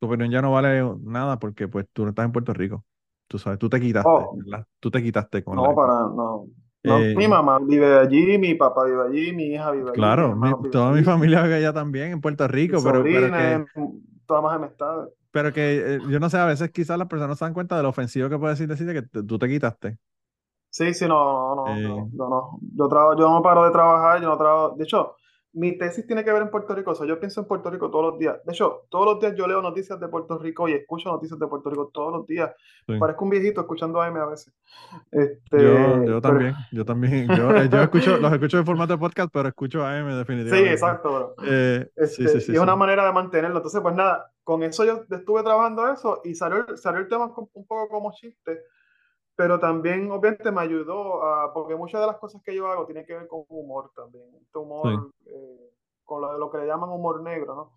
tu 0.00 0.08
opinión 0.08 0.30
ya 0.32 0.42
no 0.42 0.52
vale 0.52 0.82
nada 1.02 1.38
porque 1.40 1.68
pues 1.68 1.86
tú 1.92 2.04
no 2.04 2.10
estás 2.10 2.26
en 2.26 2.32
Puerto 2.32 2.54
Rico. 2.54 2.86
Tú 3.28 3.38
sabes, 3.38 3.58
tú 3.60 3.68
te 3.70 3.80
quitaste, 3.80 4.28
Oh. 4.28 4.32
¿verdad? 4.32 4.66
Tú 4.80 4.90
te 4.90 5.02
quitaste 5.02 5.44
con 5.44 5.60
No, 5.60 5.64
la... 5.64 5.74
para, 5.74 5.94
no. 6.14 6.48
No, 6.84 7.10
Eh, 7.10 7.14
mi 7.14 7.26
mamá 7.28 7.58
vive 7.58 7.98
allí, 7.98 8.38
mi 8.38 8.54
papá 8.54 8.84
vive 8.84 9.02
allí, 9.08 9.32
mi 9.32 9.44
hija 9.54 9.70
vive 9.72 9.90
allí, 9.92 10.06
Claro, 10.06 10.36
mi- 10.36 10.54
hermanos 10.54 10.62
viven 10.62 10.80
toda 10.80 10.92
mi 10.92 11.02
allí, 11.02 11.04
familia 11.04 11.42
vive 11.42 11.56
allá 11.56 11.72
también 11.72 12.12
en 12.12 12.20
Puerto 12.20 12.46
Rico, 12.48 12.82
pero, 12.84 13.08
pero 13.08 13.32
que, 13.32 13.62
todas 14.26 14.42
más 14.42 14.54
amistades. 14.56 15.10
pero 15.30 15.52
que 15.52 15.96
eh, 15.96 16.00
yo 16.08 16.20
no 16.20 16.30
sé, 16.30 16.38
a 16.38 16.46
veces 16.46 16.70
quizás 16.70 16.98
las 16.98 17.08
personas 17.08 17.38
se 17.38 17.44
dan 17.44 17.54
cuenta 17.54 17.76
de 17.76 17.82
lo 17.82 17.88
ofensivo 17.90 18.28
que 18.28 18.38
puede 18.38 18.54
decir 18.54 18.68
decirte 18.68 18.94
que 18.94 19.22
tú 19.22 19.38
te 19.38 19.48
quitaste. 19.48 19.98
Sí, 20.70 20.92
sí, 20.94 21.06
no, 21.08 21.54
no, 21.54 21.64
no, 21.66 21.76
Eh. 21.76 21.82
no, 21.82 22.08
yo 22.12 22.28
no. 22.28 22.58
Yo, 22.76 22.88
trabajo, 22.88 23.18
yo 23.18 23.28
no 23.30 23.42
paro 23.42 23.64
de 23.64 23.70
trabajar, 23.70 24.20
yo 24.20 24.28
no 24.28 24.36
trabajo. 24.36 24.74
De 24.76 24.84
hecho, 24.84 25.14
mi 25.54 25.76
tesis 25.78 26.06
tiene 26.06 26.22
que 26.24 26.30
ver 26.32 26.42
en 26.42 26.50
Puerto 26.50 26.74
Rico, 26.74 26.90
o 26.90 26.94
sea, 26.94 27.06
yo 27.06 27.18
pienso 27.18 27.40
en 27.40 27.46
Puerto 27.48 27.70
Rico 27.70 27.90
todos 27.90 28.04
los 28.12 28.18
días. 28.18 28.36
De 28.44 28.52
hecho, 28.52 28.82
todos 28.90 29.06
los 29.06 29.18
días 29.20 29.34
yo 29.34 29.46
leo 29.46 29.62
noticias 29.62 29.98
de 29.98 30.06
Puerto 30.06 30.38
Rico 30.38 30.68
y 30.68 30.74
escucho 30.74 31.08
noticias 31.10 31.38
de 31.40 31.46
Puerto 31.46 31.70
Rico 31.70 31.90
todos 31.92 32.12
los 32.12 32.26
días. 32.26 32.52
Sí. 32.86 32.96
Parezco 32.98 33.24
un 33.24 33.30
viejito 33.30 33.62
escuchando 33.62 34.00
AM 34.00 34.18
a 34.18 34.26
veces. 34.26 34.52
Este, 35.10 35.58
Yo, 35.62 35.72
yo 35.72 36.00
pero- 36.04 36.20
también, 36.20 36.54
yo 36.70 36.84
también. 36.84 37.28
Yo, 37.34 37.50
eh, 37.56 37.68
yo 37.72 37.80
escucho, 37.80 38.18
los 38.18 38.32
escucho 38.32 38.58
en 38.58 38.66
formato 38.66 38.92
de 38.92 38.98
podcast, 38.98 39.30
pero 39.32 39.48
escucho 39.48 39.84
AM 39.84 40.10
Sí, 40.10 40.16
definitivamente. 40.18 40.72
exacto, 40.72 41.08
bro. 41.14 41.34
Eh, 41.46 41.90
sí, 41.96 42.02
Este, 42.24 42.28
sí, 42.28 42.40
sí, 42.42 42.52
y 42.52 42.54
es 42.56 42.60
una 42.60 42.74
sí. 42.74 42.78
manera 42.78 43.06
de 43.06 43.12
mantenerlo. 43.12 43.56
Entonces, 43.56 43.80
pues 43.80 43.94
nada, 43.94 44.30
con 44.44 44.62
eso 44.62 44.84
yo 44.84 45.02
estuve 45.10 45.42
trabajando 45.42 45.88
eso 45.90 46.20
y 46.24 46.34
salió, 46.34 46.58
el- 46.68 46.76
salió 46.78 47.00
el 47.00 47.08
tema 47.08 47.24
un 47.24 47.66
poco 47.66 47.88
como 47.88 48.12
chiste, 48.12 48.60
pero 49.38 49.60
también 49.60 50.10
obviamente 50.10 50.50
me 50.50 50.62
ayudó 50.62 51.22
a, 51.22 51.54
porque 51.54 51.76
muchas 51.76 52.00
de 52.00 52.08
las 52.08 52.16
cosas 52.16 52.42
que 52.42 52.56
yo 52.56 52.66
hago 52.66 52.86
tienen 52.86 53.06
que 53.06 53.14
ver 53.14 53.28
con 53.28 53.44
humor 53.48 53.92
también. 53.94 54.24
Este 54.42 54.58
humor, 54.58 55.12
eh, 55.26 55.70
con 56.02 56.22
lo, 56.22 56.36
lo 56.36 56.50
que 56.50 56.58
le 56.58 56.66
llaman 56.66 56.90
humor 56.90 57.22
negro, 57.22 57.54
¿no? 57.54 57.72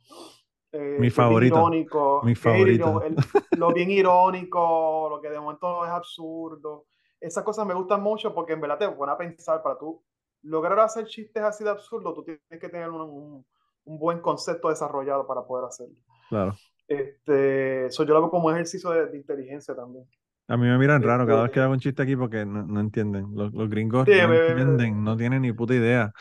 Eh, 0.71 0.97
bien 0.99 1.11
favorito, 1.11 1.55
irónico, 1.57 2.21
mi 2.23 2.33
favorito. 2.33 3.03
el- 3.03 3.15
lo 3.59 3.71
bien 3.73 3.91
irónico, 3.91 5.07
lo 5.07 5.21
que 5.21 5.29
de 5.29 5.39
momento 5.39 5.85
es 5.85 5.91
absurdo. 5.91 6.85
Esas 7.19 7.43
cosas 7.43 7.67
me 7.67 7.75
gustan 7.75 8.01
mucho 8.01 8.33
porque 8.33 8.53
en 8.53 8.61
verdad 8.61 8.79
te 8.79 8.89
pone 8.89 9.11
a 9.11 9.17
pensar 9.17 9.61
para 9.61 9.77
tú 9.77 10.03
lograr 10.41 10.79
hacer 10.79 11.05
chistes 11.05 11.43
así 11.43 11.63
de 11.63 11.69
absurdo, 11.69 12.11
tú 12.15 12.23
tienes 12.23 12.41
que 12.49 12.69
tener 12.69 12.89
un, 12.89 13.01
un- 13.01 13.45
un 13.85 13.99
buen 13.99 14.19
concepto 14.19 14.69
desarrollado 14.69 15.27
para 15.27 15.43
poder 15.45 15.65
hacerlo. 15.65 15.95
Claro. 16.27 16.53
Este, 16.87 17.85
eso 17.85 18.03
yo 18.03 18.13
lo 18.13 18.17
hago 18.19 18.31
como 18.31 18.49
ejercicio 18.49 18.89
de, 18.89 19.05
de 19.05 19.17
inteligencia 19.17 19.75
también. 19.75 20.07
A 20.47 20.57
mí 20.57 20.63
me 20.67 20.77
miran 20.77 21.01
raro 21.01 21.25
cada 21.25 21.43
vez 21.43 21.45
Este- 21.47 21.55
que 21.55 21.59
hago 21.61 21.73
un 21.73 21.79
chiste 21.79 22.01
aquí 22.03 22.15
porque 22.15 22.45
no, 22.45 22.63
no 22.65 22.79
entienden. 22.81 23.33
Los, 23.35 23.53
los 23.53 23.69
gringos 23.69 24.07
Sí, 24.07 24.11
no 24.13 24.27
me- 24.27 24.35
entienden, 24.35 25.03
no 25.03 25.15
tienen 25.17 25.41
ni 25.43 25.53
puta 25.53 25.73
idea. 25.75 26.11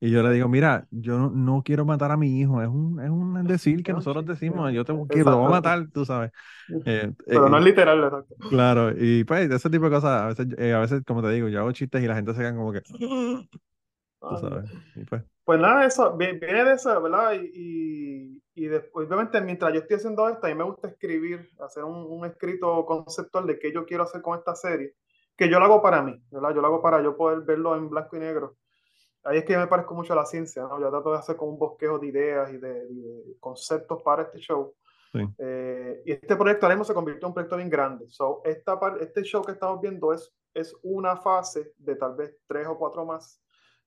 Y 0.00 0.10
yo 0.10 0.22
le 0.22 0.32
digo, 0.32 0.48
mira, 0.48 0.86
yo 0.90 1.18
no, 1.18 1.30
no 1.30 1.62
quiero 1.64 1.84
matar 1.86 2.12
a 2.12 2.16
mi 2.18 2.40
hijo, 2.40 2.62
es 2.62 2.68
un, 2.68 3.00
es 3.02 3.10
un 3.10 3.44
decir 3.48 3.82
que 3.82 3.92
nosotros 3.92 4.26
decimos, 4.26 4.72
yo 4.72 4.84
te 4.84 4.92
quiero, 5.10 5.30
lo 5.30 5.38
voy 5.38 5.46
a 5.48 5.50
matar, 5.50 5.88
tú 5.92 6.04
sabes. 6.06 6.30
Eh, 6.84 7.12
Pero 7.26 7.48
eh, 7.48 7.50
no 7.50 7.58
es 7.58 7.64
literal, 7.64 8.04
exacto. 8.04 8.34
Claro, 8.48 8.92
y 8.98 9.24
pues 9.24 9.50
ese 9.50 9.70
tipo 9.70 9.86
de 9.86 9.90
cosas, 9.90 10.10
a 10.22 10.26
veces, 10.28 10.46
eh, 10.58 10.72
a 10.74 10.78
veces, 10.80 11.02
como 11.06 11.22
te 11.22 11.30
digo, 11.30 11.48
yo 11.48 11.60
hago 11.60 11.72
chistes 11.72 12.02
y 12.02 12.06
la 12.06 12.14
gente 12.14 12.32
se 12.34 12.38
queda 12.40 12.54
como 12.54 12.72
que, 12.72 12.82
tú 14.26 14.36
sabes. 14.36 14.70
Y 14.94 15.04
pues, 15.04 15.22
Pues 15.44 15.58
nada, 15.60 15.84
eso 15.86 16.16
vi- 16.16 16.38
viene 16.38 16.64
de 16.64 16.74
eso, 16.74 17.00
¿verdad? 17.02 17.32
Y, 17.34 17.50
y, 17.54 18.42
y 18.54 18.66
después, 18.68 19.06
obviamente, 19.08 19.40
mientras 19.40 19.72
yo 19.72 19.80
estoy 19.80 19.96
haciendo 19.96 20.28
esto, 20.28 20.46
a 20.46 20.50
mí 20.50 20.54
me 20.54 20.64
gusta 20.64 20.88
escribir, 20.88 21.48
hacer 21.60 21.84
un, 21.84 22.06
un 22.08 22.24
escrito 22.26 22.84
conceptual 22.86 23.46
de 23.46 23.58
qué 23.58 23.72
yo 23.72 23.84
quiero 23.84 24.04
hacer 24.04 24.22
con 24.22 24.38
esta 24.38 24.54
serie, 24.54 24.94
que 25.36 25.48
yo 25.50 25.58
lo 25.58 25.64
hago 25.64 25.82
para 25.82 26.02
mí, 26.02 26.22
¿verdad? 26.30 26.54
Yo 26.54 26.60
lo 26.60 26.68
hago 26.68 26.82
para 26.82 27.02
yo 27.02 27.16
poder 27.16 27.40
verlo 27.40 27.74
en 27.76 27.88
blanco 27.90 28.16
y 28.16 28.20
negro. 28.20 28.56
Ahí 29.24 29.38
es 29.38 29.44
que 29.44 29.52
yo 29.54 29.60
me 29.60 29.66
parezco 29.68 29.94
mucho 29.94 30.12
a 30.12 30.16
la 30.16 30.26
ciencia, 30.26 30.62
¿no? 30.62 30.80
Yo 30.80 30.90
trato 30.90 31.12
de 31.12 31.18
hacer 31.18 31.36
como 31.36 31.52
un 31.52 31.58
bosquejo 31.58 31.98
de 31.98 32.08
ideas 32.08 32.52
y 32.52 32.58
de, 32.58 32.86
de 32.86 33.36
conceptos 33.40 34.02
para 34.02 34.22
este 34.22 34.38
show. 34.38 34.74
sí. 35.12 35.20
Eh, 35.38 36.02
y 36.06 36.12
este 36.12 36.36
proyecto 36.36 36.66
ahora 36.66 36.76
mismo 36.76 36.84
se 36.84 36.94
convirtió 36.94 37.26
en 37.26 37.30
un 37.30 37.34
proyecto 37.34 37.56
bien 37.56 37.70
grande. 37.70 38.06
So, 38.08 38.42
esta, 38.44 38.78
este 39.00 39.22
show 39.22 39.44
que 39.44 39.52
estamos 39.52 39.80
viendo 39.80 40.12
es, 40.12 40.32
es 40.54 40.74
una 40.82 41.16
fase 41.16 41.72
de 41.78 41.96
tal 41.96 42.14
vez 42.16 42.36
tres 42.46 42.66
o 42.68 42.78
cuatro 42.78 43.04
más 43.04 43.41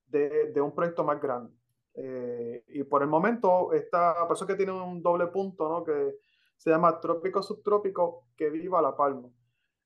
de, 0.06 0.52
de 0.52 0.60
un 0.60 0.74
proyecto 0.74 1.04
más 1.04 1.20
grande. 1.20 1.52
Eh, 1.94 2.64
y 2.68 2.84
por 2.84 3.02
el 3.02 3.08
momento, 3.08 3.72
esta, 3.72 4.14
es 4.30 4.44
que 4.44 4.54
tiene 4.54 4.72
un 4.72 5.02
doble 5.02 5.28
punto, 5.28 5.68
¿no? 5.68 5.84
Que 5.84 6.16
se 6.56 6.70
llama 6.70 7.00
Trópico 7.00 7.42
Subtrópico, 7.42 8.24
que 8.36 8.50
viva 8.50 8.82
La 8.82 8.96
Palma. 8.96 9.28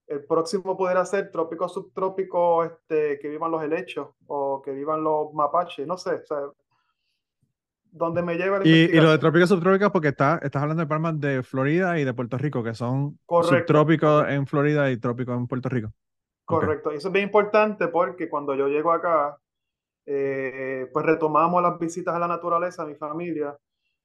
El 0.06 0.24
próximo 0.24 0.76
pudiera 0.76 1.04
ser 1.04 1.30
Trópico 1.30 1.68
Subtrópico, 1.68 2.64
este, 2.64 3.18
que 3.20 3.28
vivan 3.28 3.52
los 3.52 3.62
helechos 3.62 4.08
o 4.26 4.60
que 4.60 4.72
vivan 4.72 5.04
los 5.04 5.32
mapaches, 5.32 5.86
no 5.86 5.96
sé, 5.96 6.14
o 6.14 6.26
sea, 6.26 6.38
donde 7.92 8.22
me 8.22 8.36
lleva 8.36 8.58
la 8.58 8.66
Y, 8.66 8.70
y 8.70 9.00
lo 9.00 9.10
de 9.10 9.18
trópicos 9.18 9.48
subtrópicos, 9.48 9.90
porque 9.90 10.08
está, 10.08 10.38
estás 10.42 10.62
hablando 10.62 10.82
de 10.82 10.88
palmas 10.88 11.18
de 11.20 11.42
Florida 11.42 11.98
y 11.98 12.04
de 12.04 12.14
Puerto 12.14 12.38
Rico, 12.38 12.62
que 12.62 12.74
son 12.74 13.18
Correcto, 13.26 13.58
subtrópicos 13.58 14.28
en 14.28 14.46
Florida 14.46 14.90
y 14.90 14.96
trópicos 14.96 15.36
en 15.36 15.46
Puerto 15.46 15.68
Rico. 15.68 15.92
Correcto, 16.44 16.92
y 16.92 16.96
eso 16.96 17.08
es 17.08 17.12
bien 17.12 17.26
importante 17.26 17.88
porque 17.88 18.28
cuando 18.28 18.54
yo 18.54 18.68
llego 18.68 18.92
acá, 18.92 19.38
eh, 20.06 20.88
pues 20.92 21.06
retomamos 21.06 21.62
las 21.62 21.78
visitas 21.78 22.14
a 22.14 22.18
la 22.18 22.28
naturaleza, 22.28 22.86
mi 22.86 22.94
familia 22.94 23.56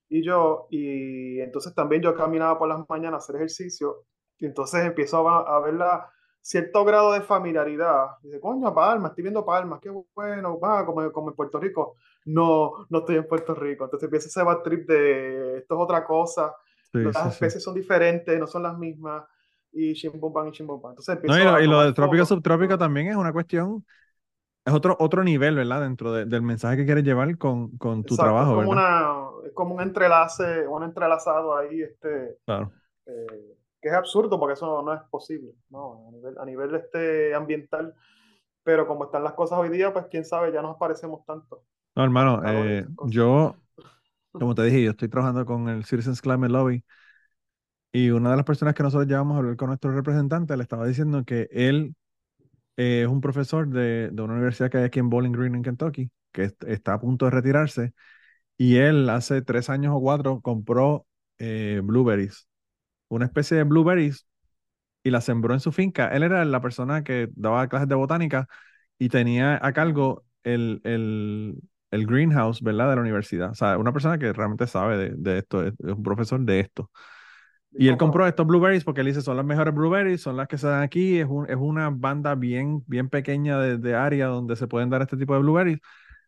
y 0.09 0.23
yo, 0.23 0.67
y 0.69 1.39
entonces 1.41 1.73
también 1.73 2.01
yo 2.01 2.15
caminaba 2.15 2.57
por 2.59 2.69
las 2.69 2.87
mañanas 2.89 3.15
a 3.15 3.23
hacer 3.23 3.35
ejercicio, 3.37 4.05
y 4.37 4.45
entonces 4.45 4.85
empiezo 4.85 5.27
a, 5.27 5.55
a 5.55 5.59
ver 5.61 5.73
la, 5.75 6.09
cierto 6.41 6.85
grado 6.85 7.11
de 7.13 7.21
familiaridad. 7.21 8.07
Dice, 8.21 8.39
coño, 8.39 8.73
Palma, 8.73 9.07
estoy 9.09 9.23
viendo 9.23 9.45
Palma, 9.45 9.79
qué 9.81 9.89
bueno, 10.15 10.59
va, 10.59 10.85
como, 10.85 11.11
como 11.11 11.29
en 11.29 11.35
Puerto 11.35 11.59
Rico. 11.59 11.95
No, 12.25 12.85
no 12.89 12.99
estoy 12.99 13.15
en 13.17 13.27
Puerto 13.27 13.55
Rico. 13.55 13.85
Entonces 13.85 14.05
empieza 14.07 14.27
ese 14.27 14.43
bad 14.43 14.61
trip 14.61 14.87
de 14.87 15.57
esto 15.59 15.75
es 15.75 15.81
otra 15.81 16.05
cosa, 16.05 16.53
Sí, 16.93 17.13
las 17.13 17.15
sí, 17.15 17.31
sí. 17.31 17.45
especies 17.45 17.63
son 17.63 17.73
diferentes, 17.75 18.39
no 18.39 18.47
son 18.47 18.63
las 18.63 18.77
mismas, 18.77 19.23
y 19.71 19.93
chimbomban 19.93 20.47
y 20.49 20.51
chimbomban. 20.51 20.91
Entonces 20.91 21.17
No, 21.25 21.37
y 21.39 21.43
lo, 21.43 21.59
a 21.59 21.61
y 21.61 21.67
lo 21.67 21.81
tomar 21.81 21.83
del 21.83 21.93
trópico 21.93 22.25
fotos. 22.25 22.25
subtrópico 22.25 22.77
también 22.77 23.07
es 23.07 23.15
una 23.15 23.33
cuestión, 23.33 23.85
es 24.65 24.73
otro, 24.73 24.95
otro 24.99 25.23
nivel, 25.23 25.55
¿verdad? 25.55 25.81
Dentro 25.81 26.13
de- 26.13 26.25
del 26.25 26.41
mensaje 26.41 26.77
que 26.77 26.85
quieres 26.85 27.03
llevar 27.03 27.37
con, 27.37 27.77
con 27.77 28.05
tu 28.05 28.17
Exacto, 28.17 28.17
trabajo, 28.17 28.45
es 28.45 28.51
como 28.51 28.69
¿verdad? 28.69 28.71
una, 28.71 29.17
es 29.45 29.51
como 29.53 29.73
un 29.75 29.81
entrelace, 29.81 30.67
un 30.67 30.83
entrelazado 30.83 31.57
ahí, 31.57 31.81
este, 31.81 32.37
Claro. 32.45 32.73
eh, 33.07 33.57
que 33.81 33.89
es 33.89 33.95
absurdo 33.95 34.39
porque 34.39 34.53
eso 34.53 34.67
no, 34.67 34.83
no 34.83 34.93
es 34.93 35.01
posible, 35.09 35.53
¿no? 35.69 36.07
A 36.09 36.11
nivel, 36.11 36.39
a 36.39 36.45
nivel 36.45 36.75
este, 36.75 37.35
ambiental. 37.35 37.95
Pero 38.63 38.87
como 38.87 39.05
están 39.05 39.23
las 39.23 39.33
cosas 39.33 39.59
hoy 39.59 39.69
día, 39.69 39.93
pues 39.93 40.07
quién 40.11 40.25
sabe, 40.25 40.53
ya 40.53 40.61
nos 40.61 40.77
parecemos 40.77 41.25
tanto. 41.25 41.63
No, 41.95 42.03
hermano, 42.03 42.41
eh, 42.45 42.85
yo, 43.01 43.61
como 44.37 44.55
te 44.55 44.63
dije, 44.63 44.83
yo 44.83 44.91
estoy 44.91 45.09
trabajando 45.09 45.45
con 45.45 45.69
el 45.69 45.85
Citizens 45.85 46.21
Climate 46.21 46.53
Lobby 46.53 46.83
y 47.91 48.09
una 48.09 48.31
de 48.31 48.37
las 48.37 48.45
personas 48.45 48.73
que 48.75 48.83
nosotros 48.83 49.07
llevamos 49.07 49.35
a 49.35 49.39
hablar 49.39 49.55
con 49.57 49.67
nuestro 49.69 49.91
representante 49.93 50.55
le 50.57 50.63
estaba 50.63 50.85
diciendo 50.87 51.23
que 51.25 51.47
él 51.51 51.95
eh, 52.77 53.01
es 53.03 53.07
un 53.07 53.21
profesor 53.21 53.67
de, 53.69 54.09
de 54.11 54.21
una 54.21 54.33
universidad 54.35 54.69
que 54.71 54.77
hay 54.79 54.83
aquí 54.85 54.99
en 54.99 55.09
Bowling 55.09 55.31
Green, 55.31 55.55
en 55.55 55.63
Kentucky, 55.63 56.11
que 56.31 56.43
est- 56.45 56.63
está 56.65 56.93
a 56.93 56.99
punto 57.01 57.25
de 57.25 57.31
retirarse 57.31 57.93
y 58.57 58.77
él 58.77 59.09
hace 59.09 59.41
tres 59.41 59.69
años 59.69 59.93
o 59.95 60.01
cuatro 60.01 60.41
compró 60.41 61.07
eh, 61.39 61.81
blueberries, 61.83 62.47
una 63.09 63.25
especie 63.25 63.57
de 63.57 63.63
blueberries 63.63 64.27
y 65.03 65.11
la 65.11 65.21
sembró 65.21 65.53
en 65.53 65.59
su 65.59 65.71
finca. 65.71 66.07
Él 66.09 66.23
era 66.23 66.43
la 66.45 66.61
persona 66.61 67.03
que 67.03 67.29
daba 67.35 67.67
clases 67.67 67.87
de 67.89 67.95
botánica 67.95 68.47
y 68.97 69.09
tenía 69.09 69.59
a 69.65 69.73
cargo 69.73 70.25
el, 70.43 70.81
el, 70.83 71.55
el 71.91 72.07
greenhouse, 72.07 72.61
¿verdad? 72.61 72.89
De 72.89 72.95
la 72.95 73.01
universidad. 73.01 73.51
O 73.51 73.55
sea, 73.55 73.77
una 73.77 73.93
persona 73.93 74.17
que 74.19 74.33
realmente 74.33 74.67
sabe 74.67 74.97
de, 74.97 75.09
de 75.17 75.39
esto, 75.39 75.63
es, 75.65 75.73
es 75.79 75.93
un 75.93 76.03
profesor 76.03 76.41
de 76.41 76.59
esto. 76.61 76.91
Y 77.77 77.89
él 77.89 77.97
compró 77.97 78.25
estos 78.25 78.47
blueberries 78.47 78.85
porque 78.85 79.01
él 79.01 79.07
dice, 79.07 79.21
son 79.21 79.35
las 79.37 79.45
mejores 79.45 79.73
blueberries, 79.73 80.21
son 80.21 80.37
las 80.37 80.47
que 80.47 80.57
se 80.57 80.67
dan 80.67 80.81
aquí, 80.81 81.19
es, 81.19 81.27
un, 81.27 81.49
es 81.49 81.57
una 81.57 81.89
banda 81.89 82.33
bien, 82.35 82.83
bien 82.87 83.09
pequeña 83.09 83.59
de, 83.59 83.77
de 83.77 83.95
área 83.95 84.27
donde 84.27 84.55
se 84.55 84.67
pueden 84.67 84.89
dar 84.89 85.01
este 85.01 85.17
tipo 85.17 85.33
de 85.33 85.39
blueberries. 85.41 85.79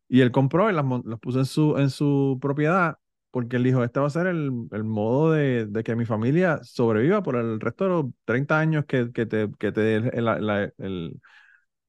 Y 0.10 0.22
él 0.22 0.32
compró 0.32 0.70
y 0.70 0.74
las, 0.74 0.86
las 1.06 1.20
puso 1.20 1.40
en 1.40 1.46
su, 1.46 1.78
en 1.78 1.90
su 1.90 2.38
propiedad 2.42 2.98
porque 3.32 3.58
él 3.58 3.64
dijo, 3.64 3.84
este 3.84 4.00
va 4.00 4.08
a 4.08 4.10
ser 4.10 4.28
el, 4.28 4.52
el 4.72 4.84
modo 4.86 5.32
de, 5.34 5.66
de 5.68 5.84
que 5.84 5.96
mi 5.96 6.06
familia 6.06 6.60
sobreviva 6.64 7.24
por 7.24 7.36
el 7.38 7.60
resto 7.62 7.84
de 7.86 7.90
los 7.92 8.06
30 8.26 8.60
años 8.60 8.86
que, 8.88 9.12
que 9.14 9.26
te, 9.26 9.50
que 9.60 9.72
te 9.72 9.82
dé 9.82 10.22
la, 10.22 10.40
la- 10.40 10.72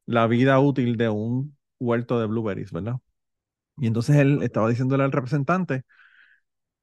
la 0.06 0.26
vida 0.26 0.58
útil 0.60 0.96
de 0.96 1.08
un 1.08 1.56
huerto 1.78 2.18
de 2.20 2.26
blueberries, 2.26 2.72
¿verdad? 2.72 2.96
Y 3.78 3.86
entonces 3.88 4.16
él 4.16 4.42
estaba 4.42 4.68
diciéndole 4.70 5.04
al 5.04 5.12
representante 5.12 5.84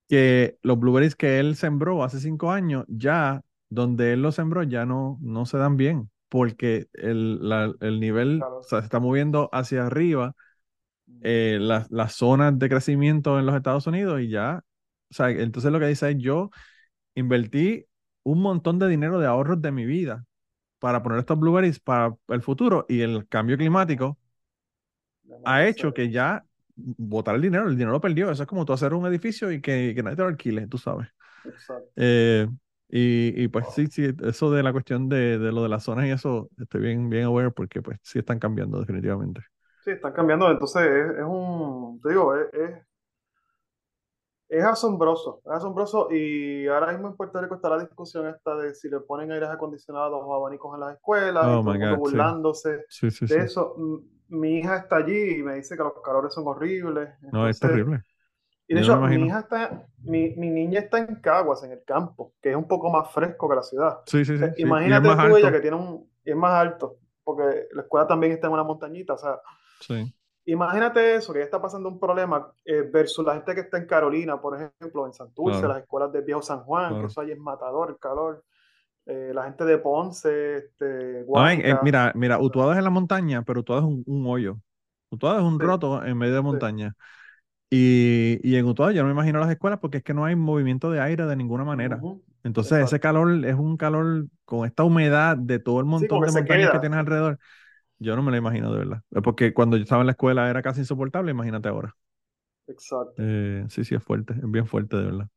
que 0.09 0.57
los 0.63 0.79
blueberries 0.79 1.15
que 1.15 1.39
él 1.39 1.55
sembró 1.55 2.03
hace 2.03 2.19
cinco 2.19 2.51
años, 2.51 2.85
ya 2.87 3.41
donde 3.69 4.13
él 4.13 4.21
los 4.21 4.35
sembró, 4.35 4.63
ya 4.63 4.85
no, 4.85 5.17
no 5.21 5.45
se 5.45 5.57
dan 5.57 5.77
bien, 5.77 6.09
porque 6.29 6.87
el, 6.93 7.47
la- 7.49 7.73
el 7.81 7.99
nivel 7.99 8.47
Claro. 8.47 8.59
o 8.59 8.63
sea, 8.63 8.79
se 8.81 8.85
está 8.85 8.99
moviendo 8.99 9.49
hacia 9.53 9.85
arriba, 9.87 10.35
eh, 11.21 11.57
las, 11.61 11.89
las 11.91 12.13
zonas 12.15 12.57
de 12.59 12.69
crecimiento 12.69 13.39
en 13.39 13.45
los 13.45 13.55
Estados 13.55 13.87
Unidos 13.87 14.21
y 14.21 14.29
ya, 14.29 14.63
o 15.11 15.13
sea, 15.13 15.29
entonces 15.31 15.71
lo 15.71 15.79
que 15.79 15.87
dice 15.87 16.11
es, 16.11 16.17
yo 16.17 16.49
invertí 17.15 17.85
un 18.23 18.41
montón 18.41 18.79
de 18.79 18.87
dinero 18.89 19.19
de 19.19 19.27
ahorros 19.27 19.61
de 19.61 19.71
mi 19.71 19.85
vida 19.85 20.25
para 20.79 21.03
poner 21.03 21.19
estos 21.19 21.39
blueberries 21.39 21.79
para 21.79 22.15
el 22.29 22.41
futuro 22.43 22.85
y 22.89 23.01
el 23.01 23.27
cambio 23.29 23.57
climático 23.57 24.19
ha 25.43 25.65
hecho 25.65 25.93
que 25.93 26.09
ya 26.11 26.45
botar 26.75 27.35
el 27.35 27.41
dinero, 27.41 27.65
el 27.67 27.75
dinero 27.75 27.91
lo 27.93 28.01
perdió. 28.01 28.31
Eso 28.31 28.43
es 28.43 28.49
como 28.49 28.65
tú 28.65 28.73
hacer 28.73 28.93
un 28.93 29.05
edificio 29.07 29.51
y 29.51 29.61
que, 29.61 29.93
que 29.95 30.03
nadie 30.03 30.17
te 30.17 30.23
lo 30.23 30.29
alquile, 30.29 30.67
tú 30.67 30.77
sabes. 30.77 31.07
Exacto. 31.45 31.95
Eh, 31.95 32.47
y, 32.89 33.43
y 33.43 33.47
pues 33.49 33.69
sí, 33.69 33.87
sí, 33.87 34.07
eso 34.23 34.51
de 34.51 34.63
la 34.63 34.71
cuestión 34.73 35.09
de, 35.09 35.39
de 35.39 35.51
lo 35.51 35.63
de 35.63 35.69
las 35.69 35.83
zonas 35.83 36.05
y 36.07 36.11
eso, 36.11 36.49
estoy 36.59 36.81
bien, 36.81 37.09
bien 37.09 37.25
aware 37.25 37.51
porque 37.51 37.81
pues 37.81 37.99
sí 38.03 38.19
están 38.19 38.39
cambiando 38.39 38.79
definitivamente. 38.79 39.41
Sí, 39.79 39.91
están 39.91 40.11
cambiando, 40.13 40.49
entonces 40.51 40.81
es, 40.83 41.17
es 41.19 41.23
un, 41.25 41.99
te 42.01 42.09
digo, 42.09 42.35
es, 42.35 42.47
es, 42.53 42.85
es 44.47 44.63
asombroso, 44.63 45.41
es 45.45 45.51
asombroso 45.51 46.07
y 46.11 46.67
ahora 46.67 46.91
mismo 46.91 47.07
en 47.07 47.15
Puerto 47.15 47.41
Rico 47.41 47.55
está 47.55 47.69
la 47.69 47.79
discusión 47.79 48.27
esta 48.27 48.55
de 48.55 48.75
si 48.75 48.89
le 48.89 48.99
ponen 48.99 49.31
aires 49.31 49.49
acondicionados 49.49 50.19
o 50.23 50.35
abanicos 50.35 50.73
en 50.75 50.81
las 50.81 50.95
escuelas 50.95 51.55
y 51.55 51.59
Oh 51.59 51.63
todo 51.63 51.73
el 51.73 51.79
mundo 51.79 51.95
God, 51.95 52.01
sí. 52.05 52.19
burlándose 52.19 52.85
Sí, 52.87 53.11
sí, 53.11 53.27
de 53.27 53.39
sí. 53.39 53.43
eso. 53.43 53.75
Mi 54.29 54.57
hija 54.59 54.77
está 54.77 54.97
allí 54.97 55.39
y 55.39 55.43
me 55.43 55.55
dice 55.55 55.77
que 55.77 55.83
los 55.83 56.01
calores 56.03 56.33
son 56.33 56.47
horribles, 56.47 57.09
No, 57.31 57.47
es 57.47 57.59
entonces 57.59 57.59
terrible. 57.59 58.03
Y 58.67 58.73
de 58.73 58.81
Yo 58.81 58.93
hecho, 58.93 59.01
mi 59.01 59.25
hija 59.27 59.39
está, 59.39 59.87
mi, 60.03 60.29
mi 60.35 60.49
niña 60.49 60.79
está 60.79 60.97
en 60.99 61.15
Caguas, 61.21 61.63
en 61.63 61.71
el 61.71 61.83
campo, 61.83 62.33
que 62.41 62.49
es 62.51 62.55
un 62.55 62.67
poco 62.67 62.89
más 62.89 63.11
fresco 63.11 63.47
que 63.47 63.55
la 63.55 63.61
ciudad. 63.63 63.99
Sí, 64.05 64.25
sí, 64.25 64.37
sí. 64.37 64.43
sí. 64.43 64.61
Imagínate 64.61 65.07
más 65.07 65.29
tú 65.29 65.37
ella 65.37 65.51
que 65.51 65.59
tiene 65.61 65.77
un, 65.77 66.09
es 66.23 66.35
más 66.35 66.53
alto, 66.53 66.97
porque 67.23 67.67
la 67.73 67.83
escuela 67.83 68.07
también 68.07 68.33
está 68.33 68.47
en 68.47 68.53
una 68.53 68.63
montañita, 68.63 69.13
o 69.13 69.17
sea, 69.17 69.39
Sí, 69.79 70.13
imagínate 70.45 71.15
eso, 71.15 71.33
que 71.33 71.39
ya 71.39 71.45
está 71.45 71.61
pasando 71.61 71.89
un 71.89 71.99
problema 71.99 72.51
eh, 72.65 72.81
versus 72.81 73.25
la 73.25 73.33
gente 73.35 73.53
que 73.55 73.61
está 73.61 73.77
en 73.77 73.85
Carolina, 73.87 74.39
por 74.39 74.55
ejemplo, 74.55 75.05
en 75.05 75.13
Santurce, 75.13 75.59
Claro. 75.59 75.73
las 75.73 75.83
escuelas 75.83 76.11
de 76.11 76.21
Viejo 76.21 76.41
San 76.41 76.63
Juan, 76.63 76.89
Claro. 76.89 77.01
que 77.01 77.07
eso 77.07 77.21
ahí 77.21 77.31
es 77.31 77.37
matador, 77.39 77.89
el 77.91 77.99
calor. 77.99 78.43
Eh, 79.07 79.31
la 79.33 79.43
gente 79.45 79.65
de 79.65 79.77
Ponce, 79.77 80.57
este, 80.57 81.23
No, 81.33 81.49
en- 81.49 81.65
en- 81.65 81.77
Guánica, 81.77 81.79
mira, 81.81 82.13
mira, 82.15 82.39
Utuado 82.39 82.71
es 82.71 82.77
en 82.77 82.83
la 82.85 82.89
montaña, 82.89 83.43
pero 83.43 83.59
Utuado 83.61 83.81
es 83.81 83.87
un, 83.87 84.03
un 84.07 84.25
hoyo. 84.27 84.59
Utuado 85.09 85.37
es 85.39 85.43
un 85.45 85.59
Sí. 85.59 85.65
roto 85.65 86.03
en 86.05 86.17
medio 86.17 86.33
de 86.35 86.41
montaña. 86.41 86.95
Y, 87.69 88.39
y 88.43 88.57
en 88.57 88.65
Utuado 88.67 88.91
yo 88.91 89.01
no 89.03 89.07
me 89.09 89.13
imagino 89.13 89.39
las 89.39 89.51
escuelas 89.51 89.79
porque 89.79 89.99
es 89.99 90.03
que 90.03 90.13
no 90.15 90.25
hay 90.25 90.35
movimiento 90.35 90.91
de 90.91 91.01
aire 91.01 91.25
de 91.25 91.35
ninguna 91.37 91.65
manera. 91.65 92.05
Entonces 92.43 92.79
ese 92.83 92.99
calor 92.99 93.45
es 93.45 93.55
un 93.55 93.77
calor 93.77 94.27
con 94.45 94.65
esta 94.67 94.83
humedad 94.83 95.37
de 95.37 95.59
todo 95.59 95.79
el 95.79 95.85
montón 95.87 96.25
de 96.25 96.31
montañas 96.31 96.69
que 96.71 96.79
tienes 96.79 96.99
alrededor. 96.99 97.39
Yo 97.99 98.15
no 98.15 98.23
me 98.23 98.31
lo 98.31 98.37
imagino 98.37 98.71
de 98.73 98.79
verdad. 98.79 99.03
Porque 99.23 99.53
cuando 99.53 99.77
yo 99.77 99.83
estaba 99.83 100.01
en 100.03 100.07
la 100.07 100.13
escuela 100.13 100.49
era 100.49 100.61
casi 100.63 100.81
insoportable, 100.81 101.31
imagínate 101.31 101.69
ahora. 101.69 101.95
Exacto. 102.67 103.17
Eh, 103.17 103.65
sí, 103.69 103.83
sí, 103.85 103.95
es 103.95 104.03
fuerte, 104.03 104.33
es 104.33 104.51
bien 104.51 104.67
fuerte 104.67 104.97
de 104.97 105.03
verdad. 105.05 105.27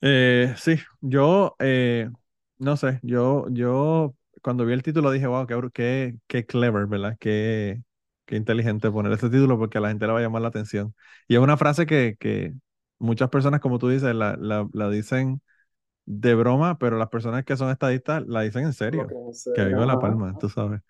Eh, 0.00 0.54
sí, 0.58 0.76
yo, 1.00 1.56
eh, 1.58 2.10
no 2.58 2.76
sé, 2.76 3.00
yo, 3.02 3.46
yo 3.50 4.14
cuando 4.42 4.66
vi 4.66 4.74
el 4.74 4.82
título 4.82 5.10
dije, 5.10 5.26
wow, 5.26 5.46
qué, 5.46 5.58
qué, 5.72 6.16
qué 6.26 6.44
clever, 6.46 6.86
¿verdad? 6.86 7.16
Qué, 7.18 7.82
qué 8.26 8.36
inteligente 8.36 8.90
poner 8.90 9.12
ese 9.12 9.30
título 9.30 9.58
porque 9.58 9.78
a 9.78 9.80
la 9.80 9.88
gente 9.88 10.06
le 10.06 10.12
va 10.12 10.18
a 10.18 10.22
llamar 10.22 10.42
la 10.42 10.48
atención. 10.48 10.94
Y 11.26 11.34
es 11.36 11.40
una 11.40 11.56
frase 11.56 11.86
que, 11.86 12.16
que 12.20 12.52
muchas 12.98 13.30
personas, 13.30 13.60
como 13.60 13.78
tú 13.78 13.88
dices, 13.88 14.14
la, 14.14 14.36
la, 14.38 14.68
la 14.74 14.90
dicen 14.90 15.40
de 16.06 16.34
broma, 16.34 16.78
pero 16.78 16.98
las 16.98 17.08
personas 17.10 17.44
que 17.44 17.56
son 17.56 17.70
estadistas 17.70 18.24
la 18.26 18.42
dicen 18.42 18.64
en 18.66 18.72
serio, 18.74 19.16
que 19.52 19.64
que 19.64 19.66
viva 19.66 19.86
La. 19.86 19.98
Palma, 19.98 20.36
tú 20.38 20.48
sabes. 20.50 20.80
O 20.82 20.84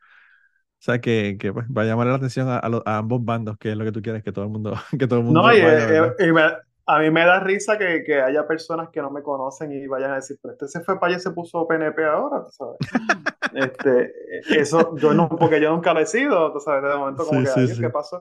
sea, 0.85 1.01
que, 1.01 1.37
que 1.41 1.53
pues, 1.53 1.67
va 1.69 1.83
a 1.83 1.87
llamar 1.87 2.07
la 2.09 2.17
atención 2.17 2.49
a, 2.49 2.59
a 2.59 2.69
los- 2.71 2.83
a 2.87 2.99
ambos 2.99 3.25
bandos, 3.25 3.59
que 3.59 3.73
es 3.73 3.77
lo 3.79 3.85
que 3.85 3.93
tú 3.93 4.03
quieres, 4.03 4.23
que 4.25 4.33
todo 4.33 4.45
el 4.47 4.51
mundo, 4.53 4.75
que 4.99 5.07
todo 5.09 5.21
el 5.21 5.27
mundo 5.27 5.41
No, 5.41 5.53
y, 5.53 5.59
vaya, 5.61 5.87
eh, 5.97 6.13
eh, 6.19 6.29
y 6.29 6.33
me- 6.33 6.53
a 6.87 6.99
mí 6.99 7.11
me 7.11 7.25
da 7.25 7.41
risa 7.41 7.79
que, 7.79 8.03
que 8.05 8.21
haya 8.21 8.47
personas 8.47 8.89
que 8.91 9.01
no 9.01 9.11
me 9.11 9.23
conocen 9.23 9.73
y 9.73 9.87
vayan 9.87 10.11
a 10.13 10.17
decir, 10.17 10.39
pero 10.43 10.53
este 10.53 10.69
se 10.69 10.81
fue 10.83 11.01
para 11.01 11.09
allá 11.13 11.17
y 11.19 11.21
se 11.21 11.31
puso 11.31 11.67
PNP 11.67 12.05
ahora, 12.05 12.45
tú 12.45 12.51
sabes. 12.53 12.77
Este, 13.55 14.13
eso, 14.51 14.97
yo 14.97 15.15
no, 15.15 15.29
porque 15.29 15.61
yo 15.61 15.71
nunca 15.71 15.95
lo 15.95 16.01
he 16.01 16.07
sido, 16.07 16.53
tú 16.53 16.59
sabes, 16.59 16.83
de 16.91 16.97
momento 16.99 17.25
como 17.25 17.39
Sí, 17.41 17.47
que, 17.55 17.67
sí, 17.69 17.75
sí. 17.77 17.81
¿qué 17.81 17.89
pasó? 17.91 18.21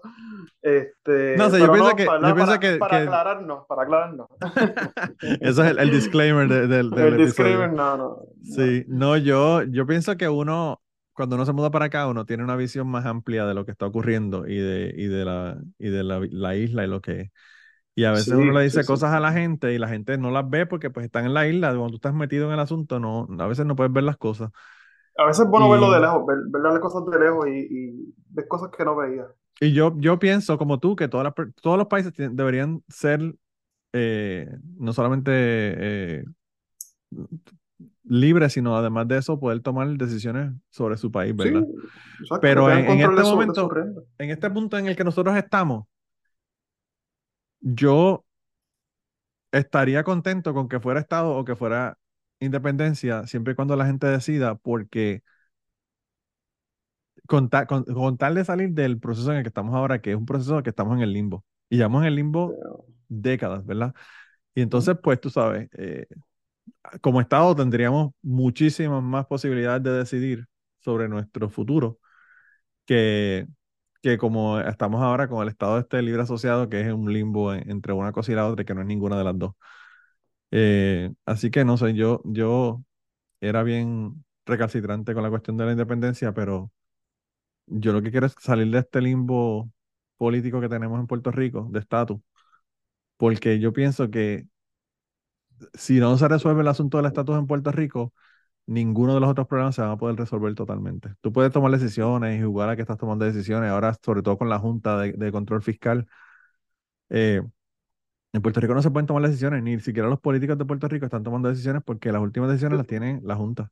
Este, 0.61 1.36
No 1.38 1.49
sé, 1.49 1.59
yo 1.59 1.72
pienso 1.72 1.89
no, 1.89 1.95
que- 1.95 2.05
para, 2.05 2.28
yo 2.30 2.36
pienso 2.36 2.51
para- 2.51 2.59
que- 2.59 2.78
para 2.78 2.97
que- 2.97 3.03
aclararnos, 3.03 3.66
para 3.68 3.82
aclararnos. 3.84 4.28
Eso 5.41 5.64
es 5.64 5.72
el, 5.72 5.80
el 5.80 5.91
disclaimer 5.91 6.47
de- 6.47 6.68
del, 6.68 6.89
del 6.91 6.99
El 6.99 7.14
episodio. 7.16 7.26
disclaimer, 7.26 7.74
no, 7.74 7.97
no. 7.97 8.03
no. 8.09 8.26
Sí, 8.43 8.86
no, 8.88 9.18
yo, 9.18 9.64
yo 9.64 9.86
pienso 9.88 10.16
que 10.18 10.30
uno, 10.30 10.82
cuando 11.14 11.36
uno 11.36 11.45
se 11.45 11.53
muda 11.53 11.72
para 11.72 11.86
acá, 11.86 12.07
uno 12.07 12.26
tiene 12.26 12.43
una 12.43 12.55
visión 12.55 12.88
más 12.88 13.05
amplia 13.07 13.45
de 13.45 13.53
lo 13.55 13.66
que 13.66 13.72
está 13.72 13.88
ocurriendo 13.88 14.47
y 14.47 14.57
de, 14.57 14.93
y 14.95 15.07
de 15.07 15.26
la, 15.26 15.57
y 15.80 15.89
de 15.89 16.03
la, 16.03 16.22
la 16.30 16.55
isla 16.55 16.84
y 16.84 16.88
lo 16.88 17.01
que. 17.01 17.32
Y 17.96 18.06
a 18.06 18.12
veces 18.12 18.30
Sí, 18.30 18.34
uno 18.36 18.52
le 18.54 18.64
dice 18.64 18.84
sí, 18.84 18.84
sí. 18.84 18.94
cosas 18.94 19.14
a 19.14 19.20
la 19.20 19.32
gente 19.34 19.74
y 19.74 19.78
la 19.78 19.88
gente 19.88 20.18
no 20.18 20.32
las 20.32 20.50
ve 20.50 20.66
porque 20.66 20.89
pues 20.89 21.06
están 21.06 21.26
en 21.26 21.34
la 21.34 21.48
isla. 21.48 21.70
Cuando 21.70 21.89
tú 21.91 21.96
estás 21.98 22.14
metido 22.14 22.48
en 22.48 22.54
el 22.54 22.60
asunto, 22.60 23.00
no, 23.00 23.28
a 23.39 23.48
veces 23.48 23.66
no 23.66 23.76
puedes 23.76 23.94
ver 23.94 24.04
las 24.04 24.18
cosas. 24.18 24.52
A 25.18 25.26
veces 25.26 25.46
es 25.46 25.50
bueno 25.52 25.70
verlo 25.70 25.89
Y- 25.89 25.94
de 25.94 26.00
lejos, 26.02 26.26
ver, 26.26 26.38
ver 26.50 26.62
las 26.62 26.80
cosas 26.80 27.04
de 27.06 27.20
lejos 27.20 27.48
y, 27.48 27.52
y 27.70 28.14
ver 28.30 28.48
cosas 28.48 28.70
que 28.76 28.86
no 28.86 28.96
veía. 28.96 29.26
Y 29.60 29.74
yo, 29.74 29.94
yo 30.00 30.20
pienso, 30.20 30.58
como 30.58 30.80
tú, 30.80 30.96
que 30.96 31.08
todas 31.08 31.26
las 31.26 31.34
todos 31.62 31.78
los 31.78 31.88
países 31.88 32.14
deberían 32.18 32.84
ser 32.89 33.36
eh, 33.94 34.50
no 34.78 34.94
solamente 34.94 35.32
eh, 35.34 36.26
libres, 38.04 38.54
sino 38.54 38.76
además 38.78 39.08
de 39.08 39.18
eso, 39.18 39.39
poder 39.39 39.62
tomar 39.62 39.88
decisiones 39.98 40.52
sobre 40.70 40.98
su 40.98 41.12
país, 41.12 41.36
Sí, 41.38 41.50
¿verdad? 41.50 41.66
exacto, 42.22 42.52
Pero 42.52 42.72
en- 42.72 42.86
en 42.88 43.02
este 43.02 43.24
momento-. 43.24 43.80
En 44.20 44.32
este 44.32 44.50
punto 44.52 44.78
en 44.78 44.88
el 44.88 44.96
que 44.96 45.04
nosotros 45.04 45.36
estamos, 45.38 45.86
yo 47.64 48.26
estaría 49.51 50.03
contento 50.03 50.53
con 50.53 50.68
que 50.70 50.80
fuera 50.80 50.99
Estado 50.99 51.36
o 51.36 51.45
que 51.45 51.55
fuera 51.55 51.97
independencia, 52.39 53.26
siempre 53.28 53.53
y 53.53 53.55
cuando 53.55 53.76
la 53.76 53.86
gente 53.86 54.07
decida, 54.07 54.55
porque 54.55 55.24
con, 57.28 57.49
ta- 57.49 57.66
con- 57.66 57.84
con 57.86 58.18
tal 58.18 58.36
de 58.36 58.45
salir 58.45 58.70
del 58.72 58.99
proceso 58.99 59.32
en 59.32 59.38
el 59.38 59.43
que 59.43 59.49
estamos 59.49 59.76
ahora, 59.76 60.01
que 60.01 60.11
es 60.11 60.18
un 60.18 60.26
proceso 60.26 60.61
que 60.64 60.70
estamos 60.70 60.95
en 60.97 61.03
el 61.03 61.14
limbo, 61.14 61.45
y 61.70 61.78
llevamos 61.78 62.01
en 62.03 62.07
el 62.09 62.16
limbo 62.16 62.53
décadas, 63.07 63.66
¿verdad? 63.66 63.93
Y 64.55 64.61
entonces, 64.61 64.97
pues 65.03 65.22
tú 65.22 65.30
sabes, 65.30 65.70
eh, 65.78 66.07
como 67.01 67.22
Estado 67.22 67.55
tendríamos 67.55 68.14
muchísimas 68.22 69.03
más 69.03 69.26
posibilidades 69.28 69.84
de 69.84 69.91
decidir 69.93 70.45
sobre 70.82 71.09
nuestro 71.09 71.49
futuro 71.49 71.99
que, 72.86 73.47
que 74.04 74.20
como 74.20 74.60
estamos 74.62 75.01
ahora 75.04 75.30
con 75.30 75.43
el 75.43 75.49
Estado 75.49 75.80
este 75.80 76.04
libre 76.04 76.24
asociado, 76.24 76.70
que 76.70 76.82
es 76.82 76.93
un 76.93 77.14
limbo 77.14 77.54
en- 77.56 77.72
entre 77.72 77.93
una 77.93 78.14
cosa 78.14 78.34
y 78.34 78.36
la 78.36 78.47
otra, 78.47 78.66
que 78.66 78.76
no 78.76 78.82
es 78.84 78.88
ninguna 78.88 79.18
de 79.18 79.26
las 79.26 79.39
dos. 79.39 79.54
Eh, 80.51 81.12
así 81.26 81.51
que 81.51 81.66
no 81.66 81.78
sé, 81.78 81.93
yo, 81.95 82.22
yo 82.26 82.84
era 83.41 83.64
bien 83.64 84.26
recalcitrante 84.45 85.14
con 85.16 85.24
la 85.24 85.30
cuestión 85.32 85.58
de 85.58 85.66
la 85.66 85.72
independencia, 85.74 86.34
pero 86.34 86.72
yo 87.68 87.93
lo 87.93 88.01
que 88.01 88.12
quiero 88.12 88.28
es 88.28 88.36
salir 88.39 88.72
de 88.72 88.80
este 88.80 89.01
limbo 89.01 89.72
político 90.18 90.62
que 90.62 90.70
tenemos 90.70 90.99
en 90.99 91.08
Puerto 91.08 91.32
Rico, 91.32 91.68
de 91.72 91.80
estatus, 91.80 92.20
porque 93.18 93.60
yo 93.60 93.74
pienso 93.74 94.10
que 94.12 94.47
si 95.74 95.99
no 95.99 96.18
se 96.18 96.28
resuelve 96.28 96.62
el 96.62 96.68
asunto 96.68 96.97
del 96.97 97.08
estatus 97.08 97.38
en 97.38 97.47
Puerto 97.47 97.72
Rico, 97.72 98.14
ninguno 98.66 99.14
de 99.16 99.20
los 99.22 99.30
otros 99.30 99.47
problemas 99.47 99.76
se 99.76 99.82
van 99.82 99.91
a 99.91 99.97
poder 99.97 100.16
resolver 100.18 100.55
totalmente. 100.55 101.09
Tú 101.22 101.32
puedes 101.34 101.51
tomar 101.51 101.72
decisiones 101.72 102.39
y 102.39 102.43
jugar 102.43 102.70
a 102.70 102.76
que 102.76 102.82
estás 102.84 102.97
tomando 102.97 103.26
decisiones, 103.26 103.70
ahora 103.71 103.93
sobre 104.04 104.21
todo 104.24 104.38
con 104.38 104.50
la 104.50 104.59
Junta 104.59 104.97
de, 105.00 105.13
de 105.13 105.32
Control 105.32 105.62
Fiscal. 105.62 106.08
eh, 107.09 107.42
en 108.33 108.42
Puerto 108.43 108.59
Rico 108.62 108.74
no 108.75 108.82
se 108.83 108.92
pueden 108.92 109.08
tomar 109.08 109.24
decisiones, 109.24 109.63
ni 109.63 109.79
siquiera 109.82 110.09
los 110.09 110.20
políticos 110.21 110.58
de 110.58 110.66
Puerto 110.66 110.88
Rico 110.89 111.05
están 111.05 111.24
tomando 111.24 111.50
decisiones 111.50 111.83
porque 111.86 112.12
las 112.12 112.21
últimas 112.21 112.50
decisiones 112.50 112.78
las 112.78 112.88
tiene 112.88 113.21
la 113.24 113.36
Junta 113.36 113.71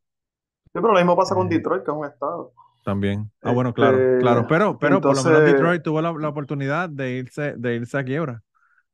Sí, 0.66 0.72
pero 0.74 0.88
lo 0.90 0.94
mismo 1.00 1.16
pasa 1.16 1.36
con 1.36 1.48
Eh, 1.48 1.50
Detroit, 1.50 1.84
que 1.84 1.92
es 1.92 1.98
un 1.98 2.06
estado. 2.06 2.54
también. 2.84 3.32
Ah, 3.42 3.52
bueno, 3.52 3.74
claro, 3.74 4.10
Este, 4.14 4.18
claro, 4.18 4.48
pero, 4.48 4.80
pero 4.80 5.04
por 5.06 5.16
lo 5.16 5.24
menos 5.24 5.44
Detroit 5.44 5.84
tuvo 5.84 6.02
la, 6.02 6.12
la 6.14 6.30
oportunidad 6.30 6.90
de 6.90 7.12
irse, 7.18 7.54
de 7.58 7.76
irse 7.76 7.98
a 7.98 8.04
quiebra. 8.04 8.44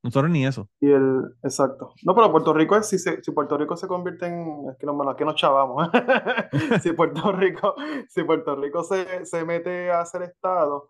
Nosotros 0.03 0.32
ni 0.32 0.45
eso. 0.45 0.69
Y 0.80 0.91
el, 0.91 1.22
exacto. 1.44 1.94
No, 2.03 2.14
pero 2.15 2.32
Puerto 2.32 2.53
Rico 2.53 2.76
es, 2.78 2.88
si, 2.88 2.98
se- 2.99 3.22
si 3.24 3.32
Puerto 3.32 3.57
Rico 3.57 3.76
se 3.76 3.88
convierte 3.88 4.28
en, 4.28 4.69
es 4.69 4.78
que 4.78 4.86
no, 4.86 4.94
bueno, 4.94 5.11
aquí 5.11 5.26
nos 5.26 5.36
chavamos. 5.36 5.90
si 6.82 6.94
Puerto 6.94 7.32
Rico, 7.32 7.76
si 8.07 8.24
Puerto 8.24 8.56
Rico 8.56 8.84
se, 8.84 9.26
se 9.26 9.44
mete 9.44 9.91
a 9.91 10.06
ser 10.06 10.22
Estado, 10.24 10.90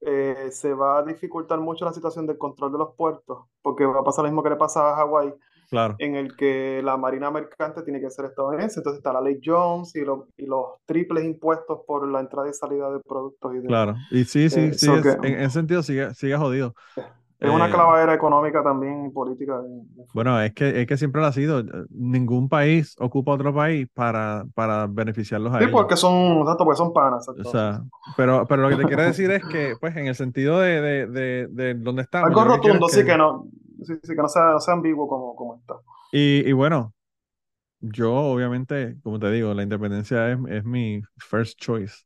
eh, 0.00 0.48
se 0.50 0.72
va 0.74 0.98
a 0.98 1.02
dificultar 1.02 1.58
mucho 1.60 1.84
la 1.84 1.92
situación 1.92 2.26
del 2.26 2.38
control 2.38 2.72
de 2.72 2.78
los 2.78 2.94
puertos, 2.94 3.46
porque 3.62 3.84
va 3.86 4.00
a 4.00 4.04
pasar 4.04 4.24
lo 4.24 4.30
mismo 4.30 4.42
que 4.42 4.50
le 4.50 4.56
pasa 4.56 4.92
a 4.92 4.96
Hawái, 4.96 5.34
Claro, 5.70 5.96
en 5.98 6.14
el 6.14 6.36
que 6.36 6.82
la 6.84 6.96
marina 6.98 7.30
mercante 7.30 7.82
tiene 7.82 8.00
que 8.00 8.10
ser 8.10 8.26
estadounidense, 8.26 8.78
entonces 8.80 8.98
está 8.98 9.12
la 9.14 9.20
ley 9.22 9.40
Jones 9.42 9.96
y, 9.96 10.02
lo- 10.04 10.28
y 10.36 10.46
los 10.46 10.66
triples 10.84 11.24
impuestos 11.24 11.80
por 11.86 12.06
la 12.06 12.20
entrada 12.20 12.48
y 12.48 12.52
salida 12.52 12.90
de 12.92 13.00
productos 13.00 13.54
y 13.54 13.58
de, 13.60 13.66
claro. 13.66 13.94
Y 14.10 14.24
sí, 14.24 14.48
sí, 14.50 14.60
Eh, 14.60 14.72
sí, 14.74 14.86
so 14.86 14.96
es- 14.96 15.02
que- 15.02 15.26
en 15.26 15.40
ese 15.40 15.50
sentido 15.50 15.82
sigue, 15.82 16.14
sigue 16.14 16.36
jodido. 16.36 16.74
Es 17.44 17.50
una 17.50 17.66
Eh, 17.66 17.70
clavadera 17.70 18.14
económica 18.14 18.62
también 18.62 19.06
y 19.06 19.10
política. 19.10 19.60
Bueno, 20.12 20.40
es 20.40 20.52
que, 20.54 20.80
es 20.82 20.86
que 20.86 20.96
siempre 20.96 21.20
lo 21.20 21.26
ha 21.26 21.32
sido. 21.32 21.64
Ningún 21.90 22.48
país 22.48 22.94
ocupa 22.98 23.32
otro 23.32 23.54
país 23.54 23.88
para, 23.92 24.44
para 24.54 24.86
beneficiarlos 24.86 25.52
a 25.54 25.58
Sí, 25.58 25.64
ellos. 25.64 25.72
porque 25.72 25.96
son, 25.96 26.40
exacto, 26.40 26.64
porque 26.64 26.76
son 26.78 26.92
panas. 26.92 27.26
O 27.28 27.44
sea, 27.44 27.84
pero, 28.16 28.46
pero 28.46 28.62
lo 28.62 28.68
que 28.70 28.76
te 28.76 28.86
quiero 28.86 29.02
decir 29.02 29.30
es 29.30 29.44
que, 29.44 29.76
pues, 29.80 29.96
en 29.96 30.06
el 30.06 30.14
sentido 30.14 30.60
de, 30.60 30.80
de, 30.80 31.06
de, 31.06 31.46
de 31.50 31.74
donde 31.74 32.02
estamos. 32.02 32.28
Algo 32.28 32.42
que 32.60 32.72
rotundo, 32.72 32.86
es 32.86 32.92
sí, 32.92 33.04
que 33.04 33.16
no, 33.16 33.46
sí, 33.82 33.94
sí, 34.02 34.14
que 34.14 34.22
no 34.22 34.28
sea, 34.28 34.58
sea 34.60 34.74
ambiguo 34.74 35.08
como, 35.08 35.34
como 35.36 35.56
está. 35.56 35.74
Y, 36.10 36.48
y 36.48 36.52
bueno, 36.52 36.94
yo 37.80 38.14
obviamente, 38.14 38.96
como 39.02 39.18
te 39.20 39.30
digo, 39.32 39.54
la 39.54 39.62
independencia 39.64 40.32
es, 40.32 40.38
es 40.48 40.64
mi 40.64 41.02
first 41.18 41.58
choice. 41.60 42.04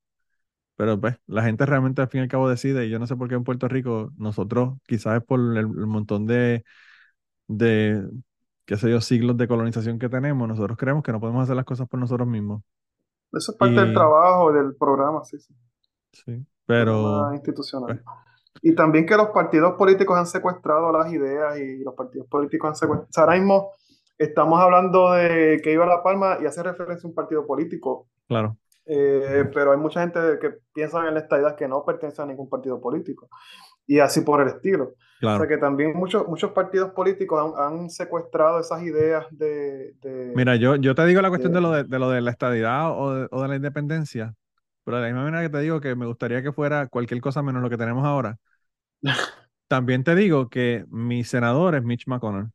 Pero 0.79 1.01
pues, 1.01 1.19
la 1.29 1.45
gente 1.45 1.67
realmente 1.67 2.03
al 2.03 2.09
fin 2.11 2.21
y 2.23 2.25
al 2.25 2.31
cabo 2.31 2.51
decide, 2.51 2.87
y 2.87 2.91
yo 2.91 3.01
no 3.01 3.09
sé 3.09 3.17
por 3.17 3.29
qué 3.29 3.37
en 3.37 3.45
Puerto 3.45 3.69
Rico, 3.69 4.13
nosotros, 4.19 4.79
quizás 4.89 5.19
es 5.21 5.25
por 5.27 5.41
el, 5.41 5.59
el 5.59 5.67
montón 5.89 6.27
de, 6.27 6.65
de, 7.49 8.09
qué 8.67 8.77
sé 8.79 8.91
yo, 8.91 9.01
siglos 9.01 9.37
de 9.39 9.49
colonización 9.49 9.99
que 9.99 10.09
tenemos, 10.11 10.49
nosotros 10.49 10.79
creemos 10.79 11.03
que 11.05 11.13
no 11.13 11.21
podemos 11.21 11.45
hacer 11.45 11.57
las 11.57 11.65
cosas 11.67 11.89
por 11.89 12.01
nosotros 12.01 12.29
mismos. 12.29 12.63
Eso 13.33 13.53
es 13.53 13.57
parte 13.59 13.81
Y- 13.81 13.81
del 13.81 13.95
trabajo, 13.95 14.53
del 14.53 14.77
programa, 14.77 15.25
sí, 15.25 15.39
sí. 15.39 15.55
Sí. 16.13 16.47
Pero, 16.67 16.95
programa 17.01 17.35
institucional. 17.37 18.03
Y 18.63 18.75
también 18.75 19.07
que 19.07 19.17
los 19.17 19.29
partidos 19.31 19.75
políticos 19.77 20.19
han 20.19 20.27
secuestrado 20.27 20.93
las 20.93 21.13
ideas 21.13 21.59
y 21.59 21.79
los 21.85 21.95
partidos 21.95 22.27
políticos 22.29 22.71
han 22.71 22.77
secuestrado. 22.77 23.09
O 23.11 23.13
sea, 23.13 23.25
ahora 23.25 23.37
mismo 23.37 23.73
estamos 24.19 24.61
hablando 24.61 25.13
de 25.13 25.61
que 25.63 25.73
iba 25.73 25.85
a 25.85 25.89
La 25.89 26.03
Palma 26.03 26.39
y 26.43 26.47
hace 26.47 26.63
referencia 26.63 27.07
a 27.07 27.11
un 27.11 27.15
partido 27.15 27.47
político. 27.47 28.09
claro, 28.27 28.59
Eh, 28.91 29.45
pero 29.53 29.73
hay 29.73 29.79
mucha 29.79 30.01
gente 30.01 30.19
que 30.41 30.55
piensa 30.73 31.07
en 31.07 31.15
la 31.15 31.21
estadidad 31.21 31.57
que 31.57 31.69
no 31.69 31.85
pertenece 31.85 32.23
a 32.23 32.27
ningún 32.27 32.49
partido 32.49 32.81
político. 32.81 33.29
Y 33.87 33.99
así 33.99 34.23
por 34.23 34.41
el 34.41 34.49
estilo. 34.49 34.95
O 35.23 35.37
sea 35.37 35.47
que 35.47 35.59
también 35.59 35.95
muchos, 35.95 36.27
muchos 36.29 36.53
partidos 36.53 36.93
políticos 36.93 37.55
han, 37.59 37.91
secuestrado 37.91 38.61
esas 38.61 38.83
ideas 38.83 39.27
de, 39.31 39.95
Mira, 40.35 40.57
yo, 40.57 40.77
yo 40.77 40.95
te 40.95 41.05
digo 41.07 41.21
la 41.21 41.29
cuestión 41.29 41.53
de, 41.53 41.61
lo, 41.61 41.73
de, 41.73 41.99
lo 41.99 42.11
de 42.11 42.21
la 42.21 42.31
estadidad 42.31 42.93
o 42.93 43.15
de, 43.15 43.29
o 43.31 43.43
de 43.43 43.49
la 43.49 43.57
independencia, 43.57 44.35
pero 44.85 44.99
de 44.99 45.03
la 45.03 45.09
misma 45.09 45.25
manera 45.25 45.43
que 45.43 45.51
te 45.51 45.61
digo 45.61 45.81
que 45.81 45.97
me 45.97 46.07
gustaría 46.07 46.43
que 46.43 46.53
fuera 46.53 46.87
cualquier 46.87 47.21
cosa 47.21 47.43
menos 47.43 47.63
lo 47.63 47.71
que 47.71 47.77
tenemos 47.77 48.05
ahora. 48.05 48.39
También 49.69 50.05
te 50.05 50.15
digo 50.15 50.49
que 50.49 50.85
mi 50.89 51.25
senador 51.25 51.75
es 51.75 51.83
Mitch 51.83 52.07
McConnell. 52.07 52.51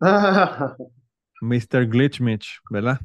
Mr. 1.40 1.86
Glitch 1.86 2.20
Mitch, 2.20 2.60
¿verdad? 2.68 3.00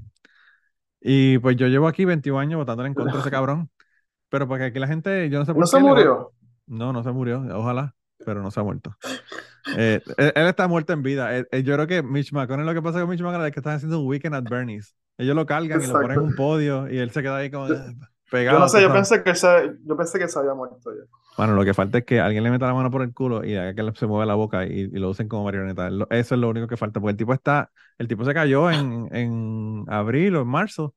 Y 1.02 1.38
pues 1.40 1.56
yo 1.56 1.68
llevo 1.68 1.88
aquí 1.88 2.06
21 2.06 2.40
años 2.40 2.58
votándole 2.58 2.90
en 2.90 2.96
contra 2.96 3.14
de 3.14 3.22
ese 3.22 3.32
cabrón. 3.32 3.70
Pero 4.30 4.48
porque 4.48 4.66
aquí 4.66 4.80
la 4.80 4.88
gente, 4.88 5.30
yo 5.30 5.40
no 5.40 5.46
sé 5.46 5.54
por 5.54 5.62
¿No 5.62 5.68
se 5.68 5.80
murió? 5.80 6.32
No, 6.68 6.94
no 6.94 7.04
se 7.04 7.12
murió, 7.12 7.44
ojalá, 7.54 7.96
pero 8.24 8.44
no 8.44 8.52
se 8.52 8.60
ha 8.60 8.64
muerto. 8.64 8.96
Eh, 9.76 10.02
él, 10.18 10.48
está 10.48 10.68
muerto 10.68 10.94
en 10.94 11.02
vida. 11.02 11.38
Eh, 11.38 11.46
eh, 11.52 11.64
yo 11.64 11.74
creo 11.74 11.88
que 11.88 12.04
Mitch 12.04 12.32
McConnell, 12.32 12.66
lo 12.66 12.74
que 12.74 12.82
pasa 12.82 13.00
con 13.02 13.10
Mitch 13.10 13.22
McConnell 13.22 13.48
es 13.48 13.54
que 13.54 13.60
están 13.60 13.76
haciendo 13.76 14.00
un 14.00 14.08
weekend 14.08 14.36
at 14.36 14.44
Bernie's. 14.44 14.96
Ellos 15.18 15.36
lo 15.36 15.46
cargan 15.46 15.82
y 15.82 15.88
lo 15.88 15.94
ponen 15.94 16.12
en 16.12 16.20
un 16.20 16.36
podio 16.36 16.90
y 16.90 16.98
él 16.98 17.12
se 17.12 17.22
queda 17.22 17.38
ahí 17.38 17.52
como 17.52 17.68
pegado. 18.30 18.58
Yo 18.58 18.64
no 18.64 18.70
sé, 18.70 18.82
yo 18.82 18.92
pensé, 18.92 19.24
que 19.24 19.36
se, 19.36 19.48
yo 19.86 19.98
pensé 19.98 20.20
que 20.20 20.28
se 20.28 20.40
había 20.40 20.54
muerto 20.54 20.92
ya. 20.92 21.04
Bueno, 21.38 21.54
lo 21.54 21.64
que 21.64 21.74
falta 21.74 22.00
es 22.00 22.06
que 22.06 22.20
alguien 22.20 22.44
le 22.44 22.52
meta 22.52 22.68
la 22.68 22.74
mano 22.74 22.92
por 22.92 23.02
el 23.02 23.14
culo 23.14 23.46
y 23.46 23.56
haga 23.56 23.74
que 23.74 24.00
se 24.00 24.08
mueva 24.08 24.26
la 24.26 24.36
boca 24.36 24.66
y, 24.66 24.88
lo 24.88 25.10
usen 25.10 25.28
como 25.28 25.46
marioneta. 25.46 25.90
Eso 26.10 26.36
es 26.36 26.42
lo 26.42 26.50
único 26.50 26.68
que 26.68 26.78
falta, 26.78 27.00
porque 27.00 27.12
el 27.12 27.18
tipo 27.18 27.34
está, 27.34 27.72
el 27.98 28.08
tipo 28.08 28.26
se 28.26 28.34
cayó 28.34 28.70
en, 28.70 29.08
en 29.16 29.86
abril 29.88 30.36
o 30.36 30.42
en 30.42 30.48
marzo 30.48 30.96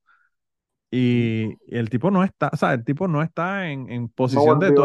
y, 0.95 1.57
el 1.75 1.89
tipo 1.89 2.11
no 2.11 2.23
está, 2.23 2.51
o 2.53 2.55
sea, 2.55 2.73
el 2.75 2.83
tipo 2.83 3.07
no 3.07 3.23
está 3.23 3.67
en, 3.67 3.89
en 3.89 4.09
posición 4.09 4.59
de 4.59 4.73
tú, 4.73 4.83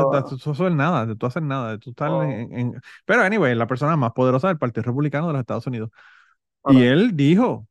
hacer 0.50 0.72
nada, 0.72 1.04
de 1.04 1.16
tú 1.16 1.26
hacer 1.26 1.42
nada, 1.42 1.72
de 1.72 1.78
tú 1.78 1.90
estar 1.90 2.10
en, 2.24 2.80
Pero, 3.04 3.20
anyway, 3.20 3.54
la 3.54 3.66
persona 3.66 3.94
más 3.94 4.12
poderosa 4.12 4.48
del 4.48 4.56
Partido 4.56 4.84
Republicano 4.84 5.26
de 5.26 5.34
los 5.34 5.40
Estados 5.40 5.66
Unidos. 5.66 5.90
Y 6.68 6.82
él 6.84 7.14
dijo, 7.14 7.68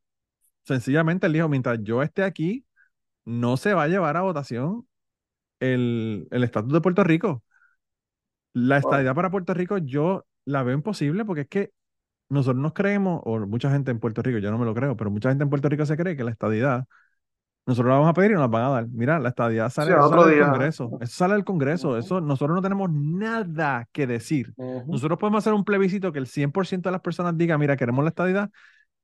sencillamente, 0.65 1.25
él 1.25 1.33
dijo, 1.33 1.49
mientras 1.49 1.79
yo 1.81 2.03
esté 2.03 2.21
aquí, 2.21 2.63
no 3.27 3.57
se 3.57 3.73
va 3.73 3.83
a 3.83 3.87
llevar 3.89 4.15
a 4.15 4.21
votación 4.21 4.87
el, 5.59 6.27
el 6.31 6.43
estatus 6.45 6.71
de 6.71 6.81
Puerto 6.81 7.03
Rico. 7.03 7.43
La 8.53 8.77
estadía 8.77 9.13
para 9.13 9.29
Puerto 9.29 9.53
Rico 9.53 9.77
yo 9.77 10.25
la 10.45 10.63
veo 10.63 10.73
imposible 10.73 11.25
porque 11.25 11.41
es 11.41 11.47
que 11.47 11.71
nosotros 12.29 12.61
nos 12.61 12.73
creemos, 12.73 13.21
o 13.25 13.39
mucha 13.45 13.69
gente 13.69 13.91
en 13.91 13.99
Puerto 13.99 14.21
Rico, 14.21 14.37
yo 14.39 14.49
no 14.49 14.57
me 14.57 14.65
lo 14.65 14.73
creo, 14.73 14.95
pero 14.95 15.11
mucha 15.11 15.29
gente 15.29 15.43
en 15.43 15.49
Puerto 15.49 15.67
Rico 15.67 15.85
se 15.85 15.97
cree 15.97 16.15
que 16.15 16.23
la 16.23 16.31
estadidad 16.31 16.85
nosotros 17.65 17.89
la 17.89 17.95
vamos 17.95 18.09
a 18.09 18.13
pedir 18.13 18.31
y 18.31 18.33
nos 18.35 18.43
la 18.43 18.47
van 18.47 18.63
a 18.63 18.69
dar. 18.69 18.87
Mira, 18.87 19.19
la 19.19 19.27
estadía 19.27 19.69
sale, 19.69 19.91
del 19.91 19.99
Congreso. 19.99 20.97
Eso 21.01 21.13
sale 21.13 21.33
del 21.33 21.43
Congreso. 21.43 21.97
Eso, 21.97 22.21
nosotros 22.21 22.55
no 22.55 22.61
tenemos 22.61 22.89
nada 22.89 23.89
que 23.91 24.07
decir. 24.07 24.53
Nosotros 24.87 25.19
podemos 25.19 25.39
hacer 25.43 25.51
un 25.51 25.65
plebiscito 25.65 26.13
que 26.13 26.19
el 26.19 26.27
100% 26.27 26.83
de 26.83 26.93
las 26.93 27.01
personas 27.01 27.37
diga, 27.37 27.57
mira, 27.57 27.75
queremos 27.75 28.05
la 28.05 28.09
estadidad. 28.09 28.49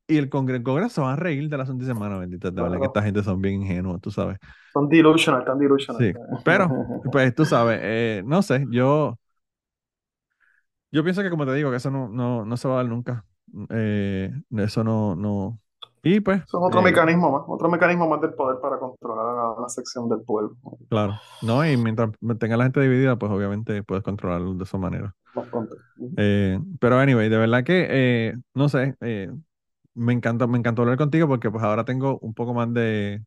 Y 0.08 0.18
el, 0.18 0.30
Congreso 0.30 1.04
va 1.04 1.14
a 1.14 1.16
reír 1.16 1.50
de 1.50 1.58
la 1.58 1.64
de 1.64 1.86
semana, 1.86 2.18
bendita. 2.18 2.52
De 2.52 2.80
que 2.80 2.86
esta 2.86 3.02
gente 3.02 3.24
son 3.24 3.42
bien 3.42 3.62
ingenuos, 3.62 4.02
tú 4.02 4.12
sabes. 4.12 4.38
Son 4.74 4.90
delusional, 4.90 5.42
están 5.42 5.58
delusional. 5.58 6.02
Sí, 6.02 6.14
pero, 6.44 6.70
pues 7.12 7.34
tú 7.34 7.46
sabes, 7.46 7.80
eh, 7.82 8.24
no 8.26 8.42
sé, 8.42 8.66
yo... 8.70 9.18
Yo 10.92 11.04
pienso 11.04 11.24
que, 11.24 11.30
como 11.32 11.46
te 11.46 11.54
digo, 11.54 11.72
que 11.72 11.78
eso 11.78 11.90
no, 11.90 12.08
no, 12.08 12.46
no 12.46 12.56
se 12.56 12.68
va 12.68 12.76
a 12.76 12.78
dar 12.78 12.86
nunca. 12.86 13.26
Eh, 13.70 14.32
eso 14.58 14.84
no, 14.84 15.16
no, 15.16 15.60
y 16.06 16.20
pues. 16.20 16.44
Eso 16.44 16.60
es 16.60 16.64
otro 16.66 16.82
eh, 16.82 16.84
mecanismo 16.84 17.32
más, 17.32 17.44
otro 17.48 17.70
mecanismo 17.70 18.10
más 18.10 18.20
del 18.20 18.34
poder 18.34 18.60
para 18.60 18.78
controlar 18.78 19.26
a 19.26 19.52
una 19.54 19.70
sección 19.70 20.10
del 20.10 20.22
pueblo. 20.22 20.56
Claro, 20.90 21.14
no, 21.42 21.66
y 21.66 21.78
mientras 21.78 22.12
tenga 22.40 22.58
la 22.58 22.66
gente 22.66 22.82
dividida, 22.82 23.16
pues 23.16 23.32
obviamente 23.32 23.84
puedes 23.84 24.04
controlarlo 24.04 24.54
de 24.56 24.66
esa 24.66 24.78
manera. 24.78 25.16
Eh, 26.18 26.60
pero 26.80 27.00
anyway, 27.00 27.30
de 27.30 27.38
verdad 27.38 27.64
que, 27.64 28.38
no 28.54 28.68
sé, 28.68 28.98
me 29.96 30.14
encanta, 30.14 30.48
me 30.48 30.58
encantó 30.58 30.82
hablar 30.84 30.98
contigo 30.98 31.28
porque 31.28 31.50
pues 31.52 31.64
ahora 31.64 31.86
tengo 31.86 32.20
un 32.20 32.34
poco 32.34 32.54
más 32.54 32.74
de, 32.74 33.24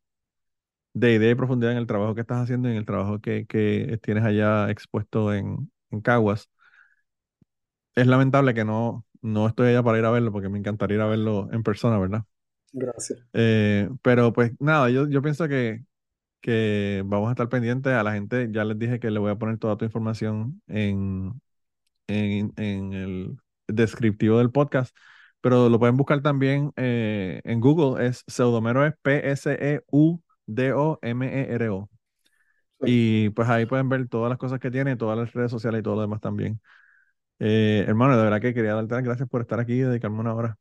de 0.94 1.14
idea 1.14 1.30
y 1.32 1.34
profundidad 1.34 1.72
en 1.72 1.78
el 1.78 1.86
trabajo 1.86 2.14
que 2.14 2.22
estás 2.22 2.42
haciendo 2.44 2.68
y 2.68 2.72
en 2.72 2.78
el 2.78 2.86
trabajo 2.86 3.20
que, 3.20 3.46
que 3.46 3.98
tienes 4.02 4.24
allá 4.24 4.70
expuesto 4.70 5.34
en, 5.34 5.70
en 5.90 6.00
Caguas. 6.00 6.50
Es 7.96 8.06
lamentable 8.06 8.54
que 8.54 8.64
no, 8.64 9.04
no 9.22 9.48
estoy 9.48 9.68
allá 9.70 9.82
para 9.82 9.98
ir 9.98 10.04
a 10.04 10.10
verlo 10.10 10.30
porque 10.32 10.48
me 10.48 10.58
encantaría 10.58 10.96
ir 10.96 11.00
a 11.02 11.06
verlo 11.06 11.48
en 11.52 11.62
persona, 11.64 11.98
¿verdad? 11.98 12.24
Gracias. 12.72 13.26
Eh, 13.32 13.88
pero 14.02 14.32
pues 14.32 14.52
nada, 14.60 14.88
yo, 14.90 15.08
yo 15.08 15.20
pienso 15.22 15.48
que, 15.48 15.84
que 16.40 17.02
vamos 17.06 17.28
a 17.28 17.32
estar 17.32 17.48
pendientes 17.48 17.92
a 17.94 18.02
la 18.04 18.14
gente. 18.14 18.48
Ya 18.52 18.64
les 18.64 18.78
dije 18.78 19.00
que 19.00 19.10
le 19.10 19.20
voy 19.20 19.32
a 19.32 19.36
poner 19.38 19.58
toda 19.58 19.76
tu 19.78 19.84
información 19.86 20.62
en, 20.68 21.40
en, 22.08 22.52
en 22.58 22.92
el 22.94 23.38
descriptivo 23.68 24.38
del 24.38 24.52
podcast, 24.52 24.96
pero 25.40 25.68
lo 25.68 25.78
pueden 25.78 25.96
buscar 25.96 26.22
también 26.22 26.72
eh, 26.76 27.40
en 27.44 27.60
Google. 27.60 28.06
Es 28.06 28.24
Pseudomero, 28.26 28.84
es 28.86 28.94
P-S-E-U-D-O-M-E-R-O. 29.02 30.28
Y 32.80 33.30
pues 33.30 33.48
ahí 33.48 33.66
pueden 33.66 33.88
ver 33.88 34.08
todas 34.08 34.28
las 34.28 34.38
cosas 34.38 34.60
que 34.60 34.70
tiene, 34.70 34.96
todas 34.96 35.18
las 35.18 35.32
redes 35.32 35.50
sociales 35.50 35.80
y 35.80 35.82
todo 35.82 35.94
lo 35.96 36.02
demás 36.02 36.20
también. 36.20 36.60
Eh, 37.38 37.84
hermano, 37.86 38.16
de 38.16 38.24
verdad 38.24 38.40
que 38.40 38.54
quería 38.54 38.74
darte 38.74 38.94
las 38.94 39.04
gracias 39.04 39.28
por 39.28 39.42
estar 39.42 39.60
aquí 39.60 39.74
y 39.74 39.80
dedicarme 39.80 40.20
una 40.20 40.34
hora. 40.34 40.58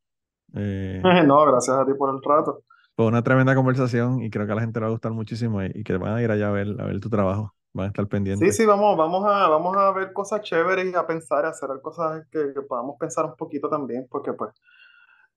Eh, 0.53 1.01
no, 1.25 1.45
gracias 1.45 1.77
a 1.77 1.85
ti 1.85 1.93
por 1.93 2.13
el 2.13 2.21
rato. 2.21 2.63
Fue 2.95 3.07
una 3.07 3.23
tremenda 3.23 3.55
conversación 3.55 4.21
y 4.21 4.29
creo 4.29 4.45
que 4.45 4.51
a 4.53 4.55
la 4.55 4.61
gente 4.61 4.79
le 4.79 4.85
va 4.85 4.87
a 4.89 4.91
gustar 4.91 5.11
muchísimo 5.11 5.63
y, 5.63 5.83
que 5.83 5.97
van 5.97 6.15
a 6.15 6.21
ir 6.21 6.31
allá 6.31 6.49
a 6.49 6.51
ver, 6.51 6.67
a 6.79 6.85
ver 6.85 6.99
tu 6.99 7.09
trabajo. 7.09 7.54
Van 7.75 7.87
a 7.87 7.87
estar 7.89 8.07
pendientes. 8.07 8.55
Sí, 8.55 8.63
sí, 8.63 8.65
vamos, 8.65 8.95
vamos, 8.95 9.25
a, 9.25 9.49
vamos 9.49 9.75
a 9.75 9.91
ver 9.91 10.13
cosas 10.13 10.41
chéveres 10.41 10.89
y 10.89 10.95
a 10.95 11.05
pensar, 11.05 11.43
a 11.43 11.49
hacer 11.49 11.69
cosas 11.81 12.25
que, 12.31 12.53
que 12.53 12.61
podamos 12.61 12.95
pensar 12.97 13.25
un 13.25 13.35
poquito 13.35 13.67
también, 13.67 14.07
porque 14.09 14.31
pues 14.31 14.51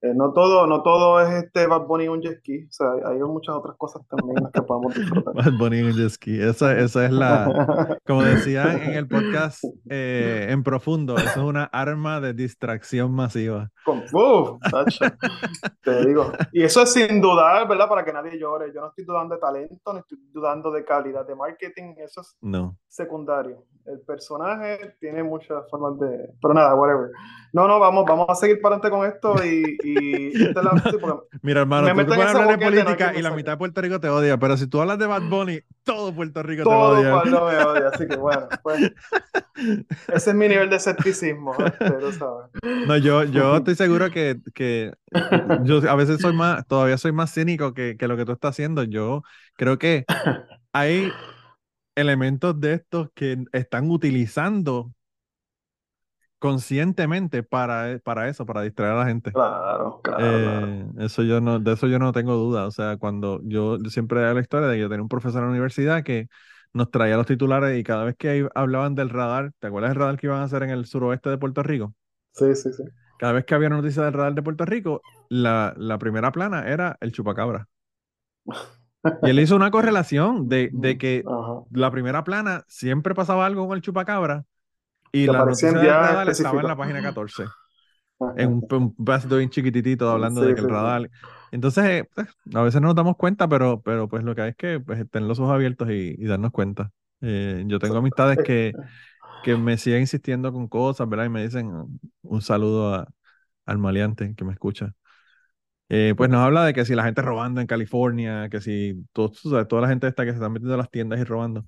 eh, 0.00 0.12
no 0.14 0.32
todo, 0.32 0.68
no 0.68 0.82
todo 0.82 1.20
es 1.20 1.42
este 1.42 1.66
Bad 1.66 1.86
Bunny 1.86 2.04
y 2.04 2.08
un 2.08 2.20
jet 2.20 2.38
ski, 2.38 2.66
o 2.66 2.70
sea, 2.70 2.92
hay, 3.04 3.18
muchas 3.18 3.56
otras 3.56 3.74
cosas 3.76 4.06
también 4.06 4.36
las 4.40 4.52
que 4.52 4.62
podemos 4.62 4.94
disfrutar. 4.94 5.34
Bad 5.34 5.58
Bunny 5.58 5.78
y 5.78 5.82
un 5.82 5.92
jet 5.92 6.10
ski, 6.10 6.40
esa, 6.40 6.78
esa 6.78 7.04
es 7.04 7.10
la, 7.10 7.98
como 8.06 8.22
decía 8.22 8.74
en 8.74 8.92
el 8.92 9.08
podcast 9.08 9.64
eh, 9.90 10.46
en 10.50 10.62
profundo, 10.62 11.16
eso 11.16 11.28
es 11.28 11.36
una 11.38 11.64
arma 11.64 12.20
de 12.20 12.32
distracción 12.32 13.10
masiva. 13.12 13.70
Con, 13.84 14.04
uf, 14.12 14.60
te 15.82 16.06
digo, 16.06 16.30
y 16.52 16.62
eso 16.62 16.82
es 16.82 16.92
sin 16.92 17.20
dudar, 17.20 17.66
¿verdad? 17.66 17.88
Para 17.88 18.04
que 18.04 18.12
nadie 18.12 18.38
llore, 18.38 18.72
yo 18.72 18.80
no 18.80 18.90
estoy 18.90 19.04
dudando 19.04 19.34
de 19.34 19.40
talento, 19.40 19.92
no 19.92 19.98
estoy 19.98 20.18
dudando 20.32 20.70
de 20.70 20.84
calidad 20.84 21.26
de 21.26 21.34
marketing, 21.34 21.94
eso 21.98 22.20
es 22.20 22.36
no. 22.40 22.76
secundario. 22.86 23.64
El 23.84 24.00
personaje 24.00 24.96
tiene 25.00 25.22
muchas 25.22 25.68
formas 25.70 25.98
de, 25.98 26.30
pero 26.40 26.54
nada, 26.54 26.74
whatever. 26.74 27.10
No, 27.52 27.66
no, 27.66 27.80
vamos, 27.80 28.04
vamos 28.06 28.26
a 28.28 28.34
seguir 28.34 28.60
para 28.60 28.76
adelante 28.76 28.90
con 28.90 29.06
esto 29.06 29.44
y 29.44 29.87
Mira, 31.42 31.60
hermano, 31.60 31.88
tú 31.88 32.06
puedes 32.06 32.34
hablar 32.34 32.58
de 32.58 32.64
política 32.66 33.14
y 33.16 33.22
la 33.22 33.30
mitad 33.30 33.52
de 33.52 33.58
Puerto 33.58 33.80
Rico 33.80 34.00
te 34.00 34.08
odia, 34.08 34.38
pero 34.38 34.56
si 34.56 34.66
tú 34.66 34.80
hablas 34.80 34.98
de 34.98 35.06
Bad 35.06 35.22
Bunny, 35.30 35.60
todo 35.84 36.14
Puerto 36.14 36.42
Rico 36.42 36.64
te 36.64 36.68
odia. 36.68 37.10
Todo 37.10 37.22
Puerto 37.22 37.46
me 37.46 37.64
odia, 37.64 37.88
así 37.92 38.06
que 38.06 38.16
bueno, 38.16 38.48
pues 38.62 38.92
ese 40.08 40.30
es 40.30 40.36
mi 40.36 40.48
nivel 40.48 40.70
de 40.70 40.76
escepticismo, 40.76 41.54
No, 42.86 42.96
yo, 42.96 43.24
yo 43.24 43.56
estoy 43.56 43.74
seguro 43.74 44.10
que, 44.10 44.40
que 44.54 44.92
yo 45.64 45.78
a 45.88 45.94
veces 45.94 46.20
soy 46.20 46.32
más, 46.34 46.66
todavía 46.66 46.98
soy 46.98 47.12
más 47.12 47.32
cínico 47.32 47.74
que, 47.74 47.96
que 47.96 48.08
lo 48.08 48.16
que 48.16 48.24
tú 48.24 48.32
estás 48.32 48.50
haciendo. 48.50 48.84
Yo 48.84 49.22
creo 49.56 49.78
que 49.78 50.04
hay 50.72 51.12
elementos 51.94 52.60
de 52.60 52.74
estos 52.74 53.08
que 53.14 53.38
están 53.52 53.90
utilizando 53.90 54.92
conscientemente 56.38 57.42
para, 57.42 57.98
para 58.04 58.28
eso, 58.28 58.46
para 58.46 58.62
distraer 58.62 58.92
a 58.92 58.96
la 59.00 59.06
gente. 59.06 59.32
Claro, 59.32 60.00
claro, 60.02 60.38
eh, 60.40 60.86
Eso 60.98 61.22
yo 61.22 61.40
no, 61.40 61.60
de 61.60 61.72
eso 61.74 61.86
yo 61.88 61.98
no 61.98 62.12
tengo 62.12 62.34
duda. 62.36 62.66
O 62.66 62.70
sea, 62.70 62.96
cuando 62.98 63.40
yo, 63.44 63.78
siempre 63.90 64.20
he 64.28 64.34
la 64.34 64.40
historia 64.40 64.68
de 64.68 64.76
que 64.76 64.80
yo 64.82 64.88
tenía 64.88 65.02
un 65.02 65.08
profesor 65.08 65.40
en 65.40 65.46
la 65.46 65.52
universidad 65.52 66.02
que 66.04 66.28
nos 66.72 66.90
traía 66.90 67.16
los 67.16 67.26
titulares 67.26 67.78
y 67.78 67.84
cada 67.84 68.04
vez 68.04 68.16
que 68.16 68.48
hablaban 68.54 68.94
del 68.94 69.10
radar, 69.10 69.52
¿te 69.58 69.68
acuerdas 69.68 69.90
del 69.92 69.98
radar 70.00 70.18
que 70.18 70.26
iban 70.26 70.40
a 70.40 70.44
hacer 70.44 70.62
en 70.64 70.70
el 70.70 70.86
suroeste 70.86 71.30
de 71.30 71.38
Puerto 71.38 71.62
Rico? 71.62 71.94
Sí, 72.32 72.54
sí, 72.54 72.72
sí. 72.72 72.84
Cada 73.16 73.32
vez 73.32 73.44
que 73.44 73.54
había 73.54 73.68
noticia 73.68 74.02
del 74.04 74.12
radar 74.14 74.34
de 74.34 74.42
Puerto 74.42 74.64
Rico, 74.64 75.04
la, 75.28 75.74
la 75.76 75.98
primera 75.98 76.32
plana 76.32 76.68
era 76.68 76.96
el 77.00 77.12
chupacabra. 77.12 77.68
Y 79.20 79.30
él 79.30 79.40
hizo 79.40 79.56
una 79.56 79.70
correlación 79.70 80.48
de, 80.48 80.70
de 80.72 80.98
que 80.98 81.28
la 81.70 81.90
primera 81.90 82.24
plana 82.24 82.64
siempre 82.68 83.14
pasaba 83.14 83.46
algo 83.46 83.66
con 83.66 83.76
el 83.76 83.82
chupacabra 83.82 84.44
y 85.12 85.26
la 85.26 85.44
noticia 85.44 85.72
del 85.72 85.86
radar 85.86 86.28
estaba 86.28 86.60
en 86.60 86.66
la 86.66 86.76
página 86.76 87.02
14. 87.02 87.44
En 88.36 88.48
un, 88.48 88.66
un 88.70 89.04
pedacito 89.04 89.36
bien 89.36 89.50
chiquititito 89.50 90.10
hablando 90.10 90.40
de 90.40 90.54
que 90.54 90.60
el 90.60 90.68
radar. 90.68 91.08
Entonces, 91.50 91.84
eh, 91.84 92.08
a 92.54 92.62
veces 92.62 92.80
no 92.80 92.88
nos 92.88 92.96
damos 92.96 93.16
cuenta, 93.16 93.48
pero, 93.48 93.80
pero 93.80 94.08
pues 94.08 94.24
lo 94.24 94.34
que 94.34 94.42
hay 94.42 94.50
es 94.50 94.56
que 94.56 94.80
pues, 94.80 95.08
tener 95.10 95.28
los 95.28 95.38
ojos 95.38 95.54
abiertos 95.54 95.88
y, 95.90 96.16
darnos 96.24 96.50
cuenta. 96.50 96.90
Eh, 97.20 97.64
yo 97.66 97.78
tengo 97.78 97.96
amistades 97.96 98.38
que, 98.44 98.72
que 99.42 99.56
me 99.56 99.76
siguen 99.78 100.00
insistiendo 100.00 100.52
con 100.52 100.68
cosas, 100.68 101.08
¿verdad? 101.08 101.26
Y 101.26 101.30
me 101.30 101.42
dicen 101.42 101.70
un 102.22 102.42
saludo 102.42 102.94
a, 102.94 103.08
al 103.66 103.78
maleante 103.78 104.34
que 104.34 104.44
me 104.44 104.52
escucha. 104.52 104.94
Eh, 105.90 106.14
pues 106.16 106.28
nos 106.28 106.40
habla 106.40 106.64
de 106.64 106.74
que 106.74 106.84
si 106.84 106.94
la 106.94 107.04
gente 107.04 107.22
robando 107.22 107.60
en 107.60 107.66
California, 107.66 108.48
que 108.50 108.60
si 108.60 109.06
todo, 109.12 109.30
tú 109.30 109.50
sabes, 109.50 109.68
toda 109.68 109.82
la 109.82 109.88
gente 109.88 110.06
está 110.06 110.24
que 110.24 110.30
se 110.30 110.36
están 110.36 110.52
metiendo 110.52 110.74
a 110.74 110.78
las 110.78 110.90
tiendas 110.90 111.18
y 111.18 111.24
robando. 111.24 111.64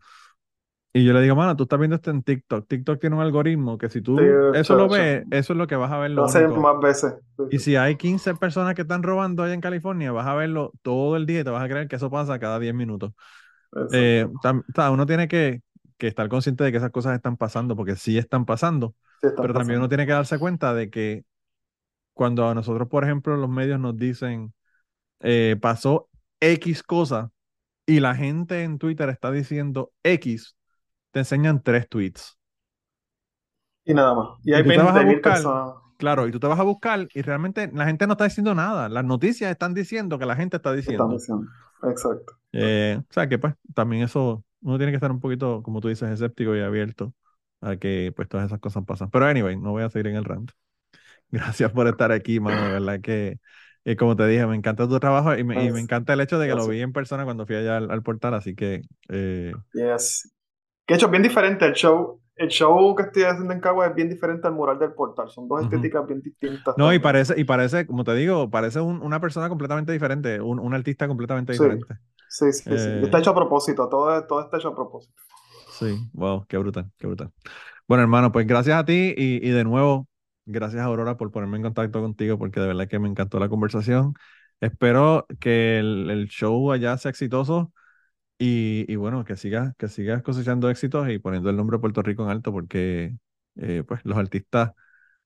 Y 0.92 1.04
yo 1.04 1.12
le 1.12 1.20
digo, 1.22 1.36
mano, 1.36 1.56
tú 1.56 1.64
estás 1.64 1.78
viendo 1.78 1.96
esto 1.96 2.10
en 2.10 2.22
TikTok. 2.22 2.66
TikTok 2.68 3.00
tiene 3.00 3.16
un 3.16 3.22
algoritmo 3.22 3.78
que 3.78 3.88
si 3.88 4.02
tú 4.02 4.16
Sí, 4.16 4.22
eso 4.52 4.74
lo 4.74 4.88
ves, 4.88 5.26
eso 5.30 5.52
es 5.52 5.56
lo 5.58 5.66
que 5.66 5.76
vas 5.76 5.92
a 5.92 5.98
ver. 5.98 6.10
Lo 6.10 6.26
más 6.58 6.80
veces. 6.80 7.14
Sí, 7.36 7.44
Y 7.48 7.58
sí. 7.58 7.60
si 7.60 7.76
hay 7.76 7.96
15 7.96 8.34
personas 8.34 8.74
que 8.74 8.82
están 8.82 9.02
robando 9.02 9.42
allá 9.42 9.54
en 9.54 9.60
California, 9.60 10.12
vas 10.12 10.26
a 10.26 10.34
verlo 10.34 10.72
todo 10.82 11.16
el 11.16 11.26
día 11.26 11.40
y 11.40 11.44
te 11.44 11.50
vas 11.50 11.64
a 11.64 11.68
creer 11.68 11.88
que 11.88 11.96
eso 11.96 12.10
pasa 12.10 12.38
cada 12.38 12.58
10 12.60 12.74
minutos. 12.74 13.12
Eh, 13.90 14.26
tam- 14.42 14.60
o 14.68 14.72
sea, 14.74 14.90
uno 14.92 15.06
tiene 15.06 15.28
que, 15.28 15.62
que 15.98 16.08
estar 16.08 16.28
consciente 16.28 16.64
de 16.64 16.72
que 16.72 16.78
esas 16.78 16.90
cosas 16.92 17.14
están 17.16 17.36
pasando, 17.36 17.76
porque 17.76 17.96
sí 17.96 18.18
están 18.18 18.46
pasando, 18.46 18.94
están 19.22 19.32
pero 19.40 19.54
también 19.54 19.78
pasando. 19.78 19.80
uno 19.80 19.88
tiene 19.88 20.06
que 20.06 20.12
darse 20.12 20.38
cuenta 20.38 20.74
de 20.74 20.90
que 20.90 21.24
cuando 22.14 22.48
a 22.48 22.54
nosotros, 22.54 22.88
por 22.88 23.04
ejemplo, 23.04 23.36
los 23.36 23.48
medios 23.50 23.80
nos 23.80 23.96
dicen, 23.96 24.54
eh, 25.20 25.56
pasó 25.60 26.10
X 26.40 26.82
cosa 26.82 27.32
y 27.86 28.00
la 28.00 28.14
gente 28.16 28.64
en 28.64 28.78
Twitter 28.78 29.08
está 29.10 29.30
diciendo 29.32 29.92
X, 30.04 30.56
te 31.12 31.20
enseñan 31.20 31.62
tres 31.62 31.88
tweets. 31.88 32.38
Y 33.84 33.94
nada 33.94 34.14
más. 34.14 34.28
Y 34.44 34.54
Y 34.54 34.54
hay 34.54 34.62
tú 34.62 34.72
te 34.72 34.82
vas 34.82 34.96
a 34.96 35.00
20 35.00 35.04
mil 35.04 35.20
buscar, 35.20 35.22
personas. 35.22 35.74
claro, 35.96 36.26
y 36.28 36.32
tú 36.32 36.40
te 36.40 36.46
vas 36.46 36.58
a 36.60 36.62
buscar 36.64 37.08
y 37.14 37.22
realmente 37.22 37.70
la 37.72 37.86
gente 37.86 38.06
no 38.06 38.12
está 38.14 38.24
diciendo 38.24 38.54
nada. 38.54 38.88
Las 38.88 39.04
noticias 39.04 39.50
están 39.50 39.74
diciendo 39.74 40.18
que 40.18 40.26
la 40.26 40.36
gente 40.36 40.56
está 40.56 40.72
que 40.84 40.90
están 40.90 41.08
diciendo. 41.08 41.10
diciendo. 41.10 41.46
Exacto. 41.84 42.34
Eh, 42.52 42.98
o 43.00 43.12
sea 43.12 43.28
que 43.28 43.38
pues 43.38 43.54
también 43.74 44.02
eso, 44.02 44.44
uno 44.62 44.76
tiene 44.78 44.92
que 44.92 44.96
estar 44.96 45.10
un 45.12 45.20
poquito, 45.20 45.62
como 45.62 45.80
tú 45.80 45.88
dices, 45.88 46.10
escéptico 46.10 46.56
y 46.56 46.60
abierto 46.60 47.14
a 47.60 47.76
que 47.76 48.12
pues 48.16 48.28
todas 48.28 48.46
esas 48.46 48.58
cosas 48.60 48.84
pasan. 48.84 49.10
Pero 49.10 49.26
anyway, 49.26 49.56
no 49.56 49.70
voy 49.72 49.82
a 49.84 49.90
seguir 49.90 50.08
en 50.08 50.16
el 50.16 50.24
rant. 50.24 50.50
Gracias 51.30 51.72
por 51.72 51.88
estar 51.88 52.12
aquí, 52.12 52.40
mano, 52.40 52.64
de 52.64 52.70
verdad 52.72 53.00
que, 53.02 53.40
eh, 53.84 53.96
como 53.96 54.16
te 54.16 54.26
dije, 54.28 54.46
me 54.46 54.56
encanta 54.56 54.88
tu 54.88 54.98
trabajo 55.00 55.36
y 55.36 55.44
me, 55.44 55.64
y 55.66 55.72
me 55.72 55.80
encanta 55.80 56.14
el 56.14 56.20
hecho 56.22 56.38
de 56.38 56.48
que 56.48 56.54
lo 56.56 56.66
gracias. 56.66 56.68
vi 56.68 56.82
en 56.82 56.92
persona 56.94 57.24
cuando 57.24 57.46
fui 57.46 57.56
allá 57.56 57.78
al, 57.78 57.90
al 57.90 58.02
portal, 58.02 58.34
así 58.34 58.54
que 58.56 58.82
eh, 59.10 59.60
Yes. 59.74 60.26
Que 60.86 60.94
hecho, 60.94 61.08
bien 61.08 61.22
diferente 61.22 61.64
el 61.66 61.72
show. 61.74 62.20
El 62.36 62.48
show 62.48 62.94
que 62.94 63.04
estoy 63.04 63.22
haciendo 63.24 63.52
en 63.54 63.60
Cagua 63.60 63.86
es 63.88 63.94
bien 63.94 64.08
diferente 64.10 64.46
al 64.46 64.54
mural 64.54 64.78
del 64.78 64.92
portal. 64.94 65.28
Son 65.30 65.48
dos 65.48 65.60
Ujú. 65.60 65.62
estéticas 65.62 66.06
bien 66.06 66.20
distintas 66.22 66.76
no, 66.76 66.92
y 66.94 66.98
también. 66.98 67.00
parece, 67.00 67.40
y 67.40 67.44
parece, 67.44 67.86
como 67.86 68.04
te 68.04 68.14
digo, 68.14 68.50
parece 68.50 68.80
un- 68.80 69.02
una 69.02 69.20
persona 69.20 69.48
completamente 69.48 69.92
diferente, 69.92 70.40
un, 70.40 70.58
un 70.60 70.74
artista 70.74 71.08
completamente 71.08 71.52
Sí, 71.52 71.54
diferente. 71.54 71.98
sí, 72.28 72.52
sí, 72.52 72.78
sí. 72.78 72.90
Eh, 72.96 73.02
Está 73.02 73.18
hecho 73.18 73.30
a 73.30 73.34
propósito. 73.34 73.88
Todo, 73.88 74.26
todo 74.26 74.40
está 74.42 74.56
hecho 74.58 74.68
a 74.68 74.74
propósito. 74.74 75.22
Sí, 75.66 76.00
wow, 76.12 76.46
qué 76.48 76.58
brutal, 76.58 76.90
qué 76.98 77.06
brutal. 77.06 77.32
Bueno, 77.88 78.02
hermano, 78.02 78.32
pues 78.32 78.46
gracias 78.46 78.78
a 78.78 78.84
ti 78.86 79.14
y, 79.16 79.46
y 79.46 79.50
de 79.50 79.64
nuevo, 79.64 80.08
gracias 80.46 80.82
Aurora 80.82 81.16
por 81.18 81.30
ponerme 81.32 81.58
en 81.58 81.64
contacto 81.64 82.00
contigo 82.02 82.38
porque 82.38 82.60
de 82.60 82.68
verdad 82.68 82.88
que 82.88 82.98
me 83.00 83.08
encantó 83.08 83.38
la 83.40 83.48
conversación. 83.50 84.14
Espero 84.60 85.26
que 85.40 85.78
el, 85.80 86.10
el 86.10 86.28
show 86.28 86.72
allá 86.72 86.96
sea 86.98 87.10
exitoso 87.10 87.72
y, 88.40 88.86
y 88.92 88.96
bueno, 88.96 89.24
que 89.24 89.36
sigas, 89.36 89.74
que 89.78 89.88
sigas 89.88 90.22
cosechando 90.24 90.70
éxitos 90.70 91.10
y 91.10 91.20
poniendo 91.20 91.50
el 91.50 91.56
nombre 91.58 91.76
de 91.78 91.82
Puerto 91.82 92.02
Rico 92.02 92.24
en 92.24 92.30
alto 92.30 92.52
porque 92.52 93.16
eh, 93.56 93.84
pues 93.88 94.00
los 94.04 94.18
artistas, 94.18 94.72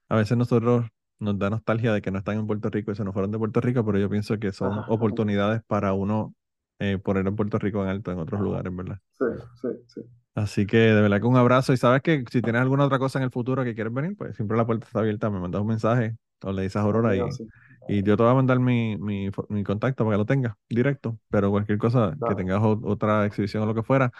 a 0.09 0.17
veces 0.17 0.37
nosotros 0.39 0.87
nos 1.21 1.39
da 1.39 1.51
nostalgia 1.51 1.93
de 1.93 2.03
que 2.03 2.11
no 2.13 2.19
están 2.19 2.39
en 2.39 2.47
Puerto 2.47 2.71
Rico 2.71 2.93
y 2.93 2.97
se 2.97 3.05
nos 3.05 3.15
fueron 3.15 3.33
de 3.33 3.39
Puerto 3.39 3.61
Rico, 3.63 3.85
pero 3.87 3.99
yo 3.99 4.11
pienso 4.11 4.39
que 4.39 4.53
son 4.53 4.79
Ajá. 4.79 4.85
oportunidades 4.89 5.63
para 5.67 5.95
uno 5.95 6.35
eh, 6.81 6.99
poner 6.99 7.27
en 7.29 7.37
Puerto 7.37 7.59
Rico 7.59 7.83
en 7.85 7.91
alto 7.91 8.13
en 8.13 8.19
otros 8.21 8.41
lugares, 8.41 8.75
¿verdad? 8.77 9.01
Sí, 9.19 9.25
sí, 9.61 9.69
sí. 9.89 10.01
Así 10.35 10.67
que 10.67 10.77
de 10.79 11.01
verdad 11.01 11.21
que 11.21 11.27
un 11.27 11.37
abrazo 11.37 11.73
y 11.73 11.77
sabes 11.77 12.03
que 12.03 12.25
si 12.31 12.43
tienes 12.43 12.61
alguna 12.63 12.85
otra 12.87 12.99
cosa 12.99 13.19
en 13.19 13.25
el 13.25 13.31
futuro 13.31 13.63
que 13.63 13.75
quieres 13.75 13.93
venir, 13.93 14.17
pues 14.17 14.35
siempre 14.37 14.57
la 14.57 14.67
puerta 14.67 14.87
está 14.87 14.99
abierta, 15.01 15.31
me 15.31 15.39
mandas 15.39 15.61
un 15.63 15.69
mensaje 15.69 16.17
o 16.43 16.53
le 16.53 16.63
dices 16.63 16.77
a 16.77 16.81
Aurora 16.81 17.17
y, 17.17 17.31
sí. 17.31 17.45
Y 17.87 18.03
yo 18.03 18.17
te 18.17 18.23
voy 18.23 18.33
a 18.33 18.35
mandar 18.35 18.59
mi, 18.61 18.97
mi, 18.99 19.31
mi 19.49 19.65
contacto 19.65 20.05
para 20.05 20.15
que 20.17 20.19
lo 20.19 20.27
tengas 20.27 20.55
directo, 20.69 21.19
pero 21.31 21.51
cualquier 21.51 21.79
cosa 21.79 22.19
que 22.25 22.35
tengas 22.35 22.63
o- 22.63 22.81
otra 22.85 23.27
exhibición 23.27 23.63
o 23.65 23.67
lo 23.67 23.75
que 23.75 23.83
fuera, 23.83 24.13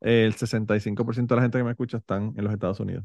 el 0.00 0.34
65% 0.34 1.34
de 1.34 1.38
la 1.40 1.42
gente 1.44 1.58
que 1.58 1.64
me 1.64 1.70
escucha 1.72 1.98
están 1.98 2.34
en 2.36 2.44
los 2.44 2.52
Estados 2.54 2.80
Unidos. 2.80 3.04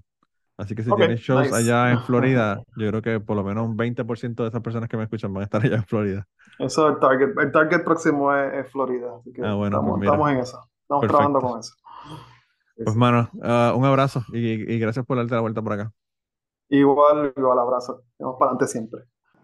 Así 0.58 0.76
que 0.76 0.84
si 0.84 0.94
tienes 0.94 1.22
shows 1.22 1.52
nice. 1.52 1.54
allá 1.54 1.92
en 1.92 2.02
Florida, 2.02 2.64
yo 2.78 2.90
creo 2.90 3.02
que 3.04 3.20
por 3.22 3.38
lo 3.38 3.44
menos 3.44 3.68
un 3.68 3.78
20% 3.78 4.44
de 4.44 4.50
esas 4.50 4.62
personas 4.62 4.90
que 4.90 4.98
me 4.98 5.04
escuchan 5.04 5.34
van 5.34 5.42
a 5.44 5.46
estar 5.46 5.64
allá 5.66 5.78
en 5.78 5.86
Florida. 5.86 6.28
Eso 6.58 6.88
es 6.90 6.96
el 6.96 7.00
target. 7.00 7.38
El 7.40 7.52
target 7.52 7.84
próximo 7.84 8.34
es, 8.36 8.54
es 8.66 8.72
Florida. 8.72 9.16
Así 9.20 9.32
que 9.34 9.42
Ah, 9.42 9.54
bueno, 9.56 9.82
estamos, 9.82 10.00
pues 10.00 10.00
estamos 10.00 10.32
en 10.32 10.38
eso. 10.40 10.60
Estamos 10.84 11.06
trabajando 11.08 11.42
con 11.42 11.60
eso. 11.60 11.74
Pues 12.84 12.96
mano, 12.98 13.30
ah, 13.42 13.74
un 13.76 13.86
abrazo 13.86 14.26
y, 14.34 14.50
y 14.74 14.80
gracias 14.80 15.06
por 15.06 15.18
darte 15.18 15.36
la 15.36 15.42
vuelta 15.42 15.62
por 15.62 15.74
acá. 15.74 15.94
Igual, 16.70 17.34
igual 17.38 17.58
abrazo. 17.60 18.04
Vamos 18.20 18.36
para 18.38 18.52
adelante 18.52 18.68
siempre. 18.68 19.04